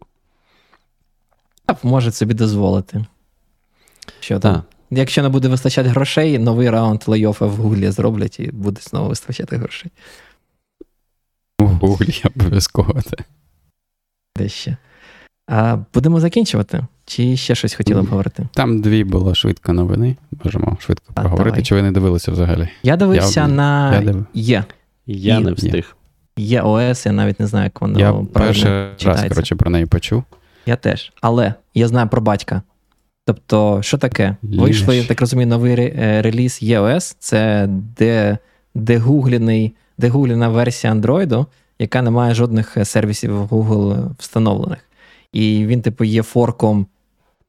Може 1.82 2.12
собі 2.12 2.34
дозволити. 2.34 3.04
Що 4.20 4.38
там? 4.38 4.62
Якщо 4.90 5.22
не 5.22 5.28
буде 5.28 5.48
вистачати 5.48 5.88
грошей, 5.88 6.38
новий 6.38 6.70
раунд 6.70 7.02
лейофа 7.06 7.46
в 7.46 7.56
Гуглі 7.56 7.90
зроблять 7.90 8.40
і 8.40 8.50
буде 8.52 8.80
знову 8.80 9.08
вистачати 9.08 9.56
грошей. 9.56 9.90
У 11.58 11.64
Гуглі 11.64 12.22
обов'язково. 12.36 13.00
Де 14.36 14.48
ще? 14.48 14.76
А 15.46 15.78
Будемо 15.94 16.20
закінчувати? 16.20 16.86
Чи 17.06 17.36
ще 17.36 17.54
щось 17.54 17.74
хотіли 17.74 18.02
б 18.02 18.06
говорити? 18.06 18.48
Там 18.52 18.80
дві 18.80 19.04
було 19.04 19.34
швидко 19.34 19.72
новини. 19.72 20.16
Можемо 20.44 20.76
швидко 20.80 21.04
а, 21.14 21.20
проговорити. 21.20 21.50
Давай. 21.50 21.64
Чи 21.64 21.74
ви 21.74 21.82
не 21.82 21.92
дивилися 21.92 22.32
взагалі? 22.32 22.68
Я 22.82 22.96
дивився 22.96 23.40
я, 23.40 23.48
на 23.48 23.94
я 23.94 24.00
див... 24.00 24.26
Є. 24.34 24.64
Я 25.06 25.40
не 25.40 25.52
встиг. 25.52 25.96
Є 26.36 26.62
ОС, 26.62 27.06
я 27.06 27.12
навіть 27.12 27.40
не 27.40 27.46
знаю, 27.46 27.64
як 27.64 27.80
воно 27.80 28.00
я 28.00 28.12
перший 28.12 28.70
раз, 29.04 29.24
коротше, 29.28 29.54
про 29.54 29.70
неї 29.70 29.86
почув. 29.86 30.24
Я 30.66 30.76
теж. 30.76 31.12
Але 31.20 31.54
я 31.74 31.88
знаю 31.88 32.08
про 32.08 32.22
батька. 32.22 32.62
Тобто, 33.26 33.82
що 33.82 33.98
таке? 33.98 34.36
Вийшли, 34.42 34.96
я 34.96 35.04
так 35.04 35.20
розумію, 35.20 35.46
новий 35.46 35.74
е, 35.80 36.22
реліз 36.22 36.60
EOS, 36.62 37.16
це 37.18 37.66
де, 37.68 38.38
дегугліна 38.74 40.48
версія 40.48 40.92
Android, 40.92 41.46
яка 41.78 42.02
не 42.02 42.10
має 42.10 42.34
жодних 42.34 42.76
е, 42.76 42.84
сервісів 42.84 43.42
Google 43.42 44.10
встановлених. 44.18 44.78
І 45.32 45.66
він, 45.66 45.82
типу, 45.82 46.04
є 46.04 46.22
форком 46.22 46.86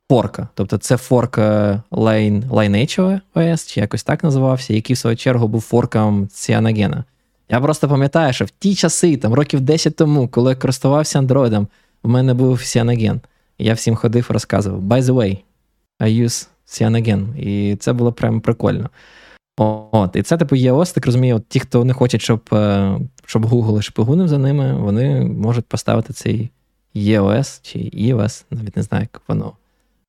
форка. 0.10 0.48
Тобто 0.54 0.78
це 0.78 0.98
форк 0.98 1.38
е, 1.38 1.82
Lineage 1.92 3.20
OS, 3.36 3.74
чи 3.74 3.80
якось 3.80 4.04
так 4.04 4.24
називався, 4.24 4.74
який 4.74 4.94
в 4.94 4.98
свою 4.98 5.16
чергу 5.18 5.48
був 5.48 5.62
форком 5.62 6.26
Cyanogen. 6.26 7.04
Я 7.50 7.62
просто 7.62 7.90
пам'ятаю, 7.90 8.34
що 8.34 8.46
в 8.46 8.50
ті 8.50 8.76
часи, 8.76 9.18
там 9.18 9.34
років 9.34 9.62
10 9.62 9.96
тому, 9.96 10.28
коли 10.28 10.52
я 10.52 10.56
користувався 10.56 11.20
андроїдом, 11.20 11.68
у 12.04 12.10
мене 12.10 12.34
був 12.34 12.58
Cyanogen. 12.58 13.20
Я 13.58 13.74
всім 13.74 13.96
ходив 13.96 14.26
розказував: 14.30 14.82
By 14.82 15.02
the 15.02 15.14
way, 15.14 15.38
I 16.00 16.24
use 16.24 16.48
Cyanogen. 16.68 17.38
І 17.38 17.76
це 17.76 17.94
було 17.94 18.14
прям 18.14 18.42
прикольно. 18.42 18.90
От, 19.58 20.16
І 20.16 20.22
це, 20.22 20.38
типу, 20.38 20.56
ЄОС, 20.56 20.92
так 20.92 21.06
розумію, 21.06 21.36
от 21.36 21.48
ті, 21.48 21.60
хто 21.60 21.86
не 21.86 21.94
хочуть, 21.94 22.22
щоб 22.22 22.50
е, 22.54 23.00
щоб 23.26 23.46
Google 23.46 23.82
шпигунив 23.82 24.28
за 24.28 24.38
ними, 24.38 24.74
вони 24.74 25.22
можуть 25.22 25.66
поставити 25.66 26.14
цей 26.14 26.50
EOS 26.96 27.60
чи 27.62 27.80
EOS, 27.80 28.46
навіть 28.52 28.78
не 28.78 28.84
знаю, 28.84 29.08
як 29.14 29.22
воно 29.28 29.54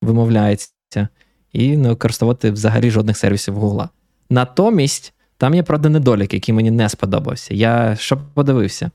вимовляється, 0.01 1.07
і 1.53 1.77
не 1.77 1.89
використовувати 1.89 2.51
взагалі 2.51 2.91
жодних 2.91 3.17
сервісів 3.17 3.63
Google. 3.63 3.89
Натомість. 4.29 5.13
Там 5.37 5.53
є, 5.53 5.63
правда, 5.63 5.89
недолік, 5.89 6.33
який 6.33 6.55
мені 6.55 6.71
не 6.71 6.89
сподобався. 6.89 7.53
Я 7.53 7.95
що 7.95 8.17
подивився. 8.33 8.91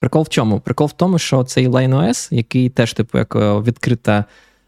Прикол 0.00 0.22
в 0.22 0.28
чому? 0.28 0.60
Прикол 0.60 0.86
в 0.86 0.92
тому, 0.92 1.18
що 1.18 1.44
цей 1.44 1.68
LineOS, 1.68 2.34
який 2.34 2.68
теж, 2.68 2.92
типу, 2.92 3.18
як 3.18 3.36
е, 3.36 3.60
відкрита 3.60 4.24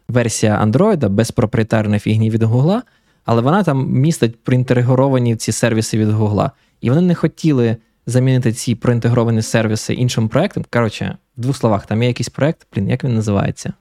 версія 0.07 0.65
Android, 0.65 1.09
без 1.09 1.31
проприєтарної 1.31 1.99
фігні 1.99 2.29
від 2.29 2.43
Гугла, 2.43 2.83
але 3.25 3.41
вона 3.41 3.63
там 3.63 3.91
містить 3.91 4.43
проінтегровані 4.43 5.35
ці 5.35 5.51
сервіси 5.51 5.97
від 5.97 6.09
Гугла. 6.09 6.51
І 6.81 6.89
вони 6.89 7.01
не 7.01 7.15
хотіли 7.15 7.77
замінити 8.05 8.53
ці 8.53 8.75
проінтегровані 8.75 9.41
сервіси 9.41 9.93
іншим 9.93 10.29
проектом. 10.29 10.65
Коротше, 10.69 11.17
в 11.37 11.41
двох 11.41 11.57
словах, 11.57 11.85
там 11.85 12.01
є 12.01 12.07
якийсь 12.07 12.29
проект, 12.29 12.67
блін, 12.73 12.89
як 12.89 13.03
він 13.03 13.15
називається? 13.15 13.73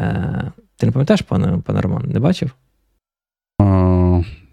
Е, 0.00 0.52
Ти 0.76 0.86
не 0.86 0.92
пам'ятаєш, 0.92 1.22
пане 1.22 1.58
пане 1.64 1.80
Роман, 1.80 2.02
не 2.06 2.20
бачив? 2.20 2.50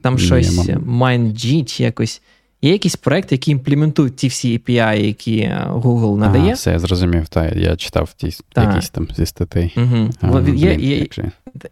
Там 0.05 0.17
щось 0.17 0.69
MindG 0.69 1.65
чи 1.65 1.83
якось. 1.83 2.21
Є 2.61 2.71
якісь 2.71 2.95
проекти, 2.95 3.35
які 3.35 3.51
імплементують 3.51 4.15
ті 4.15 4.27
всі 4.27 4.57
API, 4.57 5.05
які 5.05 5.37
е, 5.37 5.67
Google 5.69 6.17
надає. 6.17 6.51
А, 6.51 6.53
Все, 6.53 6.71
я 6.71 6.79
зрозумів, 6.79 7.27
так, 7.27 7.55
я 7.55 7.75
читав 7.75 8.13
ті, 8.13 8.29
якісь 8.57 8.89
там 8.89 9.07
зі 9.15 9.25
статей. 9.25 9.73
Угу. 9.77 10.09
А, 10.21 10.27
є, 10.27 10.41
блін, 10.41 10.79
є, 10.79 11.07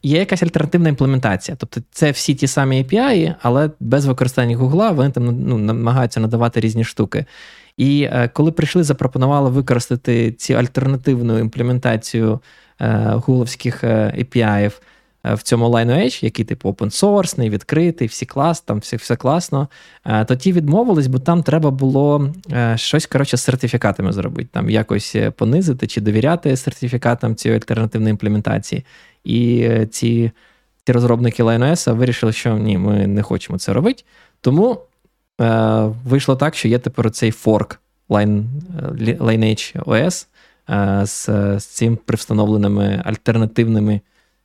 є 0.04 0.20
якась 0.20 0.44
альтернативна 0.44 0.90
імплементація. 0.90 1.58
Тобто 1.60 1.82
це 1.92 2.12
всі 2.12 2.36
ті 2.36 2.48
самі 2.48 2.84
API, 2.84 3.36
але 3.42 3.70
без 3.80 4.06
використання 4.06 4.58
Google 4.58 4.96
вони 4.96 5.10
там 5.10 5.26
ну, 5.26 5.58
намагаються 5.58 6.20
надавати 6.20 6.60
різні 6.60 6.84
штуки. 6.84 7.26
І 7.78 8.04
е, 8.12 8.30
коли 8.34 8.52
прийшли, 8.52 8.84
запропонували 8.84 9.50
використати 9.50 10.32
цю 10.32 10.54
альтернативну 10.54 11.40
імплементацію 11.40 12.40
е, 12.82 13.12
гугловських 13.14 13.84
е, 13.84 14.14
API 14.18 14.72
в 15.24 15.44
цьому 15.44 15.70
LineOH, 15.70 16.24
який 16.24 16.46
типу 16.46 16.70
source, 16.70 17.50
відкритий, 17.50 18.08
всі 18.08 18.26
клас, 18.26 18.62
там 18.62 18.80
все 18.80 18.98
все 18.98 19.16
класно, 19.16 19.68
е, 20.06 20.26
то 20.26 20.36
ті 20.36 20.54
відмовились, 20.54 21.08
бо 21.08 21.20
там 21.20 21.44
треба 21.44 21.72
було 21.72 22.34
е, 22.52 22.78
щось 22.78 23.06
коротше, 23.06 23.38
з 23.38 23.42
сертифікатами 23.42 24.14
зробити, 24.14 24.50
там 24.52 24.70
якось 24.70 25.16
понизити 25.38 25.88
чи 25.88 26.02
довіряти 26.02 26.58
сертифікатам 26.58 27.36
цієї 27.36 27.60
альтернативної 27.60 28.12
імплементації. 28.12 28.86
І 29.24 29.70
ці 29.92 30.32
ці 30.86 30.92
розробники 30.92 31.44
LineOS 31.44 31.96
вирішили, 31.96 32.34
що 32.34 32.58
ні, 32.58 32.78
ми 32.78 33.08
не 33.08 33.22
хочемо 33.24 33.60
це 33.60 33.74
робити. 33.74 34.04
Тому 34.42 34.80
е, 35.42 35.46
вийшло 36.06 36.36
так, 36.36 36.56
що 36.56 36.68
є 36.68 36.80
тепер 36.80 37.12
цей 37.12 37.32
форк 37.32 37.80
Line, 38.10 38.44
Lineage 39.20 39.84
OS 39.84 40.28
е, 40.70 41.06
з, 41.06 41.26
з 41.60 41.66
цим 41.66 41.96
привстановленими 41.96 43.02
альтернативними 43.06 44.02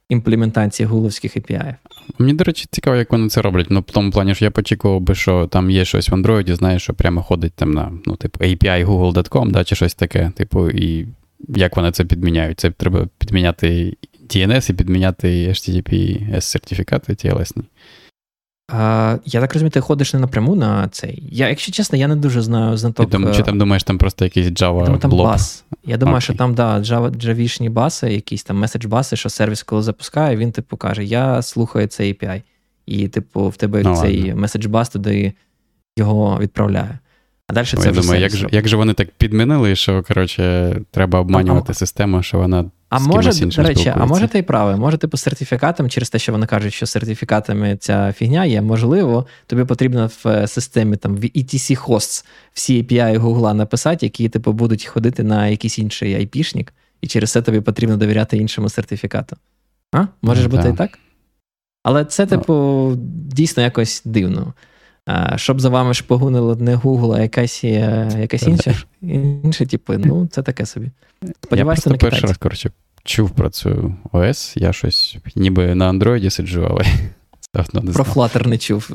імплементації 0.09 0.87
гугловських 0.87 1.37
API. 1.37 1.75
Мені, 2.19 2.33
до 2.33 2.45
речі, 2.45 2.67
цікаво, 2.71 2.97
як 2.97 3.13
вони 3.13 3.29
це 3.29 3.43
роблять. 3.43 3.67
Ну, 3.71 3.81
в 3.81 3.93
тому 3.93 4.11
плані, 4.11 4.35
що 4.35 4.45
я 4.45 4.53
очікував 4.55 5.01
би, 5.01 5.15
що 5.15 5.47
там 5.47 5.71
є 5.71 5.85
щось 5.85 6.09
в 6.09 6.15
Android, 6.15 6.55
знаєш, 6.55 6.83
що 6.83 6.95
прямо 6.95 7.23
ходить 7.23 7.53
там 7.53 7.71
на 7.71 7.93
ну, 8.07 8.17
типу, 8.17 8.45
API 8.45 8.87
google.com, 8.87 9.51
да, 9.51 9.65
чи 9.65 9.75
щось 9.75 9.95
таке, 9.95 10.33
типу, 10.37 10.71
і 10.71 11.09
як 11.49 11.77
вони 11.77 11.91
це 11.91 12.05
підміняють? 12.05 12.61
Це 12.61 12.71
треба 12.71 13.09
підміняти 13.19 13.97
DNS 14.29 14.71
і 14.71 14.75
підміняти 14.75 15.49
https 15.49 16.41
сертифікати 16.41 17.13
TLS. 17.13 17.57
А, 18.69 19.17
Я 19.25 19.41
так 19.41 19.55
розумію, 19.55 19.71
ти 19.71 19.81
ходиш 19.81 20.15
не 20.15 20.21
напряму 20.21 20.55
на 20.55 20.89
цей. 20.89 21.23
Я, 21.31 21.49
Якщо 21.49 21.73
чесно, 21.73 21.99
я 21.99 22.09
не 22.09 22.17
дуже 22.17 22.43
знаю 22.43 22.77
знаток. 22.77 23.11
Ти, 23.11 23.19
чи 23.37 23.43
там 23.43 23.59
думаєш, 23.59 23.83
там 23.83 23.99
просто 23.99 24.25
якийсь 24.25 24.47
Java 24.47 24.85
думаю, 24.85 24.99
там 24.99 25.11
бас. 25.11 25.65
Я 25.85 25.97
думаю, 25.97 26.19
okay. 26.19 26.21
що 26.21 26.35
там 26.35 26.55
да, 26.55 26.79
Java, 26.79 27.11
джавішні 27.11 27.69
баси, 27.69 28.13
якісь 28.13 28.45
там 28.45 28.65
меседж-баси, 28.65 29.17
що 29.17 29.29
сервіс, 29.29 29.63
коли 29.63 29.83
запускає, 29.83 30.37
він 30.37 30.53
типу 30.53 30.77
каже: 30.77 31.05
Я 31.05 31.43
слухаю 31.43 31.87
цей 31.87 32.13
API. 32.13 32.43
І, 32.87 33.09
типу, 33.09 33.49
в 33.49 33.57
тебе 33.57 33.83
ну, 33.83 33.97
цей 33.97 34.35
меседж-бас 34.35 34.89
туди 34.89 35.33
його 35.97 36.39
відправляє. 36.41 36.99
А 37.47 37.53
далі 37.53 37.67
ну, 37.75 37.81
це 37.81 37.87
я 37.87 37.93
вже 37.93 38.01
думаю, 38.01 38.21
як 38.21 38.37
же, 38.37 38.49
як 38.53 38.69
же 38.69 38.77
вони 38.77 38.95
так 38.95 39.11
підмінили, 39.11 39.77
що 39.77 40.03
коротше, 40.03 40.77
треба 40.91 41.21
обманювати 41.21 41.73
а, 41.73 41.75
систему, 41.75 42.23
що 42.23 42.39
вона 42.39 42.65
а 42.89 42.99
може, 42.99 43.47
до 43.47 43.63
речі, 43.63 43.93
а 43.97 44.07
може 44.07 44.29
ти 44.29 44.39
і 44.39 44.43
правий, 44.43 44.77
може, 44.77 44.99
типу, 44.99 45.17
сертифікатом, 45.17 45.91
через 45.91 46.11
те, 46.11 46.19
що 46.19 46.33
вони 46.33 46.47
кажуть, 46.47 46.75
що 46.75 46.87
сертифікатами 46.87 47.77
ця 47.77 48.13
фігня 48.13 48.45
є, 48.45 48.63
можливо, 48.63 49.27
тобі 49.47 49.65
потрібно 49.65 50.11
в 50.25 50.29
е, 50.29 50.47
системі 50.47 50.97
там 50.97 51.17
в 51.17 51.21
ETC 51.21 51.87
Hosts 51.87 52.25
всі 52.53 52.83
API 52.83 53.19
Google 53.21 53.53
написати, 53.53 54.07
які 54.07 54.29
типу 54.29 54.53
будуть 54.53 54.85
ходити 54.85 55.23
на 55.23 55.49
якийсь 55.49 55.79
інший 55.79 56.17
IP-шник, 56.17 56.69
і 57.01 57.07
через 57.07 57.33
це 57.33 57.43
тобі 57.43 57.61
потрібно 57.61 57.97
довіряти 57.97 58.37
іншому 58.37 58.69
сертифікату. 58.69 59.37
А? 59.93 60.07
Може 60.23 60.43
ну, 60.43 60.49
бути 60.49 60.69
і 60.69 60.73
так? 60.73 60.99
Але 61.83 62.05
це, 62.05 62.23
ну. 62.23 62.29
типу, 62.29 62.93
дійсно 63.33 63.63
якось 63.63 64.03
дивно. 64.05 64.55
Щоб 65.37 65.61
за 65.61 65.69
вами 65.69 65.95
шпигунило 65.95 66.57
не 66.57 66.77
Google, 66.77 67.17
а 67.17 67.21
якась 67.21 67.65
якась 67.65 68.43
інша, 68.43 68.75
інші 69.03 69.67
типи, 69.67 69.99
ну, 69.99 70.27
це 70.27 70.43
таке 70.43 70.67
собі. 70.67 70.91
Сподіваюся, 71.43 71.83
Я 71.83 71.93
просто 71.93 72.07
перший 72.11 72.29
раз, 72.29 72.37
коротше, 72.37 72.71
чув 73.05 73.31
про 73.31 73.51
цю 73.51 73.95
ОС, 74.13 74.53
я 74.57 74.73
щось 74.73 75.17
ніби 75.37 75.75
на 75.75 75.93
Android 75.93 76.31
сиджу, 76.31 76.67
але 76.71 76.85
давно 77.55 77.81
не 77.81 77.93
Про 77.93 78.05
Flutter 78.05 78.47
не 78.47 78.59
чув. 78.59 78.91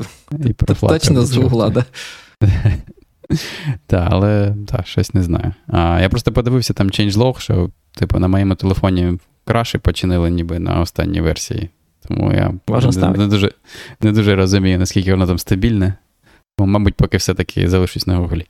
І 0.45 0.53
про 0.53 0.75
Flutter 0.75 0.89
Точно 0.89 1.25
з 1.25 1.37
Google, 1.37 1.71
да. 1.71 1.85
Так, 3.87 4.07
але 4.11 4.55
так, 4.67 4.87
щось 4.87 5.13
не 5.13 5.23
знаю. 5.23 5.53
А, 5.67 6.01
Я 6.01 6.09
просто 6.09 6.31
подивився 6.31 6.73
там 6.73 6.87
changelog, 6.87 7.39
що, 7.39 7.69
типу, 7.95 8.19
на 8.19 8.27
моєму 8.27 8.55
телефоні 8.55 9.17
краші 9.45 9.77
починили 9.77 10.29
ніби 10.29 10.59
на 10.59 10.81
останній 10.81 11.21
версії. 11.21 11.69
Тому 12.07 12.33
я 12.33 12.53
не, 12.67 13.09
не 13.09 13.27
дуже 13.27 13.51
не 14.01 14.11
дуже 14.11 14.35
розумію, 14.35 14.79
наскільки 14.79 15.11
воно 15.11 15.27
там 15.27 15.39
стабільне. 15.39 15.93
Тому, 16.57 16.71
мабуть, 16.71 16.95
поки 16.95 17.17
все-таки 17.17 17.69
залишусь 17.69 18.07
на 18.07 18.17
Гуглі. 18.17 18.45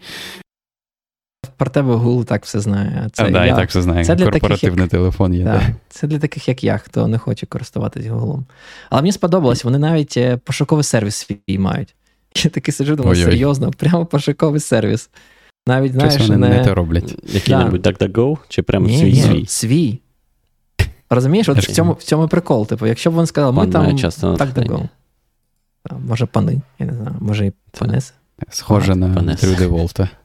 Про 1.58 1.70
тебе 1.70 1.96
Google 1.96 2.26
так 2.26 2.46
все 2.46 2.60
знає. 2.60 3.10
Це 3.14 3.24
а, 3.24 3.30
да, 3.30 3.46
я, 3.46 3.56
так 3.56 3.70
все 3.70 3.82
знаю. 3.82 4.06
Це 4.06 4.16
для 4.16 4.26
Корпоративний 4.26 4.88
таких, 4.88 4.92
телефон 4.92 5.34
є. 5.34 5.44
Да, 5.44 5.54
да. 5.54 5.76
Це 5.90 6.08
для 6.08 6.20
таких, 6.20 6.48
як 6.48 6.64
я, 6.64 6.78
хто 6.78 7.08
не 7.08 7.18
хоче 7.18 7.46
користуватись 7.46 8.06
Google. 8.06 8.44
Але 8.90 9.02
мені 9.02 9.12
сподобалось, 9.12 9.64
вони 9.64 9.78
навіть 9.78 10.18
е, 10.18 10.38
пошуковий 10.38 10.84
сервіс 10.84 11.16
свій 11.16 11.58
мають. 11.58 11.96
Я 12.36 12.50
таки 12.50 12.72
сиджу, 12.72 12.96
думаю, 12.96 13.16
серйозно, 13.16 13.72
прямо 13.72 14.06
пошуковий 14.06 14.60
сервіс. 14.60 15.10
Навіть, 15.68 15.94
знаєш, 15.94 16.22
вони 16.22 16.38
не... 16.38 16.50
не 16.50 16.64
те 16.64 16.74
роблять. 16.74 17.16
Який-небудь 17.34 17.82
да. 17.82 17.90
DuckDuckGo, 17.90 18.38
чи 18.50 18.62
прямо 18.62 18.88
ні, 18.88 18.98
свій 18.98 19.14
ні, 19.14 19.22
свій? 19.22 19.46
Свій. 19.46 20.00
Розумієш, 21.16 21.50
от 21.50 21.58
в 21.58 21.72
цьому 21.72 21.94
в 21.94 22.04
цьому 22.04 22.28
прикол. 22.28 22.68
Типу, 22.68 22.88
якщо 22.88 23.12
б 23.12 23.18
він 23.18 23.26
сказав, 23.26 23.54
ми 23.54 23.68
там 23.68 23.86
DuckDuckGo. 23.86 24.90
Може, 26.08 26.26
пани, 26.26 26.62
я 26.80 26.86
не 26.86 26.94
знаю, 26.94 27.16
може 27.20 27.46
і 27.46 27.54
панеси. 27.80 28.14
Схоже 28.50 28.96
на 28.96 29.08
3D 29.08 29.68
Волта. 29.68 30.10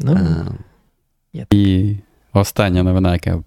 Ну, 0.00 0.18
а, 1.34 1.38
І 1.50 1.96
остання 2.32 2.82
новина, 2.82 3.12
яка 3.12 3.42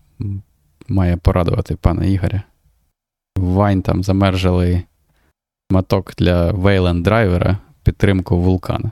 має 0.88 1.18
порадувати 1.18 1.76
пана 1.76 2.06
Ігоря. 2.06 2.44
Вайн 3.38 3.82
там 3.82 4.04
замержили 4.04 4.84
моток 5.72 6.14
для 6.18 6.52
Wayland 6.52 7.02
драйвера 7.02 7.58
підтримку 7.84 8.38
вулкана. 8.38 8.92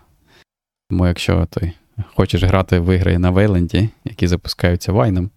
Тому 0.89 1.07
якщо 1.07 1.45
ти 1.45 1.73
хочеш 2.15 2.43
грати 2.43 2.79
в 2.79 2.95
ігри 2.95 3.17
на 3.19 3.29
Вейленді, 3.29 3.89
які 4.05 4.27
запускаються 4.27 4.91
вайном. 4.91 5.29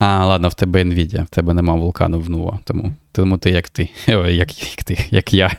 А, 0.00 0.26
ладно, 0.26 0.48
в 0.48 0.54
тебе 0.54 0.82
Nvidia, 0.82 1.24
в 1.24 1.28
тебе 1.28 1.52
нема 1.52 1.74
вулкану 1.74 2.20
в 2.20 2.28
Nuvo, 2.30 2.58
тому 2.64 2.92
тому 3.12 3.38
ти 3.38 3.50
як 3.50 3.68
ти, 3.68 3.88
Ой, 4.08 4.36
як 4.36 4.62
як 4.76 4.84
ти, 4.84 4.98
як 5.10 5.34
я, 5.34 5.50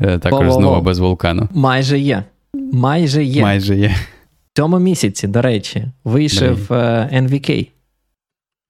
е, 0.00 0.18
також 0.18 0.52
знову 0.52 0.80
без 0.82 0.98
вулкану. 0.98 1.48
Майже 1.52 1.98
є. 1.98 2.24
Майже 2.72 3.24
є. 3.24 3.42
Майже 3.42 3.76
є. 3.76 3.88
В 4.52 4.56
цьому 4.56 4.78
місяці, 4.78 5.26
до 5.26 5.42
речі, 5.42 5.86
вийшов 6.04 6.58
uh, 6.68 7.08
е, 7.12 7.20
NVK. 7.22 7.68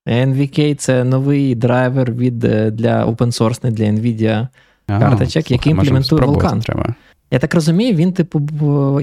NVK 0.07 0.75
це 0.75 1.03
новий 1.03 1.55
драйвер 1.55 2.11
від 2.11 2.43
е, 2.43 2.71
для 2.71 3.05
open 3.05 3.41
source, 3.41 3.71
для 3.71 3.85
NVIDIA 3.85 4.47
карточок, 4.87 5.51
який 5.51 5.71
імплементує 5.71 6.25
вулкан. 6.25 6.61
Треба. 6.61 6.95
Я 7.35 7.39
так 7.39 7.55
розумію, 7.55 7.95
він, 7.95 8.13
типу, 8.13 8.41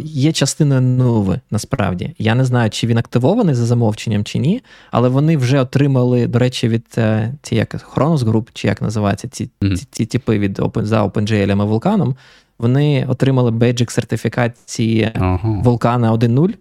є 0.05 0.33
частиною 0.33 0.81
нови, 0.81 1.41
насправді. 1.51 2.15
Я 2.19 2.35
не 2.35 2.45
знаю, 2.45 2.71
чи 2.71 2.87
він 2.87 2.99
активований 2.99 3.55
за 3.55 3.67
замовченням, 3.67 4.25
чи 4.25 4.39
ні, 4.39 4.63
але 4.91 5.09
вони 5.09 5.37
вже 5.37 5.61
отримали, 5.61 6.27
до 6.27 6.39
речі, 6.39 6.69
від 6.69 6.87
е, 6.99 7.35
ці 7.43 7.55
як 7.55 7.75
Chronos 7.75 8.19
Group, 8.19 8.49
чи 8.53 8.69
як 8.69 8.83
називаються 8.83 9.29
ці 9.29 9.51
mm-hmm. 9.61 9.77
ці, 9.77 9.87
ці 9.91 10.07
типи 10.07 10.39
від 10.39 10.61
за 10.77 11.05
OpenGL 11.05 11.53
і 11.53 11.69
вулканом. 11.69 12.17
Вони 12.59 13.07
отримали 13.09 13.51
бейджик 13.51 13.91
сертифікації 13.91 15.13
uh-huh. 15.15 15.63
вулкана 15.63 16.13
1.0. 16.13 16.55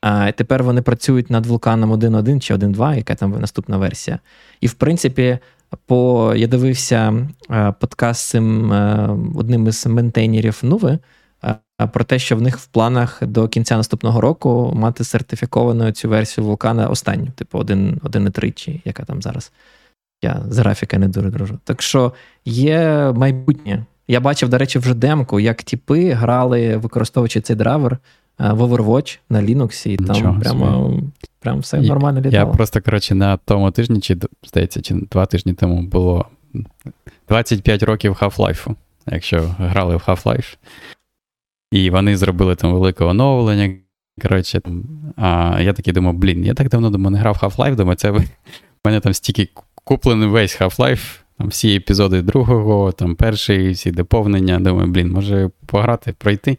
А 0.00 0.32
тепер 0.32 0.62
вони 0.62 0.82
працюють 0.82 1.30
над 1.30 1.46
вулканом 1.46 1.92
1.1 1.92 2.40
чи 2.40 2.54
1.2, 2.54 2.96
яка 2.96 3.14
там 3.14 3.40
наступна 3.40 3.76
версія. 3.76 4.18
І 4.60 4.66
в 4.66 4.74
принципі, 4.74 5.38
по 5.86 6.32
я 6.36 6.46
дивився 6.46 7.26
е, 7.50 7.74
подкаст 7.80 8.28
цим 8.28 8.72
е, 8.72 9.08
одним 9.34 9.66
із 9.66 9.86
ментейнерів 9.86 10.58
Нуви 10.62 10.98
е, 11.44 11.86
про 11.92 12.04
те, 12.04 12.18
що 12.18 12.36
в 12.36 12.42
них 12.42 12.58
в 12.58 12.66
планах 12.66 13.22
до 13.22 13.48
кінця 13.48 13.76
наступного 13.76 14.20
року 14.20 14.72
мати 14.74 15.04
сертифіковану 15.04 15.92
цю 15.92 16.08
версію 16.08 16.46
вулкана 16.46 16.88
останню, 16.88 17.30
типу 17.30 17.58
1.3, 17.58 18.52
чи 18.52 18.80
яка 18.84 19.04
там 19.04 19.22
зараз. 19.22 19.52
Я 20.24 20.42
з 20.48 20.58
графіка 20.58 20.98
не 20.98 21.08
дуже 21.08 21.30
дружу. 21.30 21.58
Так 21.64 21.82
що 21.82 22.12
є 22.44 23.12
майбутнє. 23.16 23.84
Я 24.08 24.20
бачив, 24.20 24.48
до 24.48 24.58
речі, 24.58 24.78
вже 24.78 24.94
демку, 24.94 25.40
як 25.40 25.62
тіпи 25.62 26.10
грали, 26.10 26.76
використовуючи 26.76 27.40
цей 27.40 27.56
драйвер 27.56 27.98
в 28.50 28.62
Overwatch 28.62 29.18
на 29.30 29.42
Linux, 29.42 29.88
і 29.88 29.96
там 29.96 30.16
Нічого 30.16 30.40
прямо 30.40 31.00
прямо 31.40 31.60
все 31.60 31.78
я, 31.78 31.88
нормально 31.88 32.20
літало. 32.20 32.34
Я 32.34 32.46
просто, 32.46 32.80
коротше, 32.80 33.14
на 33.14 33.36
тому 33.36 33.70
тижні, 33.70 34.00
чи 34.00 34.16
здається, 34.44 34.82
чи 34.82 34.94
два 34.94 35.26
тижні 35.26 35.54
тому 35.54 35.82
було 35.82 36.26
25 37.28 37.82
років 37.82 38.12
Half-Life, 38.20 38.74
якщо 39.06 39.40
грали 39.58 39.96
в 39.96 40.02
Half-Life. 40.06 40.56
І 41.70 41.90
вони 41.90 42.16
зробили 42.16 42.54
там 42.54 42.72
велике 42.72 43.04
оновлення. 43.04 43.74
Коротше, 44.22 44.60
а 45.16 45.58
я 45.60 45.72
такий 45.72 45.92
думав, 45.92 46.14
блін, 46.14 46.44
я 46.44 46.54
так 46.54 46.68
давно 46.68 46.90
думаю, 46.90 47.10
не 47.10 47.18
грав 47.18 47.38
Half-Life, 47.42 47.76
думаю, 47.76 47.96
це 47.96 48.10
в 48.10 48.22
мене 48.84 49.00
там 49.00 49.14
стільки 49.14 49.48
куплений 49.84 50.28
весь 50.28 50.60
Half-Life, 50.60 51.20
там 51.38 51.48
всі 51.48 51.76
епізоди 51.76 52.22
другого, 52.22 52.92
там 52.92 53.14
перший, 53.14 53.70
всі 53.70 53.90
доповнення. 53.90 54.60
Думаю, 54.60 54.86
блін, 54.86 55.10
може 55.10 55.50
пограти, 55.66 56.14
пройти. 56.18 56.58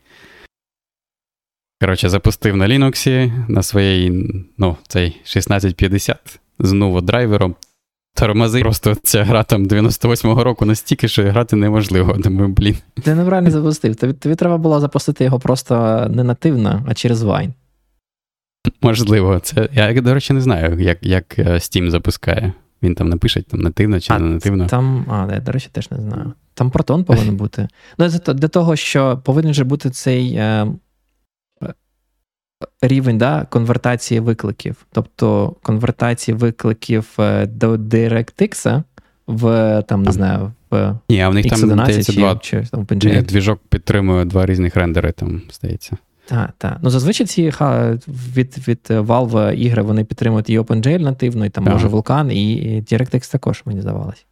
Коротше, 1.83 2.09
запустив 2.09 2.55
на 2.55 2.67
Linux 2.67 3.31
на 3.47 3.63
своїй, 3.63 4.09
ну, 4.57 4.77
цей 4.87 5.07
1650 5.07 6.39
з 6.59 7.01
драйвером. 7.01 7.55
Тормози, 8.15 8.59
просто 8.59 8.95
ця 9.03 9.23
гра 9.23 9.43
там 9.43 9.65
98-го 9.65 10.43
року 10.43 10.65
настільки, 10.65 11.07
що 11.07 11.23
грати 11.23 11.55
неможливо. 11.55 12.13
Думаю, 12.13 12.47
блін. 12.47 12.77
Ти 13.03 13.15
неправильно 13.15 13.51
запустив. 13.51 13.95
Тобі, 13.95 14.13
тобі 14.13 14.35
треба 14.35 14.57
було 14.57 14.79
запустити 14.79 15.23
його 15.23 15.39
просто 15.39 16.07
не 16.09 16.23
нативно, 16.23 16.85
а 16.87 16.93
через 16.93 17.23
Vine. 17.23 17.53
Можливо, 18.81 19.39
це. 19.39 19.69
Я, 19.73 20.01
до 20.01 20.13
речі, 20.13 20.33
не 20.33 20.41
знаю, 20.41 20.79
як 20.79 20.97
як 21.01 21.39
е, 21.39 21.43
Steam 21.53 21.89
запускає. 21.89 22.53
Він 22.83 22.95
там 22.95 23.09
напише 23.09 23.41
там 23.41 23.59
нативно 23.59 23.99
чи 23.99 24.13
а, 24.13 24.19
не 24.19 24.29
нативно. 24.29 24.67
Там, 24.67 25.05
а, 25.09 25.33
я, 25.33 25.39
до 25.39 25.51
речі, 25.51 25.69
теж 25.71 25.91
не 25.91 26.01
знаю. 26.01 26.33
Там 26.53 26.71
протон 26.71 27.03
повинен 27.03 27.35
бути. 27.35 27.67
Ну, 27.97 28.09
Для 28.27 28.47
того, 28.47 28.75
що 28.75 29.21
повинен 29.23 29.53
же 29.53 29.63
бути 29.63 29.89
цей 29.89 30.33
е, 30.33 30.67
рівень 32.81 33.17
да, 33.17 33.45
конвертації 33.49 34.19
викликів. 34.19 34.85
Тобто 34.91 35.55
конвертації 35.61 36.35
викликів 36.35 37.09
е, 37.19 37.45
до 37.45 37.75
DirectX 37.75 38.83
в 39.27 39.83
там, 39.87 40.03
не 40.03 40.11
знаю, 40.11 40.51
в 40.71 40.95
Ні, 41.09 41.21
а 41.21 41.29
в 41.29 41.33
них 41.33 41.45
там 41.49 41.59
здається, 41.59 42.13
два 42.13 42.35
чи, 42.41 42.63
там, 42.71 42.85
двіжок 43.23 43.59
підтримує 43.69 44.25
два 44.25 44.45
різних 44.45 44.75
рендери, 44.75 45.11
там, 45.11 45.41
здається. 45.51 45.97
Так, 46.25 46.49
так. 46.57 46.77
Ну, 46.81 46.89
зазвичай 46.89 47.27
ці 47.27 47.51
ха, 47.51 47.97
від 48.07 48.67
від 48.67 48.79
Valve 48.89 49.53
ігри 49.53 49.81
вони 49.81 50.03
підтримують 50.03 50.49
і 50.49 50.59
OpenGL 50.59 50.99
нативно, 50.99 51.45
і 51.45 51.49
там 51.49 51.63
може 51.63 51.87
Vulkan, 51.87 52.31
і 52.31 52.81
DirectX 52.81 53.31
також, 53.31 53.61
мені 53.65 53.81
здавалось. 53.81 54.25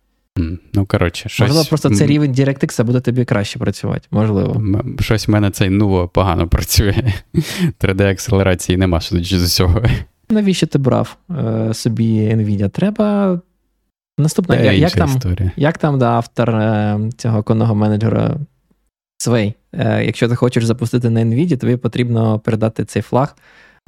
Ну, 0.74 0.86
коротше, 0.86 1.30
щось... 1.30 1.48
Можливо, 1.48 1.66
просто 1.70 1.90
цей 1.90 2.08
рівень 2.08 2.32
DirectX 2.32 2.84
буде 2.84 3.00
тобі 3.00 3.26
краще 3.26 3.60
працювати. 3.60 4.08
Можливо. 4.12 4.64
Щось 5.00 5.28
в 5.28 5.32
мене 5.32 5.52
цей 5.52 5.70
Nuvo 5.70 6.10
погано 6.10 6.48
працює. 6.48 7.14
3D-акселерації 7.82 8.78
нема 8.78 9.02
судячи 9.02 9.40
з 9.40 9.44
усього. 9.44 9.84
Навіщо 10.30 10.68
ти 10.68 10.78
брав 10.78 11.18
е, 11.30 11.74
собі 11.74 12.36
Nvidia? 12.36 12.70
Треба. 12.70 13.40
Наступна, 14.18 14.56
як, 14.56 14.76
як 14.76 14.92
там 14.92 15.22
як 15.56 15.78
там 15.78 16.00
да, 16.00 16.10
автор 16.10 16.50
е, 16.50 17.00
цього 17.18 17.44
конного 17.44 17.76
менеджера 17.76 18.38
Свей? 19.18 19.54
Е, 19.74 20.06
якщо 20.06 20.30
ти 20.30 20.36
хочеш 20.36 20.64
запустити 20.64 21.10
на 21.10 21.20
Nvidia, 21.20 21.58
тобі 21.58 21.78
потрібно 21.78 22.40
передати 22.40 22.86
цей 22.86 23.02
флаг. 23.02 23.36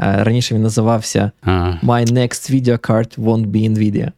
Е, 0.02 0.24
раніше 0.24 0.56
він 0.56 0.62
називався 0.62 1.32
а. 1.42 1.52
My 1.84 2.12
next 2.12 2.52
video 2.52 2.90
card 2.90 3.20
won't 3.20 3.48
be 3.48 3.70
Nvidia. 3.70 4.12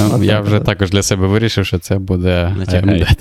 Ну, 0.00 0.24
Я 0.24 0.40
вже 0.40 0.60
також 0.60 0.90
для 0.90 1.02
себе 1.02 1.26
вирішив, 1.26 1.66
що 1.66 1.78
це 1.78 1.98
буде 1.98 2.54
AMD. 2.58 3.16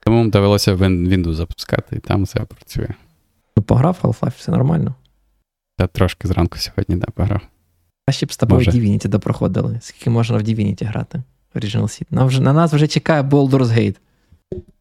Тому 0.00 0.30
довелося 0.30 0.74
Windows 0.74 1.32
запускати, 1.32 1.96
і 1.96 1.98
там 1.98 2.24
все 2.24 2.40
працює. 2.40 2.88
Ну, 3.56 3.62
пограв 3.62 3.98
Half-Life, 4.02 4.36
все 4.36 4.52
нормально. 4.52 4.94
Я 5.80 5.86
трошки 5.86 6.28
зранку 6.28 6.58
сьогодні 6.58 6.96
да, 6.96 7.06
пограв. 7.06 7.40
Краще 8.06 8.26
б 8.26 8.32
з 8.32 8.36
тобою 8.36 8.66
Divinity 8.66 9.08
допроходили. 9.08 9.78
Скільки 9.82 10.10
можна 10.10 10.36
в 10.36 10.40
Divinity 10.40 10.86
грати? 10.86 11.22
Original 11.54 11.82
Seed. 11.82 12.06
На, 12.10 12.24
вже, 12.24 12.40
на 12.40 12.52
нас 12.52 12.72
вже 12.72 12.88
чекає 12.88 13.22
Baldur's 13.22 13.66
Gate. 13.78 13.96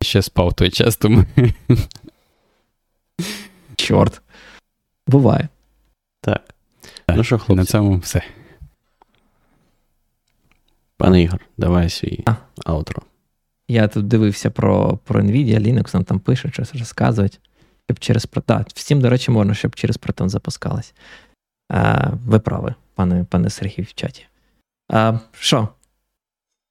Ще 0.01 0.21
спав 0.21 0.53
той 0.53 0.69
час, 0.69 0.97
тому. 0.97 1.25
Чорт. 3.75 4.21
Буває. 5.07 5.47
Так. 6.21 6.41
так. 7.05 7.17
Ну 7.17 7.23
що, 7.23 7.37
хлопці? 7.37 7.59
На 7.59 7.65
цьому 7.65 7.97
все. 7.97 8.23
Пане 10.97 11.21
Ігор, 11.21 11.39
давай 11.57 11.89
свій 11.89 12.23
а. 12.25 12.35
аутро. 12.65 13.01
Я 13.67 13.87
тут 13.87 14.07
дивився 14.07 14.49
про 14.49 14.99
про 15.03 15.21
Nvidia, 15.21 15.59
Linux, 15.59 15.95
нам 15.95 16.03
там 16.03 16.19
пише, 16.19 16.51
щось 16.51 16.75
розказують. 16.75 17.39
Щоб 17.87 17.99
через 17.99 18.27
да, 18.47 18.65
Всім, 18.73 19.01
до 19.01 19.09
речі, 19.09 19.31
можна, 19.31 19.53
щоб 19.53 19.75
через 19.75 19.99
Proton 19.99 20.29
запускалось. 20.29 20.93
А, 21.69 22.09
Ви 22.25 22.39
праві, 22.39 22.73
пане 22.95 23.25
пане 23.29 23.49
Сергій 23.49 23.83
в 23.83 23.93
чаті. 23.93 24.25
А, 24.91 25.19
Що? 25.31 25.67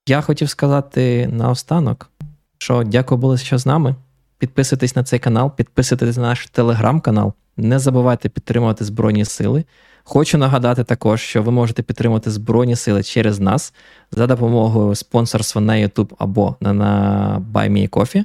Я 0.08 0.20
хотів 0.20 0.48
сказати 0.48 1.26
наостанок, 1.32 2.10
що 2.58 2.82
дякую 2.82 3.20
були, 3.20 3.38
що 3.38 3.58
з 3.58 3.66
нами. 3.66 3.94
Підписуйтесь 4.38 4.96
на 4.96 5.04
цей 5.04 5.18
канал, 5.18 5.56
підписуйтесь 5.56 6.16
на 6.16 6.22
наш 6.22 6.46
телеграм-канал. 6.46 7.32
Не 7.56 7.78
забувайте 7.78 8.28
підтримувати 8.28 8.84
Збройні 8.84 9.24
Сили. 9.24 9.64
Хочу 10.04 10.38
нагадати 10.38 10.84
також, 10.84 11.20
що 11.20 11.42
ви 11.42 11.52
можете 11.52 11.82
підтримати 11.82 12.30
Збройні 12.30 12.76
Сили 12.76 13.02
через 13.02 13.40
нас 13.40 13.74
за 14.12 14.26
допомогою 14.26 14.94
спонсорства 14.94 15.60
на 15.62 15.72
YouTube 15.72 16.10
або 16.18 16.56
на, 16.60 17.42
BuyMeCoffee 17.52 18.24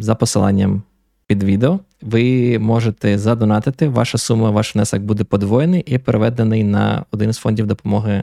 за 0.00 0.14
посиланням 0.14 0.82
під 1.26 1.42
відео. 1.42 1.80
Ви 2.02 2.58
можете 2.58 3.18
задонатити. 3.18 3.88
Ваша 3.88 4.18
сума, 4.18 4.50
ваш 4.50 4.74
внесок 4.74 5.02
буде 5.02 5.24
подвоєний 5.24 5.82
і 5.86 5.98
переведений 5.98 6.64
на 6.64 7.04
один 7.10 7.32
з 7.32 7.38
фондів 7.38 7.66
допомоги 7.66 8.22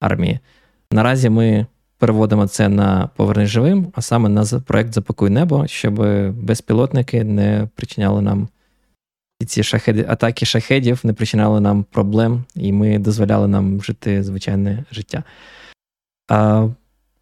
армії. 0.00 0.38
Наразі 0.92 1.30
ми 1.30 1.66
переводимо 1.98 2.46
це 2.46 2.68
на 2.68 3.08
повернення 3.16 3.48
живим, 3.48 3.86
а 3.94 4.02
саме 4.02 4.28
на 4.28 4.44
проект 4.66 4.94
Запакуй 4.94 5.30
небо, 5.30 5.66
щоб 5.66 5.94
безпілотники 6.32 7.24
не 7.24 7.68
причиняли 7.74 8.22
нам 8.22 8.48
і 9.40 9.44
ці 9.44 9.62
шахеди, 9.62 10.06
атаки 10.08 10.46
шахедів 10.46 11.00
не 11.04 11.12
причиняли 11.12 11.60
нам 11.60 11.84
проблем, 11.84 12.44
і 12.54 12.72
ми 12.72 12.98
дозволяли 12.98 13.48
нам 13.48 13.82
жити 13.82 14.22
звичайне 14.22 14.84
життя. 14.92 15.24
А 16.28 16.68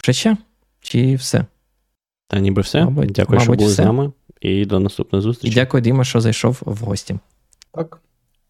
Ще 0.03 0.13
ще? 0.13 0.37
Чи 0.81 1.15
все? 1.15 1.45
Та 2.29 2.39
ніби 2.39 2.63
все. 2.63 2.85
Мабуть, 2.85 3.13
Дякую, 3.13 3.39
мабуть, 3.39 3.43
що 3.43 3.53
були 3.53 3.73
все. 3.73 3.83
з 3.83 3.87
нами. 3.87 4.13
І 4.41 4.65
до 4.65 4.81
наступної 4.81 5.23
зустрічі. 5.23 5.53
І 5.53 5.55
дякую, 5.55 5.81
Діма, 5.81 6.05
що 6.05 6.21
зайшов 6.21 6.59
в 6.67 6.79
гості. 6.85 7.19
Так. 7.75 8.01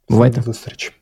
Бувайте. 0.08 0.36
До 0.40 0.42
зустрічі. 0.42 0.92